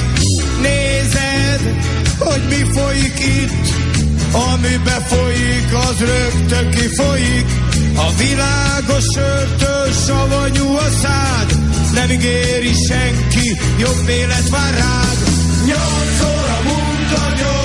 nézed, 0.62 1.62
hogy 2.18 2.42
mi 2.48 2.62
folyik 2.78 3.18
itt, 3.18 3.66
amibe 4.32 4.98
folyik, 5.12 5.68
az 5.88 5.98
rögtön 5.98 6.70
kifolyik, 6.70 7.46
a 7.96 8.08
világos 8.18 9.04
sörtől 9.12 9.92
savanyú 10.06 10.76
a 10.76 10.88
szád, 11.02 11.48
nem 11.94 12.10
ígéri 12.10 12.72
senki, 12.88 13.56
jobb 13.78 14.08
élet 14.08 14.48
vár 14.48 14.74
rád. 14.74 15.18
Nyolc 15.66 16.20
óra 16.20 16.58
munka, 16.64 17.42
nyolc 17.42 17.61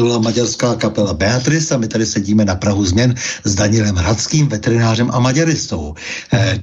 to 0.00 0.06
byla 0.06 0.18
maďarská 0.18 0.74
kapela 0.74 1.12
Beatrice 1.12 1.74
a 1.74 1.78
my 1.78 1.88
tady 1.88 2.06
sedíme 2.06 2.44
na 2.44 2.54
Prahu 2.54 2.84
změn 2.84 3.14
s 3.44 3.54
Danielem 3.54 3.96
Hradským, 3.96 4.48
veterinářem 4.48 5.10
a 5.12 5.20
maďaristou. 5.20 5.94
Eh, 6.32 6.58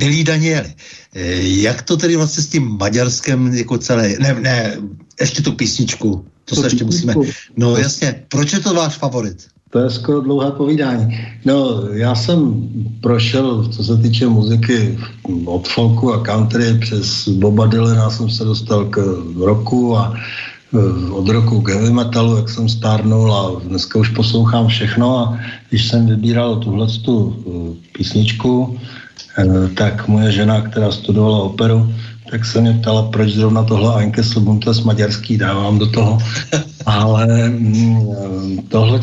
milí 0.00 0.24
Danieli, 0.24 0.68
eh, 1.14 1.20
jak 1.64 1.82
to 1.82 1.96
tedy 1.96 2.16
vlastně 2.16 2.42
s 2.42 2.46
tím 2.46 2.76
Maďarskem 2.76 3.54
jako 3.54 3.78
celé, 3.78 4.20
ne, 4.20 4.36
ne, 4.40 4.76
ještě 5.20 5.42
tu 5.42 5.52
písničku, 5.52 6.24
to, 6.44 6.54
to 6.54 6.60
se 6.60 6.66
ještě 6.66 6.84
musíme... 6.84 7.14
No 7.56 7.76
jasně, 7.76 8.22
proč 8.28 8.52
je 8.52 8.60
to 8.60 8.74
váš 8.74 8.94
favorit? 8.94 9.48
To 9.70 9.78
je 9.78 9.90
skoro 9.90 10.20
dlouhé 10.20 10.50
povídání. 10.50 11.18
No, 11.44 11.88
já 11.92 12.14
jsem 12.14 12.68
prošel, 13.00 13.68
co 13.68 13.84
se 13.84 13.96
týče 13.96 14.26
muziky, 14.26 14.98
od 15.44 15.68
folku 15.68 16.12
a 16.12 16.24
country 16.24 16.78
přes 16.80 17.28
Boba 17.28 17.66
Dylana 17.66 18.10
jsem 18.10 18.30
se 18.30 18.44
dostal 18.44 18.84
k 18.84 18.96
roku 19.36 19.96
a 19.96 20.14
od 21.10 21.28
roku 21.28 21.64
heavy 21.66 21.90
metalu, 21.90 22.36
jak 22.36 22.48
jsem 22.48 22.68
stárnul 22.68 23.34
a 23.34 23.60
dneska 23.60 23.98
už 23.98 24.08
poslouchám 24.08 24.68
všechno 24.68 25.18
a 25.18 25.38
když 25.68 25.88
jsem 25.88 26.06
vybíral 26.06 26.56
tuhle 26.56 26.86
tu 27.04 27.36
e, 27.36 27.50
písničku, 27.92 28.78
e, 29.38 29.68
tak 29.68 30.08
moje 30.08 30.32
žena, 30.32 30.60
která 30.60 30.90
studovala 30.90 31.38
operu, 31.38 31.94
tak 32.30 32.44
se 32.44 32.60
mě 32.60 32.72
ptala, 32.72 33.02
proč 33.02 33.30
zrovna 33.30 33.62
tohle 33.62 33.94
Anke 33.94 34.22
Slobuntes 34.22 34.80
maďarský 34.80 35.38
dávám 35.38 35.78
do 35.78 35.86
toho. 35.86 36.18
Ale 36.86 37.48
mm, 37.48 38.58
tohle 38.68 39.00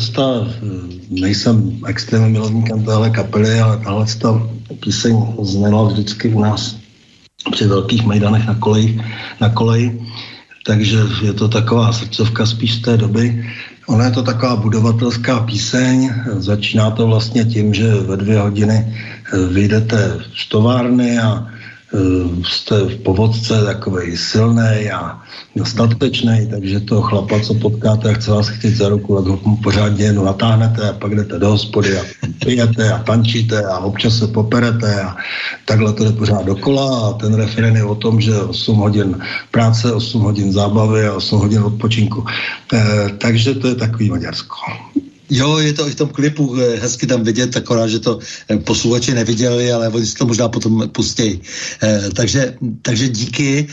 nejsem 1.10 1.80
extrémním 1.86 2.32
milovníkem 2.32 2.84
téhle 2.84 3.10
kapely, 3.10 3.60
ale 3.60 3.76
tahle 3.76 4.06
píseň 4.80 5.26
zněla 5.42 5.82
vždycky 5.82 6.28
u 6.28 6.40
nás 6.40 6.76
při 7.52 7.66
velkých 7.66 8.06
mejdanech 8.06 8.46
na 8.46 8.54
koleji, 8.54 9.00
na 9.40 9.48
koleji. 9.48 10.00
Takže 10.64 10.98
je 11.22 11.32
to 11.32 11.48
taková 11.48 11.92
srdcovka 11.92 12.46
spíš 12.46 12.74
z 12.74 12.80
té 12.80 12.96
doby. 12.96 13.44
Ona 13.86 14.04
je 14.04 14.10
to 14.10 14.22
taková 14.22 14.56
budovatelská 14.56 15.40
píseň. 15.40 16.10
Začíná 16.40 16.90
to 16.90 17.06
vlastně 17.06 17.44
tím, 17.44 17.74
že 17.74 17.94
ve 17.94 18.16
dvě 18.16 18.38
hodiny 18.40 18.96
vyjdete 19.52 20.24
z 20.36 20.48
továrny 20.48 21.18
a 21.18 21.46
Eh, 21.46 21.53
jste 22.42 22.80
v 22.80 22.96
povodce 22.96 23.64
takový 23.64 24.16
silný 24.16 24.90
a 24.90 25.20
statečný, 25.62 26.46
takže 26.50 26.80
to 26.80 27.02
chlapa, 27.02 27.40
co 27.40 27.54
potkáte 27.54 28.14
chce 28.14 28.30
vás 28.30 28.48
chytit 28.48 28.76
za 28.76 28.88
ruku, 28.88 29.16
tak 29.16 29.24
ho 29.24 29.56
pořádně 29.62 30.04
jenom 30.04 30.24
natáhnete 30.24 30.88
a 30.88 30.92
pak 30.92 31.14
jdete 31.14 31.38
do 31.38 31.50
hospody 31.50 31.98
a 31.98 32.02
pijete 32.44 32.92
a 32.92 32.98
tančíte 32.98 33.64
a 33.64 33.78
občas 33.78 34.18
se 34.18 34.26
poperete 34.26 35.02
a 35.02 35.16
takhle 35.64 35.92
to 35.92 36.04
jde 36.04 36.12
pořád 36.12 36.46
dokola 36.46 37.08
a 37.08 37.12
ten 37.12 37.34
referent 37.34 37.76
je 37.76 37.84
o 37.84 37.94
tom, 37.94 38.20
že 38.20 38.40
8 38.40 38.76
hodin 38.76 39.18
práce, 39.50 39.92
8 39.92 40.22
hodin 40.22 40.52
zábavy 40.52 41.06
a 41.06 41.14
8 41.14 41.38
hodin 41.38 41.62
odpočinku. 41.62 42.24
E, 42.72 43.08
takže 43.18 43.54
to 43.54 43.68
je 43.68 43.74
takový 43.74 44.10
Maďarsko. 44.10 44.56
Jo, 45.30 45.58
je 45.58 45.72
to 45.72 45.88
i 45.88 45.90
v 45.90 45.94
tom 45.94 46.08
klipu 46.08 46.56
eh, 46.56 46.76
hezky 46.76 47.06
tam 47.06 47.24
vidět, 47.24 47.56
akorát, 47.56 47.88
že 47.88 47.98
to 47.98 48.18
eh, 48.48 48.56
posluchači 48.56 49.14
neviděli, 49.14 49.72
ale 49.72 49.88
oni 49.88 50.06
si 50.06 50.14
to 50.14 50.26
možná 50.26 50.48
potom 50.48 50.88
pustějí. 50.92 51.40
Eh, 51.82 52.00
takže, 52.14 52.54
takže 52.82 53.08
díky, 53.08 53.66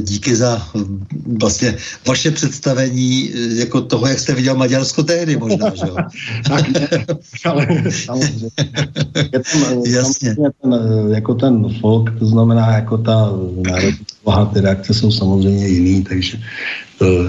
díky 0.00 0.36
za 0.36 0.68
vlastně 1.38 1.76
vaše 2.06 2.30
představení 2.30 3.30
jako 3.56 3.80
toho, 3.80 4.06
jak 4.06 4.18
jste 4.18 4.34
viděl 4.34 4.56
Maďarsko 4.56 5.02
tehdy 5.02 5.36
možná, 5.36 5.74
že 5.74 5.86
jo? 5.86 5.96
tak 6.48 6.66
Jasně. 9.86 10.34
Ten, 10.34 10.80
jako 11.14 11.34
ten 11.34 11.66
folk, 11.80 12.18
to 12.18 12.26
znamená 12.26 12.72
jako 12.72 12.98
ta 12.98 13.32
národní 13.66 14.06
ty 14.52 14.60
reakce 14.60 14.94
jsou 14.94 15.10
samozřejmě 15.10 15.68
jiný, 15.68 16.02
takže 16.04 16.38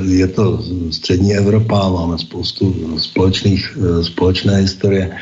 je 0.08 0.28
to 0.28 0.64
střední 0.92 1.34
Evropa, 1.34 1.90
máme 1.90 2.18
spoustu 2.18 2.76
společných, 2.98 3.78
společné 4.02 4.56
historie, 4.56 5.18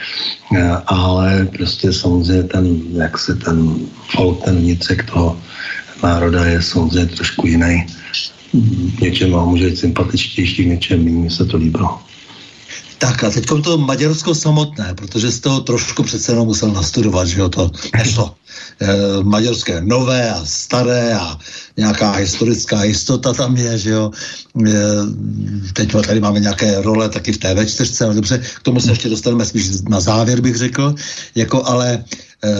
ale 0.85 1.47
prostě 1.57 1.93
samozřejmě 1.93 2.43
ten, 2.43 2.81
jak 2.91 3.19
se 3.19 3.35
ten 3.35 3.75
folk, 4.15 4.43
ten 4.43 4.57
vnitřek 4.57 5.11
toho 5.11 5.37
národa 6.03 6.45
je 6.45 6.61
samozřejmě 6.61 7.05
trošku 7.05 7.47
jiný. 7.47 7.85
Něčem 9.01 9.31
vám 9.31 9.49
může 9.49 9.69
být 9.69 9.77
sympatičtější, 9.77 10.65
něčem 10.65 11.03
méně 11.03 11.31
se 11.31 11.45
to 11.45 11.57
líbilo. 11.57 11.99
Tak 12.97 13.23
a 13.23 13.29
teď 13.29 13.45
to 13.63 13.77
Maďarsko 13.77 14.35
samotné, 14.35 14.93
protože 14.95 15.31
z 15.31 15.39
toho 15.39 15.59
trošku 15.59 16.03
přece 16.03 16.31
jenom 16.31 16.47
musel 16.47 16.71
nastudovat, 16.71 17.27
že 17.27 17.39
jo, 17.39 17.49
to 17.49 17.71
nešlo. 17.97 18.35
E, 18.81 19.23
maďarské 19.23 19.81
nové 19.81 20.31
a 20.31 20.45
staré 20.45 21.13
a 21.13 21.39
nějaká 21.77 22.11
historická 22.11 22.83
jistota 22.83 23.33
tam 23.33 23.57
je, 23.57 23.77
že 23.77 23.89
jo. 23.89 24.11
E, 24.67 24.71
teď 25.73 25.91
tady 26.07 26.19
máme 26.19 26.39
nějaké 26.39 26.81
role 26.81 27.09
taky 27.09 27.33
v 27.33 27.37
té 27.37 27.53
V4, 27.53 28.05
ale 28.05 28.15
dobře, 28.15 28.41
k 28.55 28.63
tomu 28.63 28.79
se 28.79 28.91
ještě 28.91 29.09
dostaneme 29.09 29.45
spíš 29.45 29.69
na 29.89 29.99
závěr, 29.99 30.41
bych 30.41 30.55
řekl, 30.55 30.95
jako 31.35 31.65
ale 31.65 32.03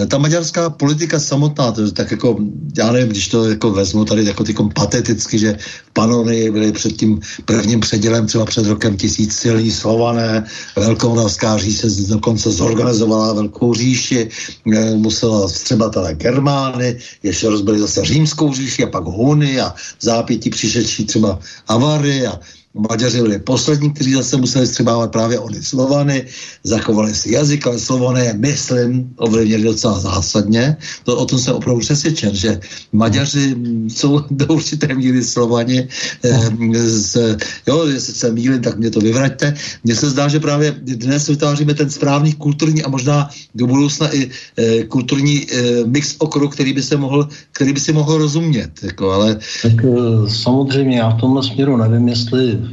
ta 0.08 0.18
maďarská 0.18 0.70
politika 0.70 1.20
samotná, 1.20 1.72
to 1.72 1.92
tak 1.92 2.12
jako, 2.12 2.38
já 2.78 2.92
nevím, 2.92 3.10
když 3.10 3.28
to 3.28 3.50
jako 3.50 3.72
vezmu 3.72 4.06
tady 4.06 4.26
jako 4.26 4.44
tykom 4.44 4.70
pateticky, 4.70 5.40
že 5.40 5.58
panony 5.94 6.52
byly 6.52 6.72
před 6.72 6.92
tím 6.98 7.20
prvním 7.46 7.80
předělem 7.80 8.28
třeba 8.28 8.46
před 8.46 8.66
rokem 8.66 8.98
tisíc 8.98 9.36
silní 9.36 9.72
slované, 9.72 10.46
velkomoravská 10.76 11.58
říš 11.58 11.78
se 11.78 11.88
dokonce 12.08 12.52
zorganizovala 12.52 13.34
velkou 13.34 13.74
říši, 13.74 14.30
eh, 14.74 14.96
musela 14.96 15.48
třeba 15.48 15.90
tady 15.90 16.16
Germány, 16.16 16.98
ještě 17.24 17.50
rozbili 17.50 17.80
zase 17.80 18.06
římskou 18.06 18.54
říši 18.54 18.84
a 18.84 18.88
pak 18.88 19.04
Huny 19.04 19.60
a 19.60 19.74
zápětí 20.02 20.50
přišedší 20.50 21.06
třeba 21.06 21.40
Avary 21.68 22.28
a 22.28 22.40
Maďaři 22.76 23.22
byli 23.22 23.40
poslední, 23.40 23.92
kteří 23.92 24.14
zase 24.14 24.38
museli 24.38 24.68
střebávat 24.68 25.12
právě 25.12 25.40
ony 25.40 25.64
Slovany, 25.64 26.26
zachovali 26.64 27.16
si 27.16 27.32
jazyk, 27.32 27.68
ale 27.68 27.80
Slované, 27.80 28.34
myslím, 28.34 29.14
ovlivnili 29.16 29.64
docela 29.64 30.00
zásadně. 30.00 30.78
To, 31.04 31.18
o 31.18 31.26
tom 31.26 31.40
jsem 31.40 31.56
opravdu 31.56 31.82
přesvědčen, 31.82 32.36
že 32.36 32.60
Maďaři 32.92 33.56
jsou 33.88 34.20
do 34.32 34.46
určité 34.46 34.94
míry 34.94 35.24
Slovani. 35.24 35.88
Eh, 36.24 36.50
z, 36.76 37.38
jo, 37.68 37.86
jestli 37.86 38.14
se 38.14 38.32
mýlím, 38.32 38.62
tak 38.62 38.78
mě 38.78 38.92
to 38.92 39.00
vyvraťte. 39.00 39.56
Mně 39.84 39.96
se 39.96 40.10
zdá, 40.10 40.28
že 40.28 40.40
právě 40.40 40.76
dnes 40.82 41.28
vytváříme 41.28 41.74
ten 41.74 41.90
správný 41.90 42.34
kulturní 42.34 42.84
a 42.84 42.90
možná 42.90 43.30
do 43.56 43.68
budoucna 43.68 44.16
i 44.16 44.30
eh, 44.58 44.84
kulturní 44.84 45.48
eh, 45.48 45.86
mix 45.86 46.16
okruh, 46.20 46.54
který 46.54 46.74
by 46.74 46.84
se 46.84 46.98
mohl, 46.98 47.28
který 47.52 47.74
by 47.74 47.80
si 47.80 47.94
mohl 47.94 48.18
rozumět. 48.18 48.72
Jako, 48.84 49.12
ale... 49.12 49.40
Tak 49.62 49.80
eh, 49.84 50.30
samozřejmě 50.30 50.98
já 50.98 51.10
v 51.10 51.20
tomhle 51.20 51.44
směru 51.44 51.78
nevím, 51.78 52.08
jestli 52.08 52.65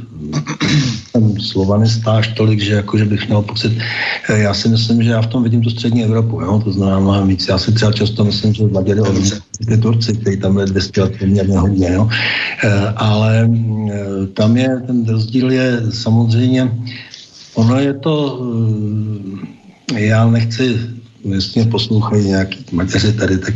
ten 1.11 1.39
slovanista 1.39 2.11
až 2.11 2.27
tolik, 2.27 2.59
že, 2.59 2.73
jako, 2.73 2.97
že 2.97 3.05
bych 3.05 3.27
měl 3.27 3.41
pocit, 3.41 3.77
eh, 4.29 4.39
já 4.39 4.53
si 4.53 4.69
myslím, 4.69 5.03
že 5.03 5.09
já 5.09 5.21
v 5.21 5.27
tom 5.27 5.43
vidím 5.43 5.61
tu 5.61 5.69
střední 5.69 6.03
Evropu, 6.03 6.41
jo? 6.41 6.61
to 6.63 6.71
znamená 6.71 6.99
mnohem 6.99 7.27
víc. 7.27 7.47
Já 7.47 7.57
si 7.57 7.71
třeba 7.71 7.91
často 7.91 8.25
myslím, 8.25 8.53
že 8.53 8.63
Maďary 8.67 9.01
ty 9.67 9.77
Turci, 9.77 10.13
kteří 10.17 10.37
tam 10.37 10.53
byli 10.53 10.65
200 10.65 11.01
let 11.01 11.13
poměrně 11.19 11.57
hodně, 11.57 11.89
jo? 11.93 12.09
Eh, 12.63 12.93
ale 12.95 13.49
eh, 13.91 14.27
tam 14.33 14.57
je, 14.57 14.81
ten 14.87 15.05
rozdíl 15.05 15.51
je 15.51 15.81
samozřejmě, 15.91 16.71
ono 17.53 17.79
je 17.79 17.93
to, 17.93 18.41
já 19.95 20.25
nechci 20.29 20.79
mě 21.23 21.65
poslouchají 21.71 22.27
nějaký 22.27 22.65
Maďaři 22.71 23.13
tady, 23.13 23.37
tak 23.37 23.53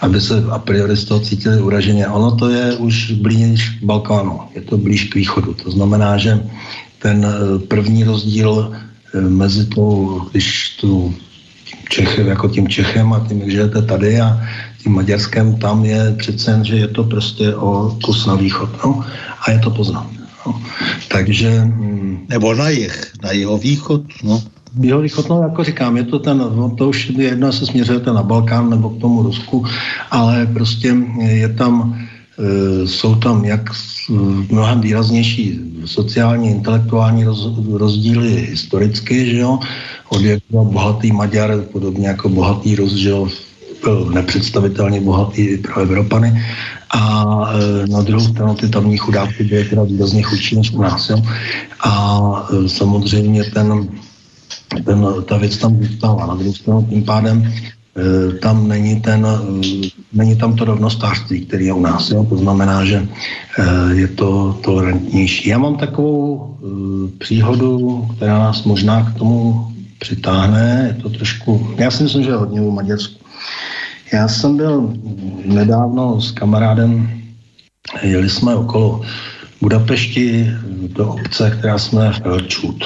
aby 0.00 0.20
se 0.20 0.44
a 0.50 0.58
priori 0.58 0.96
z 0.96 1.04
toho 1.04 1.20
cítili 1.20 1.60
uraženě. 1.60 2.06
Ono 2.08 2.36
to 2.36 2.48
je 2.50 2.76
už 2.76 3.10
blíž 3.10 3.78
Balkánu, 3.82 4.40
je 4.54 4.60
to 4.60 4.78
blíž 4.78 5.04
k 5.04 5.14
východu. 5.14 5.54
To 5.54 5.70
znamená, 5.70 6.16
že 6.16 6.40
ten 6.98 7.26
eh, 7.26 7.58
první 7.58 8.04
rozdíl 8.04 8.72
eh, 8.72 9.20
mezi 9.20 9.66
tou, 9.66 10.20
když 10.30 10.76
tu 10.80 11.14
Čech, 11.88 12.18
jako 12.18 12.48
tím 12.48 12.68
Čechem 12.68 13.12
a 13.12 13.24
tím, 13.28 13.40
jak 13.40 13.50
žijete 13.50 13.82
tady 13.82 14.20
a 14.20 14.40
tím 14.82 14.92
Maďarskem, 14.92 15.56
tam 15.56 15.84
je 15.84 16.14
přece, 16.18 16.60
že 16.62 16.76
je 16.76 16.88
to 16.88 17.04
prostě 17.04 17.54
o 17.54 17.98
kus 18.04 18.26
na 18.26 18.34
východ. 18.34 18.70
No? 18.84 19.04
A 19.46 19.50
je 19.50 19.58
to 19.58 19.70
poznat. 19.70 20.06
No? 20.46 20.62
Takže... 21.08 21.64
Mm, 21.64 22.26
Nebo 22.28 22.54
na 22.54 22.68
jich, 22.68 23.12
na 23.22 23.30
jeho 23.30 23.58
východ, 23.58 24.02
no. 24.22 24.42
No, 25.28 25.42
jako 25.42 25.64
říkám, 25.64 25.96
je 25.96 26.04
to 26.04 26.18
ten, 26.18 26.38
no, 26.38 26.70
to 26.70 26.88
už 26.88 27.08
jedno 27.08 27.52
se 27.52 27.66
směřujete 27.66 28.12
na 28.12 28.22
Balkán 28.22 28.70
nebo 28.70 28.90
k 28.90 29.00
tomu 29.00 29.22
Rusku, 29.22 29.64
ale 30.10 30.46
prostě 30.46 30.96
je 31.20 31.48
tam, 31.48 31.98
e, 32.38 32.86
jsou 32.86 33.14
tam 33.14 33.44
jak 33.44 33.70
mnohem 34.50 34.80
výraznější 34.80 35.60
sociální, 35.84 36.50
intelektuální 36.50 37.24
roz, 37.24 37.48
rozdíly 37.72 38.46
historicky, 38.50 39.30
že 39.30 39.38
jo, 39.38 39.58
od 40.08 40.22
jak 40.22 40.42
bohatý 40.50 41.12
Maďar, 41.12 41.60
podobně 41.72 42.08
jako 42.08 42.28
bohatý 42.28 42.76
Rus, 42.76 42.92
že 42.92 43.10
jo, 43.10 43.28
byl 43.84 44.10
nepředstavitelně 44.14 45.00
bohatý 45.00 45.56
pro 45.56 45.80
Evropany. 45.80 46.42
A 46.94 47.24
e, 47.52 47.86
na 47.86 48.02
druhou 48.02 48.24
stranu 48.24 48.54
ty 48.54 48.68
tamní 48.68 48.96
chudáky 48.96 49.44
byly 49.44 49.64
teda 49.64 49.82
výrazně 49.82 50.22
chudší 50.22 50.56
než 50.56 50.70
u 50.70 50.82
nás. 50.82 51.10
Jo? 51.10 51.22
A 51.84 52.48
e, 52.50 52.68
samozřejmě 52.68 53.44
ten 53.44 53.88
ten, 54.84 55.06
ta 55.24 55.36
věc 55.36 55.58
tam 55.58 55.84
zůstává. 55.84 56.26
Na 56.26 56.34
druhou 56.34 56.54
stranu 56.54 56.86
tím 56.90 57.04
pádem 57.04 57.44
e, 57.44 58.32
tam 58.38 58.68
není, 58.68 59.00
ten, 59.00 59.26
e, 59.26 59.38
není 60.12 60.36
tam 60.36 60.56
to 60.56 60.64
rovnostářství, 60.64 61.46
který 61.46 61.66
je 61.66 61.72
u 61.72 61.80
nás. 61.80 62.10
Jo? 62.10 62.24
To 62.24 62.36
znamená, 62.36 62.84
že 62.84 63.08
e, 63.58 63.94
je 63.94 64.08
to 64.08 64.58
tolerantnější. 64.64 65.48
Já 65.48 65.58
mám 65.58 65.76
takovou 65.76 66.56
příhodu, 67.18 68.06
která 68.16 68.38
nás 68.38 68.64
možná 68.64 69.10
k 69.10 69.18
tomu 69.18 69.72
přitáhne. 69.98 70.94
Je 70.96 71.02
to 71.02 71.10
trošku, 71.10 71.68
já 71.76 71.90
si 71.90 72.02
myslím, 72.02 72.22
že 72.22 72.32
hodně 72.32 72.60
u 72.60 72.70
Maďarsku. 72.70 73.24
Já 74.12 74.28
jsem 74.28 74.56
byl 74.56 74.94
nedávno 75.44 76.20
s 76.20 76.30
kamarádem, 76.30 77.10
jeli 78.02 78.30
jsme 78.30 78.54
okolo 78.54 79.00
Budapešti 79.60 80.50
do 80.88 81.08
obce, 81.08 81.50
která 81.58 81.76
jmenuje 81.92 82.12
Felčut. 82.12 82.84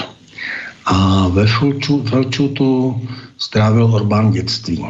A 0.90 1.28
ve 1.28 1.46
Felčutu 2.04 3.00
strávil 3.38 3.84
Orbán 3.84 4.30
dětství. 4.30 4.84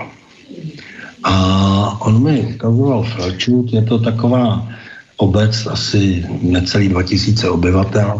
A 1.24 2.00
on 2.00 2.22
mi 2.22 2.54
ukazoval 2.54 3.02
Felčut, 3.02 3.72
je 3.72 3.82
to 3.82 3.98
taková 3.98 4.68
obec 5.16 5.66
asi 5.66 6.24
necelý 6.42 6.88
2000 6.88 7.50
obyvatel. 7.50 8.16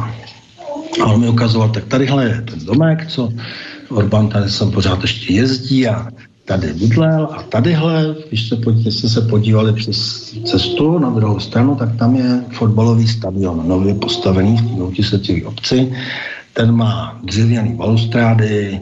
A 1.02 1.04
on 1.04 1.20
mi 1.20 1.28
ukazoval, 1.28 1.68
tak 1.68 1.84
tadyhle 1.84 2.24
je 2.24 2.42
ten 2.50 2.64
domek, 2.64 3.06
co 3.08 3.32
Orbán 3.88 4.28
tady 4.28 4.50
sem 4.50 4.70
pořád 4.70 5.02
ještě 5.02 5.32
jezdí 5.32 5.88
a 5.88 6.08
tady 6.44 6.72
bydlel 6.72 7.28
a 7.32 7.42
tadyhle, 7.42 8.14
když 8.28 8.48
se, 8.48 8.56
když 8.56 8.94
jste 8.94 9.08
se 9.08 9.20
podívali 9.20 9.72
přes 9.72 10.30
cestu 10.44 10.98
na 10.98 11.10
druhou 11.10 11.40
stranu, 11.40 11.74
tak 11.74 11.96
tam 11.96 12.16
je 12.16 12.44
fotbalový 12.52 13.08
stadion, 13.08 13.68
nově 13.68 13.94
postavený 13.94 14.56
v 14.56 15.18
té 15.26 15.46
obci. 15.46 15.92
Ten 16.60 16.76
má 16.76 17.18
dřevěný 17.24 17.74
balustrády, 17.74 18.80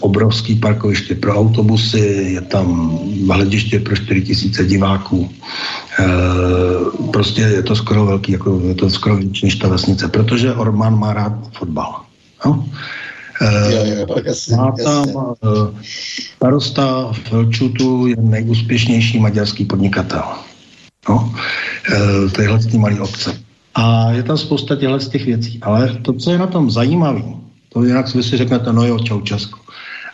obrovský 0.00 0.54
parkoviště 0.54 1.14
pro 1.14 1.34
autobusy, 1.34 1.98
je 2.34 2.40
tam 2.40 2.98
hlediště 3.30 3.80
pro 3.80 3.96
4 3.96 4.22
tisíce 4.22 4.64
diváků. 4.64 5.30
E, 6.00 6.04
prostě 7.12 7.40
je 7.42 7.62
to 7.62 7.76
skoro 7.76 8.06
velký, 8.06 8.32
jako 8.32 8.60
je 8.64 8.74
to 8.74 8.90
skoro 8.90 9.16
větší 9.16 9.46
než 9.46 9.56
ta 9.56 9.68
vesnice, 9.68 10.08
protože 10.08 10.54
Orbán 10.54 10.98
má 10.98 11.12
rád 11.12 11.32
fotbal. 11.58 12.02
No? 12.46 12.68
E, 13.40 13.72
jo, 13.72 14.06
jo, 14.08 14.16
jasně, 14.24 14.56
má 14.56 14.72
tam 14.84 15.06
e, 15.08 15.84
starosta 16.36 17.12
Felčutu 17.12 18.06
je 18.06 18.16
nejúspěšnější 18.18 19.18
maďarský 19.18 19.64
podnikatel. 19.64 20.24
No? 21.08 21.34
E, 21.92 22.28
tyhle 22.30 22.58
ty 22.58 22.78
malé 22.78 23.00
obce. 23.00 23.49
A 23.74 24.12
je 24.12 24.22
tam 24.22 24.38
spousta 24.38 24.76
těchto 24.76 25.00
z 25.00 25.08
těch 25.08 25.24
věcí. 25.26 25.58
Ale 25.62 25.98
to, 26.02 26.12
co 26.12 26.30
je 26.30 26.38
na 26.38 26.46
tom 26.46 26.70
zajímavé, 26.70 27.22
to 27.68 27.84
jinak 27.84 28.14
vy 28.14 28.22
si 28.22 28.36
řeknete, 28.36 28.72
no 28.72 28.86
jo, 28.86 28.98
čau 28.98 29.20
Česko. 29.20 29.58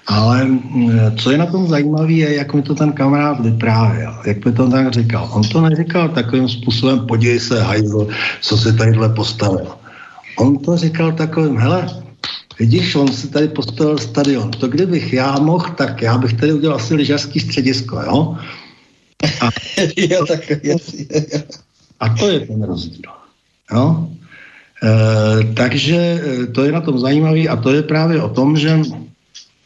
Ale 0.07 0.45
mm, 0.45 1.17
co 1.19 1.31
je 1.31 1.39
na 1.39 1.47
tom 1.47 1.69
zajímavé, 1.69 2.13
je, 2.13 2.35
jak 2.35 2.55
mi 2.55 2.63
to 2.63 2.75
ten 2.75 2.93
kamarád 2.93 3.41
vyprávěl, 3.41 4.15
jak 4.27 4.45
mi 4.45 4.53
to 4.53 4.71
tak 4.71 4.93
říkal. 4.93 5.31
On 5.33 5.43
to 5.43 5.61
neříkal 5.61 6.09
takovým 6.09 6.49
způsobem, 6.49 7.07
podívej 7.07 7.41
se, 7.41 7.63
hajzl, 7.63 8.09
co 8.41 8.57
se 8.57 8.73
tadyhle 8.73 9.09
postavil. 9.09 9.67
On 10.39 10.59
to 10.59 10.77
říkal 10.77 11.13
takovým, 11.13 11.59
hele, 11.59 11.89
vidíš, 12.59 12.95
on 12.95 13.09
si 13.09 13.29
tady 13.29 13.49
postavil 13.49 13.99
stadion. 13.99 14.51
To 14.51 14.69
kdybych 14.69 15.13
já 15.13 15.39
mohl, 15.39 15.69
tak 15.75 16.03
já 16.03 16.19
bych 16.19 16.33
tady 16.33 16.53
udělal 16.53 16.77
asi 16.77 16.95
lyžařský 16.95 17.41
středisko, 17.41 18.01
jo? 18.01 18.37
A, 19.41 19.51
jo, 19.97 20.27
tak 20.27 20.41
a 22.01 22.09
to 22.09 22.29
je 22.31 22.41
ten 22.41 22.63
rozdíl. 22.63 23.16
Jo? 23.73 24.09
E, 24.83 25.55
takže 25.55 25.97
e, 25.97 26.47
to 26.47 26.65
je 26.65 26.73
na 26.73 26.81
tom 26.81 26.99
zajímavé 26.99 27.49
a 27.49 27.57
to 27.57 27.73
je 27.73 27.83
právě 27.83 28.23
o 28.23 28.29
tom, 28.29 28.57
že 28.57 28.81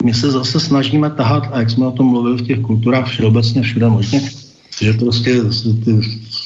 my 0.05 0.14
se 0.14 0.31
zase 0.31 0.60
snažíme 0.60 1.10
tahat, 1.10 1.48
a 1.52 1.59
jak 1.59 1.70
jsme 1.70 1.86
o 1.86 1.93
tom 1.93 2.06
mluvili 2.06 2.36
v 2.36 2.47
těch 2.47 2.60
kulturách 2.60 3.06
všeobecně, 3.06 3.62
všude 3.62 3.89
možně, 3.89 4.20
že 4.81 4.93
prostě 4.93 5.40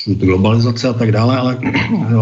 globalizace 0.06 0.88
a 0.88 0.92
tak 0.92 1.12
dále, 1.12 1.36
ale 1.36 1.58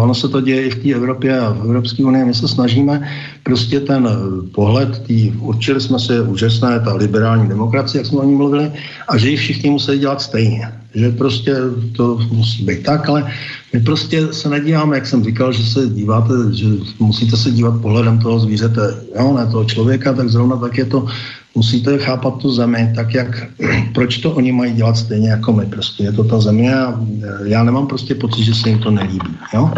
ono 0.01 0.15
se 0.15 0.29
to 0.29 0.41
děje 0.41 0.61
i 0.63 0.69
v 0.69 0.83
té 0.83 0.89
Evropě 0.89 1.39
a 1.39 1.49
v 1.49 1.61
Evropské 1.61 2.03
unii. 2.05 2.25
My 2.25 2.33
se 2.33 2.47
snažíme 2.47 3.09
prostě 3.43 3.79
ten 3.79 4.09
pohled, 4.51 4.99
tý, 4.99 5.31
určili 5.39 5.81
jsme 5.81 5.99
si 5.99 6.19
úžasné, 6.21 6.79
ta 6.79 6.93
liberální 6.93 7.49
demokracie, 7.49 7.99
jak 7.99 8.05
jsme 8.05 8.19
o 8.19 8.23
ní 8.23 8.35
mluvili, 8.35 8.71
a 9.07 9.17
že 9.17 9.29
ji 9.29 9.37
všichni 9.37 9.69
musí 9.69 9.99
dělat 9.99 10.21
stejně. 10.21 10.73
Že 10.95 11.09
prostě 11.09 11.55
to 11.97 12.19
musí 12.31 12.63
být 12.65 12.83
tak, 12.83 13.09
ale 13.09 13.31
my 13.73 13.79
prostě 13.79 14.33
se 14.33 14.49
nedíváme, 14.49 14.95
jak 14.95 15.07
jsem 15.07 15.23
říkal, 15.23 15.51
že 15.51 15.63
se 15.65 15.87
díváte, 15.89 16.33
že 16.51 16.65
musíte 16.99 17.37
se 17.37 17.51
dívat 17.51 17.81
pohledem 17.81 18.19
toho 18.19 18.39
zvířete, 18.39 18.81
jo, 19.19 19.33
ne 19.33 19.47
toho 19.51 19.65
člověka, 19.65 20.13
tak 20.13 20.29
zrovna 20.29 20.57
tak 20.57 20.77
je 20.77 20.85
to, 20.85 21.05
musíte 21.55 21.97
chápat 21.97 22.37
tu 22.37 22.51
zemi, 22.51 22.93
tak 22.95 23.13
jak, 23.13 23.47
proč 23.93 24.17
to 24.17 24.31
oni 24.31 24.51
mají 24.51 24.73
dělat 24.73 24.97
stejně 24.97 25.29
jako 25.29 25.53
my, 25.53 25.65
prostě 25.65 26.03
je 26.03 26.11
to 26.11 26.23
ta 26.23 26.39
země 26.39 26.75
a 26.75 26.99
já 27.43 27.63
nemám 27.63 27.87
prostě 27.87 28.15
pocit, 28.15 28.43
že 28.43 28.55
se 28.55 28.69
jim 28.69 28.79
to 28.79 28.91
nelíbí, 28.91 29.37
jo. 29.53 29.71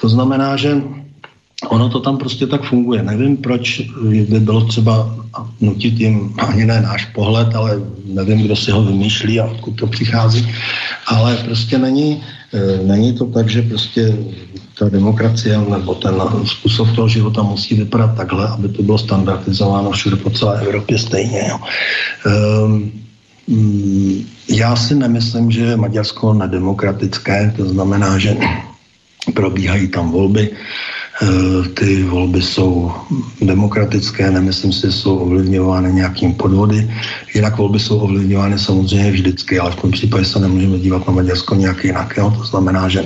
To 0.00 0.08
znamená, 0.08 0.56
že 0.56 0.82
ono 1.68 1.88
to 1.88 2.00
tam 2.00 2.16
prostě 2.16 2.46
tak 2.46 2.64
funguje. 2.64 3.02
Nevím, 3.02 3.36
proč 3.36 3.80
by 4.28 4.40
bylo 4.40 4.64
třeba 4.64 5.16
nutit 5.60 6.00
jim 6.00 6.34
ani 6.38 6.64
ne 6.64 6.80
náš 6.80 7.04
pohled, 7.04 7.54
ale 7.54 7.80
nevím, 8.04 8.42
kdo 8.42 8.56
si 8.56 8.70
ho 8.70 8.84
vymýšlí 8.84 9.40
a 9.40 9.44
odkud 9.44 9.70
to 9.70 9.86
přichází, 9.86 10.48
ale 11.06 11.36
prostě 11.36 11.78
není, 11.78 12.22
není 12.82 13.12
to 13.12 13.26
tak, 13.26 13.48
že 13.48 13.62
prostě 13.62 14.16
ta 14.78 14.88
demokracie 14.88 15.58
nebo 15.58 15.94
ten 15.94 16.14
způsob 16.44 16.94
toho 16.94 17.08
života 17.08 17.42
musí 17.42 17.74
vypadat 17.74 18.16
takhle, 18.16 18.48
aby 18.48 18.68
to 18.68 18.82
bylo 18.82 18.98
standardizováno 18.98 19.90
všude 19.90 20.16
po 20.16 20.30
celé 20.30 20.60
Evropě 20.60 20.98
stejně. 20.98 21.42
Jo. 21.48 21.58
Um, 22.66 22.92
já 24.48 24.76
si 24.76 24.94
nemyslím, 24.94 25.50
že 25.50 25.60
je 25.60 25.76
Maďarsko 25.76 26.34
nedemokratické, 26.34 27.54
to 27.56 27.68
znamená, 27.68 28.18
že 28.18 28.36
probíhají 29.34 29.88
tam 29.88 30.10
volby, 30.10 30.50
ty 31.74 32.02
volby 32.02 32.42
jsou 32.42 32.92
demokratické, 33.42 34.30
nemyslím 34.30 34.72
si, 34.72 34.80
že 34.80 34.92
jsou 34.92 35.18
ovlivňovány 35.18 35.92
nějakým 35.92 36.34
podvody. 36.34 36.90
Jinak 37.34 37.58
volby 37.58 37.78
jsou 37.78 37.98
ovlivňovány 37.98 38.58
samozřejmě 38.58 39.10
vždycky, 39.10 39.58
ale 39.58 39.70
v 39.70 39.76
tom 39.76 39.90
případě 39.90 40.24
se 40.24 40.38
nemůžeme 40.40 40.78
dívat 40.78 41.06
na 41.06 41.12
Maďarsko 41.12 41.54
nějak 41.54 41.84
jinak. 41.84 42.16
Jo? 42.16 42.34
To 42.38 42.44
znamená, 42.44 42.88
že 42.88 43.04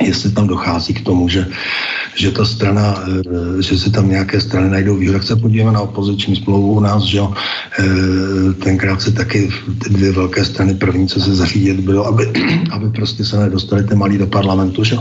jestli 0.00 0.30
tam 0.32 0.46
dochází 0.46 0.94
k 0.94 1.04
tomu, 1.04 1.28
že, 1.28 1.46
že 2.16 2.30
ta 2.30 2.44
strana, 2.44 3.04
eh, 3.04 3.62
že 3.62 3.78
si 3.78 3.90
tam 3.90 4.08
nějaké 4.08 4.40
strany 4.40 4.70
najdou 4.70 4.96
výhodu. 4.96 5.18
Tak 5.18 5.26
se 5.26 5.36
podíváme 5.36 5.72
na 5.72 5.80
opoziční 5.80 6.36
smlouvu 6.36 6.72
u 6.72 6.80
nás, 6.80 7.02
že 7.02 7.20
eh, 7.20 7.84
tenkrát 8.64 9.02
se 9.02 9.12
taky 9.12 9.52
ty 9.84 9.90
dvě 9.90 10.12
velké 10.12 10.44
strany 10.44 10.74
první, 10.74 11.08
co 11.08 11.20
se 11.20 11.34
zařídit 11.34 11.80
bylo, 11.80 12.06
aby, 12.06 12.32
aby 12.72 12.90
prostě 12.90 13.24
se 13.24 13.36
nedostali 13.38 13.84
ty 13.84 13.94
malí 13.94 14.18
do 14.18 14.26
parlamentu, 14.26 14.84
že. 14.84 14.96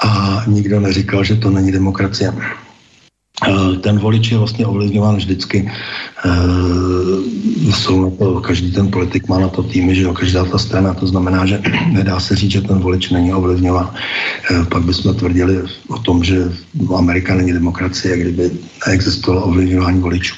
A 0.00 0.42
nikdo 0.46 0.80
neříkal, 0.80 1.24
že 1.24 1.36
to 1.36 1.50
není 1.50 1.72
demokracie. 1.72 2.34
Eh, 3.42 3.76
ten 3.78 3.98
volič 3.98 4.30
je 4.30 4.38
vlastně 4.38 4.66
ovlivňován 4.66 5.16
vždycky. 5.16 5.70
Uh, 6.24 7.20
jsou 7.72 8.04
na 8.04 8.10
to, 8.16 8.40
každý 8.40 8.72
ten 8.72 8.90
politik 8.90 9.28
má 9.28 9.38
na 9.38 9.48
to 9.48 9.62
týmy, 9.62 9.94
že 9.94 10.02
jo, 10.02 10.12
každá 10.12 10.44
ta 10.44 10.58
strana, 10.58 10.94
to 10.94 11.06
znamená, 11.06 11.46
že 11.46 11.60
nedá 11.92 12.20
se 12.20 12.36
říct, 12.36 12.50
že 12.50 12.60
ten 12.60 12.78
volič 12.78 13.10
není 13.10 13.32
ovlivňován. 13.32 13.90
Uh, 14.50 14.64
pak 14.64 14.82
bychom 14.82 15.14
tvrdili 15.14 15.62
o 15.88 15.98
tom, 15.98 16.24
že 16.24 16.52
Amerika 16.96 17.34
není 17.34 17.52
demokracie, 17.52 18.16
kdyby 18.18 18.50
neexistovalo 18.86 19.44
ovlivňování 19.44 20.00
voličů. 20.00 20.34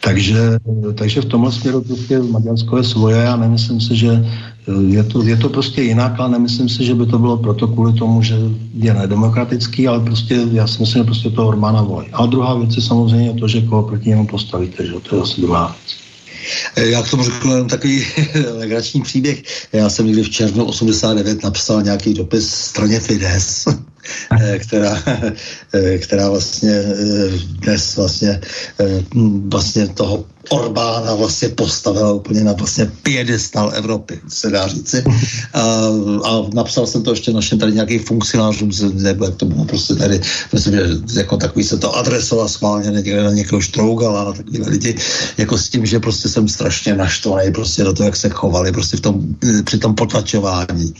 Takže, 0.00 0.58
takže 0.94 1.20
v 1.20 1.24
tomhle 1.24 1.52
směru 1.52 1.80
prostě 1.80 2.18
Maďarsko 2.18 2.76
je 2.76 2.84
svoje 2.84 3.28
a 3.28 3.36
nemyslím 3.36 3.80
si, 3.80 3.96
že 3.96 4.24
je 4.88 5.04
to, 5.04 5.22
je 5.22 5.36
to 5.36 5.48
prostě 5.48 5.82
jinak, 5.82 6.20
ale 6.20 6.30
nemyslím 6.30 6.68
si, 6.68 6.84
že 6.84 6.94
by 6.94 7.06
to 7.06 7.18
bylo 7.18 7.36
proto 7.36 7.68
kvůli 7.68 7.92
tomu, 7.92 8.22
že 8.22 8.36
je 8.74 8.94
nedemokratický, 8.94 9.88
ale 9.88 10.00
prostě 10.00 10.40
já 10.52 10.66
si 10.66 10.80
myslím, 10.80 11.00
že 11.00 11.04
prostě 11.04 11.30
to 11.30 11.48
Orbána 11.48 11.82
volí. 11.82 12.06
A 12.12 12.26
druhá 12.26 12.54
věc 12.54 12.76
je 12.76 12.82
samozřejmě 12.82 13.32
to, 13.40 13.48
že 13.48 13.60
koho 13.60 13.82
proti 13.82 14.08
němu 14.08 14.26
postavíte, 14.26 14.86
že 14.86 14.92
to 14.92 15.16
je 15.16 15.23
zase 15.26 15.40
druhá 15.40 15.66
věc. 15.66 16.04
Já 16.90 17.02
k 17.02 17.10
tomu 17.10 17.24
řeknu 17.24 17.52
jenom 17.52 17.68
takový 17.68 18.06
legrační 18.58 19.02
příběh. 19.02 19.42
Já 19.72 19.90
jsem 19.90 20.06
někdy 20.06 20.22
v 20.22 20.30
červnu 20.30 20.64
89 20.64 21.42
napsal 21.42 21.82
nějaký 21.82 22.14
dopis 22.14 22.54
straně 22.54 23.00
Fides, 23.00 23.66
Eh, 23.66 23.72
která, 24.58 25.02
eh, 25.72 25.98
která 25.98 26.30
vlastně 26.30 26.72
eh, 26.72 27.30
dnes 27.60 27.96
vlastně, 27.96 28.40
vlastně 29.48 29.88
toho 29.88 30.24
Orbána 30.48 31.14
vlastně 31.14 31.48
postavila 31.48 32.12
úplně 32.12 32.44
na 32.44 32.52
vlastně 32.52 32.90
pědestal 33.02 33.72
Evropy, 33.74 34.20
se 34.28 34.50
dá 34.50 34.68
říci. 34.68 35.04
A, 35.52 35.62
a 36.24 36.42
napsal 36.52 36.86
jsem 36.86 37.02
to 37.02 37.10
ještě 37.10 37.32
našim 37.32 37.58
tady 37.58 37.72
nějakým 37.72 38.00
funkcionářům, 38.00 38.70
nebo 38.94 39.24
jak 39.24 39.34
to 39.34 39.46
bylo 39.46 39.64
prostě 39.64 39.94
tady, 39.94 40.20
myslím, 40.52 40.74
že 40.74 40.82
jako 41.16 41.36
takový 41.36 41.64
se 41.64 41.76
to 41.78 41.96
adresoval 41.96 42.48
schválně 42.48 42.90
někde 42.90 43.22
na 43.22 43.30
někoho 43.30 43.60
Štrougala, 43.60 44.24
na 44.24 44.32
takovýhle 44.32 44.68
lidi, 44.68 44.96
jako 45.38 45.58
s 45.58 45.68
tím, 45.68 45.86
že 45.86 46.00
prostě 46.00 46.28
jsem 46.28 46.48
strašně 46.48 46.94
naštvaný 46.94 47.52
prostě 47.52 47.84
do 47.84 47.92
toho, 47.92 48.06
jak 48.06 48.16
se 48.16 48.28
chovali 48.28 48.72
prostě 48.72 48.96
v 48.96 49.00
tom, 49.00 49.20
při 49.64 49.78
tom 49.78 49.94
potlačování 49.94 50.94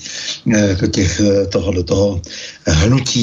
jako 0.46 0.86
těch, 0.86 1.20
toho, 1.48 1.72
do 1.72 1.82
toho 1.82 2.20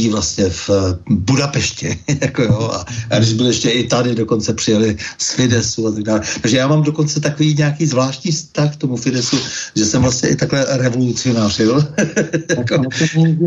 vlastně 0.09 0.49
v 0.49 0.69
Budapešti. 1.09 1.99
jako 2.21 2.43
jo, 2.43 2.71
a, 2.73 2.85
a 3.09 3.17
když 3.17 3.33
byli 3.33 3.49
ještě 3.49 3.69
i 3.69 3.87
tady, 3.87 4.15
dokonce 4.15 4.53
přijeli 4.53 4.97
z 5.17 5.31
Fidesu 5.33 5.87
a 5.87 5.91
tak 5.91 6.03
dále. 6.03 6.21
Takže 6.41 6.57
já 6.57 6.67
mám 6.67 6.83
dokonce 6.83 7.19
takový 7.19 7.55
nějaký 7.55 7.85
zvláštní 7.85 8.31
vztah 8.31 8.73
k 8.73 8.75
tomu 8.75 8.95
Fidesu, 8.95 9.37
že 9.75 9.85
jsem 9.85 10.01
vlastně 10.01 10.29
i 10.29 10.35
takhle 10.35 10.65
revolucionářil. 10.69 11.81
tak, 12.55 12.69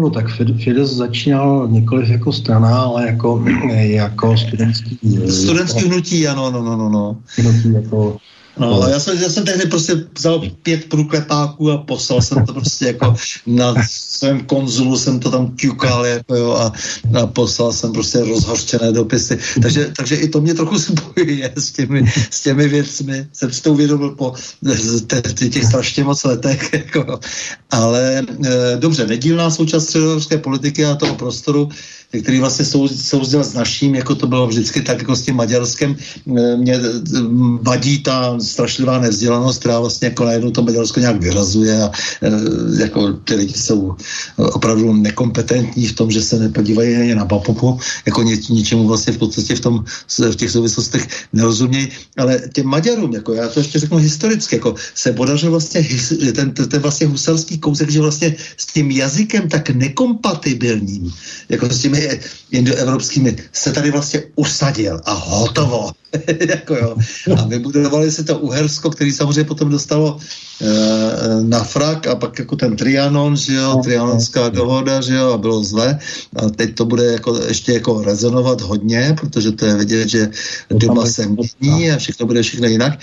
to 0.02 0.10
tak 0.10 0.26
Fides 0.64 0.90
začínal 0.90 1.68
nikoliv 1.70 2.09
jako 2.09 2.32
strana, 2.32 2.78
ale 2.80 3.06
jako, 3.06 3.44
jako 3.72 4.36
studentský... 4.36 4.98
Studentský 5.28 5.80
hnutí, 5.80 6.28
ano, 6.28 6.51
no, 6.51 6.62
no, 6.62 6.76
no, 6.76 6.88
no. 6.88 7.16
Hnutí 7.36 7.72
jako 7.72 8.16
No, 8.59 8.86
já 8.89 9.01
jsem, 9.01 9.18
já 9.18 9.28
jsem 9.28 9.44
tehdy 9.44 9.66
prostě 9.66 10.06
vzal 10.18 10.43
pět 10.62 10.85
průklepáků 10.85 11.70
a 11.70 11.78
poslal 11.78 12.22
jsem 12.22 12.47
to 12.47 12.52
prostě 12.52 12.86
jako 12.86 13.14
na 13.47 13.74
svém 13.90 14.40
konzulu 14.47 14.98
jsem 14.98 15.20
to 15.20 15.31
tam 15.31 15.56
ťukal 15.56 16.06
jako 16.06 16.35
jo, 16.36 16.52
a, 16.52 16.72
a 17.20 17.26
poslal 17.26 17.72
jsem 17.72 17.93
prostě 17.93 18.18
rozhořčené 18.18 18.93
dopisy. 18.93 19.39
Takže, 19.62 19.93
takže 19.97 20.16
i 20.16 20.28
to 20.28 20.40
mě 20.40 20.55
trochu 20.55 20.78
spojuje 20.78 21.52
s 21.56 21.72
těmi, 21.72 22.12
s 22.31 22.43
těmi 22.43 22.68
věcmi. 22.68 23.26
Jsem 23.32 23.52
si 23.52 23.62
to 23.62 23.72
uvědomil 23.72 24.10
po 24.10 24.35
těch 25.35 25.64
strašně 25.64 26.05
moc 26.05 26.24
letech. 26.24 26.72
Jako. 26.72 27.20
Ale 27.70 28.22
e, 28.44 28.76
dobře, 28.76 29.06
nedílná 29.06 29.51
součást 29.51 29.85
středoevropské 29.85 30.39
politiky 30.39 30.85
a 30.85 30.94
toho 30.94 31.14
prostoru 31.14 31.68
který 32.23 32.41
vlastně 32.41 32.65
sou, 32.65 32.89
souzděl 32.89 33.45
s 33.45 33.55
naším, 33.55 33.95
jako 33.95 34.15
to 34.15 34.27
bylo 34.27 34.47
vždycky 34.47 34.82
tak 34.82 34.99
jako 34.99 35.16
s 35.16 35.23
tím 35.23 35.36
Maďarskem. 35.36 35.97
Eh, 36.39 36.57
mě 36.57 36.74
eh, 36.74 36.81
vadí 37.62 37.99
ta 38.03 38.41
strašlivá 38.41 38.99
nevzdělanost, 38.99 39.61
která 39.61 39.81
vlastně 39.81 40.09
jako 40.09 40.24
najednou 40.24 40.51
to 40.51 40.62
Maďarsko 40.62 41.01
nějak 41.01 41.20
vyrazuje 41.20 41.82
a 41.82 41.91
eh, 42.23 42.31
jako 42.82 43.12
ty 43.12 43.35
lidi 43.35 43.55
jsou 43.55 43.97
opravdu 44.36 44.93
nekompetentní 44.93 45.86
v 45.86 45.93
tom, 45.93 46.11
že 46.11 46.23
se 46.23 46.39
nepodívají 46.39 46.97
ani 46.97 47.15
na 47.15 47.24
papopu, 47.24 47.78
jako 48.07 48.23
ně, 48.23 48.36
ničemu 48.51 48.86
vlastně 48.86 49.12
v 49.12 49.19
podstatě 49.19 49.57
v, 49.57 49.61
tom, 49.61 49.85
v 50.31 50.36
těch 50.36 50.51
souvislostech 50.51 51.09
nerozumějí, 51.32 51.89
ale 52.16 52.41
těm 52.53 52.66
Maďarům, 52.66 53.15
jako 53.15 53.35
já 53.35 53.49
to 53.49 53.61
ještě 53.61 53.78
řeknu 53.78 53.99
historicky, 53.99 54.57
jako 54.57 54.74
se 54.95 55.12
podařil 55.12 55.51
vlastně 55.51 55.89
ten, 56.35 56.51
ten, 56.51 56.69
ten 56.69 56.81
vlastně 56.82 57.07
husarský 57.07 57.59
kousek, 57.59 57.91
že 57.91 58.01
vlastně 58.01 58.36
s 58.57 58.66
tím 58.66 58.91
jazykem 58.91 59.49
tak 59.49 59.70
nekompatibilním, 59.70 61.12
jako 61.49 61.69
s 61.69 61.81
těmi 61.81 62.03
indoevropskými 62.51 63.36
se 63.52 63.72
tady 63.72 63.90
vlastně 63.90 64.22
usadil 64.36 65.01
a 65.05 65.12
hotovo. 65.12 65.90
jako 66.48 66.74
jo. 66.74 66.97
A 67.36 67.44
vybudovali 67.47 68.12
si 68.12 68.24
to 68.24 68.39
Uhersko, 68.39 68.90
který 68.90 69.12
samozřejmě 69.12 69.44
potom 69.44 69.70
dostalo 69.70 70.18
e, 70.18 71.43
na 71.43 71.64
frak 71.64 72.06
a 72.06 72.14
pak 72.14 72.39
jako 72.39 72.56
ten 72.56 72.76
Trianon, 72.76 73.36
že 73.36 73.55
jo, 73.55 73.81
Trianonská 73.85 74.48
dohoda, 74.48 75.01
že 75.01 75.14
jo, 75.14 75.32
a 75.32 75.39
bylo 75.39 75.64
zle. 75.64 75.98
A 76.36 76.51
teď 76.51 76.74
to 76.74 76.85
bude 76.85 77.05
jako 77.05 77.40
ještě 77.48 77.72
jako 77.72 78.02
rezonovat 78.02 78.60
hodně, 78.60 79.16
protože 79.20 79.52
to 79.52 79.66
je 79.66 79.74
vidět, 79.74 80.09
že 80.09 80.31
doma 80.70 81.06
se 81.06 81.26
mění 81.60 81.90
a 81.90 81.98
všechno 81.98 82.26
bude 82.26 82.43
všechno 82.43 82.66
jinak. 82.66 82.98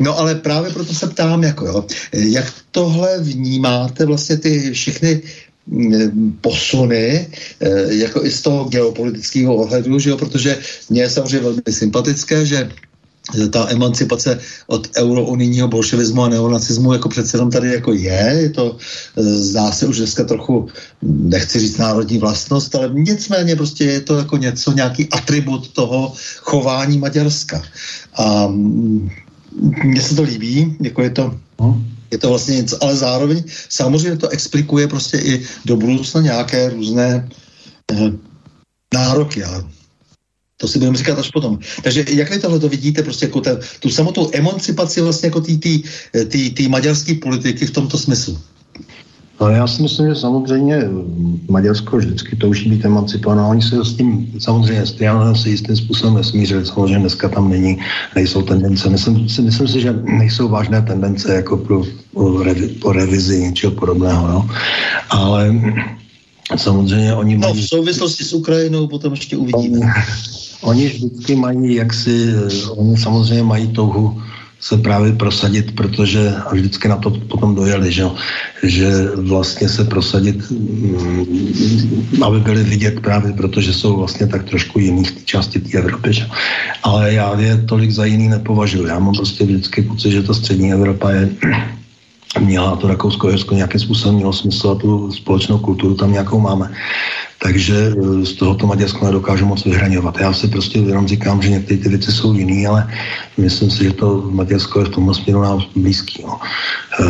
No 0.00 0.18
ale 0.18 0.34
právě 0.34 0.70
proto 0.70 0.94
se 0.94 1.06
ptám, 1.06 1.44
jako 1.44 1.66
jo, 1.66 1.84
jak 2.12 2.52
tohle 2.70 3.18
vnímáte 3.18 4.06
vlastně 4.06 4.36
ty 4.36 4.70
všechny 4.72 5.22
posuny, 6.40 7.28
eh, 7.60 7.94
jako 7.94 8.24
i 8.24 8.30
z 8.30 8.42
toho 8.42 8.64
geopolitického 8.64 9.54
ohledu, 9.54 9.98
že 9.98 10.10
jo, 10.10 10.16
protože 10.16 10.58
mě 10.90 11.02
je 11.02 11.10
samozřejmě 11.10 11.40
velmi 11.40 11.62
sympatické, 11.70 12.46
že 12.46 12.70
ta 13.50 13.70
emancipace 13.70 14.38
od 14.66 14.88
eurounijního 14.96 15.68
bolševismu 15.68 16.22
a 16.22 16.28
neonacismu 16.28 16.92
jako 16.92 17.08
přece 17.08 17.36
jenom 17.36 17.50
tady 17.50 17.72
jako 17.72 17.92
je, 17.92 18.36
je 18.40 18.50
to, 18.50 18.76
eh, 19.16 19.22
zdá 19.22 19.72
se 19.72 19.86
už 19.86 19.98
dneska 19.98 20.24
trochu, 20.24 20.68
nechci 21.02 21.60
říct 21.60 21.78
národní 21.78 22.18
vlastnost, 22.18 22.74
ale 22.74 22.90
nicméně 22.92 23.56
prostě 23.56 23.84
je 23.84 24.00
to 24.00 24.18
jako 24.18 24.36
něco, 24.36 24.72
nějaký 24.72 25.08
atribut 25.12 25.68
toho 25.68 26.12
chování 26.36 26.98
Maďarska. 26.98 27.62
A 28.14 28.46
mm, 28.46 29.10
mně 29.84 30.02
se 30.02 30.14
to 30.14 30.22
líbí, 30.22 30.76
jako 30.80 31.02
je 31.02 31.10
to, 31.10 31.34
no 31.60 31.84
je 32.10 32.18
to 32.18 32.28
vlastně 32.28 32.56
něco, 32.56 32.84
ale 32.84 32.96
zároveň 32.96 33.44
samozřejmě 33.68 34.16
to 34.16 34.28
explikuje 34.28 34.88
prostě 34.88 35.18
i 35.18 35.46
do 35.64 35.76
budoucna 35.76 36.20
nějaké 36.20 36.68
různé 36.68 37.28
eh, 37.92 38.12
nároky, 38.94 39.44
ale 39.44 39.64
to 40.56 40.68
si 40.68 40.78
budeme 40.78 40.98
říkat 40.98 41.18
až 41.18 41.30
potom. 41.30 41.58
Takže 41.82 42.04
jak 42.08 42.30
vy 42.30 42.38
tohle 42.38 42.60
to 42.60 42.68
vidíte, 42.68 43.02
prostě 43.02 43.26
jako 43.26 43.40
ten, 43.40 43.58
tu 43.80 43.90
samotnou 43.90 44.30
emancipaci 44.32 45.00
vlastně 45.00 45.26
jako 45.26 45.40
té 46.56 46.68
maďarské 46.68 47.14
politiky 47.14 47.66
v 47.66 47.70
tomto 47.70 47.98
smyslu? 47.98 48.38
Ale 49.40 49.56
já 49.56 49.66
si 49.66 49.82
myslím, 49.82 50.08
že 50.08 50.14
samozřejmě 50.14 50.78
Maďarsko 51.48 51.96
vždycky 51.96 52.36
touží 52.36 52.70
být 52.70 52.84
emancipováno. 52.84 53.48
Oni 53.48 53.62
se 53.62 53.84
s 53.84 53.94
tím 53.94 54.32
samozřejmě 54.38 54.86
s 54.86 54.96
se 55.42 55.48
jistým 55.48 55.76
způsobem 55.76 56.14
nesmířili. 56.14 56.66
Samozřejmě 56.66 56.98
dneska 56.98 57.28
tam 57.28 57.50
není, 57.50 57.78
nejsou 58.14 58.42
tendence. 58.42 58.90
Myslím, 58.90 59.28
si, 59.28 59.42
myslím 59.42 59.68
si, 59.68 59.80
že 59.80 59.92
nejsou 59.92 60.48
vážné 60.48 60.82
tendence 60.82 61.34
jako 61.34 61.56
pro, 61.56 61.82
pro, 62.12 62.42
revi, 62.42 62.68
po 62.68 62.92
revizi 62.92 63.40
něčeho 63.40 63.72
podobného. 63.72 64.28
No. 64.28 64.48
Ale 65.10 65.54
samozřejmě 66.56 67.14
oni 67.14 67.34
no, 67.38 67.48
mají... 67.48 67.62
v 67.62 67.68
souvislosti 67.68 68.24
s 68.24 68.32
Ukrajinou 68.32 68.86
potom 68.86 69.12
ještě 69.12 69.36
uvidíme. 69.36 69.78
Oni, 69.78 69.92
oni 70.62 70.88
vždycky 70.88 71.36
mají 71.36 71.74
jaksi, 71.74 72.34
oni 72.76 72.96
samozřejmě 72.96 73.42
mají 73.42 73.68
touhu 73.68 74.22
se 74.60 74.76
právě 74.76 75.12
prosadit, 75.12 75.74
protože 75.74 76.34
a 76.46 76.54
vždycky 76.54 76.88
na 76.88 76.96
to 76.96 77.10
potom 77.10 77.54
dojeli, 77.54 77.92
že, 77.92 78.04
že 78.62 79.08
vlastně 79.16 79.68
se 79.68 79.84
prosadit, 79.84 80.50
mm, 80.50 81.24
aby 82.22 82.40
byli 82.40 82.62
vidět 82.62 83.00
právě 83.00 83.32
protože 83.32 83.72
jsou 83.72 83.96
vlastně 83.96 84.26
tak 84.26 84.44
trošku 84.44 84.78
jiný 84.78 85.04
v 85.04 85.12
té 85.12 85.20
části 85.24 85.60
té 85.60 85.78
Evropy. 85.78 86.12
Že? 86.12 86.26
Ale 86.82 87.12
já 87.14 87.40
je 87.40 87.56
tolik 87.56 87.90
za 87.90 88.04
jiný 88.04 88.28
nepovažuji. 88.28 88.86
Já 88.86 88.98
mám 88.98 89.14
prostě 89.14 89.44
vždycky 89.44 89.82
pocit, 89.82 90.10
že 90.10 90.22
ta 90.22 90.34
střední 90.34 90.72
Evropa 90.72 91.10
je 91.10 91.28
měla 92.38 92.76
to 92.76 92.88
Rakousko-Jersko 92.88 93.54
nějakým 93.54 93.80
způsobem 93.80 94.14
mělo 94.14 94.32
smysl 94.32 94.70
a 94.70 94.74
tu 94.74 95.12
společnou 95.12 95.58
kulturu 95.58 95.94
tam 95.94 96.12
nějakou 96.12 96.40
máme. 96.40 96.72
Takže 97.38 97.76
e, 97.76 98.26
z 98.26 98.32
toho 98.32 98.54
to 98.54 98.66
Maďarsko 98.66 99.06
nedokážu 99.06 99.46
moc 99.46 99.64
vyhraňovat. 99.64 100.20
Já 100.20 100.32
si 100.32 100.48
prostě 100.48 100.78
jenom 100.78 101.08
říkám, 101.08 101.42
že 101.42 101.50
některé 101.50 101.80
ty 101.80 101.88
věci 101.88 102.12
jsou 102.12 102.34
jiný, 102.34 102.66
ale 102.66 102.88
myslím 103.36 103.70
si, 103.70 103.84
že 103.84 103.92
to 103.92 104.30
Maďarsko 104.30 104.80
je 104.80 104.84
v 104.84 104.88
tomhle 104.88 105.14
směru 105.14 105.42
nám 105.42 105.60
blízký. 105.76 106.22
No. 106.26 106.40
E, 107.00 107.04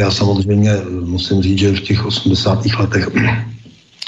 já 0.00 0.10
samozřejmě 0.10 0.72
musím 1.04 1.42
říct, 1.42 1.58
že 1.58 1.72
v 1.72 1.80
těch 1.80 2.06
80. 2.06 2.66
letech 2.78 3.08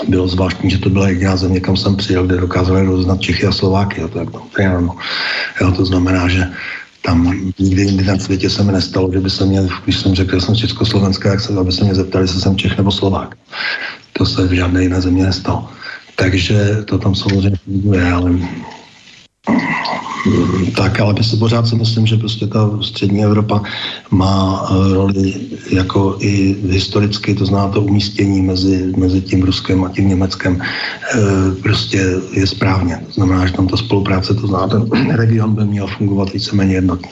bylo 0.09 0.29
zvláštní, 0.29 0.71
že 0.71 0.79
to 0.79 0.91
byla 0.91 1.09
jediná 1.09 1.37
země, 1.37 1.61
kam 1.61 1.77
jsem 1.77 1.97
přijel, 1.97 2.27
kde 2.27 2.37
dokázali 2.37 2.87
roznat 2.87 3.21
Čechy 3.21 3.47
a 3.47 3.53
Slováky. 3.53 4.03
A 4.03 4.09
to, 4.09 4.25
to, 4.25 4.43
to, 5.59 5.73
to 5.73 5.85
znamená, 5.85 6.29
že 6.29 6.49
tam 7.03 7.41
nikdy 7.59 7.83
jindy 7.83 8.05
na 8.05 8.19
světě 8.19 8.51
se 8.51 8.63
mi 8.63 8.73
nestalo, 8.73 9.13
že 9.13 9.21
by 9.21 9.31
se 9.31 9.47
mě, 9.47 9.61
když 9.85 9.97
jsem 9.97 10.15
řekl, 10.15 10.41
že 10.41 10.47
jsem 10.47 10.55
Československá, 10.55 11.31
jak 11.31 11.41
se, 11.41 11.53
aby 11.53 11.73
se 11.73 11.85
mě 11.85 11.95
zeptali, 11.95 12.25
jestli 12.25 12.41
jsem 12.41 12.57
Čech 12.57 12.77
nebo 12.77 12.93
Slovák. 12.93 13.35
To 14.13 14.27
se 14.27 14.47
v 14.47 14.53
žádné 14.53 14.83
jiné 14.83 15.01
země 15.01 15.25
nestalo. 15.25 15.69
Takže 16.17 16.85
to 16.85 16.99
tam 16.99 17.15
samozřejmě 17.15 17.59
funguje, 17.65 18.13
ale 18.13 18.31
tak, 20.77 21.01
ale 21.01 21.15
se 21.23 21.37
pořád 21.37 21.67
si 21.67 21.77
myslím, 21.77 22.07
že 22.07 22.17
prostě 22.17 22.47
ta 22.47 22.71
střední 22.83 23.25
Evropa 23.25 23.63
má 24.11 24.69
eh, 24.71 24.95
roli 24.95 25.35
jako 25.71 26.17
i 26.21 26.57
historicky, 26.69 27.35
to 27.35 27.47
zná 27.47 27.69
to 27.69 27.81
umístění 27.81 28.43
mezi, 28.43 28.93
mezi 28.97 29.21
tím 29.21 29.43
Ruskem 29.43 29.85
a 29.85 29.89
tím 29.89 30.09
Německem, 30.09 30.63
e, 30.63 31.55
prostě 31.63 32.21
je 32.33 32.47
správně. 32.47 33.03
To 33.07 33.13
znamená, 33.13 33.47
že 33.47 33.53
tam 33.53 33.69
ta 33.69 33.77
spolupráce, 33.77 34.35
to 34.35 34.47
zná, 34.47 34.69
ten 34.69 35.11
region 35.15 35.55
by 35.55 35.65
měl 35.65 35.87
fungovat 35.87 36.33
víceméně 36.33 36.75
jednotně. 36.75 37.11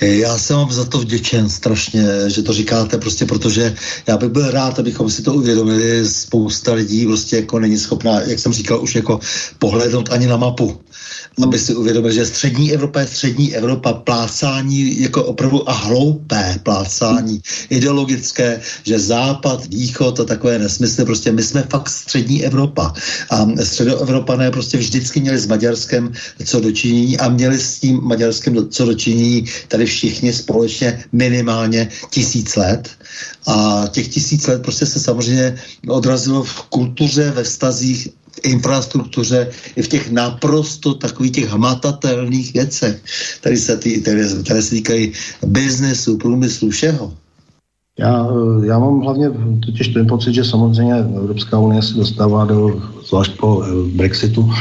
Já 0.00 0.38
jsem 0.38 0.56
vám 0.56 0.72
za 0.72 0.84
to 0.84 0.98
vděčen 0.98 1.48
strašně, 1.48 2.04
že 2.26 2.42
to 2.42 2.52
říkáte, 2.52 2.98
prostě 2.98 3.26
protože 3.26 3.74
já 4.06 4.16
bych 4.16 4.28
byl 4.28 4.50
rád, 4.50 4.78
abychom 4.78 5.10
si 5.10 5.22
to 5.22 5.34
uvědomili. 5.34 6.08
Spousta 6.08 6.72
lidí 6.72 7.06
prostě 7.06 7.36
jako 7.36 7.58
není 7.58 7.78
schopná, 7.78 8.20
jak 8.20 8.38
jsem 8.38 8.52
říkal, 8.52 8.82
už 8.82 8.94
jako 8.94 9.20
pohlednout 9.58 10.12
ani 10.12 10.26
na 10.26 10.36
mapu 10.36 10.80
aby 11.42 11.58
si 11.58 11.74
uvědomil, 11.74 12.12
že 12.12 12.26
střední 12.26 12.72
Evropa 12.72 13.00
je 13.00 13.06
střední 13.06 13.56
Evropa, 13.56 13.92
plácání 13.92 15.00
jako 15.00 15.24
opravdu 15.24 15.68
a 15.68 15.72
hloupé 15.72 16.56
plácání, 16.62 17.42
ideologické, 17.70 18.60
že 18.82 18.98
západ, 18.98 19.66
východ 19.66 20.20
a 20.20 20.24
takové 20.24 20.58
nesmysly, 20.58 21.04
prostě 21.04 21.32
my 21.32 21.42
jsme 21.42 21.62
fakt 21.62 21.88
střední 21.88 22.44
Evropa. 22.44 22.92
A 23.30 23.46
středoevropané 23.64 24.50
prostě 24.50 24.78
vždycky 24.78 25.20
měli 25.20 25.38
s 25.38 25.46
Maďarskem 25.46 26.12
co 26.44 26.60
dočinění 26.60 27.18
a 27.18 27.28
měli 27.28 27.58
s 27.58 27.78
tím 27.78 28.00
Maďarskem 28.02 28.68
co 28.70 28.84
dočinění 28.84 29.35
tady 29.68 29.86
všichni 29.86 30.32
společně 30.32 31.04
minimálně 31.12 31.88
tisíc 32.10 32.56
let. 32.56 32.88
A 33.46 33.84
těch 33.90 34.08
tisíc 34.08 34.46
let 34.46 34.62
prostě 34.62 34.86
se 34.86 35.00
samozřejmě 35.00 35.56
odrazilo 35.88 36.44
v 36.44 36.62
kultuře, 36.62 37.30
ve 37.30 37.42
vztazích 37.42 38.08
infrastruktuře, 38.42 39.48
i 39.76 39.82
v 39.82 39.88
těch 39.88 40.10
naprosto 40.10 40.94
takových 40.94 41.32
těch 41.32 41.48
hmatatelných 41.48 42.52
věcech, 42.52 43.02
které 43.40 43.56
se, 43.56 43.76
tý, 43.76 44.00
které, 44.00 44.62
se 44.62 44.70
týkají 44.70 45.12
biznesu, 45.46 46.16
průmyslu, 46.16 46.70
všeho. 46.70 47.12
Já, 47.98 48.28
já 48.64 48.78
mám 48.78 49.00
hlavně 49.00 49.30
totiž 49.66 49.88
ten 49.88 50.06
pocit, 50.06 50.34
že 50.34 50.44
samozřejmě 50.44 50.94
Evropská 50.94 51.58
unie 51.58 51.82
se 51.82 51.94
dostává 51.94 52.44
do, 52.44 52.82
zvlášť 53.08 53.36
po 53.36 53.64
eh, 53.64 53.96
Brexitu, 53.96 54.52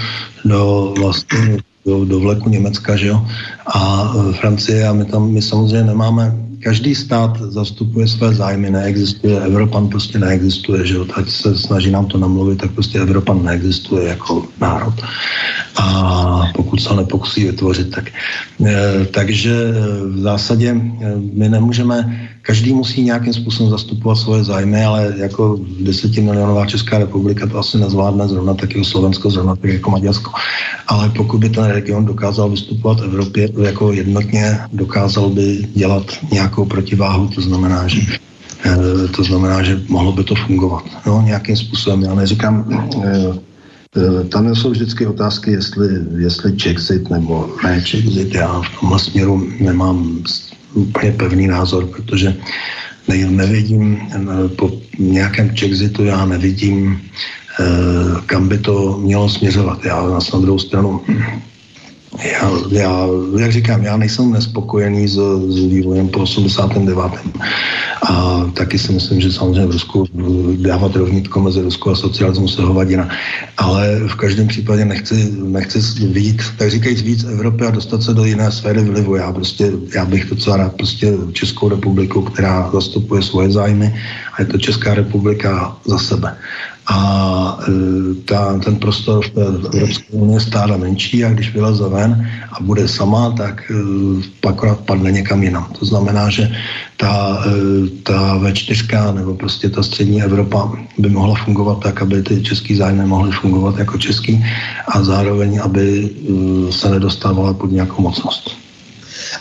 do 0.45 0.93
vlastně 0.99 1.57
do, 1.85 2.05
do 2.05 2.19
vleku 2.19 2.49
Německa, 2.49 2.95
že 2.95 3.07
jo, 3.07 3.25
a 3.67 4.13
eh, 4.15 4.33
Francie 4.33 4.87
a 4.87 4.93
my 4.93 5.05
tam, 5.05 5.31
my 5.31 5.41
samozřejmě 5.41 5.83
nemáme 5.83 6.45
každý 6.65 6.95
stát 6.95 7.37
zastupuje 7.41 8.07
své 8.07 8.33
zájmy, 8.33 8.69
neexistuje, 8.69 9.41
Evropan 9.41 9.87
prostě 9.87 10.19
neexistuje, 10.19 10.85
že 10.85 10.95
jo, 10.95 11.05
tak 11.05 11.29
se 11.29 11.57
snaží 11.57 11.91
nám 11.91 12.05
to 12.05 12.17
namluvit, 12.17 12.57
tak 12.57 12.71
prostě 12.71 12.99
Evropan 12.99 13.45
neexistuje 13.45 14.07
jako 14.07 14.45
národ. 14.61 14.93
A 15.77 15.85
pokud 16.55 16.81
se 16.81 16.95
nepokusí 16.95 17.45
vytvořit, 17.45 17.91
tak. 17.91 18.09
E, 18.65 19.05
takže 19.05 19.53
v 20.09 20.19
zásadě 20.19 20.73
my 21.33 21.49
nemůžeme 21.49 22.29
každý 22.45 22.73
musí 22.73 23.03
nějakým 23.03 23.33
způsobem 23.33 23.69
zastupovat 23.69 24.15
svoje 24.15 24.43
zájmy, 24.43 24.85
ale 24.85 25.13
jako 25.17 25.59
desetimilionová 25.81 26.65
Česká 26.65 26.97
republika 26.97 27.47
to 27.47 27.57
asi 27.57 27.77
nezvládne 27.77 28.27
zrovna 28.27 28.53
tak 28.53 28.75
jako 28.75 28.85
Slovensko, 28.85 29.29
zrovna 29.29 29.55
tak 29.55 29.71
jako 29.71 29.91
Maďarsko. 29.91 30.31
Ale 30.87 31.09
pokud 31.09 31.37
by 31.37 31.49
ten 31.49 31.65
region 31.65 32.05
dokázal 32.05 32.49
vystupovat 32.49 32.99
v 32.99 33.03
Evropě 33.03 33.49
jako 33.61 33.91
jednotně, 33.91 34.59
dokázal 34.73 35.29
by 35.29 35.67
dělat 35.73 36.05
nějakou 36.31 36.65
protiváhu, 36.65 37.27
to 37.27 37.41
znamená, 37.41 37.87
že 37.87 38.01
eh, 38.65 39.07
to 39.07 39.23
znamená, 39.23 39.63
že 39.63 39.81
mohlo 39.89 40.11
by 40.11 40.23
to 40.23 40.35
fungovat. 40.35 40.85
No, 41.05 41.21
nějakým 41.25 41.57
způsobem. 41.57 42.01
Já 42.01 42.13
neříkám, 42.15 42.65
eh, 42.69 43.33
eh, 43.97 44.23
tam 44.23 44.55
jsou 44.55 44.69
vždycky 44.69 45.07
otázky, 45.07 45.51
jestli, 45.51 45.87
jestli 46.17 46.57
Czechzit 46.57 47.09
nebo 47.09 47.49
ne 47.63 47.81
Czechzit. 47.81 48.35
Já 48.35 48.61
v 48.61 48.79
tomhle 48.79 48.99
směru 48.99 49.49
nemám 49.59 50.21
úplně 50.75 51.11
pevný 51.11 51.47
názor, 51.47 51.87
protože 51.87 52.35
ne, 53.07 53.15
nevidím 53.17 53.99
po 54.55 54.71
nějakém 54.99 55.49
Chexitu, 55.55 56.05
já 56.05 56.25
nevidím, 56.25 57.01
eh, 57.59 57.65
kam 58.25 58.47
by 58.47 58.57
to 58.57 58.97
mělo 58.97 59.29
směřovat. 59.29 59.85
Já 59.85 60.19
na 60.33 60.39
druhou 60.39 60.59
stranu 60.59 61.01
já, 62.23 62.51
já, 62.71 63.07
jak 63.39 63.51
říkám, 63.51 63.83
já 63.83 63.97
nejsem 63.97 64.31
nespokojený 64.31 65.07
s, 65.07 65.19
s 65.49 65.65
vývojem 65.65 66.07
po 66.07 66.19
89. 66.19 67.11
A 68.09 68.45
taky 68.53 68.79
si 68.79 68.91
myslím, 68.91 69.21
že 69.21 69.31
samozřejmě 69.31 69.65
v 69.65 69.71
Rusku 69.71 70.05
dávat 70.55 70.95
rovnítko 70.95 71.41
mezi 71.41 71.61
Ruskou 71.61 71.89
a 71.91 71.95
socialismus 71.95 72.57
je 72.57 72.65
hovadina. 72.65 73.09
Ale 73.57 73.99
v 74.07 74.15
každém 74.15 74.47
případě 74.47 74.85
nechci, 74.85 75.31
nechci 75.43 76.07
vidět, 76.07 76.41
tak 76.57 76.71
říkajíc, 76.71 77.01
víc 77.01 77.23
Evropy 77.23 77.65
a 77.65 77.71
dostat 77.71 78.03
se 78.03 78.13
do 78.13 78.25
jiné 78.25 78.51
sféry 78.51 78.81
vlivu. 78.81 79.15
Já 79.15 79.31
prostě, 79.31 79.71
já 79.95 80.05
bych 80.05 80.29
docela 80.29 80.57
rád 80.57 80.73
prostě 80.73 81.13
Českou 81.33 81.69
republiku, 81.69 82.21
která 82.21 82.69
zastupuje 82.73 83.21
svoje 83.21 83.51
zájmy 83.51 83.95
a 84.33 84.41
je 84.41 84.47
to 84.47 84.57
Česká 84.57 84.93
republika 84.93 85.77
za 85.85 85.97
sebe 85.97 86.37
a 86.87 87.57
e, 87.67 87.71
ta, 88.25 88.59
ten 88.59 88.75
prostor 88.75 89.25
v 89.25 89.37
Evropské 89.73 90.13
unii 90.13 90.39
stále 90.39 90.77
menší 90.77 91.25
a 91.25 91.29
když 91.29 91.53
vyleze 91.53 91.89
ven 91.89 92.29
a 92.51 92.63
bude 92.63 92.87
sama, 92.87 93.31
tak 93.31 93.71
e, 93.71 93.73
pak 94.39 94.77
padne 94.85 95.11
někam 95.11 95.43
jinam. 95.43 95.67
To 95.79 95.85
znamená, 95.85 96.29
že 96.29 96.51
ta, 96.97 97.43
e, 97.47 97.89
ta 98.03 98.37
V4 98.37 99.15
nebo 99.15 99.33
prostě 99.33 99.69
ta 99.69 99.83
střední 99.83 100.23
Evropa 100.23 100.71
by 100.97 101.09
mohla 101.09 101.35
fungovat 101.35 101.79
tak, 101.79 102.01
aby 102.01 102.23
ty 102.23 102.43
český 102.43 102.75
zájmy 102.75 103.05
mohly 103.05 103.31
fungovat 103.31 103.77
jako 103.77 103.97
český 103.97 104.45
a 104.87 105.03
zároveň, 105.03 105.59
aby 105.63 106.09
se 106.69 106.89
nedostávala 106.89 107.53
pod 107.53 107.71
nějakou 107.71 108.01
mocnost. 108.01 108.64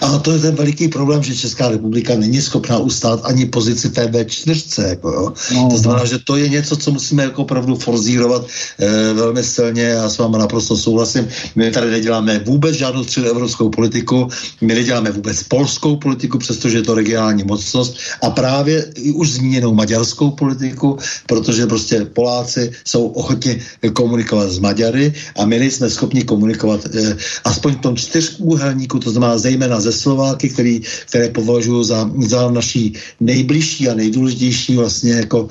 A 0.01 0.19
to 0.19 0.33
je 0.33 0.39
ten 0.39 0.55
veliký 0.55 0.89
problém, 0.89 1.23
že 1.23 1.37
Česká 1.37 1.69
republika 1.69 2.17
není 2.17 2.43
schopná 2.43 2.79
ustát 2.79 3.21
ani 3.25 3.47
pozici 3.47 3.89
TB4. 3.89 4.89
Jako, 4.89 5.09
jo. 5.11 5.33
No, 5.55 5.69
to 5.71 5.79
znamená, 5.79 6.03
no. 6.03 6.07
že 6.07 6.19
to 6.19 6.37
je 6.37 6.49
něco, 6.49 6.77
co 6.77 6.91
musíme 6.91 7.23
jako 7.23 7.43
opravdu 7.43 7.77
forzírovat 7.77 8.47
e, 8.79 9.13
velmi 9.13 9.45
silně. 9.45 9.83
Já 9.83 10.11
s 10.11 10.19
vámi 10.19 10.39
naprosto 10.39 10.77
souhlasím. 10.77 11.29
My 11.55 11.71
tady 11.71 11.91
neděláme 11.91 12.39
vůbec 12.39 12.75
žádnou 12.77 13.05
středoevropskou 13.05 13.69
politiku, 13.69 14.29
my 14.61 14.75
neděláme 14.75 15.11
vůbec 15.11 15.43
polskou 15.43 15.97
politiku, 15.97 16.39
přestože 16.39 16.79
je 16.79 16.83
to 16.83 16.95
regionální 16.95 17.45
mocnost 17.45 17.97
a 18.23 18.31
právě 18.31 18.93
i 18.95 19.13
už 19.13 19.31
zmíněnou 19.31 19.75
maďarskou 19.75 20.31
politiku, 20.31 20.99
protože 21.27 21.67
prostě 21.67 22.05
Poláci 22.05 22.73
jsou 22.85 23.07
ochotni 23.07 23.61
komunikovat 23.93 24.51
s 24.51 24.59
Maďary 24.59 25.15
a 25.37 25.45
my 25.45 25.59
nejsme 25.59 25.91
schopni 25.91 26.25
komunikovat 26.25 26.87
e, 26.87 27.17
aspoň 27.45 27.73
v 27.75 27.81
tom 27.81 27.97
čtyřúhelníku, 27.97 28.99
to 28.99 29.11
znamená 29.11 29.39
zejména 29.39 29.81
ze 29.85 29.93
Slováky, 29.93 30.49
který, 30.49 30.81
které 31.07 31.29
považuji 31.29 31.85
za, 31.85 32.11
za 32.27 32.51
naší 32.51 32.97
nejbližší 33.21 33.89
a 33.89 33.95
nejdůležitější 33.95 34.77
vlastně 34.77 35.13
jako 35.13 35.49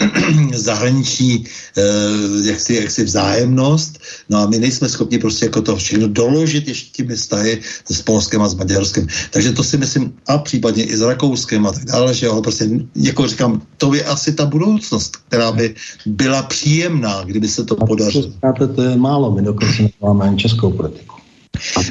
zahraniční 0.54 1.44
eh, 1.76 2.48
jaksi, 2.48 2.74
jaksi 2.74 3.04
vzájemnost. 3.04 3.98
No 4.28 4.38
a 4.38 4.46
my 4.46 4.58
nejsme 4.58 4.88
schopni 4.88 5.18
prostě 5.18 5.46
jako 5.46 5.62
to 5.62 5.76
všechno 5.76 6.08
doložit 6.08 6.68
ještě 6.68 7.02
těmi 7.02 7.16
vztahy 7.16 7.60
s 7.90 8.02
Polskem 8.02 8.42
a 8.42 8.48
s 8.48 8.54
Maďarskem. 8.54 9.06
Takže 9.30 9.52
to 9.52 9.62
si 9.64 9.76
myslím 9.76 10.12
a 10.26 10.38
případně 10.38 10.84
i 10.84 10.96
s 10.96 11.00
Rakouskem 11.00 11.66
a 11.66 11.72
tak 11.72 11.84
dále, 11.84 12.14
že 12.14 12.26
jo, 12.26 12.42
prostě 12.42 12.68
jako 12.96 13.26
říkám, 13.26 13.62
to 13.76 13.94
je 13.94 14.04
asi 14.04 14.32
ta 14.32 14.46
budoucnost, 14.46 15.16
která 15.16 15.52
by 15.52 15.74
byla 16.06 16.42
příjemná, 16.42 17.24
kdyby 17.24 17.48
se 17.48 17.64
to 17.64 17.76
podařilo. 17.76 18.32
To 18.74 18.82
je 18.82 18.96
málo, 18.96 19.32
my 19.34 19.42
dokonce 19.42 19.88
ani 20.20 20.36
českou 20.36 20.70
politiku. 20.70 21.19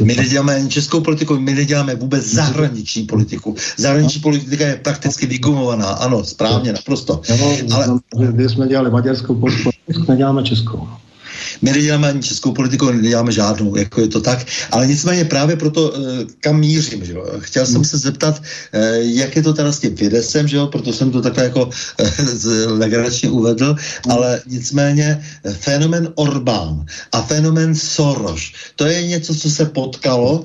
My 0.04 0.16
neděláme 0.16 0.56
ani 0.56 0.70
českou 0.70 1.02
politiku, 1.02 1.40
my 1.40 1.54
neděláme 1.54 1.96
vůbec 1.96 2.26
zahraniční 2.26 3.04
politiku. 3.04 3.56
Zahraniční 3.78 4.22
politika 4.22 4.68
je 4.68 4.76
prakticky 4.76 5.26
vygumovaná, 5.26 5.88
ano, 5.88 6.24
správně, 6.24 6.74
naprosto. 6.74 7.22
Ale... 7.74 8.00
Když 8.32 8.52
jsme 8.52 8.68
dělali 8.68 8.92
maďarskou 8.92 9.36
politiku, 9.36 9.72
neděláme 10.08 10.44
českou. 10.44 10.88
My 11.62 11.72
neděláme 11.72 12.10
ani 12.10 12.24
českou 12.24 12.52
politiku, 12.52 12.92
neděláme 12.92 13.32
žádnou, 13.32 13.76
jako 13.76 14.02
je 14.02 14.08
to 14.08 14.22
tak. 14.22 14.46
Ale 14.72 14.88
nicméně 14.88 15.26
právě 15.26 15.56
proto, 15.56 15.94
eh, 15.96 16.26
kam 16.40 16.60
mířím, 16.60 17.06
že 17.06 17.14
jo? 17.14 17.26
Chtěl 17.40 17.66
jsem 17.66 17.86
se 17.86 17.98
zeptat, 17.98 18.42
eh, 18.74 18.98
jak 19.02 19.36
je 19.36 19.44
to 19.44 19.54
teda 19.54 19.72
s 19.72 19.80
tím 19.80 19.98
Fidesem, 19.98 20.48
že 20.48 20.58
jo? 20.58 20.68
Proto 20.68 20.94
jsem 20.94 21.12
to 21.12 21.22
takhle 21.22 21.44
jako 21.44 21.70
eh, 22.00 22.66
legračně 22.66 23.30
uvedl, 23.30 23.76
ale 24.10 24.42
nicméně 24.48 25.24
fenomen 25.60 26.10
Orbán 26.16 26.86
a 27.12 27.22
fenomen 27.22 27.76
Soros, 27.76 28.42
to 28.76 28.86
je 28.86 29.08
něco, 29.08 29.36
co 29.36 29.50
se 29.50 29.66
potkalo 29.66 30.44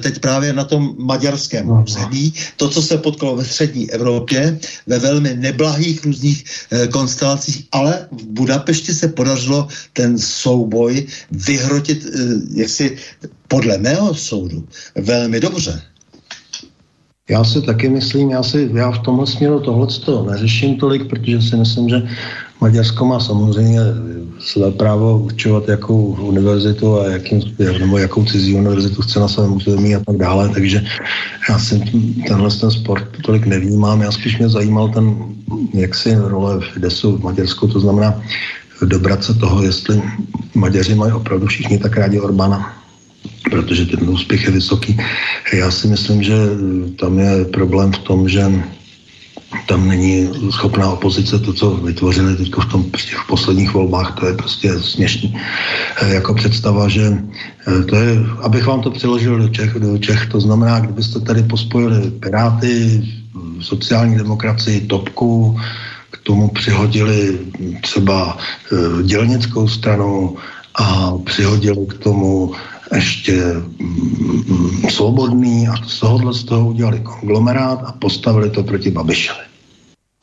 teď 0.00 0.18
právě 0.18 0.52
na 0.52 0.64
tom 0.64 0.94
maďarském 0.98 1.70
území, 1.70 2.34
to, 2.56 2.68
co 2.68 2.82
se 2.82 2.98
potkalo 2.98 3.36
ve 3.36 3.44
střední 3.44 3.90
Evropě, 3.90 4.58
ve 4.86 4.98
velmi 4.98 5.34
neblahých 5.36 6.04
různých 6.04 6.44
konstelacích, 6.90 7.64
ale 7.72 8.08
v 8.12 8.24
Budapešti 8.26 8.94
se 8.94 9.08
podařilo 9.08 9.68
ten 9.92 10.18
souboj 10.28 11.06
vyhrotit, 11.30 12.06
eh, 12.06 12.60
jaksi 12.60 12.96
podle 13.48 13.78
mého 13.78 14.14
soudu, 14.14 14.64
velmi 14.96 15.40
dobře. 15.40 15.82
Já 17.30 17.44
si 17.44 17.62
taky 17.62 17.88
myslím, 17.88 18.30
já, 18.30 18.42
si, 18.42 18.70
já 18.74 18.90
v 18.90 18.98
tomhle 18.98 19.26
směru 19.26 19.60
tohle 19.60 19.86
neřeším 20.32 20.76
tolik, 20.76 21.08
protože 21.08 21.42
si 21.42 21.56
myslím, 21.56 21.88
že 21.88 22.02
Maďarsko 22.60 23.04
má 23.04 23.20
samozřejmě 23.20 23.80
své 24.40 24.70
právo 24.70 25.18
určovat, 25.18 25.68
jakou 25.68 26.16
univerzitu 26.20 27.00
a 27.00 27.06
jakým, 27.06 27.40
nebo 27.78 27.98
jakou 27.98 28.24
cizí 28.24 28.54
univerzitu 28.54 29.02
chce 29.02 29.20
na 29.20 29.28
svém 29.28 29.52
území 29.52 29.94
a 29.94 30.00
tak 30.06 30.16
dále, 30.16 30.48
takže 30.48 30.84
já 31.48 31.58
si 31.58 31.80
tenhle 32.28 32.50
ten 32.50 32.70
sport 32.70 33.04
tolik 33.24 33.46
nevnímám, 33.46 34.02
já 34.02 34.12
spíš 34.12 34.38
mě 34.38 34.48
zajímal 34.48 34.88
ten, 34.88 35.16
jaksi 35.74 36.14
role 36.14 36.60
Fidesu 36.72 37.16
v 37.16 37.22
Maďarsku, 37.22 37.68
to 37.68 37.80
znamená, 37.80 38.22
dobrat 38.84 39.24
se 39.24 39.34
toho, 39.34 39.62
jestli 39.62 40.02
Maďaři 40.54 40.94
mají 40.94 41.12
opravdu 41.12 41.46
všichni 41.46 41.78
tak 41.78 41.96
rádi 41.96 42.20
Orbána, 42.20 42.76
protože 43.50 43.86
ten 43.86 44.10
úspěch 44.10 44.44
je 44.44 44.50
vysoký. 44.50 44.96
Já 45.52 45.70
si 45.70 45.88
myslím, 45.88 46.22
že 46.22 46.34
tam 47.00 47.18
je 47.18 47.44
problém 47.44 47.92
v 47.92 47.98
tom, 47.98 48.28
že 48.28 48.44
tam 49.66 49.88
není 49.88 50.28
schopná 50.50 50.90
opozice 50.90 51.38
to, 51.38 51.52
co 51.52 51.70
vytvořili 51.70 52.36
teď 52.36 52.52
v 52.54 52.70
tom 52.70 52.84
prostě 52.84 53.16
v 53.16 53.26
posledních 53.26 53.74
volbách, 53.74 54.16
to 54.20 54.26
je 54.26 54.34
prostě 54.34 54.78
směšný. 54.78 55.36
Jako 56.06 56.34
představa, 56.34 56.88
že 56.88 57.02
e, 57.02 57.84
to 57.84 57.96
je, 57.96 58.26
abych 58.42 58.66
vám 58.66 58.80
to 58.80 58.90
přiložil 58.90 59.38
do 59.38 59.48
Čech, 59.48 59.74
do 59.74 59.98
Čech 59.98 60.26
to 60.26 60.40
znamená, 60.40 60.80
kdybyste 60.80 61.20
tady 61.20 61.42
pospojili 61.42 62.10
Piráty, 62.10 63.02
sociální 63.60 64.16
demokracii, 64.16 64.80
Topku, 64.80 65.60
tomu 66.28 66.48
přihodili 66.48 67.38
třeba 67.80 68.36
e, 68.36 69.02
dělnickou 69.02 69.68
stranu 69.68 70.36
a 70.76 71.12
přihodili 71.24 71.86
k 71.88 71.94
tomu 72.04 72.52
ještě 72.94 73.40
mm, 73.80 74.92
svobodný 74.92 75.68
a 75.68 75.76
z 75.88 76.00
tohohle 76.00 76.34
z 76.34 76.44
toho 76.44 76.68
udělali 76.68 77.00
konglomerát 77.00 77.80
a 77.84 77.92
postavili 77.92 78.50
to 78.50 78.62
proti 78.62 78.90
Babišovi. 78.90 79.48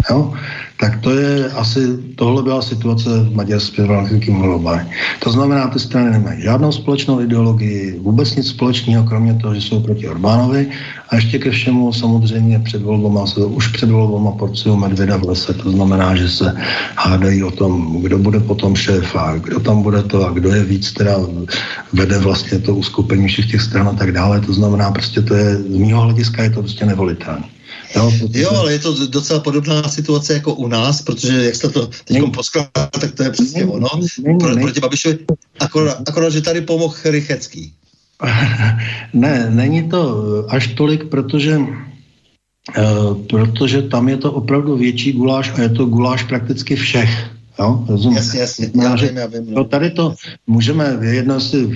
Jo? 0.09 0.33
Tak 0.79 1.01
to 1.01 1.11
je 1.11 1.51
asi, 1.51 1.79
tohle 2.15 2.43
byla 2.43 2.61
situace 2.61 3.09
v 3.09 3.35
maďarské 3.35 3.83
vládním 3.83 4.41
volbách. 4.41 4.85
To 5.23 5.31
znamená, 5.31 5.67
ty 5.67 5.79
strany 5.79 6.11
nemají 6.11 6.41
žádnou 6.41 6.71
společnou 6.71 7.21
ideologii, 7.21 7.99
vůbec 7.99 8.35
nic 8.35 8.47
společného, 8.47 9.03
kromě 9.03 9.33
toho, 9.33 9.55
že 9.55 9.61
jsou 9.61 9.79
proti 9.79 10.09
Orbánovi 10.09 10.67
a 11.09 11.15
ještě 11.15 11.39
ke 11.39 11.51
všemu 11.51 11.93
samozřejmě 11.93 12.59
před 12.59 12.81
volbama, 12.81 13.25
už 13.47 13.67
před 13.67 13.89
volbama 13.89 14.31
porciu 14.31 14.75
medvěda 14.75 15.17
v 15.17 15.23
lese, 15.23 15.53
to 15.53 15.71
znamená, 15.71 16.15
že 16.15 16.29
se 16.29 16.55
hádají 16.95 17.43
o 17.43 17.51
tom, 17.51 18.01
kdo 18.01 18.17
bude 18.17 18.39
potom 18.39 18.75
šéf 18.75 19.15
a 19.15 19.37
kdo 19.37 19.59
tam 19.59 19.81
bude 19.81 20.03
to 20.03 20.27
a 20.27 20.31
kdo 20.31 20.49
je 20.49 20.63
víc, 20.63 20.91
teda 20.91 21.17
vede 21.93 22.19
vlastně 22.19 22.59
to 22.59 22.75
uskupení 22.75 23.27
všech 23.27 23.51
těch 23.51 23.61
stran 23.61 23.87
a 23.87 23.93
tak 23.93 24.11
dále. 24.11 24.41
To 24.41 24.53
znamená, 24.53 24.91
prostě 24.91 25.21
to 25.21 25.35
je, 25.35 25.55
z 25.55 25.77
mého 25.77 26.01
hlediska 26.01 26.43
je 26.43 26.49
to 26.49 26.61
prostě 26.61 26.85
nevolitelné. 26.85 27.54
Jo, 27.95 28.11
jo, 28.33 28.51
ale 28.51 28.71
je 28.71 28.79
to 28.79 29.07
docela 29.07 29.39
podobná 29.39 29.83
situace 29.83 30.33
jako 30.33 30.53
u 30.53 30.67
nás, 30.67 31.01
protože 31.01 31.43
jak 31.43 31.55
jste 31.55 31.69
to 31.69 31.87
teď 31.87 32.17
poskládal, 32.33 32.89
tak 32.99 33.11
to 33.11 33.23
je 33.23 33.31
přesně 33.31 33.65
ono. 33.65 33.89
Pro, 34.39 34.55
proti 34.55 34.79
Babišovi, 34.79 35.17
akorát, 35.59 36.09
akorát, 36.09 36.29
že 36.29 36.41
tady 36.41 36.61
pomohl 36.61 36.95
Rychecký. 37.05 37.73
Ne, 39.13 39.49
není 39.49 39.89
to 39.89 40.23
až 40.49 40.67
tolik, 40.67 41.03
protože 41.05 41.59
Uh, 42.77 43.21
protože 43.29 43.81
tam 43.81 44.09
je 44.09 44.17
to 44.17 44.31
opravdu 44.31 44.77
větší 44.77 45.11
guláš 45.11 45.53
a 45.55 45.61
je 45.61 45.69
to 45.69 45.85
guláš 45.85 46.23
prakticky 46.23 46.75
všech. 46.75 47.34
Jo, 47.59 47.85
rozumím. 47.87 48.17
Jasně, 48.17 48.39
jasně. 48.39 48.69
Já 48.83 48.95
vím, 48.95 49.17
já 49.17 49.25
vím, 49.27 49.45
no. 49.47 49.63
tady 49.63 49.89
to 49.89 50.15
můžeme 50.47 50.97
vyjednat 50.97 51.41
si, 51.43 51.69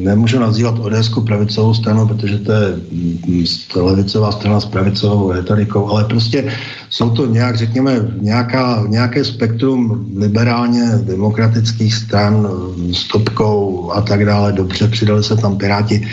nemůžu 0.00 0.38
nazývat 0.38 0.78
ods 0.78 1.10
pravicovou 1.26 1.74
stranu, 1.74 2.08
protože 2.08 2.38
to 2.38 2.52
je 2.52 2.76
mm, 2.92 3.44
levicová 3.74 4.32
strana 4.32 4.60
s 4.60 4.64
pravicovou 4.64 5.32
retorikou, 5.32 5.88
ale 5.88 6.04
prostě 6.04 6.52
jsou 6.90 7.10
to 7.10 7.26
nějak, 7.26 7.56
řekněme, 7.56 8.10
nějaká, 8.20 8.84
nějaké 8.88 9.24
spektrum 9.24 10.06
liberálně 10.16 10.84
demokratických 11.02 11.94
stran 11.94 12.48
s 12.92 13.08
topkou 13.08 13.90
a 13.92 14.00
tak 14.00 14.24
dále. 14.24 14.52
Dobře, 14.52 14.88
přidali 14.88 15.24
se 15.24 15.36
tam 15.36 15.58
Piráti, 15.58 16.06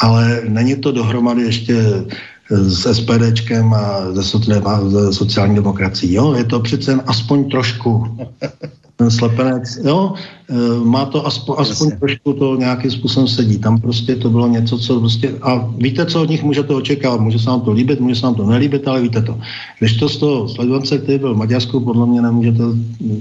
ale 0.00 0.40
není 0.48 0.76
to 0.76 0.92
dohromady 0.92 1.42
ještě 1.42 1.74
s 2.52 2.92
SPDčkem 2.92 3.74
a 3.74 4.10
ze, 4.88 5.12
sociální 5.12 5.54
demokracií. 5.54 6.14
Jo? 6.14 6.34
Je 6.34 6.44
to 6.44 6.60
přece 6.60 6.94
aspoň 7.06 7.50
trošku 7.50 8.18
ten 9.02 9.10
slepenec, 9.10 9.82
jo, 9.82 10.14
e, 10.14 10.54
má 10.84 11.04
to 11.10 11.26
aspoň, 11.26 11.56
aspoň 11.58 11.90
trošku 11.98 12.32
to 12.32 12.56
nějakým 12.56 12.90
způsobem 12.90 13.28
sedí. 13.28 13.58
Tam 13.58 13.80
prostě 13.80 14.16
to 14.16 14.30
bylo 14.30 14.48
něco, 14.48 14.78
co 14.78 15.00
prostě, 15.00 15.34
a 15.42 15.66
víte, 15.76 16.06
co 16.06 16.22
od 16.22 16.30
nich 16.30 16.42
můžete 16.42 16.74
očekávat, 16.74 17.20
může 17.20 17.38
se 17.38 17.50
vám 17.50 17.60
to 17.60 17.72
líbit, 17.72 18.00
může 18.00 18.14
se 18.14 18.26
vám 18.26 18.34
to 18.34 18.46
nelíbit, 18.46 18.88
ale 18.88 19.02
víte 19.02 19.22
to. 19.22 19.38
Když 19.78 19.96
to 19.98 20.08
z 20.08 20.16
toho 20.16 20.48
sledovance, 20.48 20.98
který 20.98 21.18
byl 21.18 21.34
v 21.34 21.42
Maďarsku, 21.42 21.80
podle 21.80 22.06
mě 22.06 22.22
nemůžete 22.22 22.62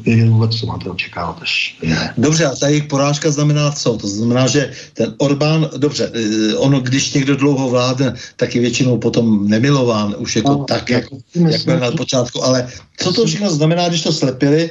vědět 0.06 0.30
vůbec, 0.30 0.52
co 0.56 0.66
máte 0.66 0.90
očekávat. 0.90 1.41
Až 1.41 1.78
dobře, 2.18 2.45
a 2.45 2.56
ta 2.56 2.68
jejich 2.68 2.86
porážka 2.86 3.32
znamená 3.32 3.72
co? 3.72 3.98
To 3.98 4.08
znamená, 4.08 4.48
že 4.48 4.72
ten 4.94 5.14
Orbán, 5.18 5.70
dobře, 5.78 6.12
e, 6.14 6.56
ono, 6.56 6.80
když 6.80 7.14
někdo 7.14 7.36
dlouho 7.36 7.70
vládne, 7.70 8.14
tak 8.38 8.56
je 8.56 8.62
většinou 8.62 8.98
potom 8.98 9.49
nemilován, 9.49 10.16
už 10.18 10.36
jako 10.36 10.49
no, 10.49 10.64
tak, 10.70 10.90
jako, 10.90 11.18
jak 11.36 11.66
byl 11.66 11.80
na 11.80 11.91
počátku, 11.91 12.44
ale 12.44 12.68
co 12.98 13.14
to 13.14 13.26
všechno 13.26 13.49
znamená, 13.49 13.90
když 13.90 14.02
to 14.02 14.14
slepili, 14.14 14.70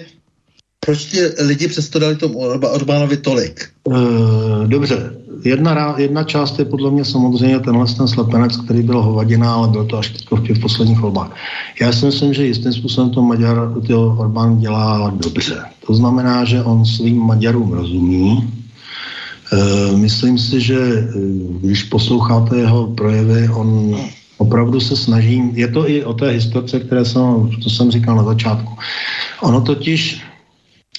proč 0.80 1.04
ti 1.04 1.18
lidi 1.38 1.68
přesto 1.68 1.98
dali 1.98 2.16
tomu 2.16 2.38
Orbánovi 2.72 3.16
tolik? 3.16 3.68
Uh, 3.84 4.66
dobře, 4.66 5.12
jedna, 5.44 5.94
jedna 5.98 6.24
část 6.24 6.58
je 6.58 6.64
podle 6.64 6.90
mě 6.90 7.04
samozřejmě 7.04 7.58
tenhle 7.60 7.86
ten 7.86 8.08
slepenec, 8.08 8.56
který 8.56 8.82
byl 8.82 9.02
hovadina, 9.02 9.54
ale 9.54 9.68
byl 9.68 9.84
to 9.84 9.98
až 9.98 10.12
v 10.30 10.46
těch 10.46 10.58
posledních 10.58 11.00
volbách. 11.00 11.36
Já 11.80 11.92
si 11.92 12.06
myslím, 12.06 12.34
že 12.34 12.46
jistým 12.46 12.72
způsobem 12.72 13.10
to 13.10 13.22
Maďar, 13.22 13.72
to 13.86 14.16
Orbán 14.18 14.58
dělá 14.58 15.12
dobře. 15.24 15.62
To 15.86 15.94
znamená, 15.94 16.44
že 16.44 16.62
on 16.62 16.84
svým 16.84 17.18
Maďarům 17.18 17.72
rozumí, 17.72 18.52
Uh, 19.52 19.98
myslím 19.98 20.38
si, 20.38 20.60
že 20.60 20.78
uh, 20.78 21.60
když 21.60 21.84
posloucháte 21.84 22.56
jeho 22.56 22.86
projevy, 22.86 23.48
on 23.48 23.96
opravdu 24.38 24.80
se 24.80 24.96
snaží, 24.96 25.42
je 25.54 25.68
to 25.68 25.90
i 25.90 26.04
o 26.04 26.14
té 26.14 26.30
historice, 26.30 26.80
které 26.80 27.04
jsem, 27.04 27.50
to 27.62 27.70
jsem 27.70 27.90
říkal 27.90 28.16
na 28.16 28.24
začátku. 28.24 28.78
Ono 29.42 29.60
totiž 29.60 30.22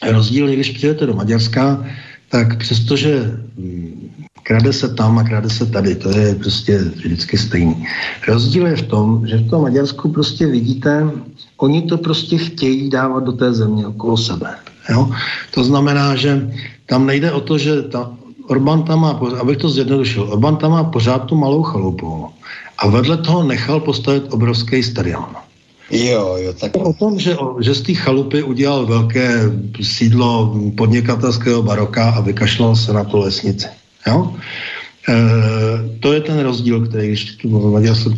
rozdíl 0.10 0.50
je, 0.50 0.56
když 0.56 0.72
přijete 0.72 1.06
do 1.06 1.14
Maďarska, 1.14 1.86
tak 2.30 2.58
přestože 2.58 3.40
hm, 3.58 4.12
krade 4.44 4.74
se 4.74 4.94
tam 4.94 5.20
a 5.20 5.24
krade 5.24 5.50
se 5.50 5.66
tady, 5.66 5.96
to 5.96 6.10
je 6.10 6.36
prostě 6.36 6.78
vždycky 6.78 7.38
stejný. 7.38 7.88
Rozdíl 8.28 8.68
je 8.68 8.76
v 8.76 8.88
tom, 8.88 9.28
že 9.28 9.38
v 9.38 9.50
tom 9.50 9.62
Maďarsku 9.62 10.10
prostě 10.10 10.48
vidíte, 10.48 11.12
oni 11.58 11.82
to 11.82 11.98
prostě 11.98 12.38
chtějí 12.38 12.90
dávat 12.90 13.24
do 13.24 13.32
té 13.32 13.54
země 13.54 13.88
okolo 13.88 14.18
sebe. 14.18 14.56
Jo? 14.90 15.12
To 15.54 15.64
znamená, 15.64 16.16
že 16.16 16.50
tam 16.86 17.06
nejde 17.06 17.32
o 17.32 17.42
to, 17.42 17.58
že 17.58 17.82
ta, 17.82 18.12
Orbán 18.48 18.84
tam 18.84 19.00
má, 19.00 19.20
abych 19.40 19.58
to 19.58 19.70
zjednodušil, 19.70 20.24
Orbán 20.24 20.58
tam 20.58 20.72
má 20.72 20.84
pořád 20.84 21.20
tu 21.20 21.36
malou 21.36 21.64
chalupu 21.64 22.28
a 22.78 22.88
vedle 22.88 23.18
toho 23.18 23.44
nechal 23.44 23.80
postavit 23.80 24.24
obrovský 24.30 24.84
stadion. 24.84 25.26
Jo, 25.92 26.36
jo, 26.40 26.54
tak... 26.54 26.72
O 26.78 26.94
tom, 26.94 27.20
že, 27.20 27.36
že 27.60 27.76
z 27.76 27.82
té 27.82 27.94
chalupy 27.94 28.44
udělal 28.44 28.86
velké 28.86 29.52
sídlo 29.82 30.60
podnikatelského 30.78 31.64
baroka 31.64 32.10
a 32.10 32.22
vykašlal 32.22 32.76
se 32.76 32.94
na 32.94 33.04
tu 33.04 33.18
lesnici. 33.18 33.68
Jo? 34.08 34.34
E, 35.10 35.14
to 36.00 36.14
je 36.14 36.22
ten 36.22 36.40
rozdíl, 36.40 36.88
který, 36.88 37.08
když 37.08 37.38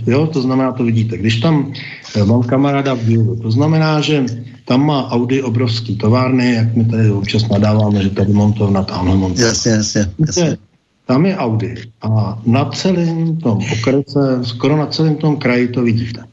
jo, 0.07 0.27
to 0.27 0.41
znamená, 0.41 0.71
to 0.71 0.83
vidíte. 0.83 1.17
Když 1.17 1.39
tam 1.39 1.73
e, 2.15 2.25
mám 2.25 2.43
kamaráda 2.43 2.93
v 2.93 3.41
to 3.41 3.51
znamená, 3.51 4.01
že 4.01 4.25
tam 4.65 4.85
má 4.85 5.09
Audi 5.11 5.41
obrovský 5.41 5.95
továrny, 5.95 6.53
jak 6.53 6.75
my 6.75 6.85
tady 6.85 7.11
občas 7.11 7.49
nadáváme, 7.49 8.03
že 8.03 8.09
tady 8.09 8.33
montovna, 8.33 8.83
tamhle 8.83 9.15
montovna. 9.15 9.47
Jasně, 9.47 9.71
jasně, 9.71 10.11
jasně. 10.19 10.57
Tam 11.05 11.25
je 11.25 11.37
Audi 11.37 11.75
a 12.01 12.39
na 12.45 12.65
celém 12.65 13.37
tom 13.37 13.59
okrese, 13.73 14.39
skoro 14.41 14.77
na 14.77 14.85
celém 14.85 15.15
tom 15.15 15.37
kraji 15.37 15.67
to 15.67 15.81
vidíte. 15.81 16.23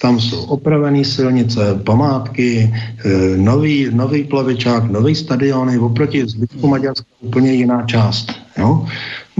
Tam 0.00 0.20
jsou 0.20 0.44
opravené 0.44 1.04
silnice, 1.04 1.80
památky, 1.84 2.68
e, 2.68 3.36
nový, 3.36 3.88
nový 3.92 4.24
plavičák, 4.24 4.90
nový 4.90 5.14
stadiony, 5.14 5.78
oproti 5.78 6.26
zbytku 6.26 6.68
Maďarska 6.68 7.06
úplně 7.20 7.52
jiná 7.52 7.82
část. 7.82 8.32
Jo? 8.58 8.86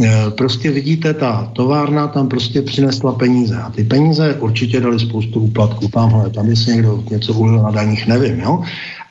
E, 0.04 0.30
prostě 0.30 0.70
vidíte, 0.70 1.14
ta 1.14 1.52
továrna 1.52 2.08
tam 2.08 2.28
prostě 2.28 2.62
přinesla 2.62 3.12
peníze 3.12 3.56
a 3.56 3.70
ty 3.70 3.84
peníze 3.84 4.34
určitě 4.34 4.80
dali 4.80 5.00
spoustu 5.00 5.40
úplatků 5.40 5.88
tamhle, 5.88 6.30
tam 6.30 6.48
jestli 6.48 6.72
někdo 6.72 7.04
něco 7.10 7.32
ulil 7.32 7.62
na 7.62 7.70
daních, 7.70 8.06
nevím, 8.06 8.40
jo? 8.40 8.62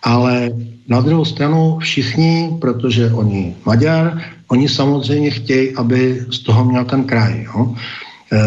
ale 0.04 0.50
na 0.88 1.02
druhou 1.02 1.26
stranu 1.26 1.78
všichni, 1.80 2.58
protože 2.62 3.14
oni 3.14 3.56
Maďar, 3.66 4.22
oni 4.48 4.70
samozřejmě 4.70 5.30
chtějí, 5.30 5.76
aby 5.76 6.26
z 6.30 6.40
toho 6.40 6.66
měl 6.66 6.86
ten 6.86 7.04
kraj. 7.04 7.44
Jo? 7.44 7.76
E, 8.34 8.40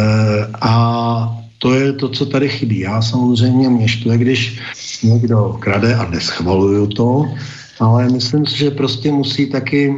a 0.60 1.38
to 1.58 1.74
je 1.74 1.92
to, 1.92 2.08
co 2.08 2.26
tady 2.26 2.48
chybí. 2.48 2.78
Já 2.78 3.02
samozřejmě 3.02 3.68
mě 3.68 3.88
štve, 3.88 4.18
když 4.18 4.60
někdo 5.02 5.56
krade 5.60 5.94
a 5.94 6.10
neschvaluju 6.10 6.86
to, 6.86 7.24
ale 7.80 8.08
myslím 8.08 8.46
si, 8.46 8.58
že 8.58 8.70
prostě 8.70 9.12
musí 9.12 9.50
taky 9.50 9.94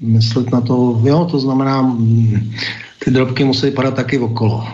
myslet 0.00 0.52
na 0.52 0.60
to, 0.60 1.00
jo, 1.04 1.28
to 1.30 1.38
znamená, 1.38 1.82
mm, 1.82 2.52
ty 3.04 3.10
drobky 3.10 3.44
musí 3.44 3.70
padat 3.70 3.94
taky 3.94 4.18
okolo. 4.18 4.66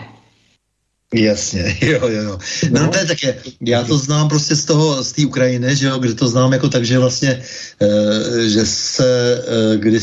Jasně, 1.13 1.77
jo, 1.81 1.99
jo, 2.07 2.21
jo. 2.23 2.37
No, 2.71 2.81
no 2.81 2.87
to 2.87 2.97
je 2.97 3.05
také, 3.05 3.37
já 3.61 3.83
to 3.83 3.97
znám 3.97 4.29
prostě 4.29 4.55
z 4.55 4.65
toho, 4.65 5.03
z 5.03 5.11
té 5.11 5.25
Ukrajiny, 5.25 5.75
že 5.75 5.87
jo, 5.87 5.97
kde 5.97 6.13
to 6.13 6.27
znám 6.27 6.53
jako 6.53 6.69
tak, 6.69 6.85
že 6.85 6.99
vlastně, 6.99 7.41
e, 7.81 8.49
že 8.49 8.65
se, 8.65 9.43
e, 9.47 9.77
kdy 9.77 9.99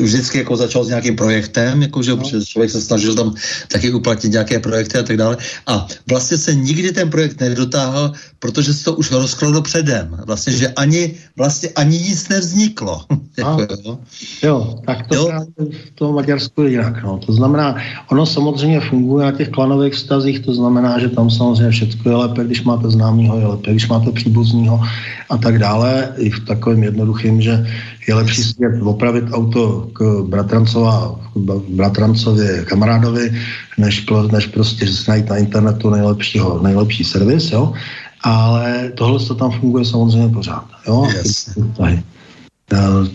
vždycky 0.00 0.38
jako 0.38 0.56
začal 0.56 0.84
s 0.84 0.88
nějakým 0.88 1.16
projektem, 1.16 1.82
jako 1.82 2.02
že 2.02 2.16
no. 2.16 2.22
člověk 2.44 2.70
se 2.70 2.80
snažil 2.80 3.14
tam 3.14 3.34
taky 3.68 3.92
uplatit 3.92 4.32
nějaké 4.32 4.58
projekty 4.58 4.98
a 4.98 5.02
tak 5.02 5.16
dále 5.16 5.36
a 5.66 5.86
vlastně 6.08 6.36
se 6.38 6.54
nikdy 6.54 6.92
ten 6.92 7.10
projekt 7.10 7.40
nedotáhl, 7.40 8.12
protože 8.38 8.74
se 8.74 8.84
to 8.84 8.94
už 8.94 9.10
rozkladlo 9.10 9.62
předem. 9.62 10.16
Vlastně, 10.26 10.52
že 10.52 10.68
ani, 10.68 11.14
vlastně 11.36 11.68
ani 11.76 11.98
nic 11.98 12.28
nevzniklo. 12.28 13.04
jako, 13.38 13.66
jo. 13.84 13.98
jo, 14.42 14.78
tak 14.86 15.08
to 15.08 15.14
jo? 15.14 15.28
v 15.58 15.90
tom 15.94 16.14
Maďarsku 16.14 16.62
je 16.62 16.70
jinak. 16.70 17.02
No. 17.02 17.18
To 17.26 17.32
znamená, 17.32 17.76
ono 18.10 18.26
samozřejmě 18.26 18.80
funguje 18.80 19.26
na 19.26 19.32
těch 19.32 19.48
klanových 19.48 19.94
vztazích, 19.94 20.45
to 20.46 20.54
znamená, 20.54 20.98
že 20.98 21.08
tam 21.08 21.30
samozřejmě 21.30 21.70
všechno 21.70 22.10
je 22.10 22.16
lépe, 22.16 22.44
když 22.44 22.62
máte 22.62 22.90
známýho, 22.90 23.38
je 23.38 23.46
lépe, 23.46 23.70
když 23.70 23.88
máte 23.88 24.12
příbuznýho 24.12 24.80
a 25.30 25.36
tak 25.36 25.58
dále. 25.58 26.14
I 26.16 26.30
v 26.30 26.40
takovém 26.46 26.82
jednoduchým, 26.82 27.42
že 27.42 27.66
je 28.08 28.14
lepší 28.14 28.42
si 28.42 28.54
opravit 28.82 29.24
auto 29.32 29.90
k 29.92 30.22
bratrancova, 30.30 31.18
k 31.34 31.70
bratrancově 31.74 32.64
kamarádovi, 32.64 33.34
než, 33.78 34.06
než 34.32 34.46
prostě 34.46 34.86
najít 35.08 35.28
na 35.28 35.36
internetu 35.36 35.90
nejlepšího, 35.90 36.62
nejlepší 36.62 37.04
servis, 37.04 37.52
jo. 37.52 37.72
Ale 38.22 38.92
tohle 38.94 39.18
to 39.18 39.34
tam 39.34 39.50
funguje 39.50 39.84
samozřejmě 39.84 40.28
pořád, 40.28 40.64
jo. 40.88 41.08
Yes. 41.16 41.58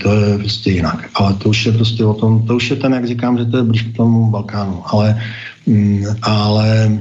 To 0.04 0.14
je 0.14 0.38
prostě 0.38 0.72
jinak. 0.72 1.10
Ale 1.16 1.34
to 1.34 1.50
už 1.50 1.66
je 1.66 1.72
prostě 1.72 2.06
o 2.06 2.14
tom, 2.14 2.48
to 2.48 2.56
už 2.56 2.70
je 2.70 2.76
ten, 2.76 2.94
jak 2.94 3.08
říkám, 3.08 3.38
že 3.38 3.46
to 3.46 3.58
je 3.58 3.64
blíž 3.64 3.82
k 3.82 3.98
tomu 3.98 4.32
Balkánu. 4.32 4.84
Ale, 4.86 5.22
mm, 5.68 6.06
ale 6.22 7.00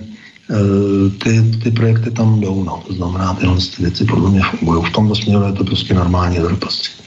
ty, 1.22 1.42
ty 1.62 1.70
projekty 1.70 2.10
tam 2.10 2.40
jdou, 2.40 2.64
no. 2.64 2.82
to 2.86 2.94
znamená, 2.94 3.34
tyhle 3.34 3.56
ty 3.56 3.82
věci 3.82 4.04
podle 4.04 4.30
mě 4.30 4.40
fungují. 4.50 4.84
V 4.84 4.92
tomto 4.92 5.14
směru 5.14 5.44
je 5.44 5.52
to 5.52 5.64
prostě 5.64 5.94
normální 5.94 6.38
prostředí. 6.58 7.00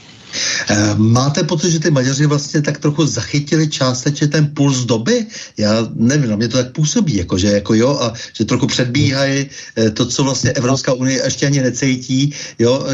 Eh, 0.70 0.94
máte 0.96 1.44
pocit, 1.44 1.70
že 1.70 1.80
ty 1.80 1.90
Maďaři 1.90 2.26
vlastně 2.26 2.62
tak 2.62 2.78
trochu 2.78 3.06
zachytili 3.06 3.68
částečně 3.68 4.28
ten 4.28 4.50
puls 4.54 4.84
doby? 4.84 5.26
Já 5.56 5.88
nevím, 5.94 6.30
na 6.30 6.36
mě 6.36 6.48
to 6.48 6.56
tak 6.56 6.72
působí, 6.72 7.16
jako, 7.16 7.38
že 7.38 7.48
jako 7.48 7.74
jo, 7.74 7.98
a 8.02 8.12
že 8.32 8.44
trochu 8.44 8.66
předbíhají 8.66 9.46
eh, 9.76 9.90
to, 9.90 10.06
co 10.06 10.24
vlastně 10.24 10.50
Evropská 10.50 10.92
unie 10.92 11.22
ještě 11.24 11.46
ani 11.46 11.60
necítí, 11.62 12.32
jo, 12.58 12.86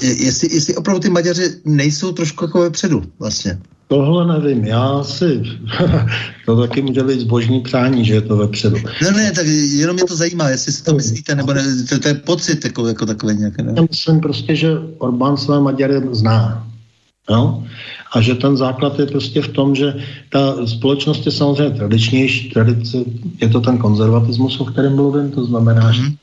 jestli, 0.00 0.54
jestli 0.54 0.76
opravdu 0.76 1.00
ty 1.00 1.10
Maďaři 1.10 1.54
nejsou 1.64 2.12
trošku 2.12 2.44
jako 2.44 2.60
vepředu 2.60 3.04
vlastně. 3.18 3.58
Tohle 3.94 4.40
nevím, 4.40 4.64
já 4.64 5.02
si, 5.04 5.42
to 6.46 6.60
taky 6.60 6.82
může 6.82 7.02
být 7.02 7.20
zbožní 7.20 7.60
přání, 7.60 8.04
že 8.04 8.14
je 8.14 8.20
to 8.20 8.36
vepředu. 8.36 8.76
Ne, 9.02 9.10
ne, 9.10 9.32
tak 9.32 9.46
jenom 9.46 9.94
mě 9.94 10.04
to 10.04 10.16
zajímá, 10.16 10.48
jestli 10.48 10.72
si 10.72 10.84
to 10.84 10.94
myslíte, 10.94 11.34
nebo 11.34 11.52
ne, 11.52 11.62
to, 11.88 11.98
to 11.98 12.08
je 12.08 12.14
pocit 12.14 12.64
jako, 12.64 12.86
jako 12.86 13.06
takový 13.06 13.34
nějaký. 13.34 13.62
Ne? 13.62 13.72
Já 13.76 13.82
myslím 13.90 14.20
prostě, 14.20 14.56
že 14.56 14.68
Orbán 14.98 15.36
své 15.36 15.60
Maďary 15.60 15.94
zná. 16.12 16.66
Jo? 17.30 17.64
A 18.12 18.20
že 18.20 18.34
ten 18.34 18.56
základ 18.56 18.98
je 18.98 19.06
prostě 19.06 19.42
v 19.42 19.48
tom, 19.48 19.74
že 19.74 19.94
ta 20.32 20.66
společnost 20.66 21.26
je 21.26 21.32
samozřejmě 21.32 21.76
tradičnější, 21.76 22.50
tradice, 22.50 22.98
je 23.40 23.48
to 23.48 23.60
ten 23.60 23.78
konzervatismus, 23.78 24.60
o 24.60 24.64
kterém 24.64 24.96
mluvím, 24.96 25.30
to 25.30 25.44
znamená, 25.44 25.92
že 25.92 26.02
mm, 26.02 26.14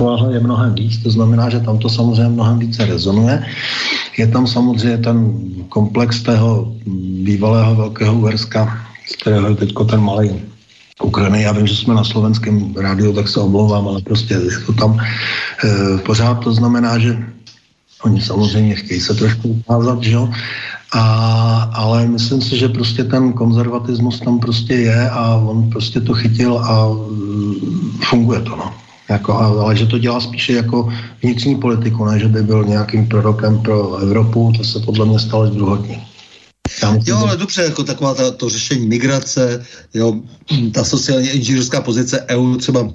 jasně. 0.00 0.34
je 0.34 0.40
mnohem 0.40 0.74
víc, 0.74 1.02
to 1.02 1.10
znamená, 1.10 1.50
že 1.50 1.60
tam 1.60 1.78
to 1.78 1.88
samozřejmě 1.88 2.28
mnohem 2.28 2.58
více 2.58 2.86
rezonuje. 2.86 3.44
Je 4.18 4.26
tam 4.26 4.46
samozřejmě 4.46 4.98
ten 4.98 5.18
komplex 5.68 6.22
toho 6.22 6.72
bývalého 7.22 7.74
velkého 7.74 8.14
Uherska, 8.14 8.78
z 9.08 9.16
kterého 9.16 9.48
je 9.48 9.54
teď 9.54 9.72
ten 9.90 10.00
malý 10.00 10.30
Ukrajiny. 11.02 11.42
Já 11.42 11.52
vím, 11.52 11.66
že 11.66 11.76
jsme 11.76 11.94
na 11.94 12.04
slovenském 12.04 12.74
rádiu, 12.74 13.12
tak 13.12 13.28
se 13.28 13.40
omlouvám, 13.40 13.88
ale 13.88 14.02
prostě 14.02 14.34
je 14.34 14.60
to 14.66 14.72
tam 14.72 15.00
e, 15.00 15.98
pořád. 15.98 16.34
To 16.34 16.52
znamená, 16.52 16.98
že 16.98 17.18
oni 18.04 18.20
samozřejmě 18.20 18.74
chtějí 18.74 19.00
se 19.00 19.14
trošku 19.14 19.48
ukázat, 19.48 20.02
že 20.02 20.12
jo? 20.12 20.30
A, 20.94 21.70
ale 21.74 22.06
myslím 22.06 22.42
si, 22.42 22.58
že 22.58 22.68
prostě 22.68 23.04
ten 23.04 23.32
konzervatismus 23.32 24.20
tam 24.20 24.38
prostě 24.38 24.74
je 24.74 25.10
a 25.10 25.34
on 25.34 25.70
prostě 25.70 26.00
to 26.00 26.14
chytil 26.14 26.58
a 26.58 26.86
uh, 26.86 27.54
funguje 28.04 28.40
to, 28.40 28.56
no. 28.56 28.74
Jako, 29.08 29.32
ale 29.32 29.76
že 29.76 29.86
to 29.86 29.98
dělá 29.98 30.20
spíše 30.20 30.52
jako 30.52 30.92
vnitřní 31.22 31.56
politiku, 31.56 32.04
ne 32.04 32.18
že 32.18 32.28
by 32.28 32.42
byl 32.42 32.64
nějakým 32.64 33.08
prorokem 33.08 33.62
pro 33.62 33.96
Evropu, 33.96 34.52
to 34.56 34.64
se 34.64 34.80
podle 34.80 35.06
mě 35.06 35.18
stalo 35.18 35.46
druhotní. 35.46 36.06
Jo, 37.06 37.16
ale 37.16 37.36
dobře, 37.36 37.62
jako 37.62 37.84
taková 37.84 38.14
ta, 38.14 38.30
to 38.30 38.48
řešení 38.48 38.86
migrace, 38.86 39.64
jo, 39.94 40.20
ta 40.72 40.84
sociálně 40.84 41.30
inženýrská 41.30 41.80
pozice 41.80 42.24
EU 42.28 42.56
třeba 42.56 42.88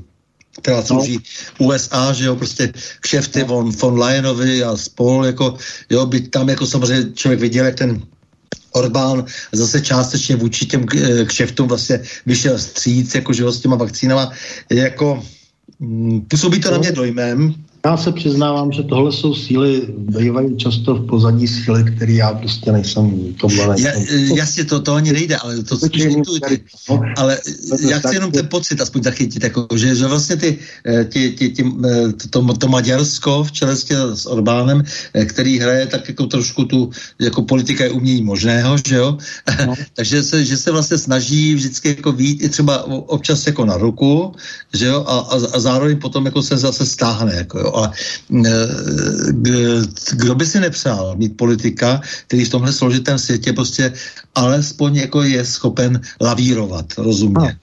která 0.61 0.81
slouží 0.81 1.19
no. 1.59 1.67
USA, 1.67 2.13
že 2.13 2.25
jo, 2.25 2.35
prostě 2.35 2.73
kšefty 2.99 3.43
von, 3.43 3.71
von 3.71 3.99
Leyenovi 3.99 4.63
a 4.63 4.77
spol, 4.77 5.25
jako, 5.25 5.57
jo, 5.89 6.05
by 6.05 6.21
tam 6.21 6.49
jako 6.49 6.65
samozřejmě 6.65 7.13
člověk 7.13 7.39
viděl, 7.39 7.65
jak 7.65 7.75
ten 7.75 8.01
Orbán 8.71 9.25
zase 9.51 9.81
částečně 9.81 10.35
vůči 10.35 10.65
těm 10.65 10.85
kšeftům 11.25 11.67
vlastně 11.67 11.99
vyšel 12.25 12.59
stříc, 12.59 13.15
jako, 13.15 13.33
že 13.33 13.43
jo, 13.43 13.51
s 13.51 13.59
těma 13.59 13.75
vakcínama, 13.75 14.31
jako 14.69 15.23
působí 16.27 16.59
to 16.59 16.71
na 16.71 16.77
mě 16.77 16.91
dojmem, 16.91 17.55
já 17.85 17.97
se 17.97 18.11
přiznávám, 18.11 18.71
že 18.71 18.83
tohle 18.83 19.11
jsou 19.11 19.35
síly, 19.35 19.81
bývají 19.97 20.57
často 20.57 20.95
v 20.95 21.07
pozadí 21.07 21.47
síly, 21.47 21.83
které 21.83 22.13
já 22.13 22.33
prostě 22.33 22.71
nejsem 22.71 23.33
tohle 23.39 23.67
nejsem. 23.67 24.03
Ja, 24.09 24.35
jasně, 24.35 24.65
to, 24.65 24.79
to 24.79 24.93
ani 24.93 25.13
nejde, 25.13 25.37
ale 25.37 25.63
to 25.63 25.77
spíš 25.77 26.03
intuitivně. 26.03 26.59
No, 26.89 27.01
ale 27.17 27.39
já 27.89 27.99
chci 27.99 28.15
jenom 28.15 28.31
ten 28.31 28.47
pocit 28.47 28.81
aspoň 28.81 29.03
zachytit, 29.03 29.43
jako, 29.43 29.67
že, 29.75 29.95
že 29.95 30.07
vlastně 30.07 30.35
ty, 30.35 30.59
ty, 31.09 31.31
ty, 31.31 31.49
ty, 31.49 31.65
eh, 31.85 32.13
to, 32.29 32.53
to 32.53 32.67
Maďarsko 32.67 33.43
v 33.43 33.51
čele 33.51 33.75
s 34.13 34.25
Orbánem, 34.25 34.83
eh, 35.13 35.25
který 35.25 35.59
hraje 35.59 35.85
tak 35.87 36.09
jako 36.09 36.25
trošku 36.25 36.65
tu 36.65 36.89
jako 37.19 37.41
politika 37.41 37.83
je 37.83 37.89
umění 37.89 38.21
možného, 38.21 38.75
že 38.87 38.95
jo? 38.95 39.17
No. 39.65 39.75
Takže 39.93 40.23
se, 40.23 40.45
že 40.45 40.57
se 40.57 40.71
vlastně 40.71 40.97
snaží 40.97 41.55
vždycky 41.55 41.89
jako 41.89 42.11
vít 42.11 42.43
i 42.43 42.49
třeba 42.49 42.83
občas 42.87 43.47
jako 43.47 43.65
na 43.65 43.77
ruku, 43.77 44.35
že 44.73 44.85
jo? 44.85 45.05
A, 45.07 45.19
a, 45.19 45.35
a 45.53 45.59
zároveň 45.59 45.99
potom 45.99 46.25
jako 46.25 46.41
se 46.41 46.57
zase 46.57 46.85
stáhne, 46.85 47.35
jako 47.35 47.59
jo? 47.59 47.68
A 47.77 47.91
e, 47.91 48.49
kdo 50.11 50.35
by 50.35 50.45
si 50.45 50.59
nepřál 50.59 51.15
mít 51.17 51.37
politika, 51.37 52.01
který 52.27 52.45
v 52.45 52.49
tomhle 52.49 52.73
složitém 52.73 53.19
světě 53.19 53.53
prostě 53.53 53.93
alespoň 54.35 54.95
jako 54.95 55.23
je 55.23 55.45
schopen 55.45 56.01
lavírovat, 56.21 56.85
rozumně. 56.97 57.55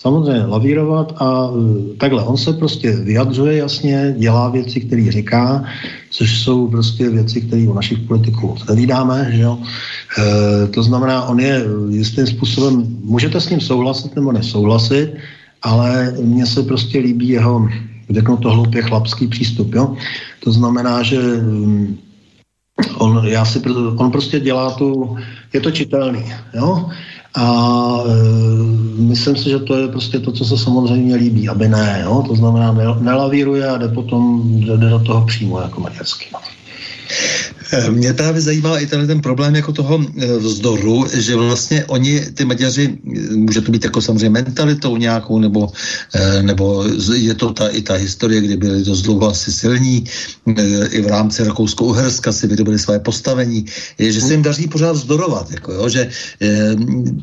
Samozřejmě, 0.00 0.46
lavírovat 0.46 1.12
a 1.16 1.50
e, 1.52 1.96
takhle, 1.96 2.24
on 2.24 2.36
se 2.36 2.52
prostě 2.52 2.92
vyjadřuje 2.92 3.56
jasně, 3.56 4.14
dělá 4.18 4.48
věci, 4.48 4.80
které 4.80 5.12
říká, 5.12 5.64
což 6.10 6.40
jsou 6.40 6.68
prostě 6.68 7.10
věci, 7.10 7.40
které 7.40 7.68
u 7.68 7.74
našich 7.74 7.98
politiků 7.98 8.56
nevídáme, 8.68 9.28
že 9.32 9.42
jo. 9.42 9.58
E, 9.60 10.66
to 10.66 10.82
znamená, 10.82 11.24
on 11.24 11.40
je 11.40 11.64
jistým 11.88 12.26
způsobem, 12.26 12.86
můžete 13.04 13.40
s 13.40 13.50
ním 13.50 13.60
souhlasit 13.60 14.16
nebo 14.16 14.32
nesouhlasit, 14.32 15.12
ale 15.62 16.14
mně 16.22 16.46
se 16.46 16.62
prostě 16.62 16.98
líbí 16.98 17.28
jeho 17.28 17.68
řeknu 18.10 18.36
to 18.36 18.50
hloupě 18.50 18.82
chlapský 18.82 19.26
přístup. 19.26 19.74
Jo? 19.74 19.96
To 20.44 20.52
znamená, 20.52 21.02
že 21.02 21.18
mm, 21.22 21.98
on, 22.98 23.26
já 23.26 23.44
si, 23.44 23.62
on 23.96 24.10
prostě 24.10 24.40
dělá 24.40 24.70
tu, 24.70 25.16
je 25.52 25.60
to 25.60 25.70
čitelný. 25.70 26.24
Jo? 26.54 26.90
A 27.34 27.44
e, 28.06 28.12
myslím 29.02 29.36
si, 29.36 29.50
že 29.50 29.58
to 29.58 29.76
je 29.76 29.88
prostě 29.88 30.18
to, 30.18 30.32
co 30.32 30.44
se 30.44 30.58
samozřejmě 30.58 31.16
líbí, 31.16 31.48
aby 31.48 31.68
ne. 31.68 32.00
Jo? 32.04 32.24
To 32.28 32.34
znamená, 32.34 32.72
nelavíruje 33.00 33.68
a 33.68 33.78
jde 33.78 33.88
potom 33.88 34.42
jde 34.60 34.90
do 34.90 34.98
toho 34.98 35.26
přímo 35.26 35.60
jako 35.60 35.80
maďarsky. 35.80 36.26
Eh, 37.72 37.90
mě 37.90 38.12
právě 38.12 38.40
zajímá 38.40 38.78
i 38.78 38.86
ten, 38.86 39.06
ten 39.06 39.20
problém 39.20 39.54
jako 39.54 39.72
toho 39.72 40.00
eh, 40.02 40.36
vzdoru, 40.36 41.06
že 41.14 41.36
vlastně 41.36 41.84
oni, 41.84 42.20
ty 42.34 42.44
Maďaři, 42.44 42.98
může 43.30 43.60
to 43.60 43.72
být 43.72 43.84
jako 43.84 44.00
samozřejmě 44.02 44.30
mentalitou 44.30 44.96
nějakou, 44.96 45.38
nebo, 45.38 45.72
eh, 46.14 46.42
nebo 46.42 46.84
je 47.14 47.34
to 47.34 47.52
ta, 47.52 47.68
i 47.68 47.82
ta 47.82 47.94
historie, 47.94 48.40
kdy 48.40 48.56
byli 48.56 48.84
dost 48.84 49.02
dlouho 49.02 49.30
asi 49.30 49.52
silní, 49.52 50.04
i 50.90 51.00
v 51.02 51.06
rámci 51.06 51.44
Rakousko-Uherska 51.44 52.32
si 52.32 52.46
vydobili 52.46 52.78
své 52.78 52.98
postavení, 52.98 53.64
je, 53.98 54.12
že 54.12 54.20
se 54.20 54.32
jim 54.32 54.42
daří 54.42 54.66
pořád 54.66 54.92
vzdorovat, 54.92 55.50
jako 55.50 55.72
jo, 55.72 55.88
že 55.88 56.08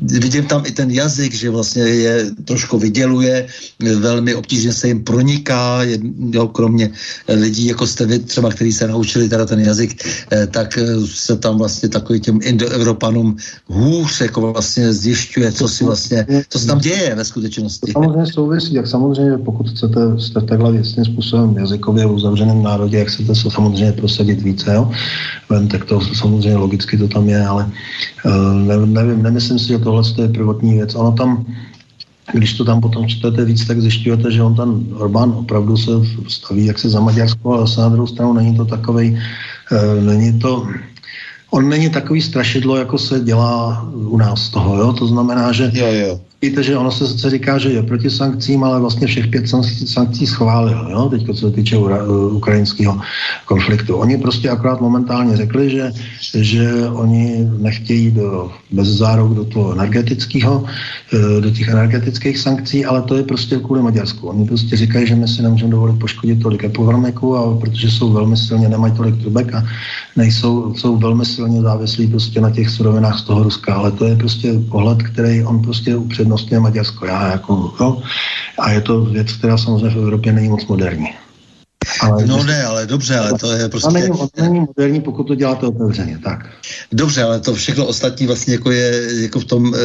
vidím 0.00 0.44
tam 0.44 0.62
i 0.66 0.72
ten 0.72 0.90
jazyk, 0.90 1.34
že 1.34 1.50
vlastně 1.50 1.82
je 1.82 2.30
trošku 2.44 2.78
vyděluje, 2.78 3.46
velmi 3.80 4.34
obtížně 4.34 4.72
se 4.72 4.88
jim 4.88 5.04
proniká, 5.04 5.82
je, 5.82 5.98
jo, 6.32 6.48
kromě 6.48 6.90
lidí, 7.28 7.66
jako 7.66 7.86
jste 7.86 8.06
vy 8.06 8.18
třeba, 8.18 8.50
kteří 8.50 8.72
se 8.72 8.88
naučili 8.88 9.28
teda 9.28 9.46
ten 9.46 9.60
jazyk, 9.60 9.98
Eh, 10.37 10.37
tak 10.46 10.78
eh, 10.78 10.86
se 11.06 11.36
tam 11.36 11.58
vlastně 11.58 11.88
takový 11.88 12.20
těm 12.20 12.38
indoevropanům 12.42 13.36
hůř 13.66 14.20
jako 14.20 14.52
vlastně 14.52 14.92
zjišťuje, 14.92 15.52
co 15.52 15.68
si 15.68 15.84
vlastně, 15.84 16.26
co 16.48 16.58
se 16.58 16.66
tam 16.66 16.78
děje 16.78 17.14
ve 17.14 17.24
skutečnosti. 17.24 17.92
To 17.92 17.92
samozřejmě 17.92 18.32
souvisí, 18.32 18.74
jak 18.74 18.86
samozřejmě, 18.86 19.38
pokud 19.38 19.70
chcete, 19.70 20.00
jste 20.18 20.40
takhle 20.40 20.72
věcným 20.72 21.04
způsobem 21.04 21.56
jazykově 21.56 22.06
v 22.06 22.12
uzavřeném 22.12 22.62
národě, 22.62 22.98
jak 22.98 23.08
chcete 23.08 23.34
se 23.34 23.50
samozřejmě 23.50 23.92
prosadit 23.92 24.42
více, 24.42 24.74
jo? 24.74 24.90
tak 25.70 25.84
to 25.84 26.00
samozřejmě 26.00 26.56
logicky 26.56 26.98
to 26.98 27.08
tam 27.08 27.28
je, 27.28 27.46
ale 27.46 27.70
uh, 28.24 28.54
ne, 28.54 28.86
nevím, 28.86 29.22
nemyslím 29.22 29.58
si, 29.58 29.68
že 29.68 29.78
tohle 29.78 30.02
je 30.22 30.28
prvotní 30.28 30.74
věc. 30.74 30.94
Ono 30.94 31.12
tam 31.12 31.46
když 32.32 32.54
to 32.54 32.64
tam 32.64 32.80
potom 32.80 33.08
čtete 33.08 33.44
víc, 33.44 33.64
tak 33.64 33.80
zjišťujete, 33.80 34.30
že 34.32 34.42
on 34.42 34.54
ten 34.54 34.84
Orbán 35.00 35.32
opravdu 35.32 35.76
se 35.76 35.90
staví 36.28 36.66
jaksi 36.66 36.88
za 36.88 37.00
Maďarsko, 37.00 37.52
ale 37.52 37.68
se 37.68 37.80
na 37.80 37.88
druhou 37.88 38.06
stranu 38.06 38.32
není 38.32 38.56
to 38.56 38.64
takovej 38.64 39.16
Eh, 39.16 39.57
není 40.00 40.38
to, 40.38 40.66
on 41.50 41.68
není 41.68 41.90
takový 41.90 42.22
strašidlo, 42.22 42.76
jako 42.76 42.98
se 42.98 43.20
dělá 43.20 43.88
u 43.92 44.16
nás 44.16 44.48
toho, 44.48 44.78
jo? 44.78 44.92
to 44.92 45.06
znamená, 45.06 45.52
že 45.52 45.70
jo, 45.74 45.86
jo. 45.86 46.20
Víte, 46.42 46.62
že 46.62 46.76
ono 46.76 46.90
se 46.90 47.06
sice 47.06 47.30
říká, 47.30 47.58
že 47.58 47.68
je 47.68 47.82
proti 47.82 48.10
sankcím, 48.10 48.64
ale 48.64 48.80
vlastně 48.80 49.06
všech 49.06 49.26
pět 49.26 49.48
sankcí 49.86 50.26
schválil, 50.26 50.86
jo? 50.90 51.08
teď 51.10 51.26
co 51.26 51.34
se 51.34 51.50
týče 51.50 51.76
ukrajinského 52.30 53.00
konfliktu. 53.44 53.96
Oni 53.96 54.18
prostě 54.18 54.50
akorát 54.50 54.80
momentálně 54.80 55.36
řekli, 55.36 55.70
že, 55.70 55.92
že 56.34 56.88
oni 56.88 57.50
nechtějí 57.58 58.10
do, 58.10 58.50
bez 58.70 58.88
záruk 58.88 59.34
do 59.34 59.44
toho 59.44 59.72
energetického, 59.72 60.64
eh, 61.12 61.40
do 61.40 61.50
těch 61.50 61.68
energetických 61.68 62.38
sankcí, 62.38 62.84
ale 62.84 63.02
to 63.02 63.16
je 63.16 63.22
prostě 63.22 63.56
kvůli 63.56 63.82
Maďarsku. 63.82 64.28
Oni 64.28 64.46
prostě 64.46 64.76
říkají, 64.76 65.06
že 65.06 65.14
my 65.14 65.28
si 65.28 65.42
nemůžeme 65.42 65.70
dovolit 65.70 65.98
poškodit 65.98 66.42
tolik 66.42 66.64
epovrmeku, 66.64 67.36
a 67.36 67.58
protože 67.58 67.90
jsou 67.90 68.12
velmi 68.12 68.36
silně, 68.36 68.68
nemají 68.68 68.94
tolik 68.94 69.20
trubek 69.20 69.54
a 69.54 69.66
nejsou, 70.16 70.74
jsou 70.74 70.96
velmi 70.96 71.26
silně 71.26 71.62
závislí 71.62 72.06
prostě 72.06 72.40
na 72.40 72.50
těch 72.50 72.70
surovinách 72.70 73.18
z 73.18 73.22
toho 73.22 73.42
Ruska, 73.42 73.74
ale 73.74 73.90
to 73.92 74.04
je 74.04 74.16
prostě 74.16 74.52
pohled, 74.70 75.02
který 75.02 75.42
on 75.42 75.62
prostě 75.62 75.96
upřed 75.96 76.27
upřednostňuje 76.28 76.60
Maďarsko. 76.60 77.06
Já 77.06 77.32
jako, 77.32 77.72
no, 77.80 78.02
a 78.58 78.70
je 78.70 78.80
to 78.80 79.00
věc, 79.04 79.32
která 79.32 79.58
samozřejmě 79.58 79.90
v 79.90 80.02
Evropě 80.02 80.32
není 80.32 80.48
moc 80.48 80.66
moderní. 80.66 81.08
Ale 82.00 82.26
no 82.26 82.44
ne, 82.44 82.64
ale 82.64 82.86
dobře, 82.86 83.18
ale 83.18 83.38
to 83.38 83.52
je 83.52 83.68
prostě... 83.68 83.92
Není, 83.92 84.08
není 84.40 84.60
moderní, 84.60 85.00
pokud 85.00 85.24
to 85.24 85.34
děláte 85.34 85.66
otevřeně, 85.66 86.18
tak. 86.24 86.46
Dobře, 86.92 87.22
ale 87.22 87.40
to 87.40 87.54
všechno 87.54 87.86
ostatní 87.86 88.26
vlastně 88.26 88.54
jako 88.54 88.70
je, 88.70 89.08
jako 89.22 89.40
v 89.40 89.44
tom, 89.44 89.74
eh, 89.74 89.78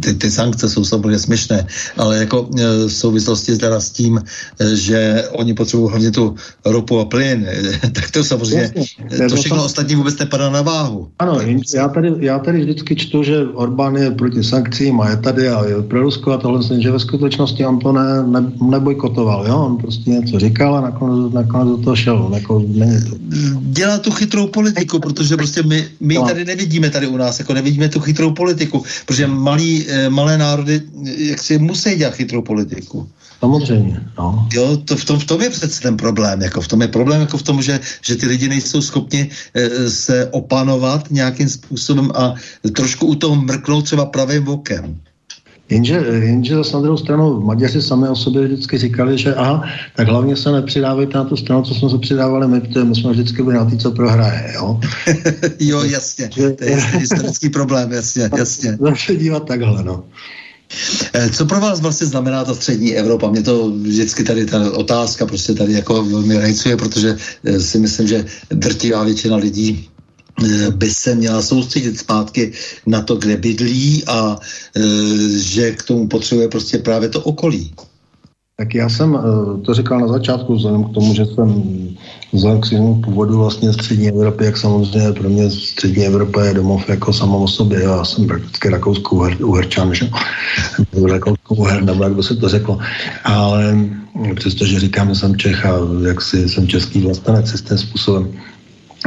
ty, 0.00 0.14
ty 0.14 0.30
sankce 0.30 0.68
jsou 0.68 0.84
samozřejmě 0.84 1.18
směšné, 1.18 1.66
ale 1.96 2.18
jako 2.18 2.48
eh, 2.58 2.62
v 2.86 2.92
souvislosti 2.92 3.56
teda 3.56 3.80
s 3.80 3.90
tím, 3.90 4.20
eh, 4.60 4.76
že 4.76 5.24
oni 5.32 5.54
potřebují 5.54 5.90
hlavně 5.90 6.10
tu 6.10 6.34
ropu 6.64 7.00
a 7.00 7.04
plyn, 7.04 7.46
tak 7.92 8.10
to 8.10 8.24
samozřejmě, 8.24 8.72
Jasně, 9.10 9.28
to 9.28 9.36
všechno 9.36 9.58
to... 9.58 9.64
ostatní 9.64 9.94
vůbec 9.94 10.18
nepadá 10.18 10.50
na 10.50 10.62
váhu. 10.62 11.08
Ano, 11.18 11.38
já 11.74 11.88
tady, 11.88 12.12
já 12.18 12.38
tady 12.38 12.60
vždycky 12.60 12.96
čtu, 12.96 13.22
že 13.22 13.46
Orbán 13.54 13.96
je 13.96 14.10
proti 14.10 14.44
sankcím 14.44 15.00
a 15.00 15.10
je 15.10 15.16
tady 15.16 15.48
a 15.48 15.64
je 15.64 15.82
pro 15.82 16.02
Rusko 16.02 16.32
a 16.32 16.38
tohle, 16.38 16.80
že 16.80 16.90
ve 16.90 16.98
skutečnosti 16.98 17.66
on 17.66 17.78
to 17.78 17.92
ne, 17.92 18.22
ne, 18.26 18.52
nebojkotoval, 18.62 19.46
jo? 19.46 19.56
on 19.56 19.76
prostě 19.76 20.10
něco 20.10 20.38
říkal 20.38 20.76
a 20.76 20.80
nakonec 20.80 21.09
nakonec 21.32 21.68
do 21.68 21.76
toho 21.76 21.96
šel. 21.96 22.30
Jako, 22.34 22.64
není 22.68 23.04
to. 23.04 23.16
Dělá 23.60 23.98
tu 23.98 24.10
chytrou 24.10 24.46
politiku, 24.46 24.98
protože 24.98 25.36
prostě 25.36 25.62
my, 25.62 25.88
my 26.00 26.14
No. 26.14 26.26
tady 26.26 26.44
nevidíme 26.44 26.90
tady 26.90 27.06
u 27.06 27.16
nás, 27.16 27.38
jako 27.38 27.54
nevidíme 27.54 27.88
tu 27.88 28.00
chytrou 28.00 28.30
politiku, 28.30 28.84
protože 29.06 29.26
malý, 29.26 29.86
eh, 29.88 30.10
malé 30.10 30.38
národy 30.38 30.82
eh, 31.06 31.22
jak 31.22 31.42
si 31.42 31.58
musí 31.58 31.94
dělat 31.94 32.14
chytrou 32.14 32.42
politiku. 32.42 33.08
Samozřejmě, 33.40 34.00
no. 34.18 34.48
Jo, 34.52 34.76
to 34.84 34.96
v, 34.96 35.04
tom, 35.04 35.18
v 35.18 35.24
tom 35.24 35.40
je 35.40 35.50
přece 35.50 35.80
ten 35.80 35.96
problém. 35.96 36.42
Jako 36.42 36.60
v 36.60 36.68
tom 36.68 36.82
je 36.82 36.88
problém 36.88 37.20
jako 37.20 37.38
v 37.38 37.42
tom, 37.42 37.62
že, 37.62 37.80
že 38.04 38.16
ty 38.16 38.26
lidi 38.26 38.48
nejsou 38.48 38.82
schopni 38.82 39.30
e, 39.54 39.90
se 39.90 40.28
opanovat 40.30 41.10
nějakým 41.10 41.48
způsobem 41.48 42.12
a 42.14 42.34
trošku 42.76 43.06
u 43.06 43.14
toho 43.14 43.36
mrknout 43.36 43.84
třeba 43.84 44.06
pravým 44.06 44.42
bokem. 44.44 45.00
Jenže, 45.70 45.94
jenže 46.22 46.54
zase 46.54 46.76
na 46.76 46.82
druhou 46.82 46.96
stranu 46.96 47.40
Maďaři 47.40 47.82
sami 47.82 48.08
o 48.08 48.16
sobě 48.16 48.46
vždycky 48.46 48.78
říkali, 48.78 49.18
že 49.18 49.34
aha, 49.34 49.68
tak 49.96 50.08
hlavně 50.08 50.36
se 50.36 50.52
nepřidávejte 50.52 51.18
na 51.18 51.24
tu 51.24 51.36
stranu, 51.36 51.62
co 51.62 51.74
jsme 51.74 51.90
se 51.90 51.98
přidávali 51.98 52.48
my, 52.48 52.60
protože 52.60 52.84
my 52.84 52.94
jsme 52.94 53.10
vždycky 53.10 53.42
byli 53.42 53.56
na 53.56 53.64
ty, 53.64 53.76
co 53.76 53.90
prohraje, 53.90 54.52
jo. 54.54 54.80
jo, 55.60 55.82
jasně. 55.82 56.28
To 56.28 56.64
je 56.64 56.76
historický 56.76 57.48
problém, 57.48 57.92
jasně, 57.92 58.30
jasně. 58.38 58.78
Zase 58.80 59.16
dívat 59.16 59.46
takhle, 59.46 59.82
no. 59.82 60.04
Eh, 61.12 61.30
Co 61.30 61.46
pro 61.46 61.60
vás 61.60 61.80
vlastně 61.80 62.06
znamená 62.06 62.44
ta 62.44 62.54
střední 62.54 62.96
Evropa? 62.96 63.30
Mě 63.30 63.42
to 63.42 63.70
vždycky 63.70 64.24
tady 64.24 64.46
ta 64.46 64.72
otázka 64.72 65.26
prostě 65.26 65.54
tady 65.54 65.72
jako 65.72 66.04
velmi 66.04 66.36
rejcuje, 66.36 66.76
protože 66.76 67.16
eh, 67.44 67.60
si 67.60 67.78
myslím, 67.78 68.08
že 68.08 68.24
drtivá 68.50 69.04
většina 69.04 69.36
lidí 69.36 69.88
by 70.70 70.90
se 70.90 71.14
měla 71.14 71.42
soustředit 71.42 71.98
zpátky 71.98 72.52
na 72.86 73.02
to, 73.02 73.16
kde 73.16 73.36
bydlí 73.36 74.04
a 74.06 74.38
eh, 74.76 74.80
že 75.38 75.70
k 75.70 75.82
tomu 75.82 76.08
potřebuje 76.08 76.48
prostě 76.48 76.78
právě 76.78 77.08
to 77.08 77.20
okolí. 77.20 77.72
Tak 78.56 78.74
já 78.74 78.88
jsem 78.88 79.16
eh, 79.16 79.20
to 79.64 79.74
říkal 79.74 80.00
na 80.00 80.08
začátku, 80.08 80.54
vzhledem 80.54 80.84
k 80.84 80.94
tomu, 80.94 81.14
že 81.14 81.26
jsem 81.26 81.62
vzhledem 82.32 82.60
k 82.60 82.66
svému 82.66 83.02
původu 83.02 83.38
vlastně 83.38 83.72
střední 83.72 84.08
Evropy, 84.08 84.44
jak 84.44 84.56
samozřejmě 84.56 85.12
pro 85.12 85.28
mě 85.28 85.50
střední 85.50 86.06
Evropa 86.06 86.44
je 86.44 86.54
domov 86.54 86.88
jako 86.88 87.12
sama 87.12 87.36
o 87.36 87.48
sobě. 87.48 87.82
Já 87.82 88.04
jsem 88.04 88.26
prakticky 88.26 88.68
rakouskou 88.68 89.28
uherčan, 89.44 89.94
že? 89.94 90.10
rakouskou 91.10 91.54
uher, 91.54 91.82
nebo 91.82 92.04
jak 92.04 92.14
by 92.14 92.22
se 92.22 92.36
to 92.36 92.48
řeklo. 92.48 92.78
Ale 93.24 93.76
přestože 94.34 94.80
říkám, 94.80 95.08
že 95.08 95.14
jsem 95.14 95.36
Čech 95.36 95.66
a 95.66 95.78
jak 96.06 96.20
si 96.20 96.48
jsem 96.48 96.68
český 96.68 97.00
vlastenec 97.00 97.48
s 97.48 97.80
způsobem, 97.80 98.28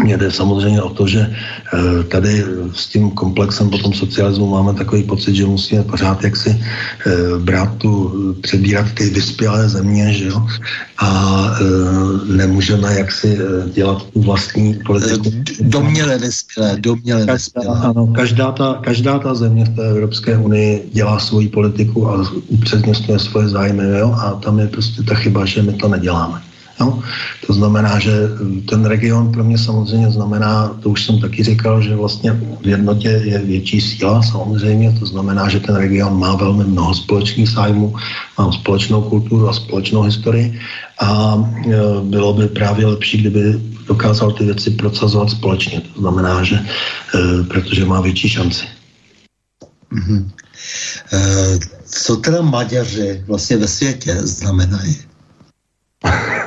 mě 0.01 0.17
jde 0.17 0.31
samozřejmě 0.31 0.81
o 0.81 0.89
to, 0.89 1.07
že 1.07 1.21
eh, 1.29 2.03
tady 2.03 2.43
s 2.73 2.87
tím 2.87 3.11
komplexem 3.11 3.69
potom 3.69 3.93
socialismu 3.93 4.49
máme 4.49 4.73
takový 4.73 5.03
pocit, 5.03 5.35
že 5.35 5.45
musíme 5.45 5.83
pořád 5.83 6.23
jaksi 6.23 6.49
eh, 6.49 7.11
brát 7.39 7.77
tu, 7.77 8.11
přebírat 8.41 8.91
ty 8.93 9.09
vyspělé 9.09 9.69
země, 9.69 10.13
že 10.13 10.25
jo, 10.25 10.47
a 10.97 11.09
eh, 11.61 12.33
nemůžeme 12.33 12.93
jaksi 12.93 13.37
dělat 13.73 14.03
tu 14.13 14.21
vlastní 14.21 14.79
politiku. 14.85 15.31
Doměle 15.61 16.17
vyspělé, 16.17 16.77
doměle 16.79 17.25
vyspělé. 17.25 17.79
Ano, 17.81 18.07
každá 18.07 18.51
ta, 18.51 18.79
každá 18.81 19.19
ta 19.19 19.35
země 19.35 19.65
v 19.65 19.75
té 19.75 19.89
Evropské 19.89 20.37
unii 20.37 20.89
dělá 20.93 21.19
svoji 21.19 21.47
politiku 21.47 22.09
a 22.09 22.25
upřednostňuje 22.47 23.19
svoje 23.19 23.47
zájmy, 23.49 23.83
jo, 23.99 24.15
a 24.19 24.31
tam 24.33 24.59
je 24.59 24.67
prostě 24.67 25.03
ta 25.03 25.15
chyba, 25.15 25.45
že 25.45 25.61
my 25.61 25.73
to 25.73 25.87
neděláme. 25.87 26.52
Jo? 26.79 26.99
To 27.47 27.53
znamená, 27.53 27.99
že 27.99 28.11
ten 28.69 28.85
region 28.85 29.31
pro 29.31 29.43
mě 29.43 29.57
samozřejmě 29.57 30.11
znamená, 30.11 30.67
to 30.83 30.89
už 30.89 31.05
jsem 31.05 31.19
taky 31.19 31.43
říkal, 31.43 31.81
že 31.81 31.95
vlastně 31.95 32.31
v 32.61 32.67
jednotě 32.67 33.09
je 33.09 33.39
větší 33.39 33.81
síla 33.81 34.21
samozřejmě, 34.21 34.95
to 34.99 35.05
znamená, 35.05 35.49
že 35.49 35.59
ten 35.59 35.75
region 35.75 36.19
má 36.19 36.35
velmi 36.35 36.63
mnoho 36.63 36.93
společných 36.93 37.49
zájmů, 37.49 37.95
má 38.37 38.51
společnou 38.51 39.01
kulturu 39.01 39.49
a 39.49 39.53
společnou 39.53 40.01
historii 40.01 40.59
a 40.99 41.37
e, 41.37 41.69
bylo 42.01 42.33
by 42.33 42.47
právě 42.47 42.85
lepší, 42.85 43.17
kdyby 43.17 43.61
dokázal 43.87 44.31
ty 44.31 44.45
věci 44.45 44.71
procesovat 44.71 45.29
společně. 45.29 45.81
To 45.81 46.01
znamená, 46.01 46.43
že 46.43 46.55
e, 46.55 47.43
protože 47.43 47.85
má 47.85 48.01
větší 48.01 48.29
šanci. 48.29 48.65
Mm-hmm. 49.93 50.29
E, 51.13 51.59
co 51.85 52.15
teda 52.15 52.41
Maďaři 52.41 53.23
vlastně 53.27 53.57
ve 53.57 53.67
světě 53.67 54.17
znamenají? 54.23 54.97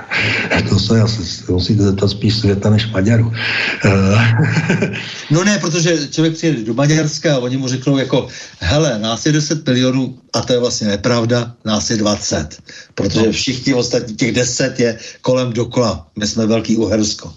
To 0.62 0.78
se 0.78 1.00
asi 1.00 1.52
musíte 1.52 1.82
zeptat 1.82 2.08
spíš 2.08 2.36
světa 2.36 2.70
než 2.70 2.90
Maďaru. 2.90 3.32
no 5.30 5.44
ne, 5.44 5.58
protože 5.58 6.08
člověk 6.10 6.34
přijede 6.34 6.62
do 6.62 6.74
Maďarska 6.74 7.34
a 7.34 7.38
oni 7.38 7.56
mu 7.56 7.68
řeknou 7.68 7.98
jako, 7.98 8.28
hele, 8.60 8.98
nás 8.98 9.26
je 9.26 9.32
10 9.32 9.66
milionů 9.66 10.18
a 10.32 10.42
to 10.42 10.52
je 10.52 10.58
vlastně 10.58 10.88
nepravda, 10.88 11.54
nás 11.64 11.90
je 11.90 11.96
20. 11.96 12.62
Protože 12.94 13.32
všichni 13.32 13.74
ostatní, 13.74 14.16
těch 14.16 14.32
10 14.32 14.80
je 14.80 14.98
kolem 15.20 15.52
dokola. 15.52 16.06
My 16.18 16.26
jsme 16.26 16.46
velký 16.46 16.76
Uhersko. 16.76 17.32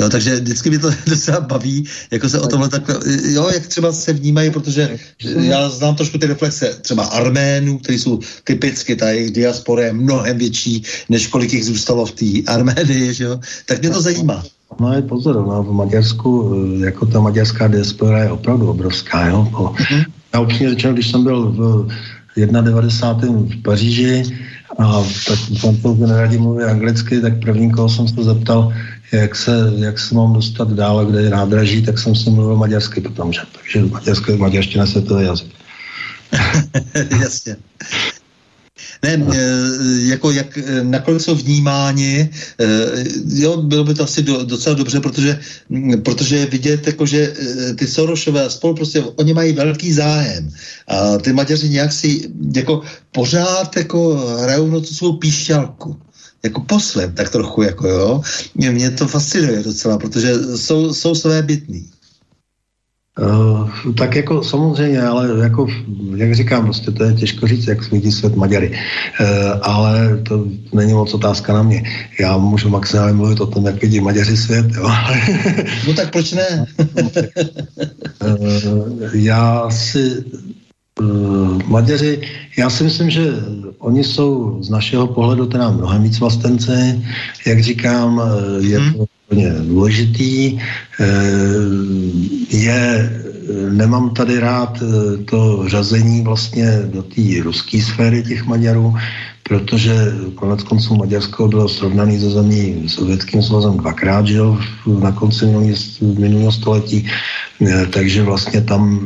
Jo, 0.00 0.08
takže 0.08 0.36
vždycky 0.36 0.70
mi 0.70 0.78
to 0.78 0.90
docela 1.06 1.40
baví, 1.40 1.84
jako 2.10 2.28
se 2.28 2.40
o 2.40 2.46
tomhle 2.46 2.68
tak, 2.68 2.82
jo, 3.24 3.50
jak 3.54 3.66
třeba 3.66 3.92
se 3.92 4.12
vnímají, 4.12 4.50
protože 4.50 4.98
já 5.40 5.68
znám 5.68 5.96
trošku 5.96 6.18
ty 6.18 6.26
reflexe 6.26 6.78
třeba 6.82 7.04
Arménů, 7.04 7.78
kteří 7.78 7.98
jsou 7.98 8.20
typicky, 8.44 8.96
ta 8.96 9.08
jejich 9.10 9.30
diaspora 9.30 9.84
je 9.84 9.92
mnohem 9.92 10.38
větší, 10.38 10.82
než 11.08 11.26
kolik 11.26 11.52
jich 11.52 11.64
zůstalo 11.64 12.06
v 12.06 12.12
té 12.12 12.24
Arménii, 12.46 13.14
že 13.14 13.24
jo, 13.24 13.40
tak 13.66 13.80
mě 13.80 13.90
to 13.90 14.00
zajímá. 14.02 14.42
No 14.80 14.92
je 14.92 15.02
pozor, 15.02 15.46
no, 15.46 15.62
v 15.62 15.72
Maďarsku, 15.72 16.54
jako 16.84 17.06
ta 17.06 17.20
maďarská 17.20 17.68
diaspora 17.68 18.18
je 18.18 18.30
opravdu 18.30 18.70
obrovská, 18.70 19.26
jo. 19.26 19.48
Po, 19.50 19.64
mm-hmm. 19.64 20.04
Já 20.34 20.40
upřímně 20.40 20.70
řečeno, 20.70 20.92
když 20.92 21.10
jsem 21.10 21.24
byl 21.24 21.52
v 21.52 21.88
91. 22.36 23.40
v 23.40 23.62
Paříži 23.62 24.22
a 24.78 25.02
tak 25.26 25.38
francouzi 25.60 26.06
neradi 26.06 26.38
mluví 26.38 26.64
anglicky, 26.64 27.20
tak 27.20 27.40
první, 27.40 27.70
koho 27.70 27.88
jsem 27.88 28.08
se 28.08 28.24
zeptal, 28.24 28.72
jak 29.12 29.36
se, 29.36 29.72
jak 29.76 29.98
se 29.98 30.14
mám 30.14 30.32
dostat 30.32 30.70
dál, 30.72 31.06
kde 31.06 31.22
je 31.22 31.30
nádraží, 31.30 31.82
tak 31.82 31.98
jsem 31.98 32.14
si 32.14 32.30
mluvil 32.30 32.56
maďarsky 32.56 33.00
potom, 33.00 33.32
že? 33.32 33.40
Takže 33.52 33.84
maďarské, 33.86 34.36
maďarština 34.36 34.86
se 34.86 35.02
to 35.02 35.18
je 35.18 35.26
jazyk. 35.26 35.50
Jasně. 37.20 37.56
Ne, 39.02 39.26
jako 40.02 40.30
jak, 40.30 40.58
nakolik 40.82 41.20
jsou 41.20 41.34
vnímáni, 41.34 42.30
jo, 43.26 43.62
bylo 43.62 43.84
by 43.84 43.94
to 43.94 44.04
asi 44.04 44.22
do, 44.22 44.44
docela 44.44 44.74
dobře, 44.74 45.00
protože, 45.00 45.40
protože 46.04 46.46
vidět, 46.46 46.86
jako, 46.86 47.06
že 47.06 47.34
ty 47.76 47.86
Sorošové 47.86 48.50
spolu 48.50 48.74
prostě, 48.74 49.00
oni 49.02 49.34
mají 49.34 49.52
velký 49.52 49.92
zájem 49.92 50.50
a 50.88 51.18
ty 51.18 51.32
Maďaři 51.32 51.68
nějak 51.68 51.92
si 51.92 52.30
jako 52.54 52.82
pořád 53.12 53.76
jako 53.76 54.14
hrajou 54.42 54.70
na 54.70 54.80
tu 54.80 54.86
svou 54.86 55.16
píšťalku 55.16 55.96
jako 56.42 56.60
posled, 56.60 57.14
tak 57.14 57.30
trochu, 57.30 57.62
jako 57.62 57.88
jo. 57.88 58.22
Mě 58.54 58.90
to 58.90 59.08
fascinuje 59.08 59.62
docela, 59.62 59.98
protože 59.98 60.34
jsou, 60.56 60.94
jsou 60.94 61.14
své 61.14 61.42
bytný. 61.42 61.90
Uh, 63.20 63.92
tak 63.94 64.16
jako 64.16 64.42
samozřejmě, 64.42 65.02
ale 65.02 65.28
jako, 65.42 65.66
jak 66.16 66.34
říkám, 66.34 66.64
prostě 66.64 66.90
to 66.90 67.04
je 67.04 67.14
těžko 67.14 67.46
říct, 67.46 67.66
jak 67.66 67.92
vidí 67.92 68.12
svět 68.12 68.36
Maďary. 68.36 68.70
Uh, 68.70 69.26
ale 69.62 70.18
to 70.22 70.46
není 70.72 70.92
moc 70.92 71.14
otázka 71.14 71.52
na 71.52 71.62
mě. 71.62 71.82
Já 72.20 72.36
můžu 72.36 72.68
maximálně 72.68 73.12
mluvit 73.12 73.40
o 73.40 73.46
tom, 73.46 73.66
jak 73.66 73.82
vidí 73.82 74.00
Maďaři 74.00 74.36
svět, 74.36 74.66
jo. 74.74 74.90
no 75.88 75.94
tak 75.94 76.12
proč 76.12 76.32
ne? 76.32 76.66
uh, 78.22 79.00
já 79.12 79.70
si 79.70 80.24
Maďaři, 81.66 82.20
já 82.58 82.70
si 82.70 82.84
myslím, 82.84 83.10
že 83.10 83.22
oni 83.78 84.04
jsou 84.04 84.58
z 84.62 84.70
našeho 84.70 85.06
pohledu 85.06 85.46
teda 85.46 85.70
mnohem 85.70 86.02
víc 86.02 86.18
vlastenci. 86.18 87.02
Jak 87.46 87.62
říkám, 87.62 88.22
je 88.60 88.78
to 88.78 89.04
úplně 89.30 89.54
důležitý. 89.62 90.58
Je, 92.50 93.10
nemám 93.70 94.10
tady 94.10 94.40
rád 94.40 94.82
to 95.30 95.68
řazení 95.68 96.22
vlastně 96.22 96.82
do 96.84 97.02
té 97.02 97.22
ruské 97.42 97.82
sféry 97.82 98.22
těch 98.22 98.46
Maďarů, 98.46 98.94
protože 99.42 99.94
konec 100.34 100.62
konců 100.62 100.96
Maďarsko 100.96 101.48
bylo 101.48 101.68
srovnaný 101.68 102.18
ze 102.18 102.30
zemí 102.30 102.84
sovětským 102.86 103.42
svazem 103.42 103.76
dvakrát, 103.76 104.26
že 104.26 104.36
jo, 104.36 104.58
na 104.86 105.12
konci 105.12 105.46
minulého 106.02 106.52
století, 106.52 107.06
takže 107.94 108.22
vlastně 108.22 108.60
tam 108.60 108.98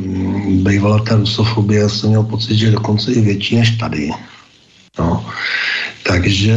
bývala 0.63 0.99
ta 0.99 1.15
rusofobie, 1.15 1.89
jsem 1.89 2.09
měl 2.09 2.23
pocit, 2.23 2.55
že 2.57 2.71
dokonce 2.71 3.13
i 3.13 3.21
větší 3.21 3.55
než 3.55 3.69
tady. 3.77 4.09
No. 4.99 5.25
Takže, 6.03 6.55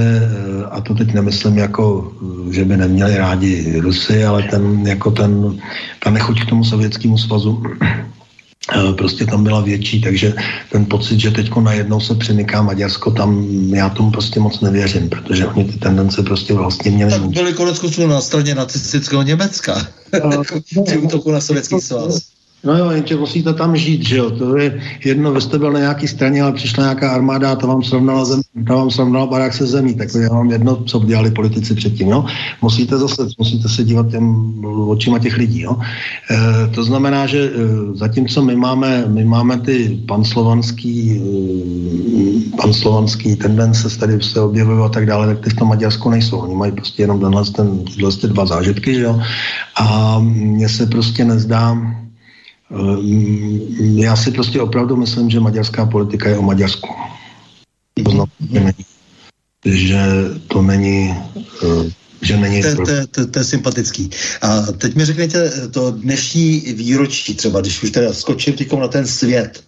a 0.71 0.81
to 0.81 0.95
teď 0.95 1.15
nemyslím 1.15 1.59
jako, 1.59 2.13
že 2.51 2.65
by 2.65 2.77
neměli 2.77 3.17
rádi 3.17 3.81
Rusy, 3.81 4.25
ale 4.25 4.43
ten, 4.43 4.87
jako 4.87 5.11
ten, 5.11 5.61
ta 6.05 6.11
nechuť 6.11 6.43
k 6.43 6.49
tomu 6.49 6.65
sovětskému 6.65 7.19
svazu 7.19 7.63
prostě 8.99 9.27
tam 9.27 9.45
byla 9.45 9.61
větší, 9.61 10.01
takže 10.01 10.35
ten 10.73 10.85
pocit, 10.85 11.21
že 11.21 11.31
teď 11.31 11.57
najednou 11.57 12.01
se 12.01 12.15
přimyká 12.15 12.63
Maďarsko, 12.63 13.11
tam 13.11 13.45
já 13.75 13.89
tomu 13.89 14.11
prostě 14.11 14.41
moc 14.41 14.61
nevěřím, 14.61 15.09
protože 15.09 15.47
oni 15.47 15.65
ty 15.65 15.79
tendence 15.79 16.23
prostě 16.23 16.55
vlastně 16.55 16.91
měli. 16.91 17.11
Tak 17.11 17.23
byli 17.23 17.53
konec 17.53 17.99
na 18.07 18.21
straně 18.21 18.55
nacistického 18.55 19.23
Německa. 19.23 19.87
Při 20.85 20.99
útoku 20.99 21.33
na 21.33 21.41
sovětský 21.41 21.81
svaz. 21.81 22.38
No 22.65 22.79
jo, 22.79 22.91
jenže 22.91 23.17
musíte 23.17 23.55
tam 23.55 23.77
žít, 23.77 24.09
že 24.09 24.17
jo. 24.17 24.31
To 24.31 24.57
je 24.57 24.81
jedno, 25.05 25.33
vy 25.33 25.41
jste 25.41 25.59
byl 25.59 25.73
na 25.73 25.79
nějaký 25.79 26.09
straně, 26.09 26.43
ale 26.43 26.53
přišla 26.53 26.85
nějaká 26.85 27.11
armáda 27.11 27.53
a 27.53 27.57
to 27.57 27.67
vám 27.67 27.83
srovnala, 27.83 28.25
zem, 28.25 28.41
to 28.67 28.75
vám 28.75 28.91
srovnala 28.91 29.27
barák 29.27 29.55
se 29.55 29.67
zemí. 29.67 29.95
Tak 29.95 30.09
je 30.15 30.29
vám 30.29 30.51
jedno, 30.51 30.77
co 30.77 30.99
dělali 30.99 31.31
politici 31.31 31.75
předtím. 31.75 32.11
No. 32.11 32.27
Musíte 32.63 32.99
zase, 32.99 33.27
musíte 33.39 33.69
se 33.69 33.85
dívat 33.85 34.11
těm 34.11 34.55
očima 34.89 35.19
těch 35.19 35.37
lidí. 35.37 35.63
No. 35.65 35.81
E, 36.31 36.67
to 36.75 36.85
znamená, 36.85 37.27
že 37.27 37.45
e, 37.45 37.51
zatímco 37.95 38.43
my 38.43 38.57
máme, 38.57 39.05
my 39.09 39.25
máme 39.25 39.59
ty 39.61 40.03
panslovanský, 40.09 41.21
e, 42.53 42.57
panslovanský 42.57 43.37
tendence 43.37 43.99
tady 43.99 44.23
se 44.23 44.41
objevují 44.41 44.85
a 44.85 44.89
tak 44.89 45.07
dále, 45.07 45.27
tak 45.27 45.45
ty 45.45 45.51
v 45.51 45.57
tom 45.57 45.69
Maďarsku 45.69 46.11
nejsou. 46.11 46.39
Oni 46.39 46.55
mají 46.55 46.73
prostě 46.73 47.03
jenom 47.03 47.21
tenhle, 47.21 47.45
ten, 47.45 47.85
tenhle 47.85 48.13
ty 48.13 48.27
dva 48.27 48.47
zážitky, 48.47 48.95
že 48.95 49.03
jo. 49.03 49.21
A 49.81 50.19
mně 50.19 50.69
se 50.69 50.87
prostě 50.87 51.25
nezdá, 51.25 51.77
já 53.95 54.17
si 54.17 54.31
prostě 54.31 54.61
opravdu 54.61 54.97
myslím, 54.97 55.31
že 55.31 55.41
maďarská 55.41 55.87
politika 55.87 56.29
je 56.29 56.39
o 56.39 56.43
Maďarsku. 56.43 56.89
To 58.05 58.11
znamená, 58.11 58.73
že 59.65 60.01
to 60.49 60.63
není 60.63 61.11
eh, 61.11 61.91
že 62.23 62.37
není... 62.37 62.63
To, 62.63 62.75
to, 62.77 62.93
to, 63.11 63.27
to 63.27 63.39
je 63.39 63.45
sympatický. 63.45 64.11
A 64.43 64.63
teď 64.63 64.95
mi 64.95 65.05
řekněte 65.05 65.69
to 65.71 65.91
dnešní 65.91 66.61
výročí 66.61 67.35
třeba, 67.35 67.61
když 67.61 67.83
už 67.83 67.91
teda 67.91 68.13
skočím 68.13 68.55
teďkom 68.55 68.81
na 68.81 68.89
ten 68.89 69.07
svět, 69.07 69.63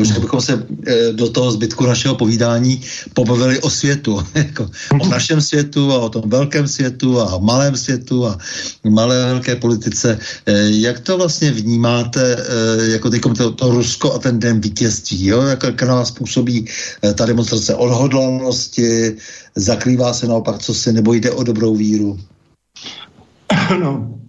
už 0.00 0.08
hmm. 0.08 0.20
bychom 0.20 0.40
se 0.40 0.66
e, 0.86 1.12
do 1.12 1.28
toho 1.30 1.52
zbytku 1.52 1.86
našeho 1.86 2.14
povídání 2.14 2.80
pobavili 3.14 3.60
o 3.60 3.70
světu, 3.70 4.22
jako 4.34 4.70
o 5.00 5.08
našem 5.08 5.40
světu 5.40 5.92
a 5.92 5.98
o 5.98 6.08
tom 6.08 6.22
velkém 6.26 6.68
světu 6.68 7.20
a 7.20 7.38
malém 7.38 7.76
světu 7.76 8.26
a 8.26 8.38
malé 8.84 9.24
velké 9.24 9.56
politice. 9.56 10.18
E, 10.46 10.52
jak 10.70 11.00
to 11.00 11.16
vlastně 11.16 11.52
vnímáte, 11.52 12.36
e, 12.36 12.92
jako 12.92 13.10
teďkom 13.10 13.34
to, 13.34 13.52
to 13.52 13.70
Rusko 13.70 14.12
a 14.12 14.18
ten 14.18 14.38
den 14.38 14.60
vítězství, 14.60 15.26
jo? 15.26 15.42
Jak, 15.42 15.62
jak 15.62 15.82
na 15.82 15.94
vás 15.94 16.10
působí 16.10 16.66
ta 17.14 17.26
demonstrace 17.26 17.74
odhodlanosti, 17.74 19.16
zakrývá 19.56 20.12
se 20.12 20.26
naopak, 20.26 20.58
co 20.58 20.74
se 20.74 20.92
nebo 20.92 21.12
jde 21.12 21.30
o 21.30 21.42
dobrou 21.42 21.76
víru? 21.76 22.18
No, 23.80 24.20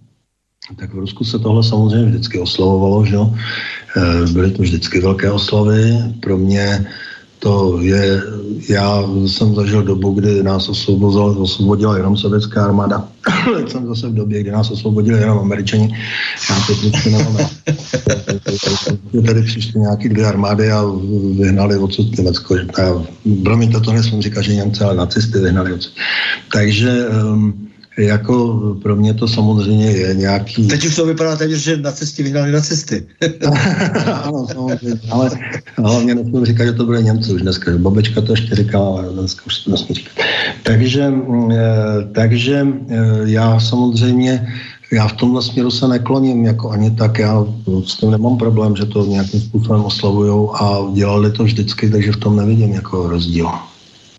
tak 0.78 0.94
v 0.94 0.98
Rusku 0.98 1.24
se 1.24 1.38
tohle 1.38 1.64
samozřejmě 1.64 2.10
vždycky 2.10 2.38
oslavovalo, 2.38 3.04
že 3.04 3.14
jo. 3.14 3.34
Eh, 3.96 4.32
byly 4.32 4.50
to 4.50 4.62
vždycky 4.62 5.00
velké 5.00 5.30
oslavy. 5.30 5.92
Pro 6.20 6.38
mě 6.38 6.86
to 7.44 7.78
je, 7.80 8.22
já 8.68 9.04
jsem 9.26 9.54
zažil 9.54 9.82
dobu, 9.82 10.10
kdy 10.10 10.42
nás 10.42 10.68
osvobodila, 10.68 11.36
osvobodila 11.36 11.96
jenom 11.96 12.16
sovětská 12.16 12.64
armáda. 12.64 13.08
Teď 13.56 13.70
jsem 13.70 13.86
zase 13.86 14.08
v 14.08 14.14
době, 14.14 14.40
kdy 14.40 14.50
nás 14.50 14.70
osvobodili 14.70 15.20
jenom 15.20 15.38
američani. 15.38 15.96
Já 16.50 16.56
teď 16.66 16.76
vždycky 16.76 17.10
nemám. 17.10 17.36
Tady 19.26 19.42
přišly 19.42 19.80
nějaký 19.80 20.08
dvě 20.08 20.26
armády 20.26 20.72
a 20.72 20.84
vyhnali 21.38 21.76
odsud 21.78 22.18
Německo. 22.18 22.56
Promiňte, 23.44 23.80
to 23.80 23.92
nesmím 23.92 24.22
říkat, 24.22 24.42
že 24.42 24.54
Němce, 24.54 24.84
ale 24.84 24.94
nacisty 24.94 25.38
vyhnali 25.38 25.72
odsud. 25.72 25.92
Takže 26.52 27.06
um, 27.08 27.63
jako 27.98 28.54
pro 28.82 28.96
mě 28.96 29.14
to 29.14 29.28
samozřejmě 29.28 29.90
je 29.90 30.14
nějaký... 30.14 30.68
Teď 30.68 30.86
už 30.86 30.96
to 30.96 31.06
vypadá 31.06 31.36
téměř, 31.36 31.58
že 31.58 31.76
nacisti 31.76 32.22
vyhnali 32.22 32.52
nacisty. 32.52 33.06
ano, 34.24 34.46
samozřejmě, 34.52 35.00
ale 35.10 35.30
hlavně 35.76 36.14
nesmím 36.14 36.44
říkat, 36.44 36.64
že 36.64 36.72
to 36.72 36.84
byly 36.84 37.04
Němci 37.04 37.32
už 37.32 37.42
dneska. 37.42 37.70
Babečka 37.78 38.20
to 38.20 38.32
ještě 38.32 38.54
říkala, 38.54 38.98
ale 38.98 39.12
dneska 39.12 39.42
už 39.46 39.58
to 39.58 39.70
nesmím 39.70 39.94
říkat. 39.94 40.12
Takže, 40.62 41.12
eh, 41.52 41.56
takže 42.12 42.66
eh, 42.88 42.96
já 43.24 43.60
samozřejmě 43.60 44.46
já 44.92 45.08
v 45.08 45.12
tomhle 45.12 45.42
směru 45.42 45.70
se 45.70 45.88
nekloním 45.88 46.44
jako 46.44 46.70
ani 46.70 46.90
tak, 46.90 47.18
já 47.18 47.46
s 47.86 47.96
tím 47.96 48.10
nemám 48.10 48.36
problém, 48.36 48.76
že 48.76 48.84
to 48.84 49.06
nějakým 49.06 49.40
způsobem 49.40 49.84
oslavujou 49.84 50.56
a 50.56 50.90
dělali 50.92 51.32
to 51.32 51.44
vždycky, 51.44 51.90
takže 51.90 52.12
v 52.12 52.16
tom 52.16 52.36
nevidím 52.36 52.72
jako 52.72 53.08
rozdíl. 53.08 53.48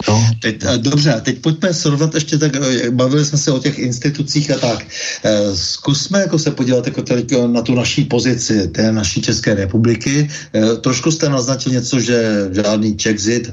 No. 0.07 0.25
Teď, 0.41 0.63
dobře, 0.77 1.13
a 1.13 1.19
teď 1.19 1.39
pojďme 1.39 1.73
srovnat 1.73 2.15
ještě 2.15 2.37
tak, 2.37 2.55
eh, 2.55 2.91
bavili 2.91 3.25
jsme 3.25 3.37
se 3.37 3.51
o 3.51 3.59
těch 3.59 3.79
institucích 3.79 4.51
a 4.51 4.57
tak. 4.57 4.85
Eh, 5.23 5.55
zkusme 5.55 6.19
jako 6.19 6.39
se 6.39 6.51
podívat 6.51 6.85
jako 6.85 7.01
tady 7.01 7.25
na 7.47 7.61
tu 7.61 7.75
naší 7.75 8.05
pozici 8.05 8.67
té 8.67 8.91
naší 8.91 9.21
České 9.21 9.55
republiky. 9.55 10.29
Eh, 10.53 10.75
trošku 10.75 11.11
jste 11.11 11.29
naznačil 11.29 11.71
něco, 11.71 11.99
že 11.99 12.49
žádný 12.51 12.97
Czexit, 12.97 13.51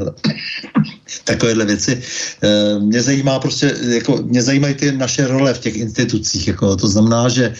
takovéhle 1.24 1.64
věci. 1.64 2.02
Mě 2.78 3.02
zajímá 3.02 3.38
prostě, 3.38 3.74
jako, 3.88 4.16
mě 4.22 4.42
zajímají 4.42 4.74
ty 4.74 4.92
naše 4.92 5.26
role 5.26 5.54
v 5.54 5.58
těch 5.58 5.76
institucích. 5.76 6.48
Jako, 6.48 6.76
to 6.76 6.88
znamená, 6.88 7.28
že 7.28 7.54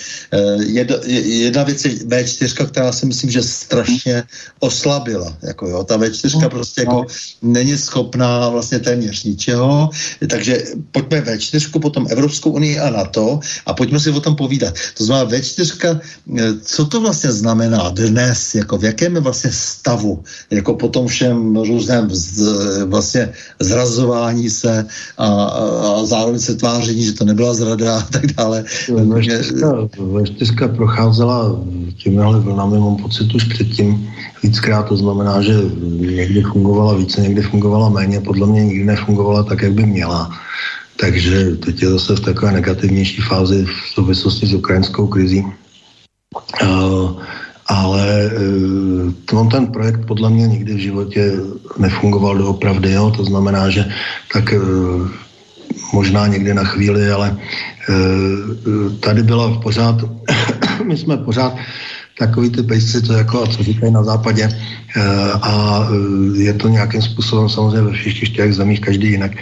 jedna, 0.67 0.97
jedna 1.25 1.63
věc 1.63 1.85
je 1.85 1.91
V4, 1.91 2.67
která 2.67 2.93
si 2.93 3.07
myslím, 3.07 3.31
že 3.31 3.43
strašně 3.43 4.23
oslabila. 4.61 5.37
Jako, 5.43 5.69
jo, 5.69 5.85
ta 5.85 5.97
V4 5.97 6.41
no, 6.43 6.51
prostě 6.51 6.81
jako 6.81 6.95
no. 6.95 7.07
není 7.43 7.79
schopná 7.79 8.49
vlastně 8.49 8.79
téměř 8.79 9.25
ničeho, 9.25 9.91
takže 10.29 10.65
pojďme 10.91 11.21
ve 11.21 11.39
čtyřku, 11.39 11.81
potom 11.81 12.07
Evropskou 12.11 12.51
unii 12.51 12.79
a 12.79 12.91
NATO 12.91 13.41
a 13.67 13.75
pojďme 13.75 14.01
si 14.01 14.11
o 14.11 14.21
tom 14.21 14.37
povídat. 14.37 14.75
To 14.99 15.05
znamená 15.05 15.31
ve 15.31 15.41
čtyřka, 15.43 16.01
eh, 16.39 16.43
co 16.63 16.87
to 16.87 17.01
vlastně 17.01 17.33
znamená 17.33 17.91
dnes, 17.91 18.55
jako 18.55 18.79
v 18.79 18.85
jakém 18.85 19.15
je 19.15 19.21
vlastně 19.21 19.51
stavu, 19.53 20.25
jako 20.51 20.75
po 20.75 20.89
tom 20.89 21.07
všem 21.07 21.57
různém 21.57 22.09
vlastně 22.87 23.33
zrazování 23.61 24.51
se 24.51 24.87
a, 25.19 25.27
a 25.45 26.05
zároveň 26.05 26.41
se 26.41 26.55
tváření, 26.55 27.05
že 27.05 27.13
to 27.13 27.25
nebyla 27.25 27.55
zrada 27.55 27.99
a 27.99 28.03
tak 28.03 28.27
dále. 28.27 28.65
Ve 29.99 30.27
čtyřka 30.27 30.69
procházela 30.69 31.61
těmihle 31.97 32.41
vlnami, 32.41 32.79
mám 32.79 32.97
pocit 32.97 33.35
už 33.35 33.45
předtím, 33.45 34.11
víckrát, 34.43 34.89
to 34.89 34.97
znamená, 34.97 35.43
že 35.43 35.55
někdy 36.01 36.43
fungovala 36.43 36.95
více, 36.95 37.21
někdy 37.21 37.43
fungovala 37.43 37.89
méně, 37.89 38.21
podle 38.21 38.47
mě 38.47 38.65
nikdy 38.65 38.85
nefungovala 38.85 39.43
tak, 39.43 39.63
jak 39.63 39.73
by 39.73 39.87
měla. 39.87 40.31
Takže 41.01 41.57
teď 41.57 41.83
je 41.83 41.91
zase 41.91 42.17
v 42.17 42.21
takové 42.21 42.53
negativnější 42.53 43.23
fázi 43.23 43.65
v 43.65 43.95
souvislosti 43.95 44.47
s 44.47 44.55
ukrajinskou 44.55 45.07
krizí. 45.07 45.45
Uh, 46.63 47.23
ale 47.67 48.31
uh, 49.33 49.39
on 49.39 49.49
ten 49.49 49.67
projekt 49.67 50.07
podle 50.07 50.31
mě 50.31 50.47
nikdy 50.47 50.75
v 50.75 50.79
životě 50.79 51.33
nefungoval 51.79 52.39
doopravdy, 52.39 52.93
jo? 52.93 53.11
to 53.17 53.25
znamená, 53.25 53.71
že 53.71 53.85
tak 54.33 54.53
uh, 54.53 55.09
možná 55.93 56.27
někdy 56.27 56.55
na 56.55 56.65
chvíli, 56.65 57.11
ale 57.11 57.37
uh, 57.89 58.93
tady 59.01 59.23
byla 59.23 59.61
pořád, 59.63 59.97
my 60.85 60.97
jsme 60.97 61.17
pořád 61.17 61.55
takový 62.19 62.51
ty 62.51 62.63
pejsci, 62.63 63.03
co, 63.03 63.13
jako, 63.13 63.47
co 63.47 63.63
říkají 63.63 63.93
na 63.93 64.05
západě 64.05 64.49
eh, 64.49 65.33
a 65.43 65.87
eh, 65.91 66.43
je 66.43 66.55
to 66.55 66.69
nějakým 66.69 67.03
způsobem 67.03 67.49
samozřejmě 67.49 67.83
ve 67.83 67.93
všech 67.93 68.15
čtyřech 68.15 68.55
zemích 68.55 68.81
každý 68.81 69.11
jinak. 69.11 69.33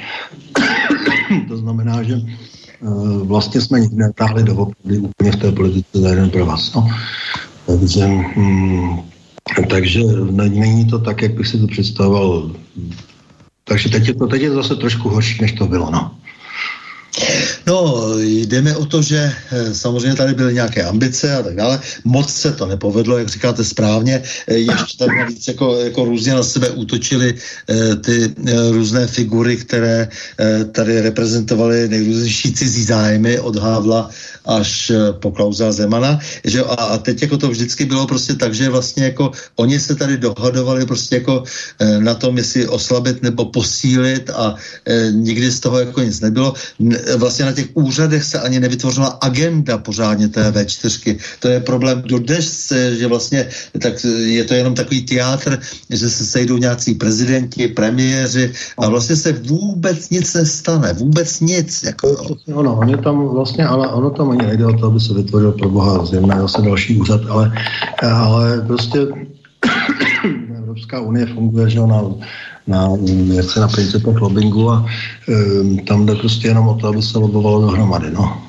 to 1.49 1.57
znamená, 1.57 2.03
že 2.03 2.15
eh, 2.15 2.87
vlastně 3.25 3.61
jsme 3.61 3.81
nikdy 3.81 3.97
netáhli 3.97 4.43
do 4.43 4.55
úplně 4.85 5.33
v 5.33 5.37
té 5.37 5.53
politice 5.53 5.99
za 6.01 6.09
jeden 6.09 6.31
pro 6.31 6.47
vás. 6.47 6.75
No. 6.75 6.89
Takže, 7.67 8.07
hm, 8.37 9.01
takže 9.71 10.01
není 10.35 10.87
to 10.87 10.99
tak, 10.99 11.23
jak 11.23 11.35
bych 11.35 11.47
si 11.47 11.59
to 11.59 11.67
představoval. 11.67 12.51
Takže 13.65 13.89
teď 13.89 14.09
je 14.09 14.15
to, 14.15 14.27
teď 14.27 14.43
je 14.43 14.49
to 14.49 14.63
zase 14.63 14.77
trošku 14.77 15.09
horší, 15.09 15.39
než 15.43 15.53
to 15.53 15.67
bylo. 15.67 15.91
No. 15.91 16.15
No, 17.67 18.09
jdeme 18.21 18.77
o 18.77 18.87
to, 18.87 19.03
že 19.03 19.33
eh, 19.53 19.75
samozřejmě 19.75 20.15
tady 20.15 20.35
byly 20.35 20.55
nějaké 20.55 20.83
ambice 20.83 21.37
a 21.37 21.43
tak 21.43 21.55
dále. 21.57 21.81
Moc 22.05 22.33
se 22.33 22.53
to 22.53 22.67
nepovedlo, 22.67 23.19
jak 23.19 23.29
říkáte 23.29 23.65
správně. 23.65 24.23
Eh, 24.47 24.55
ještě 24.55 24.97
tady 24.99 25.19
navíc 25.19 25.49
jako, 25.49 25.79
jako 25.79 26.05
různě 26.05 26.35
na 26.35 26.43
sebe 26.43 26.71
útočily 26.71 27.35
eh, 27.69 27.97
ty 27.97 28.35
různé 28.71 29.07
figury, 29.07 29.57
které 29.57 30.09
tady 30.73 31.01
reprezentovaly 31.01 31.89
nejrůznější 31.89 32.53
cizí 32.53 32.85
zájmy 32.85 33.41
od 33.41 33.57
Hávla 33.57 34.11
až 34.45 34.93
po 35.21 35.31
Klauza 35.31 35.73
Zemana. 35.73 36.19
Že, 36.45 36.65
a, 36.65 36.75
a 36.75 36.99
teď 36.99 37.23
jako 37.23 37.37
to 37.37 37.49
vždycky 37.49 37.85
bylo 37.85 38.07
prostě 38.07 38.35
tak, 38.35 38.55
že 38.55 38.69
vlastně 38.69 39.05
jako 39.05 39.31
oni 39.57 39.81
se 39.81 39.95
tady 39.95 40.17
dohadovali 40.17 40.87
prostě 40.87 41.15
jako 41.15 41.45
na 41.99 42.15
tom, 42.15 42.39
jestli 42.39 42.69
oslabit 42.69 43.23
nebo 43.23 43.45
posílit 43.45 44.31
a 44.31 44.55
nikdy 45.11 45.51
z 45.51 45.61
toho 45.61 45.79
jako 45.79 46.03
nic 46.03 46.21
nebylo. 46.21 46.55
Vlastně 47.17 47.45
na 47.51 47.57
těch 47.57 47.69
úřadech 47.75 48.25
se 48.25 48.41
ani 48.41 48.61
nevytvořila 48.61 49.19
agenda 49.21 49.79
pořádně 49.79 50.29
té 50.29 50.51
V4. 50.51 51.19
To 51.41 51.49
je 51.49 51.61
problém 51.61 52.03
dnes, 52.03 52.73
že 52.99 53.07
vlastně 53.07 53.49
tak 53.83 54.05
je 54.25 54.45
to 54.45 54.55
jenom 54.55 54.75
takový 54.75 55.03
teátr, 55.03 55.59
že 55.91 56.11
se 56.11 56.25
sejdou 56.27 56.57
nějací 56.57 56.95
prezidenti, 56.95 57.69
premiéři 57.69 58.53
a 58.79 58.89
vlastně 58.89 59.17
se 59.17 59.33
vůbec 59.33 60.11
nic 60.11 60.35
nestane. 60.35 60.93
Vůbec 60.93 61.41
nic. 61.41 61.83
Jako, 61.83 62.09
Ono, 62.55 62.79
oni 62.79 62.97
tam 62.97 63.29
vlastně, 63.29 63.67
ale 63.67 63.89
ono 63.89 64.11
tam 64.11 64.31
ani 64.31 64.47
nejde 64.47 64.67
o 64.67 64.73
to, 64.73 64.87
aby 64.87 65.01
se 65.01 65.15
vytvořil 65.15 65.53
pro 65.53 65.69
boha 65.69 66.05
zjemná 66.07 66.41
zase 66.41 66.63
další 66.63 67.01
úřad, 67.01 67.21
ale, 67.29 67.53
ale 68.03 68.61
prostě 68.67 68.99
Evropská 70.59 71.01
unie 71.01 71.27
funguje, 71.27 71.71
že 71.71 71.81
ona 71.81 72.03
na, 72.67 72.89
jak 73.33 73.51
se 73.51 73.61
na 73.61 73.69
principech 73.69 74.21
lobbingu 74.21 74.71
a 74.71 74.87
e, 75.29 75.83
tam 75.83 76.07
jde 76.07 76.15
prostě 76.15 76.49
jenom 76.49 76.69
o 76.69 76.75
to, 76.75 76.89
aby 76.89 77.03
se 77.03 77.19
lobovalo 77.19 77.61
dohromady. 77.61 78.11
No. 78.11 78.43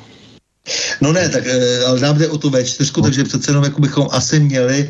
No 1.01 1.13
ne, 1.13 1.29
tak 1.29 1.43
ale 1.87 1.99
nám 1.99 2.17
jde 2.17 2.29
o 2.29 2.37
tu 2.37 2.49
V4, 2.49 2.91
no. 2.97 3.03
takže 3.03 3.23
přece 3.23 3.51
jenom 3.51 3.63
jako 3.63 3.81
bychom 3.81 4.07
asi 4.11 4.39
měli 4.39 4.89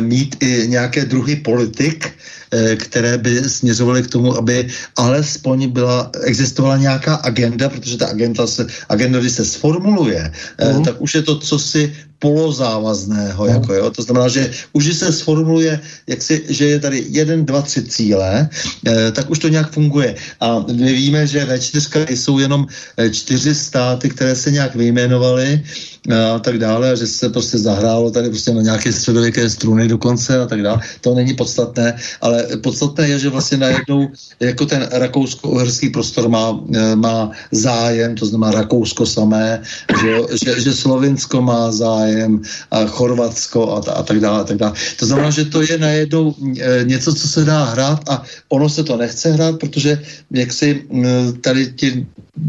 mít 0.00 0.36
i 0.40 0.68
nějaké 0.68 1.04
druhy 1.04 1.36
politik, 1.36 2.12
Eh, 2.54 2.76
které 2.76 3.18
by 3.18 3.42
směřovaly 3.50 4.02
k 4.02 4.10
tomu, 4.10 4.36
aby 4.36 4.68
alespoň 4.96 5.68
byla, 5.68 6.10
existovala 6.24 6.76
nějaká 6.76 7.14
agenda, 7.14 7.68
protože 7.68 7.98
ta 7.98 8.06
agenda 8.06 8.46
se, 8.46 8.66
agenda, 8.88 9.18
když 9.18 9.32
se 9.32 9.44
sformuluje, 9.44 10.32
mm. 10.72 10.84
tak 10.84 11.00
už 11.02 11.14
je 11.14 11.22
to 11.22 11.38
co 11.38 11.58
si 11.58 11.92
polozávazného. 12.18 13.44
Mm. 13.44 13.50
Jako, 13.50 13.74
jo? 13.74 13.90
To 13.90 14.02
znamená, 14.02 14.28
že 14.28 14.50
už 14.72 14.96
se 14.96 15.12
sformuluje, 15.12 15.80
jak 16.06 16.22
si, 16.22 16.44
že 16.48 16.64
je 16.66 16.80
tady 16.80 17.04
jeden, 17.08 17.44
dva, 17.44 17.62
tři 17.62 17.82
cíle, 17.82 18.48
eh, 18.86 19.12
tak 19.12 19.30
už 19.30 19.38
to 19.38 19.48
nějak 19.48 19.72
funguje. 19.72 20.14
A 20.40 20.64
my 20.72 20.92
víme, 20.92 21.26
že 21.26 21.44
ve 21.44 21.58
čtyřka 21.58 22.00
jsou 22.08 22.38
jenom 22.38 22.66
eh, 22.96 23.10
čtyři 23.10 23.54
státy, 23.54 24.08
které 24.08 24.36
se 24.36 24.50
nějak 24.50 24.74
vyjmenovaly 24.74 25.62
a 26.14 26.38
tak 26.38 26.58
dále, 26.58 26.92
a 26.92 26.94
že 26.94 27.06
se 27.06 27.28
prostě 27.28 27.58
zahrálo 27.58 28.10
tady 28.10 28.28
prostě 28.28 28.54
na 28.54 28.62
nějaké 28.62 28.92
středověké 28.92 29.50
struny 29.50 29.88
dokonce 29.88 30.38
a 30.38 30.46
tak 30.46 30.62
dále. 30.62 30.80
To 31.00 31.14
není 31.14 31.34
podstatné, 31.34 31.98
ale 32.20 32.46
podstatné 32.62 33.08
je, 33.08 33.18
že 33.18 33.28
vlastně 33.28 33.58
najednou 33.58 34.08
jako 34.40 34.66
ten 34.66 34.88
rakousko-uherský 34.92 35.88
prostor 35.90 36.28
má, 36.28 36.60
e, 36.74 36.96
má 36.96 37.30
zájem, 37.52 38.14
to 38.14 38.26
znamená 38.26 38.52
Rakousko 38.52 39.06
samé, 39.06 39.62
že, 40.00 40.10
že, 40.44 40.60
že 40.60 40.72
Slovinsko 40.72 41.42
má 41.42 41.72
zájem, 41.72 42.05
a 42.70 42.86
Chorvatsko 42.86 43.72
a, 43.72 43.90
a 43.92 44.02
tak 44.02 44.20
dále, 44.20 44.40
a 44.40 44.44
tak 44.44 44.56
dále. 44.56 44.72
To 44.98 45.06
znamená, 45.06 45.30
že 45.30 45.44
to 45.44 45.62
je 45.62 45.78
najednou 45.78 46.34
e, 46.60 46.84
něco, 46.84 47.14
co 47.14 47.28
se 47.28 47.44
dá 47.44 47.64
hrát 47.64 48.08
a 48.08 48.22
ono 48.48 48.68
se 48.68 48.84
to 48.84 48.96
nechce 48.96 49.32
hrát, 49.32 49.58
protože 49.58 50.02
jak 50.30 50.52
si 50.52 50.86
tady 51.40 51.72
ti 51.72 52.06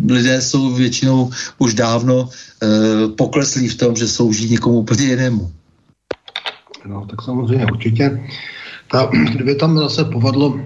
lidé 0.09 0.41
jsou 0.41 0.73
většinou 0.73 1.29
už 1.57 1.73
dávno 1.73 2.29
e, 2.29 2.67
pokleslí 3.07 3.67
v 3.67 3.75
tom, 3.75 3.95
že 3.95 4.07
slouží 4.07 4.49
někomu 4.49 4.79
úplně 4.79 5.05
jinému. 5.05 5.51
No, 6.85 7.05
tak 7.09 7.21
samozřejmě 7.21 7.65
určitě. 7.65 8.21
Ta, 8.91 9.09
kdyby 9.33 9.55
tam 9.55 9.77
zase 9.77 10.05
povadlo 10.05 10.59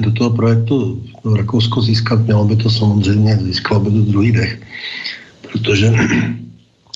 do 0.00 0.12
toho 0.12 0.30
projektu 0.30 1.02
Rakousko 1.36 1.82
získat, 1.82 2.24
mělo 2.24 2.44
by 2.44 2.56
to 2.56 2.70
samozřejmě, 2.70 3.36
získalo 3.36 3.80
by 3.80 3.90
to 3.90 3.98
druhý 3.98 4.32
dech, 4.32 4.62
protože 5.42 5.92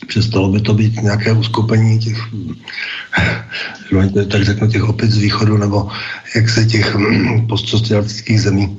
přestalo 0.07 0.49
by 0.49 0.61
to 0.61 0.75
být 0.75 1.03
nějaké 1.03 1.33
uskupení 1.33 1.99
těch, 1.99 2.19
tak 4.31 4.45
řeknu, 4.45 4.69
těch 4.69 4.85
opic 4.85 5.11
z 5.11 5.19
východu, 5.19 5.57
nebo 5.57 5.89
jak 6.37 6.49
se 6.49 6.65
těch 6.65 6.97
postsocialistických 7.49 8.41
zemí, 8.41 8.79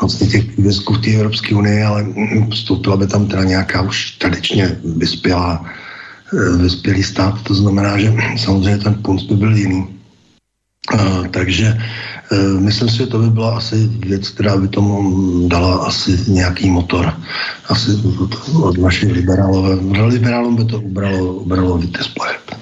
vlastně 0.00 0.26
těch 0.26 0.58
výzků 0.58 0.94
v 0.94 1.00
té 1.00 1.10
Evropské 1.10 1.54
unii, 1.54 1.82
ale 1.82 2.06
vstoupila 2.50 2.96
by 2.96 3.06
tam 3.06 3.26
teda 3.26 3.44
nějaká 3.44 3.82
už 3.82 4.10
tradičně 4.10 4.76
vyspělá, 4.96 5.64
eh, 6.32 6.56
vyspělý 6.56 7.02
stát, 7.02 7.42
to 7.42 7.54
znamená, 7.54 7.98
že 7.98 8.12
samozřejmě 8.36 8.78
ten 8.78 8.94
punc 8.94 9.22
by 9.22 9.34
byl 9.34 9.56
jiný. 9.56 9.95
Takže 11.30 11.78
uh, 12.30 12.60
myslím 12.60 12.88
si, 12.88 12.96
že 12.96 13.06
to 13.06 13.18
by 13.18 13.30
byla 13.30 13.56
asi 13.56 13.76
věc, 14.06 14.28
která 14.28 14.56
by 14.56 14.68
tomu 14.68 15.48
dala 15.48 15.76
asi 15.76 16.18
nějaký 16.26 16.70
motor. 16.70 17.12
Asi 17.68 17.90
od 18.62 18.78
našich 18.78 19.12
liberálové. 19.12 19.74
Liberálům 20.06 20.56
by 20.56 20.64
to 20.64 20.80
ubralo, 20.80 21.32
ubralo 21.32 21.78
víte 21.78 22.04
splet. 22.04 22.56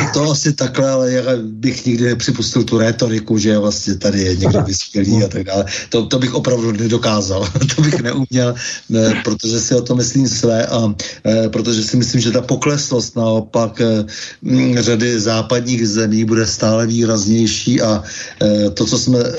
To 0.14 0.30
asi 0.30 0.52
takhle, 0.52 0.90
ale 0.90 1.12
já 1.12 1.22
bych 1.42 1.86
nikdy 1.86 2.04
nepřipustil 2.04 2.64
tu 2.64 2.78
retoriku, 2.78 3.38
že 3.38 3.58
vlastně 3.58 3.94
tady 3.94 4.20
je 4.22 4.36
někdo 4.36 4.62
vyspělý 4.62 5.24
a 5.24 5.28
tak 5.28 5.44
dále. 5.44 5.64
To, 5.88 6.06
to 6.06 6.18
bych 6.18 6.34
opravdu 6.34 6.72
nedokázal. 6.72 7.48
to 7.76 7.82
bych 7.82 8.00
neuměl, 8.00 8.54
ne, 8.88 9.22
protože 9.24 9.60
si 9.60 9.74
o 9.74 9.82
to 9.82 9.94
myslím 9.96 10.28
své 10.28 10.66
a 10.66 10.94
e, 11.26 11.48
protože 11.48 11.82
si 11.82 11.96
myslím, 11.96 12.20
že 12.20 12.30
ta 12.30 12.40
pokleslost 12.40 13.16
naopak 13.16 13.80
e, 13.80 14.04
m, 14.42 14.78
řady 14.78 15.20
západních 15.20 15.88
zemí 15.88 16.24
bude 16.24 16.46
stále 16.46 16.86
výraznější 16.86 17.80
a 17.80 18.02
e, 18.42 18.70
to, 18.70 18.86
co 18.86 18.98
jsme 18.98 19.18
e, 19.18 19.32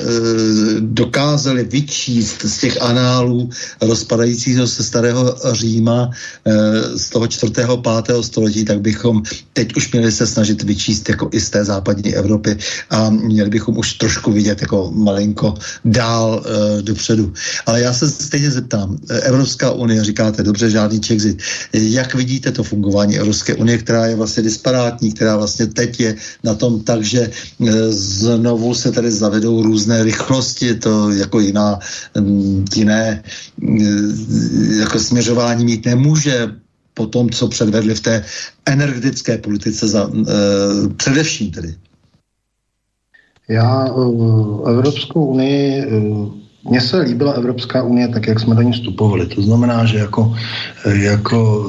dokázali 0.80 1.64
vyčíst 1.64 2.42
z 2.42 2.58
těch 2.58 2.82
análů 2.82 3.50
rozpadajícího 3.82 4.68
se 4.68 4.84
starého 4.84 5.36
Říma 5.52 6.10
z 6.96 7.10
toho 7.10 7.28
čtvrtého, 7.28 7.78
pátého 7.78 8.24
století, 8.24 8.66
tak 8.66 8.82
bychom 8.82 9.24
teď 9.54 9.76
už 9.76 9.92
měli 9.92 10.12
se 10.12 10.28
snažit 10.28 10.51
vyčíst 10.54 11.10
jako 11.10 11.30
i 11.32 11.40
z 11.40 11.50
té 11.50 11.66
západní 11.66 12.16
Evropy 12.16 12.58
a 12.90 13.10
měli 13.10 13.50
bychom 13.50 13.78
už 13.78 13.94
trošku 13.94 14.32
vidět 14.32 14.62
jako 14.62 14.92
malinko 14.96 15.54
dál 15.86 16.44
e, 16.46 16.82
dopředu. 16.82 17.34
Ale 17.66 17.82
já 17.82 17.94
se 17.94 18.10
stejně 18.10 18.52
zeptám, 18.52 18.98
Evropská 19.10 19.72
unie, 19.72 20.04
říkáte, 20.04 20.44
dobře, 20.44 20.70
žádný 20.70 21.00
Czexit. 21.00 21.42
Jak 21.74 22.16
vidíte 22.16 22.52
to 22.52 22.64
fungování 22.64 23.18
Evropské 23.18 23.56
unie, 23.56 23.78
která 23.78 24.06
je 24.06 24.16
vlastně 24.16 24.44
disparátní, 24.44 25.14
která 25.14 25.38
vlastně 25.38 25.68
teď 25.68 26.00
je 26.00 26.16
na 26.44 26.56
tom 26.56 26.84
tak, 26.84 27.04
že 27.04 27.22
e, 27.22 27.32
znovu 27.92 28.74
se 28.74 28.92
tady 28.92 29.12
zavedou 29.12 29.64
různé 29.64 30.04
rychlosti, 30.04 30.76
to 30.76 31.12
jako 31.12 31.40
jiná, 31.40 31.80
jiné 32.76 33.24
jako 34.80 35.00
směřování 35.00 35.66
mít 35.66 35.86
nemůže, 35.86 36.48
po 36.94 37.08
tom, 37.08 37.30
co 37.30 37.48
předvedli 37.48 37.96
v 37.96 38.00
té 38.00 38.26
energetické 38.66 39.38
politice 39.38 39.88
za, 39.88 40.10
e, 40.10 40.90
především 40.98 41.52
tedy? 41.52 41.76
Já 43.52 43.86
uh, 43.86 44.70
Evropskou 44.70 45.26
unii, 45.26 45.86
uh, 45.86 46.34
mně 46.70 46.82
se 46.82 46.98
líbila 46.98 47.34
Evropská 47.34 47.84
unie 47.84 48.08
tak, 48.08 48.28
jak 48.28 48.40
jsme 48.40 48.56
do 48.56 48.62
ní 48.62 48.72
vstupovali. 48.72 49.26
To 49.28 49.42
znamená, 49.42 49.86
že 49.86 49.98
jako, 49.98 50.36
jako 50.86 51.66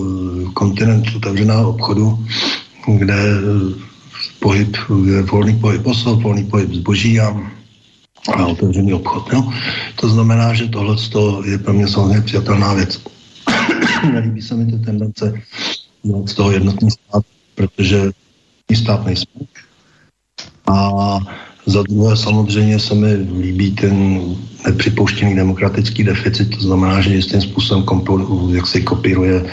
kontinent 0.55 1.07
otevřeného 1.17 1.71
obchodu, 1.71 2.19
kde 2.99 3.15
pohyb, 4.41 4.77
volný 5.31 5.59
pohyb 5.59 5.87
osob, 5.87 6.23
volný 6.23 6.45
pohyb 6.45 6.75
zboží 6.75 7.21
a, 7.21 7.41
a 8.35 8.47
otevřený 8.47 8.95
obchod. 8.95 9.33
No? 9.33 9.53
To 10.01 10.09
znamená, 10.09 10.55
že 10.55 10.69
tohle 10.69 10.97
je 11.45 11.59
pro 11.59 11.73
mě 11.73 11.89
samozřejmě 11.89 12.21
přijatelná 12.21 12.75
věc. 12.75 13.01
Nelíbí 14.13 14.43
se 14.43 14.55
mi 14.55 14.73
ty 14.73 14.79
tendence 14.79 15.43
z 16.27 16.35
toho 16.35 16.53
jednotný 16.53 16.91
stát, 16.91 17.25
protože 17.55 18.11
stát 18.75 19.07
nejsme. 19.07 19.41
A 20.67 21.19
za 21.67 21.83
druhé 21.83 22.17
samozřejmě 22.17 22.79
se 22.79 22.95
mi 22.95 23.13
líbí 23.41 23.71
ten 23.71 24.21
nepřipouštěný 24.67 25.37
demokratický 25.37 26.05
deficit, 26.05 26.57
to 26.57 26.61
znamená, 26.61 27.01
že 27.01 27.15
jistým 27.15 27.41
způsobem 27.41 27.85
kompo, 27.85 28.19
jak 28.55 28.67
se 28.67 28.81
kopíruje 28.81 29.45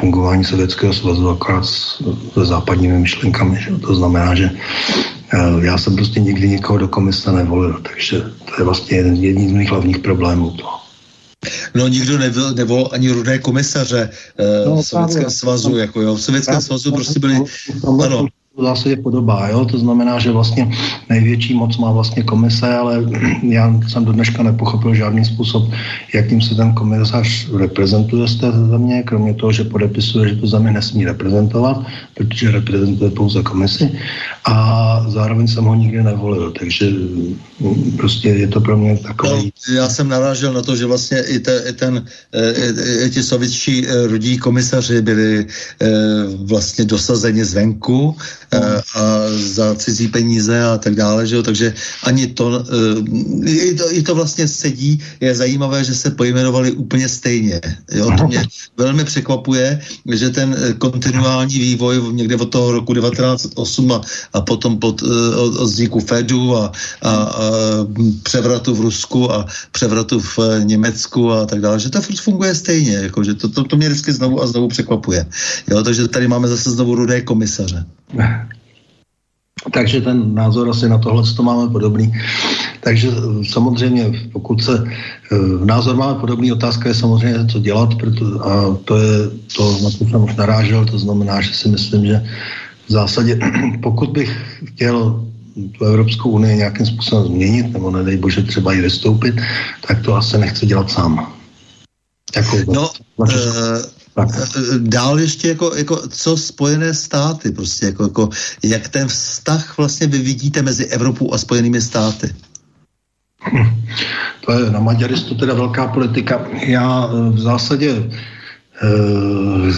fungování 0.00 0.44
Sovětského 0.44 0.92
svazu 0.92 1.30
akorát 1.30 1.64
se 1.64 2.04
západními 2.34 2.98
myšlenkami. 2.98 3.58
Že? 3.60 3.70
To 3.70 3.94
znamená, 3.94 4.34
že 4.34 4.50
eh, 5.32 5.66
já 5.66 5.78
jsem 5.78 5.96
prostě 5.96 6.20
nikdy 6.20 6.48
nikoho 6.48 6.78
do 6.78 6.88
komise 6.88 7.32
nevolil, 7.32 7.80
takže 7.82 8.20
to 8.20 8.52
je 8.58 8.64
vlastně 8.64 8.96
jeden, 8.96 9.16
z 9.48 9.52
mých 9.52 9.70
hlavních 9.70 9.98
problémů. 9.98 10.50
To. 10.50 10.85
No 11.74 11.88
nikdo 11.88 12.18
nebyl, 12.18 12.54
nevolil 12.54 12.88
ani 12.92 13.10
rudé 13.10 13.38
komisaře 13.38 14.10
eh, 14.38 14.64
no, 14.66 14.76
v 14.76 14.86
Sovětském 14.86 15.30
svazu, 15.30 15.76
jako 15.76 16.00
jo. 16.02 16.14
V 16.14 16.22
Sovětském 16.22 16.60
svazu 16.60 16.92
prostě 16.92 17.20
byli, 17.20 17.40
ano, 18.04 18.26
v 18.56 18.62
zásadě 18.62 18.96
podobá. 18.96 19.48
Jo? 19.48 19.64
To 19.64 19.78
znamená, 19.78 20.18
že 20.18 20.32
vlastně 20.32 20.72
největší 21.08 21.54
moc 21.54 21.76
má 21.76 21.92
vlastně 21.92 22.22
komise, 22.22 22.74
ale 22.74 23.04
já 23.42 23.80
jsem 23.88 24.04
do 24.04 24.12
dneška 24.12 24.42
nepochopil 24.42 24.94
žádný 24.94 25.24
způsob, 25.24 25.70
jakým 26.14 26.40
se 26.40 26.54
ten 26.54 26.72
komisař 26.72 27.48
reprezentuje 27.52 28.28
z 28.28 28.36
té 28.36 28.52
země, 28.52 29.02
kromě 29.02 29.34
toho, 29.34 29.52
že 29.52 29.64
podepisuje, 29.64 30.28
že 30.28 30.36
to 30.36 30.46
země 30.46 30.72
nesmí 30.72 31.04
reprezentovat, 31.04 31.84
protože 32.14 32.50
reprezentuje 32.50 33.10
pouze 33.10 33.42
komisi 33.42 33.92
a 34.44 34.56
zároveň 35.08 35.48
jsem 35.48 35.64
ho 35.64 35.74
nikdy 35.74 36.02
nevolil, 36.02 36.52
takže 36.58 36.90
mm, 36.90 37.96
prostě 37.96 38.28
je 38.28 38.48
to 38.48 38.60
pro 38.60 38.76
mě 38.76 38.96
takový... 38.96 39.52
No, 39.68 39.74
já 39.74 39.88
jsem 39.88 40.08
narážel 40.08 40.52
na 40.52 40.62
to, 40.62 40.76
že 40.76 40.86
vlastně 40.86 41.20
i, 41.20 41.38
te, 41.38 41.62
i, 41.68 41.72
ten, 41.72 42.04
e, 42.32 42.52
i, 42.52 43.06
i 43.06 43.10
ti 43.10 43.22
sovětští 43.22 43.86
e, 43.86 44.38
komisaři 44.38 45.02
byli 45.02 45.40
e, 45.40 45.46
vlastně 46.46 46.84
dosazeni 46.84 47.44
zvenku, 47.44 48.16
a 48.94 49.20
za 49.36 49.74
cizí 49.74 50.08
peníze 50.08 50.62
a 50.62 50.78
tak 50.78 50.94
dále, 50.94 51.26
že 51.26 51.36
jo? 51.36 51.42
takže 51.42 51.74
ani 52.02 52.26
to, 52.26 52.64
eh, 53.44 53.50
i 53.50 53.74
to, 53.74 53.92
i 53.92 54.02
to 54.02 54.14
vlastně 54.14 54.48
sedí, 54.48 55.02
je 55.20 55.34
zajímavé, 55.34 55.84
že 55.84 55.94
se 55.94 56.10
pojmenovali 56.10 56.72
úplně 56.72 57.08
stejně. 57.08 57.60
Jo? 57.92 58.10
To 58.18 58.26
mě 58.26 58.44
velmi 58.76 59.04
překvapuje, 59.04 59.80
že 60.12 60.30
ten 60.30 60.56
eh, 60.58 60.72
kontinuální 60.72 61.58
vývoj 61.58 62.02
někde 62.12 62.36
od 62.36 62.50
toho 62.50 62.72
roku 62.72 62.94
1908 62.94 63.92
a, 63.92 64.00
a 64.32 64.40
potom 64.40 64.78
pod, 64.78 65.02
od, 65.36 65.56
od 65.56 65.66
vzniku 65.66 66.00
Fedu 66.00 66.56
a, 66.56 66.72
a, 67.02 67.10
a 67.10 67.40
převratu 68.22 68.74
v 68.74 68.80
Rusku 68.80 69.32
a 69.32 69.46
převratu 69.72 70.20
v 70.20 70.38
Německu 70.62 71.32
a 71.32 71.46
tak 71.46 71.60
dále, 71.60 71.80
že 71.80 71.90
to 71.90 72.00
funguje 72.00 72.54
stejně, 72.54 72.92
jako, 72.92 73.24
že 73.24 73.34
to, 73.34 73.48
to, 73.48 73.64
to 73.64 73.76
mě 73.76 73.88
vždycky 73.88 74.12
znovu 74.12 74.42
a 74.42 74.46
znovu 74.46 74.68
překvapuje. 74.68 75.26
Jo? 75.70 75.82
Takže 75.82 76.08
tady 76.08 76.28
máme 76.28 76.48
zase 76.48 76.70
znovu 76.70 76.94
rudé 76.94 77.20
komisaře. 77.20 77.86
takže 79.72 80.00
ten 80.00 80.34
názor 80.34 80.70
asi 80.70 80.88
na 80.88 80.98
tohle 80.98 81.22
to 81.36 81.42
máme 81.42 81.72
podobný. 81.72 82.12
Takže 82.80 83.08
eh, 83.08 83.44
samozřejmě, 83.44 84.30
pokud 84.32 84.62
se 84.62 84.84
názor 85.64 85.96
máme 85.96 86.20
podobný, 86.20 86.52
otázka 86.52 86.88
je 86.88 86.94
samozřejmě, 86.94 87.46
co 87.46 87.58
dělat, 87.58 87.94
proto, 87.94 88.46
a 88.46 88.78
to 88.84 88.96
je 88.96 89.18
to, 89.56 89.78
na 89.82 89.90
co 89.90 90.04
jsem 90.04 90.24
už 90.24 90.34
narážel, 90.36 90.84
to 90.84 90.98
znamená, 90.98 91.40
že 91.40 91.54
si 91.54 91.68
myslím, 91.68 92.06
že 92.06 92.26
v 92.88 92.92
zásadě, 92.92 93.38
pokud 93.82 94.10
bych 94.10 94.30
chtěl 94.64 95.24
tu 95.78 95.84
Evropskou 95.84 96.30
unii 96.30 96.56
nějakým 96.56 96.86
způsobem 96.86 97.26
změnit, 97.26 97.72
nebo 97.72 97.90
nedej 97.90 98.16
bože 98.16 98.42
třeba 98.42 98.72
i 98.72 98.80
vystoupit, 98.80 99.34
tak 99.88 100.02
to 100.02 100.14
asi 100.14 100.38
nechci 100.38 100.66
dělat 100.66 100.90
sám. 100.90 101.32
Jako, 102.36 102.56
no, 102.72 102.90
uh, 104.16 104.78
dál 104.78 105.20
ještě 105.20 105.48
jako, 105.48 105.74
jako 105.76 106.08
co 106.08 106.36
Spojené 106.36 106.94
státy, 106.94 107.50
prostě 107.50 107.86
jako, 107.86 108.02
jako, 108.02 108.28
jak 108.62 108.88
ten 108.88 109.08
vztah 109.08 109.78
vlastně 109.78 110.06
vy 110.06 110.18
vidíte 110.18 110.62
mezi 110.62 110.86
Evropou 110.86 111.34
a 111.34 111.38
Spojenými 111.38 111.80
státy? 111.80 112.34
To 114.46 114.52
je 114.52 114.70
na 114.70 114.80
Maďaristu 114.80 115.34
teda 115.34 115.54
velká 115.54 115.86
politika. 115.86 116.46
Já 116.66 117.10
eh, 117.10 117.30
v 117.30 117.38
zásadě 117.38 118.10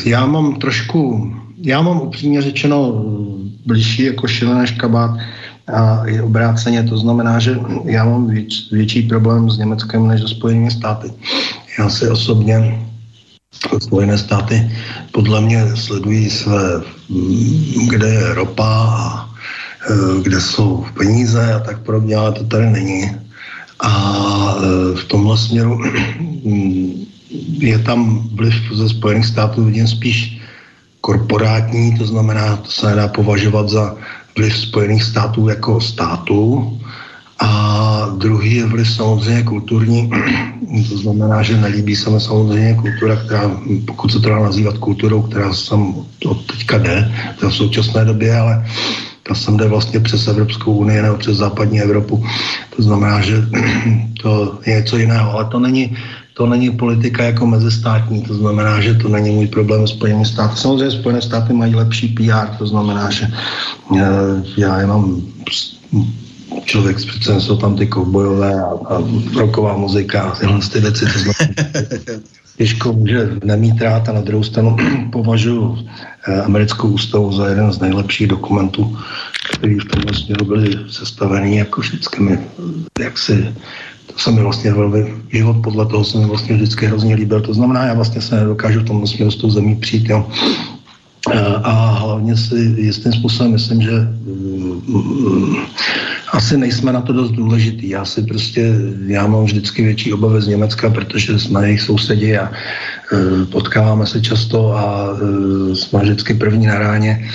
já 0.04 0.26
mám 0.26 0.54
trošku, 0.56 1.32
já 1.62 1.82
mám 1.82 2.00
upřímně 2.00 2.42
řečeno 2.42 3.04
blížší 3.66 4.02
jako 4.02 4.26
šile 4.26 4.54
než 4.54 4.70
kabát 4.70 5.10
a 5.72 6.06
je 6.06 6.22
obráceně. 6.22 6.82
To 6.82 6.98
znamená, 6.98 7.38
že 7.38 7.58
já 7.84 8.04
mám 8.04 8.26
věč, 8.26 8.72
větší 8.72 9.02
problém 9.02 9.50
s 9.50 9.58
Německem 9.58 10.06
než 10.06 10.20
se 10.20 10.28
Spojenými 10.28 10.70
státy. 10.70 11.12
Já 11.78 11.90
si 11.90 12.08
osobně 12.08 12.87
Spojené 13.78 14.18
státy 14.18 14.70
podle 15.12 15.40
mě 15.40 15.76
sledují 15.76 16.30
své, 16.30 16.82
kde 17.88 18.08
je 18.08 18.34
ropa 18.34 18.66
a 18.66 19.30
e, 19.90 20.22
kde 20.22 20.40
jsou 20.40 20.86
peníze 20.96 21.54
a 21.54 21.58
tak 21.60 21.78
podobně, 21.78 22.16
ale 22.16 22.32
to 22.32 22.44
tady 22.44 22.66
není. 22.70 23.16
A 23.80 23.90
e, 24.56 24.96
v 24.96 25.04
tomhle 25.04 25.38
směru 25.38 25.80
je 27.58 27.78
tam 27.78 28.28
vliv 28.34 28.54
ze 28.72 28.88
Spojených 28.88 29.26
států 29.26 29.64
vidím 29.64 29.88
spíš 29.88 30.40
korporátní, 31.00 31.98
to 31.98 32.06
znamená, 32.06 32.56
to 32.56 32.70
se 32.70 32.86
nedá 32.86 33.08
považovat 33.08 33.68
za 33.68 33.96
vliv 34.36 34.56
Spojených 34.56 35.02
států 35.02 35.48
jako 35.48 35.80
států 35.80 36.78
a 37.38 38.10
druhý 38.18 38.54
je 38.54 38.66
vliv 38.66 38.90
samozřejmě 38.90 39.42
kulturní, 39.42 40.10
to 40.88 40.98
znamená, 40.98 41.42
že 41.42 41.60
nelíbí 41.60 41.96
se 41.96 42.10
mi 42.10 42.20
samozřejmě 42.20 42.74
kultura, 42.74 43.16
která, 43.16 43.50
pokud 43.86 44.12
se 44.12 44.20
to 44.20 44.28
dá 44.28 44.38
nazývat 44.38 44.78
kulturou, 44.78 45.22
která 45.22 45.52
sem 45.54 45.94
od 46.26 46.46
teďka 46.46 46.78
jde, 46.78 47.12
v 47.48 47.54
současné 47.54 48.04
době, 48.04 48.38
ale 48.38 48.66
ta 49.22 49.34
sem 49.34 49.56
jde 49.56 49.68
vlastně 49.68 50.00
přes 50.00 50.28
Evropskou 50.28 50.72
unii 50.72 51.02
nebo 51.02 51.16
přes 51.16 51.36
západní 51.36 51.80
Evropu. 51.80 52.24
To 52.76 52.82
znamená, 52.82 53.20
že 53.20 53.36
to 54.22 54.58
je 54.66 54.74
něco 54.74 54.96
jiného, 54.96 55.32
ale 55.32 55.44
to 55.44 55.58
není, 55.58 55.96
to 56.34 56.46
není 56.46 56.70
politika 56.70 57.24
jako 57.24 57.46
mezistátní, 57.46 58.22
to 58.22 58.34
znamená, 58.34 58.80
že 58.80 58.94
to 58.94 59.08
není 59.08 59.30
můj 59.30 59.46
problém 59.46 59.86
s 59.86 59.90
Spojenými 59.90 60.26
státy. 60.26 60.56
Samozřejmě 60.56 60.90
Spojené 60.90 61.22
státy 61.22 61.52
mají 61.52 61.74
lepší 61.74 62.08
PR, 62.08 62.56
to 62.58 62.66
znamená, 62.66 63.10
že 63.10 63.28
eh, 63.96 64.02
já 64.56 64.80
jenom 64.80 65.22
člověk, 66.64 66.96
přece 66.96 67.40
jsou 67.40 67.56
tam 67.56 67.76
ty 67.76 67.86
kovbojové 67.86 68.54
a, 68.62 68.66
a 68.66 69.02
roková 69.36 69.76
muzika 69.76 70.22
a 70.22 70.36
tyhle 70.36 70.60
ty 70.72 70.80
věci, 70.80 71.04
to 71.04 71.18
znamená, 71.18 71.80
těžko 72.56 72.92
může 72.92 73.30
nemít 73.44 73.82
rád 73.82 74.08
a 74.08 74.12
na 74.12 74.20
druhou 74.20 74.42
stranu 74.42 74.76
považuji 75.12 75.78
eh, 76.28 76.42
americkou 76.42 76.88
ústavu 76.88 77.32
za 77.32 77.48
jeden 77.48 77.72
z 77.72 77.80
nejlepších 77.80 78.26
dokumentů, 78.26 78.98
který 79.54 79.78
v 79.78 79.84
tomhle 79.84 80.14
směru 80.14 80.44
byly 80.44 80.78
sestavený, 80.90 81.56
jako 81.56 81.80
vždycky 81.80 82.22
mi 82.22 82.38
jaksi 83.00 83.54
se 84.16 84.30
mi 84.30 84.42
vlastně 84.42 84.72
velmi, 84.72 85.14
život 85.32 85.56
podle 85.64 85.86
toho 85.86 86.04
se 86.04 86.18
mi 86.18 86.26
vlastně 86.26 86.56
vždycky 86.56 86.86
hrozně 86.86 87.14
líbil. 87.14 87.40
To 87.40 87.54
znamená, 87.54 87.84
já 87.84 87.94
vlastně 87.94 88.20
se 88.20 88.36
nedokážu 88.36 88.80
v 88.80 88.84
tom 88.84 89.06
směru 89.06 89.30
s 89.30 89.36
tou 89.36 89.50
zemí 89.50 89.76
přijít. 89.76 90.08
Jo. 90.08 90.28
A 91.62 91.70
hlavně 91.90 92.36
si 92.36 92.54
jistým 92.78 93.12
způsobem 93.12 93.52
myslím, 93.52 93.82
že 93.82 93.90
mm, 93.90 95.56
asi 96.32 96.56
nejsme 96.56 96.92
na 96.92 97.00
to 97.00 97.12
dost 97.12 97.30
důležitý. 97.30 97.88
Já 97.88 98.04
si 98.04 98.22
prostě, 98.22 98.74
já 99.06 99.26
mám 99.26 99.44
vždycky 99.44 99.82
větší 99.82 100.12
obavy 100.12 100.42
z 100.42 100.46
Německa, 100.46 100.90
protože 100.90 101.38
jsme 101.38 101.66
jejich 101.66 101.80
sousedi 101.80 102.38
a 102.38 102.50
e, 102.50 103.44
potkáváme 103.44 104.06
se 104.06 104.20
často 104.20 104.72
a 104.72 105.08
e, 105.12 105.76
jsme 105.76 106.02
vždycky 106.02 106.34
první 106.34 106.66
na 106.66 106.78
ráně 106.78 107.28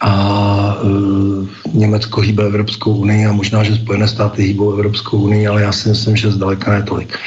a 0.00 0.76
e, 0.82 1.78
Německo 1.78 2.20
hýbe 2.20 2.44
Evropskou 2.44 2.92
unii 2.96 3.26
a 3.26 3.32
možná, 3.32 3.62
že 3.62 3.74
Spojené 3.74 4.08
státy 4.08 4.42
hýbou 4.42 4.72
Evropskou 4.72 5.18
unii, 5.18 5.46
ale 5.46 5.62
já 5.62 5.72
si 5.72 5.88
myslím, 5.88 6.16
že 6.16 6.30
zdaleka 6.30 6.72
ne 6.72 6.82
tolik. 6.82 7.18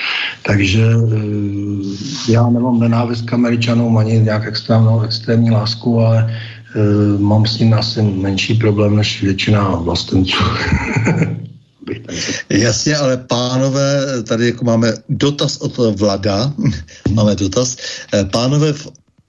Takže 0.44 0.84
e, 0.84 2.32
já 2.32 2.50
nemám 2.50 2.80
nenávist 2.80 3.22
k 3.22 3.34
Američanům 3.34 3.98
ani 3.98 4.20
nějak 4.20 4.48
extrémnou, 4.48 5.02
extrémní 5.02 5.52
lásku, 5.52 6.00
ale 6.00 6.34
mám 7.18 7.46
s 7.46 7.60
ním 7.60 7.74
asi 7.74 8.02
menší 8.02 8.54
problém 8.54 8.96
než 8.96 9.24
většina 9.24 9.76
vlastenců. 9.76 10.38
Jasně, 12.50 12.96
ale 12.98 13.18
pánové, 13.18 14.24
tady 14.24 14.46
jako 14.46 14.66
máme 14.66 14.94
dotaz 15.10 15.58
od 15.58 16.00
Vlada, 16.00 16.54
máme 17.14 17.36
dotaz. 17.36 17.78
E, 18.14 18.26
pánové, 18.26 18.74
v 18.74 18.88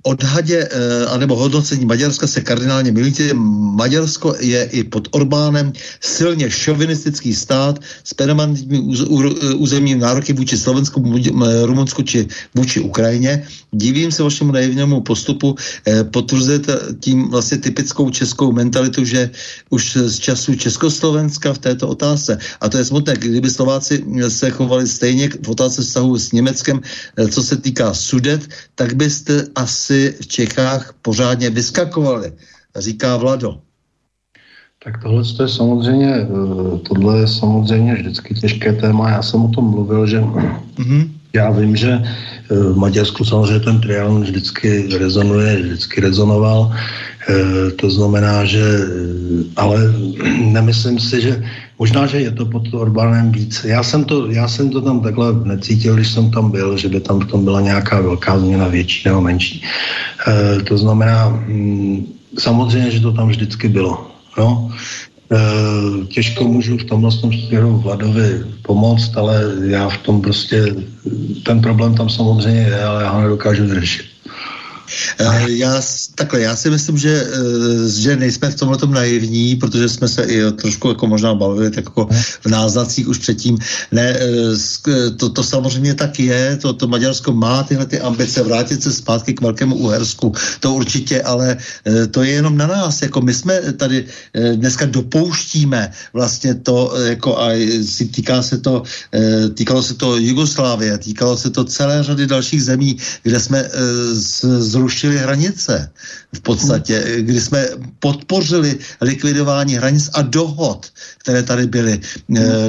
odhadě 0.08 0.64
eh, 0.64 1.06
anebo 1.06 1.36
hodnocení 1.36 1.84
Maďarska 1.84 2.26
se 2.26 2.40
kardinálně 2.40 2.92
milíte. 2.92 3.36
Maďarsko 3.76 4.40
je 4.40 4.64
i 4.72 4.84
pod 4.88 5.08
Orbánem 5.12 5.72
silně 6.00 6.50
šovinistický 6.50 7.34
stát 7.36 7.76
s 8.04 8.14
permanentními 8.16 8.96
územními 9.60 10.00
nároky 10.00 10.32
vůči 10.32 10.56
Slovensku, 10.56 11.04
Rumunsku 11.64 12.02
či 12.02 12.26
vůči 12.56 12.80
Ukrajině. 12.80 13.44
Divím 13.70 14.08
se 14.12 14.22
vašemu 14.22 14.52
naivnému 14.52 15.04
postupu. 15.04 15.54
Eh, 15.84 16.04
potvrzujete 16.04 16.96
tím 17.00 17.28
vlastně 17.28 17.58
typickou 17.58 18.10
českou 18.10 18.52
mentalitu, 18.52 19.04
že 19.04 19.30
už 19.70 20.08
z 20.08 20.16
času 20.18 20.56
Československa 20.56 21.52
v 21.52 21.58
této 21.58 21.88
otázce, 21.88 22.38
a 22.60 22.64
to 22.68 22.80
je 22.80 22.84
smutné, 22.84 23.14
kdyby 23.20 23.50
Slováci 23.50 24.04
se 24.28 24.50
chovali 24.50 24.88
stejně 24.88 25.28
v 25.44 25.48
otázce 25.48 25.82
vztahu 25.82 26.16
s 26.16 26.32
Německem, 26.32 26.80
eh, 26.80 27.28
co 27.28 27.40
se 27.42 27.56
týká 27.60 27.92
sudet, 27.92 28.40
tak 28.74 28.96
byste 28.96 29.52
asi 29.54 29.97
v 30.20 30.26
Čechách 30.26 30.94
pořádně 31.02 31.50
vyskakovali, 31.50 32.32
říká 32.76 33.16
Vlado. 33.16 33.58
Tak 34.84 35.02
tohle 35.02 35.22
je 35.40 35.48
samozřejmě, 35.48 36.12
eh, 36.14 36.78
tohle 36.88 37.20
je 37.20 37.26
samozřejmě 37.26 37.94
vždycky 37.94 38.34
těžké 38.34 38.72
téma. 38.72 39.10
Já 39.10 39.22
jsem 39.22 39.42
o 39.42 39.48
tom 39.50 39.64
mluvil, 39.74 40.06
že 40.06 40.20
mm-hmm. 40.20 41.10
já 41.34 41.50
vím, 41.50 41.76
že 41.76 41.98
eh, 41.98 42.54
v 42.54 42.76
Maďarsku 42.76 43.24
samozřejmě 43.24 43.60
ten 43.60 43.80
trial 43.80 44.20
vždycky 44.20 44.86
rezonuje, 44.98 45.62
vždycky 45.62 46.00
rezonoval. 46.00 46.70
Eh, 46.70 47.70
to 47.74 47.90
znamená, 47.90 48.44
že 48.46 48.62
ale 49.58 49.78
nemyslím 50.54 51.02
si, 51.02 51.20
že 51.20 51.42
Možná, 51.78 52.06
že 52.06 52.20
je 52.20 52.30
to 52.30 52.46
pod 52.46 52.74
Orbánem 52.74 53.32
víc. 53.32 53.64
Já 53.64 53.82
jsem, 53.82 54.04
to, 54.04 54.30
já 54.30 54.48
jsem 54.48 54.70
to 54.70 54.80
tam 54.80 55.00
takhle 55.00 55.32
necítil, 55.44 55.94
když 55.94 56.10
jsem 56.10 56.30
tam 56.30 56.50
byl, 56.50 56.76
že 56.76 56.88
by 56.88 57.00
tam 57.00 57.20
v 57.20 57.26
tom 57.26 57.44
byla 57.44 57.60
nějaká 57.60 58.00
velká 58.00 58.38
změna, 58.38 58.68
větší 58.68 59.08
nebo 59.08 59.20
menší. 59.20 59.62
E, 60.28 60.62
to 60.62 60.78
znamená, 60.78 61.28
mm, 61.28 62.06
samozřejmě, 62.38 62.90
že 62.90 63.00
to 63.00 63.12
tam 63.12 63.28
vždycky 63.28 63.68
bylo. 63.68 64.10
No? 64.38 64.70
E, 65.32 65.38
těžko 66.06 66.44
můžu 66.44 66.78
v 66.78 66.84
tomhle 66.84 67.10
směru 67.12 67.78
Vladovi 67.78 68.44
pomoct, 68.62 69.16
ale 69.16 69.42
já 69.64 69.88
v 69.88 69.98
tom 69.98 70.22
prostě, 70.22 70.74
ten 71.42 71.60
problém 71.60 71.94
tam 71.94 72.08
samozřejmě 72.08 72.60
je, 72.60 72.84
ale 72.84 73.02
já 73.02 73.10
ho 73.10 73.22
nedokážu 73.22 73.74
řešit. 73.74 74.17
Eh, 75.18 75.50
já, 75.50 75.82
takhle, 76.14 76.40
já 76.40 76.56
si 76.56 76.70
myslím, 76.70 76.98
že, 76.98 77.26
eh, 77.26 77.88
že 77.88 78.16
nejsme 78.16 78.50
v 78.50 78.54
tomhle 78.54 78.78
tom 78.78 78.92
naivní, 78.92 79.56
protože 79.56 79.88
jsme 79.88 80.08
se 80.08 80.22
i 80.22 80.52
trošku 80.52 80.88
jako 80.88 81.06
možná 81.06 81.34
bavili 81.34 81.70
tak 81.70 81.84
jako 81.84 82.08
v 82.40 82.46
náznacích 82.46 83.08
už 83.08 83.18
předtím. 83.18 83.58
Ne, 83.92 84.16
eh, 84.16 85.10
to, 85.16 85.28
to 85.28 85.42
samozřejmě 85.42 85.94
tak 85.94 86.20
je, 86.20 86.56
to, 86.56 86.72
to 86.72 86.88
Maďarsko 86.88 87.32
má 87.32 87.62
tyhle 87.62 87.86
ty 87.86 88.00
ambice 88.00 88.42
vrátit 88.42 88.82
se 88.82 88.92
zpátky 88.92 89.34
k 89.34 89.40
Velkému 89.40 89.76
Uhersku, 89.76 90.32
to 90.60 90.74
určitě, 90.74 91.22
ale 91.22 91.56
to 92.10 92.22
je 92.22 92.30
jenom 92.30 92.56
na 92.56 92.66
nás, 92.66 93.02
jako 93.02 93.20
my 93.20 93.34
jsme 93.34 93.72
tady 93.72 94.04
dneska 94.54 94.86
dopouštíme 94.86 95.92
vlastně 96.12 96.54
to, 96.54 96.94
jako 97.04 97.38
a 97.38 97.52
týká 98.14 98.42
se 98.42 98.58
to, 98.58 98.82
týkalo 99.54 99.82
se 99.82 99.94
to 99.94 100.16
Jugoslávie, 100.16 100.98
týkalo 100.98 101.36
se 101.36 101.50
to 101.50 101.64
celé 101.64 102.02
řady 102.02 102.26
dalších 102.26 102.62
zemí, 102.64 102.96
kde 103.22 103.40
jsme 103.40 103.70
z 104.12 104.74
zrušili 104.78 105.18
hranice. 105.18 105.90
V 106.32 106.40
podstatě, 106.40 107.26
kdy 107.26 107.40
jsme 107.40 107.66
podpořili 107.98 108.78
likvidování 109.00 109.74
hranic 109.74 110.10
a 110.14 110.22
dohod, 110.22 110.86
které 111.18 111.42
tady 111.42 111.66
byly 111.66 111.92
e, 111.98 112.00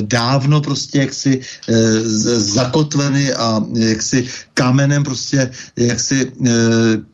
dávno 0.02 0.62
prostě 0.62 1.00
jaksi 1.00 1.40
e, 1.40 1.74
zakotveny 2.40 3.34
a 3.34 3.62
jaksi 3.74 4.28
kamenem 4.54 5.04
prostě 5.04 5.52
jaksi 5.76 6.18
e, 6.26 6.52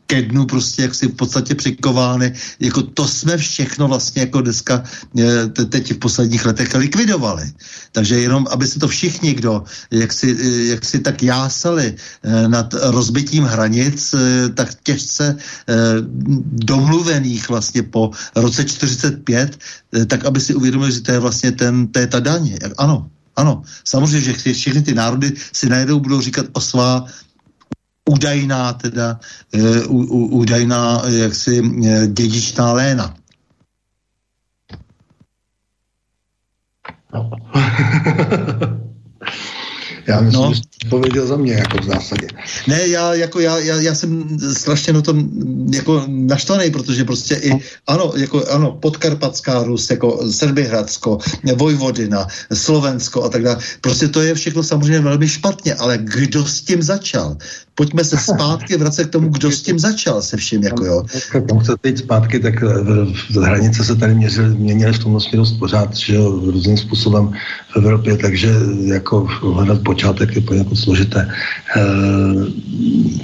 ke 0.06 0.22
dnu 0.22 0.46
prostě 0.46 0.82
jaksi 0.82 1.06
v 1.06 1.14
podstatě 1.14 1.54
přikovány. 1.54 2.32
Jako 2.60 2.82
to 2.82 3.08
jsme 3.08 3.36
všechno 3.36 3.88
vlastně 3.88 4.22
jako 4.22 4.40
dneska 4.40 4.82
eh, 5.18 5.46
teď 5.46 5.92
v 5.92 5.98
posledních 5.98 6.46
letech 6.46 6.74
likvidovali. 6.74 7.52
Takže 7.92 8.18
jenom, 8.18 8.46
aby 8.50 8.66
se 8.66 8.78
to 8.78 8.88
všichni, 8.88 9.34
kdo 9.34 9.64
jak 9.90 10.12
si, 10.12 10.36
eh, 10.40 10.64
jak 10.74 10.84
si 10.84 10.98
tak 10.98 11.22
jásali 11.22 11.94
eh, 11.94 12.48
nad 12.48 12.74
rozbitím 12.74 13.44
hranic, 13.44 14.14
tak 14.54 14.74
těžce 14.82 15.36
domluvených 16.64 17.48
vlastně 17.48 17.82
po 17.82 18.10
roce 18.36 18.64
45, 18.64 19.58
tak 20.06 20.24
aby 20.24 20.40
si 20.40 20.54
uvědomili, 20.54 20.92
že 20.92 21.00
to 21.00 21.12
je 21.12 21.18
vlastně 21.18 21.52
ten, 21.52 21.86
to 21.86 21.98
je 21.98 22.06
ta 22.06 22.20
daň. 22.20 22.56
Ano, 22.78 23.10
ano, 23.36 23.62
samozřejmě, 23.84 24.20
že 24.20 24.52
všechny 24.52 24.82
ty 24.82 24.94
národy 24.94 25.32
si 25.52 25.68
najednou 25.68 26.00
budou 26.00 26.20
říkat 26.20 26.46
o 26.52 26.60
svá 26.60 27.04
údajná 28.10 28.72
teda, 28.72 29.20
uh, 29.54 30.36
údajná 30.40 31.02
jaksi 31.08 31.62
dědičná 32.06 32.72
léna. 32.72 33.14
Já 40.06 40.20
myslím, 40.20 40.42
no. 40.42 40.54
že 40.54 40.60
pověděl 40.90 41.26
za 41.26 41.36
mě, 41.36 41.52
jako 41.52 41.78
v 41.78 41.84
zásadě. 41.84 42.26
Ne, 42.68 42.88
já, 42.88 43.14
jako, 43.14 43.40
já, 43.40 43.58
já, 43.58 43.80
já 43.80 43.94
jsem 43.94 44.38
strašně 44.52 44.92
na 44.92 45.02
tom 45.02 45.28
jako 45.74 46.04
naštvaný, 46.06 46.70
protože 46.70 47.04
prostě 47.04 47.34
i, 47.34 47.50
no. 47.50 47.58
ano, 47.86 48.12
jako, 48.16 48.44
ano, 48.50 48.72
Podkarpatská 48.72 49.62
Rus, 49.62 49.90
jako 49.90 50.18
Srbihradsko, 50.30 51.18
Vojvodina, 51.56 52.26
Slovensko 52.52 53.24
a 53.24 53.28
tak 53.28 53.42
dále. 53.42 53.58
Prostě 53.80 54.08
to 54.08 54.20
je 54.20 54.34
všechno 54.34 54.62
samozřejmě 54.62 55.00
velmi 55.00 55.28
špatně, 55.28 55.74
ale 55.74 55.98
kdo 55.98 56.46
s 56.46 56.60
tím 56.60 56.82
začal? 56.82 57.36
Pojďme 57.74 58.04
se 58.04 58.16
zpátky 58.16 58.76
vracet 58.76 59.04
k 59.04 59.12
tomu, 59.12 59.28
kdo 59.28 59.50
s 59.50 59.62
tím 59.62 59.78
začal 59.78 60.22
se 60.22 60.36
vším, 60.36 60.62
jako 60.62 60.84
jo. 60.84 61.02
Tam 61.48 61.64
se 61.64 61.72
teď 61.80 61.98
zpátky, 61.98 62.40
tak 62.40 62.54
eh, 62.62 63.40
hranice 63.40 63.84
se 63.84 63.96
tady 63.96 64.14
měřily, 64.14 64.48
měnily 64.48 64.92
v 64.92 64.98
tom 64.98 65.18
dost 65.32 65.52
pořád, 65.52 65.96
že 65.96 66.14
jo, 66.14 66.40
různým 66.44 66.76
způsobem 66.76 67.32
v 67.72 67.76
Evropě, 67.76 68.16
takže 68.16 68.54
jako 68.84 69.28
hledat 69.42 69.82
počátek 69.82 70.36
je 70.36 70.42
poněkud 70.66 70.76
složité. 70.76 71.28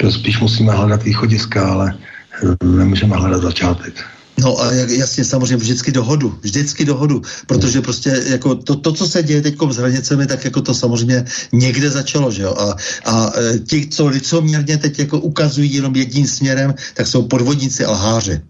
E, 0.02 0.10
spíš 0.10 0.40
musíme 0.40 0.73
hledat 0.73 1.02
východiska, 1.02 1.66
ale 1.66 1.94
eh, 2.43 2.66
nemůžeme 2.66 3.16
hledat 3.16 3.43
začátek. 3.43 3.94
No 4.40 4.60
a 4.60 4.73
jasně, 4.73 5.24
samozřejmě 5.24 5.56
vždycky 5.56 5.93
dohodu, 5.93 6.35
vždycky 6.40 6.85
dohodu, 6.85 7.23
protože 7.47 7.81
prostě 7.81 8.23
jako 8.27 8.55
to, 8.55 8.77
to 8.77 8.93
co 8.93 9.05
se 9.06 9.23
děje 9.23 9.43
teď 9.43 9.55
s 9.70 9.77
hranicemi, 9.77 10.27
tak 10.27 10.44
jako 10.44 10.60
to 10.62 10.74
samozřejmě 10.74 11.24
někde 11.52 11.90
začalo, 11.90 12.31
že 12.31 12.43
jo, 12.43 12.55
a, 12.56 12.74
a 13.05 13.32
e, 13.36 13.59
ti, 13.59 13.86
co 13.86 14.06
licoměrně 14.06 14.78
teď 14.78 14.98
jako 14.98 15.20
ukazují 15.20 15.74
jenom 15.74 15.97
jedním 15.97 16.27
směrem, 16.27 16.74
tak 16.94 17.06
jsou 17.06 17.28
podvodníci 17.28 17.85
a 17.85 17.90
lháři. 17.93 18.40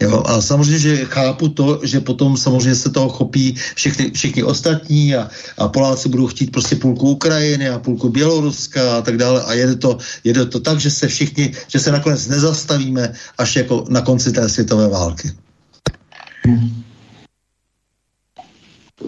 Jo, 0.00 0.22
a 0.26 0.40
samozřejmě, 0.40 0.78
že 0.78 1.04
chápu 1.04 1.48
to, 1.48 1.80
že 1.82 2.00
potom 2.00 2.36
samozřejmě 2.36 2.74
se 2.74 2.90
toho 2.90 3.08
chopí 3.08 3.54
všechny, 3.74 4.10
všichni 4.10 4.42
ostatní 4.42 5.16
a, 5.16 5.28
a 5.58 5.68
Poláci 5.68 6.08
budou 6.08 6.26
chtít 6.26 6.52
prostě 6.52 6.76
půlku 6.76 7.10
Ukrajiny 7.10 7.68
a 7.68 7.78
půlku 7.78 8.08
Běloruska 8.08 8.96
a 8.96 9.02
tak 9.02 9.16
dále 9.16 9.42
a 9.42 9.52
jede 9.52 9.76
to, 9.76 9.98
jede 10.24 10.46
to 10.46 10.60
tak, 10.60 10.80
že 10.80 10.90
se 10.90 11.08
všichni, 11.08 11.52
že 11.68 11.78
se 11.78 11.92
nakonec 11.92 12.26
nezastavíme 12.26 13.12
až 13.38 13.56
jako 13.56 13.84
na 13.88 14.00
konci 14.00 14.32
té 14.32 14.48
světové 14.48 14.88
války. 14.88 15.32
Hmm. 16.44 16.89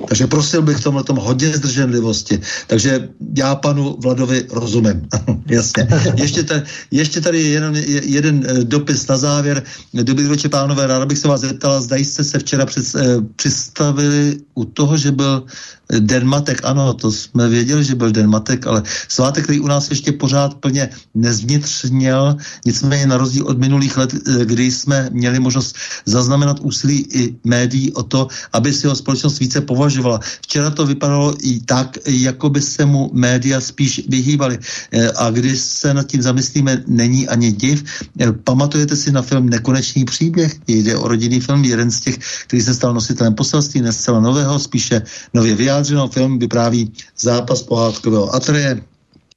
Takže 0.09 0.27
prosil 0.27 0.62
bych 0.62 0.77
v 0.77 0.85
tomhle 0.85 1.05
tom 1.05 1.16
hodně 1.16 1.56
zdrženlivosti. 1.56 2.40
Takže 2.66 3.09
já 3.36 3.55
panu 3.55 3.97
Vladovi 4.01 4.47
rozumím. 4.51 5.09
Jasně. 5.47 5.89
Ještě, 6.16 6.43
tady, 6.43 6.62
ještě 6.90 7.20
tady 7.20 7.43
jenom 7.43 7.74
jeden 8.02 8.47
eh, 8.48 8.64
dopis 8.64 9.06
na 9.06 9.16
závěr. 9.16 9.62
Dobrý 9.94 10.24
večer, 10.24 10.51
pánové, 10.51 10.86
ráda 10.86 11.06
bych 11.06 11.19
se 11.19 11.28
vás 11.28 11.40
zeptala, 11.40 11.81
zda 11.81 11.97
jste 11.97 12.24
se 12.24 12.39
včera 12.39 12.66
před, 12.66 12.85
eh, 12.97 13.16
přistavili 13.36 14.36
u 14.55 14.64
toho, 14.64 14.97
že 14.97 15.12
byl 15.12 15.44
Den 15.98 16.24
matek, 16.24 16.60
ano, 16.64 16.94
to 16.94 17.12
jsme 17.12 17.48
věděli, 17.48 17.85
že 17.85 17.94
byl 17.94 18.12
Den 18.12 18.31
matek, 18.31 18.66
ale 18.66 18.82
svátek, 19.09 19.44
který 19.44 19.60
u 19.60 19.66
nás 19.66 19.90
ještě 19.90 20.12
pořád 20.12 20.55
plně 20.55 20.89
nezvnitřněl, 21.14 22.36
nicméně 22.66 23.06
na 23.06 23.16
rozdíl 23.16 23.47
od 23.47 23.59
minulých 23.59 23.97
let, 23.97 24.14
eh, 24.14 24.44
kdy 24.44 24.70
jsme 24.73 25.09
měli 25.12 25.40
možnost 25.40 25.77
zaznamenat 26.06 26.60
úsilí 26.60 27.06
i 27.12 27.36
médií 27.44 27.93
o 27.93 28.02
to, 28.02 28.28
aby 28.52 28.73
si 28.73 28.86
ho 28.86 28.94
společnost 28.94 29.39
více 29.39 29.60
považovala. 29.82 30.22
Včera 30.46 30.70
to 30.70 30.86
vypadalo 30.86 31.34
i 31.42 31.59
tak, 31.66 31.98
jako 32.06 32.54
by 32.54 32.60
se 32.62 32.86
mu 32.86 33.10
média 33.10 33.59
spíš 33.59 34.06
vyhýbaly. 34.06 34.59
Eh, 34.94 35.10
a 35.18 35.30
když 35.34 35.59
se 35.59 35.90
nad 35.90 36.06
tím 36.06 36.22
zamyslíme, 36.22 36.86
není 36.86 37.26
ani 37.26 37.50
div. 37.50 37.82
Eh, 38.22 38.30
pamatujete 38.46 38.94
si 38.94 39.10
na 39.10 39.26
film 39.26 39.50
Nekonečný 39.50 40.06
příběh? 40.06 40.54
Jde 40.70 40.94
o 40.94 41.09
rodinný 41.10 41.42
film, 41.42 41.66
jeden 41.66 41.90
z 41.90 41.98
těch, 42.00 42.16
který 42.46 42.62
se 42.62 42.78
stal 42.78 42.94
nositelem 42.94 43.34
poselství, 43.34 43.82
ne 43.82 43.90
zcela 43.90 44.22
nového, 44.22 44.54
spíše 44.62 45.02
nově 45.34 45.59
vyjádřeno, 45.59 46.09
film 46.09 46.38
vypráví 46.38 46.94
zápas 47.18 47.66
pohádkového 47.66 48.30
atreje, 48.30 48.91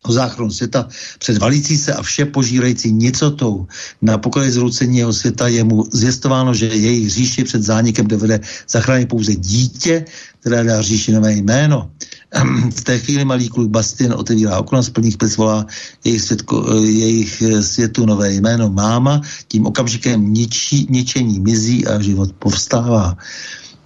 o 0.07 0.11
záchranu 0.11 0.52
světa 0.52 0.88
před 1.19 1.38
valící 1.38 1.77
se 1.77 1.94
a 1.94 2.02
vše 2.02 2.26
požírající 2.26 2.91
nicotou. 2.91 3.68
Na 4.02 4.18
pokoji 4.18 4.52
zroucení 4.52 4.98
jeho 4.98 5.14
světa 5.14 5.48
je 5.48 5.64
mu 5.64 5.84
zjistováno, 5.91 6.53
že 6.53 6.65
její 6.65 7.10
říši 7.10 7.44
před 7.44 7.64
zánikem 7.64 8.07
dovede 8.07 8.40
zachránit 8.69 9.10
pouze 9.10 9.36
dítě, 9.36 10.06
které 10.40 10.64
dá 10.64 10.82
říši 10.82 11.11
nové 11.11 11.34
jméno. 11.34 11.91
V 12.76 12.84
té 12.84 12.99
chvíli 12.99 13.26
malý 13.26 13.49
kluk 13.49 13.69
Bastin 13.69 14.14
otevírá 14.14 14.60
okno, 14.60 14.84
z 14.84 14.90
plných 14.90 15.18
plic 15.18 15.38
volá 15.38 15.65
jejich, 16.03 16.22
světko, 16.22 16.65
jejich 16.84 17.44
světu 17.61 18.06
nové 18.06 18.34
jméno 18.34 18.69
máma, 18.69 19.22
tím 19.48 19.65
okamžikem 19.65 20.34
ničí, 20.34 20.88
ničení 20.90 21.40
mizí 21.40 21.88
a 21.88 22.02
život 22.02 22.34
povstává. 22.40 23.18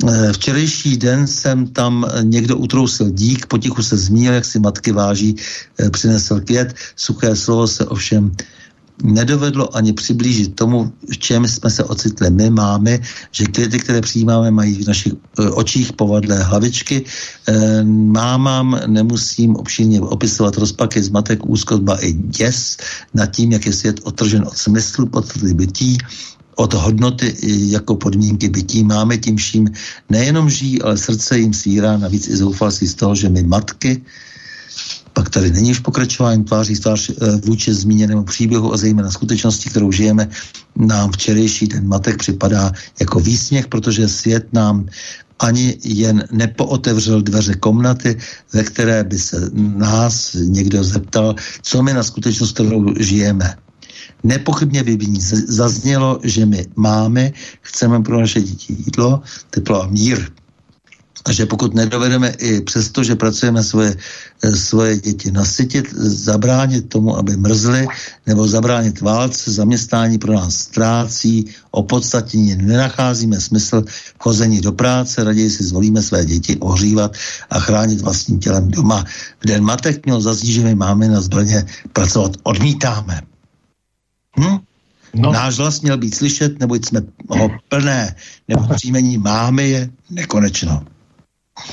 Eh, 0.08 0.34
včerejší 0.34 0.98
den 0.98 1.28
jsem 1.28 1.68
tam 1.68 2.06
někdo 2.24 2.58
utrousil 2.58 3.10
dík, 3.10 3.46
potichu 3.46 3.84
se 3.84 3.98
zmínil, 3.98 4.34
jak 4.34 4.46
si 4.46 4.60
matky 4.60 4.92
váží, 4.92 5.36
eh, 5.80 5.90
přinesl 5.90 6.40
květ, 6.40 6.76
suché 6.96 7.36
slovo 7.36 7.68
se 7.68 7.86
ovšem 7.86 8.32
nedovedlo 9.04 9.76
ani 9.76 9.94
přiblížit 9.94 10.56
tomu, 10.56 10.92
v 11.12 11.18
čem 11.18 11.48
jsme 11.48 11.70
se 11.70 11.84
ocitli 11.84 12.30
my, 12.30 12.50
máme, 12.50 13.00
že 13.32 13.46
květy, 13.46 13.80
které 13.80 14.02
přijímáme, 14.02 14.52
mají 14.52 14.84
v 14.84 14.88
našich 14.88 15.14
eh, 15.14 15.50
očích 15.52 15.94
povadlé 15.94 16.44
hlavičky. 16.44 17.04
Mámám 17.84 18.80
nemusím 18.88 19.56
obšírně 19.56 20.02
opisovat 20.02 20.58
rozpaky, 20.58 21.04
zmatek, 21.04 21.44
úzkost, 21.44 21.84
ba 21.84 22.00
i 22.00 22.14
děs 22.14 22.78
nad 23.14 23.26
tím, 23.36 23.52
jak 23.52 23.66
je 23.66 23.74
svět 23.74 24.00
otržen 24.04 24.48
od 24.48 24.58
smyslu, 24.58 25.12
pod 25.12 25.28
bytí, 25.38 25.98
od 26.60 26.74
hodnoty 26.74 27.36
jako 27.72 27.96
podmínky 27.96 28.50
bytí 28.50 28.84
máme 28.84 29.18
tím 29.18 29.38
vším 29.38 29.72
nejenom 30.10 30.50
žijí, 30.50 30.82
ale 30.82 30.98
srdce 30.98 31.40
jim 31.40 31.54
svírá, 31.54 31.98
navíc 31.98 32.28
i 32.28 32.36
zoufalství 32.36 32.88
z 32.88 32.96
toho, 32.96 33.16
že 33.16 33.30
my 33.30 33.44
matky, 33.44 34.04
pak 35.14 35.30
tady 35.30 35.52
není 35.52 35.74
v 35.74 35.82
pokračování 35.82 36.44
tváří 36.44 36.76
tvář 36.76 37.10
eh, 37.10 37.16
vůči 37.48 37.74
zmíněnému 37.74 38.24
příběhu 38.24 38.74
a 38.74 38.78
zejména 38.78 39.12
skutečnosti, 39.12 39.70
kterou 39.70 39.92
žijeme, 39.92 40.28
nám 40.76 41.12
včerejší 41.12 41.68
den 41.68 41.88
matek 41.88 42.18
připadá 42.18 42.72
jako 43.00 43.20
výsměch, 43.20 43.68
protože 43.68 44.08
svět 44.08 44.52
nám 44.54 44.86
ani 45.40 45.80
jen 45.84 46.28
nepootevřel 46.32 47.22
dveře 47.22 47.56
komnaty, 47.56 48.18
ve 48.54 48.64
které 48.64 49.04
by 49.04 49.20
se 49.20 49.50
nás 49.56 50.36
někdo 50.36 50.84
zeptal, 50.84 51.36
co 51.62 51.84
my 51.84 51.94
na 51.94 52.04
skutečnost, 52.04 52.52
kterou 52.52 53.00
žijeme 53.00 53.56
nepochybně 54.24 54.84
vyviní. 54.84 55.22
Zaznělo, 55.48 56.20
že 56.24 56.46
my 56.46 56.66
máme, 56.76 57.32
chceme 57.62 58.02
pro 58.02 58.20
naše 58.20 58.42
děti 58.42 58.74
jídlo, 58.74 59.22
teplo 59.50 59.84
a 59.84 59.88
mír. 59.88 60.30
A 61.26 61.32
že 61.32 61.46
pokud 61.46 61.74
nedovedeme 61.74 62.30
i 62.30 62.62
přesto, 62.62 63.04
že 63.04 63.16
pracujeme 63.16 63.64
svoje, 63.64 63.96
eh, 64.44 64.56
svoje 64.56 64.98
děti 64.98 65.32
nasytit, 65.32 65.92
zabránit 66.00 66.90
tomu, 66.90 67.18
aby 67.18 67.38
mrzly, 67.38 67.88
nebo 68.28 68.48
zabránit 68.48 69.02
válce, 69.02 69.52
zaměstnání 69.52 70.18
pro 70.18 70.34
nás 70.34 70.56
ztrácí, 70.56 71.46
opodstatnění 71.72 72.56
nenacházíme 72.56 73.40
smysl 73.40 73.84
chození 74.20 74.62
do 74.62 74.72
práce, 74.72 75.24
raději 75.24 75.50
si 75.50 75.64
zvolíme 75.64 76.02
své 76.02 76.26
děti 76.26 76.58
ohřívat 76.58 77.14
a 77.50 77.60
chránit 77.60 78.02
vlastním 78.02 78.40
tělem 78.40 78.72
doma. 78.72 79.04
V 79.44 79.46
den 79.48 79.64
matek 79.64 80.06
měl 80.06 80.22
zaznít, 80.22 80.54
že 80.54 80.64
my 80.64 80.76
máme 80.76 81.08
na 81.08 81.22
zbraně 81.22 81.66
pracovat, 81.94 82.38
odmítáme. 82.44 83.22
Hm? 84.38 84.58
No. 85.14 85.32
Náš 85.32 85.58
hlas 85.58 85.82
měl 85.82 85.98
být 85.98 86.16
slyšet, 86.16 86.60
neboť 86.60 86.86
jsme 86.86 87.02
ho 87.30 87.50
plné, 87.70 88.16
nebo 88.48 88.68
příjmení 88.76 89.18
máme 89.18 89.64
je 89.64 89.90
nekonečno. 90.10 90.84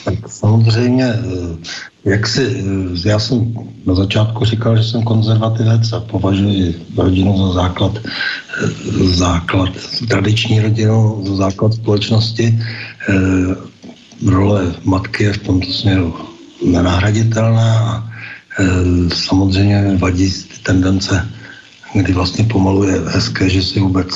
Tak 0.05 0.15
samozřejmě, 0.29 1.05
eh, 1.05 1.57
jak 2.05 2.27
si, 2.27 2.43
eh, 2.43 3.09
já 3.09 3.19
jsem 3.19 3.55
na 3.87 3.95
začátku 3.95 4.45
říkal, 4.45 4.77
že 4.77 4.85
jsem 4.85 5.03
konzervativec 5.03 5.93
a 5.93 6.01
považuji 6.01 6.75
rodinu 6.97 7.39
za 7.39 7.53
základ, 7.53 7.93
eh, 7.99 8.67
základ 9.15 9.71
tradiční 10.09 10.61
rodinu, 10.61 11.23
za 11.27 11.35
základ 11.37 11.75
společnosti. 11.75 12.59
Role 14.27 14.75
matky 14.85 15.25
je 15.25 15.33
v 15.33 15.39
tomto 15.39 15.73
směru 15.73 16.15
nenahraditelná 16.65 17.79
a 17.79 17.93
samozřejmě 19.13 20.01
vadí 20.01 20.33
ty 20.33 20.57
tendence 20.63 21.36
kdy 22.03 22.13
vlastně 22.13 22.45
pomalu 22.45 22.85
je 22.85 23.01
hezké, 23.07 23.49
že 23.49 23.63
si 23.63 23.81
vůbec 23.81 24.09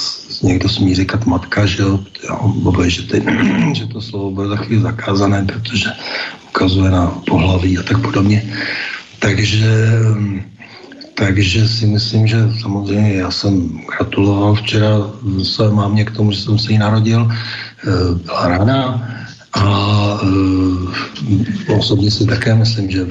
někdo 0.43 0.69
smí 0.69 0.94
říkat 0.94 1.27
matka, 1.27 1.66
že 1.66 1.82
jo, 1.82 2.01
jo 2.28 2.85
že, 2.86 3.02
ty, 3.02 3.23
že 3.73 3.86
to 3.86 4.01
slovo 4.01 4.31
bude 4.31 4.48
taky 4.48 4.81
zakázané, 4.81 5.44
protože 5.44 5.90
ukazuje 6.48 6.90
na 6.90 7.07
pohlaví 7.27 7.78
a 7.78 7.82
tak 7.82 8.02
podobně. 8.02 8.43
Takže, 9.19 9.73
takže 11.15 11.69
si 11.69 11.86
myslím, 11.86 12.27
že 12.27 12.39
samozřejmě 12.61 13.15
já 13.15 13.31
jsem 13.31 13.81
gratuloval 13.97 14.55
včera 14.55 15.11
své 15.43 15.70
mámě 15.70 16.05
k 16.05 16.11
tomu, 16.11 16.32
že 16.32 16.40
jsem 16.40 16.59
se 16.59 16.73
jí 16.73 16.78
narodil, 16.78 17.28
eh, 17.31 18.15
byla 18.24 18.48
ráda 18.48 19.01
a 19.52 19.65
e, 21.69 21.73
osobně 21.73 22.11
si 22.11 22.27
také 22.27 22.55
myslím, 22.55 22.90
že 22.90 23.07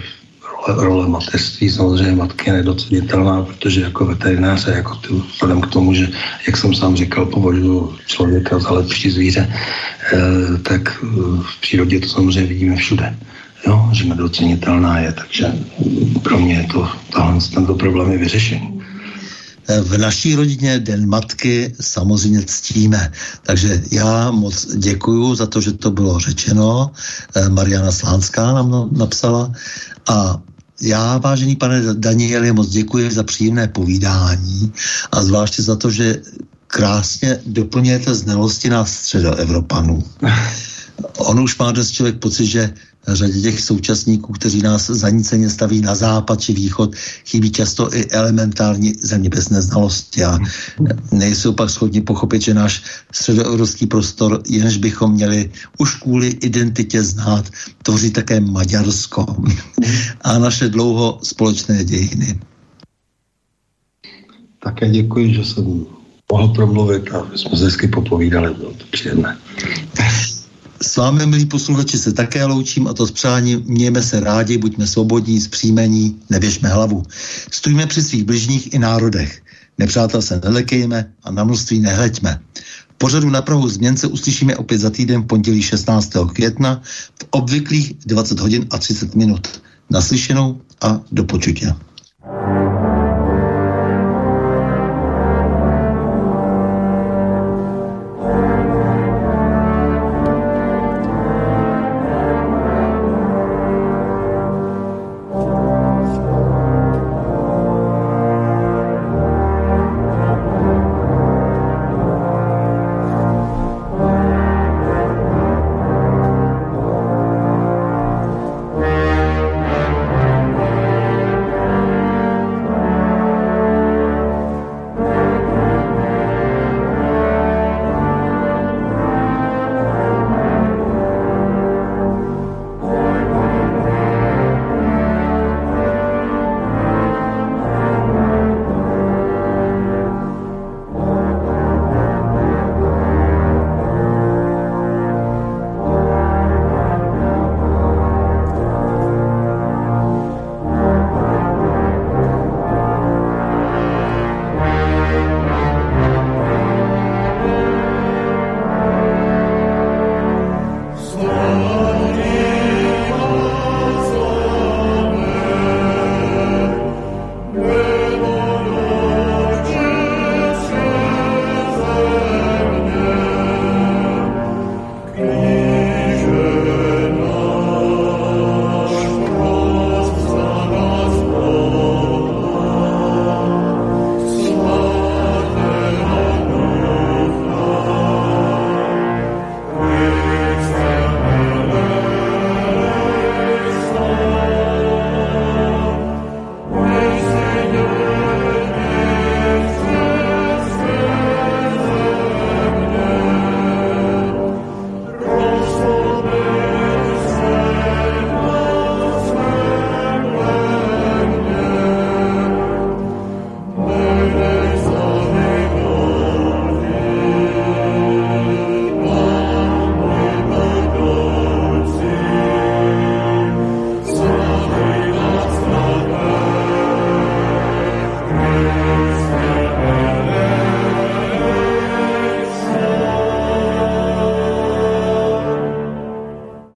role, 0.68 1.07
mateřství 1.07 1.69
samozřejmě 1.69 2.15
matky 2.15 2.49
je 2.49 2.53
nedocenitelná, 2.53 3.41
protože 3.44 3.81
jako 3.81 4.06
veterinář 4.06 4.68
a 4.68 4.72
jako 4.72 4.95
ty, 4.95 5.07
vzhledem 5.34 5.61
k 5.61 5.68
tomu, 5.68 5.94
že, 5.94 6.07
jak 6.48 6.57
jsem 6.57 6.76
sám 6.76 6.95
říkal, 6.95 7.26
považuji 7.26 7.95
člověka 8.06 8.60
za 8.60 8.72
lepší 8.72 9.11
zvíře, 9.11 9.53
e, 10.14 10.57
tak 10.57 10.99
e, 11.03 11.06
v 11.41 11.61
přírodě 11.61 11.99
to 11.99 12.07
samozřejmě 12.07 12.49
vidíme 12.49 12.76
všude. 12.76 13.15
Jo, 13.68 13.90
že 13.91 14.06
nedocenitelná 14.06 14.99
je, 14.99 15.11
takže 15.14 15.53
pro 16.23 16.40
mě 16.40 16.53
je 16.53 16.68
to, 16.73 16.90
tohle, 17.14 17.40
tento 17.53 17.76
problém 17.76 18.11
je 18.11 18.18
vyřešený. 18.18 18.80
V 19.81 19.98
naší 19.98 20.36
rodině 20.36 20.80
Den 20.80 21.10
matky 21.10 21.73
samozřejmě 21.81 22.41
ctíme. 22.45 23.11
Takže 23.44 23.81
já 23.91 24.31
moc 24.31 24.65
děkuju 24.76 25.36
za 25.36 25.45
to, 25.45 25.61
že 25.61 25.73
to 25.73 25.91
bylo 25.91 26.19
řečeno. 26.19 26.91
Eh, 27.36 27.49
Mariana 27.49 27.91
Slánská 27.91 28.53
nám 28.53 28.90
napsala. 28.91 29.52
A 30.10 30.41
já, 30.81 31.18
vážený 31.18 31.56
pane 31.56 31.93
Danieli, 31.93 32.51
moc 32.51 32.69
děkuji 32.69 33.11
za 33.11 33.23
příjemné 33.23 33.68
povídání 33.68 34.73
a 35.11 35.23
zvláště 35.23 35.64
za 35.64 35.76
to, 35.76 35.91
že 35.91 36.22
krásně 36.68 37.39
doplňujete 37.45 38.14
znalosti 38.15 38.69
nás 38.69 38.93
středoevropanů. 38.93 40.03
On 41.18 41.39
už 41.39 41.57
má 41.57 41.72
dnes 41.72 41.91
člověk 41.91 42.19
pocit, 42.19 42.45
že 42.45 42.73
řadě 43.08 43.42
těch 43.42 43.62
současníků, 43.62 44.34
kteří 44.34 44.62
nás 44.62 44.90
zaníceně 44.90 45.50
staví 45.50 45.82
na 45.82 45.96
západ 45.96 46.42
či 46.42 46.54
východ, 46.54 46.96
chybí 47.26 47.52
často 47.52 47.96
i 47.96 48.06
elementární 48.06 48.94
zeměpisné 49.00 49.62
znalosti 49.62 50.24
a 50.24 50.40
nejsou 51.12 51.54
pak 51.54 51.70
schopni 51.70 52.02
pochopit, 52.02 52.42
že 52.42 52.54
náš 52.54 52.84
středoevropský 53.12 53.88
prostor, 53.88 54.42
jenž 54.50 54.78
bychom 54.78 55.12
měli 55.12 55.52
už 55.78 55.96
kvůli 55.96 56.28
identitě 56.28 57.04
znát, 57.04 57.50
tvoří 57.84 58.12
také 58.12 58.40
Maďarsko 58.40 59.26
a 60.22 60.40
naše 60.40 60.70
dlouho 60.70 61.20
společné 61.24 61.84
dějiny. 61.84 62.40
Také 64.64 64.90
děkuji, 64.90 65.34
že 65.34 65.46
jsem 65.46 65.86
mohl 66.32 66.48
promluvit 66.48 67.12
a 67.12 67.28
jsme 67.36 67.58
se 67.58 67.66
hezky 67.66 67.88
popovídali, 67.88 68.54
bylo 68.54 68.72
to 68.72 68.86
příjemné. 68.92 69.38
S 70.81 70.97
vámi, 70.97 71.26
milí 71.26 71.45
posluchači, 71.45 71.97
se 71.97 72.14
také 72.14 72.45
loučím 72.45 72.88
a 72.88 72.93
to 72.93 73.07
s 73.07 73.11
přáním 73.11 73.64
mějme 73.65 74.03
se 74.03 74.19
rádi, 74.19 74.57
buďme 74.57 74.88
svobodní, 74.88 75.41
zpříjmení, 75.41 76.19
nevěžme 76.30 76.69
hlavu. 76.69 77.03
Stojíme 77.51 77.88
při 77.88 78.03
svých 78.03 78.23
bližních 78.23 78.73
i 78.73 78.80
národech. 78.80 79.41
Nepřátel 79.77 80.22
se 80.22 80.41
nelekejme 80.43 81.11
a 81.23 81.31
na 81.31 81.43
množství 81.43 81.80
nehleďme. 81.80 82.39
Pořadu 82.97 83.30
na 83.30 83.41
Prahu 83.41 83.69
změn 83.69 83.97
se 83.97 84.07
uslyšíme 84.07 84.56
opět 84.56 84.77
za 84.77 84.89
týden 84.89 85.22
v 85.22 85.26
pondělí 85.26 85.61
16. 85.61 86.11
května 86.34 86.81
v 87.22 87.27
obvyklých 87.30 87.93
20 88.06 88.39
hodin 88.39 88.68
a 88.72 88.77
30 88.77 89.15
minut. 89.15 89.61
Naslyšenou 89.89 90.61
a 90.81 91.01
do 91.11 91.23
počutě. 91.23 91.73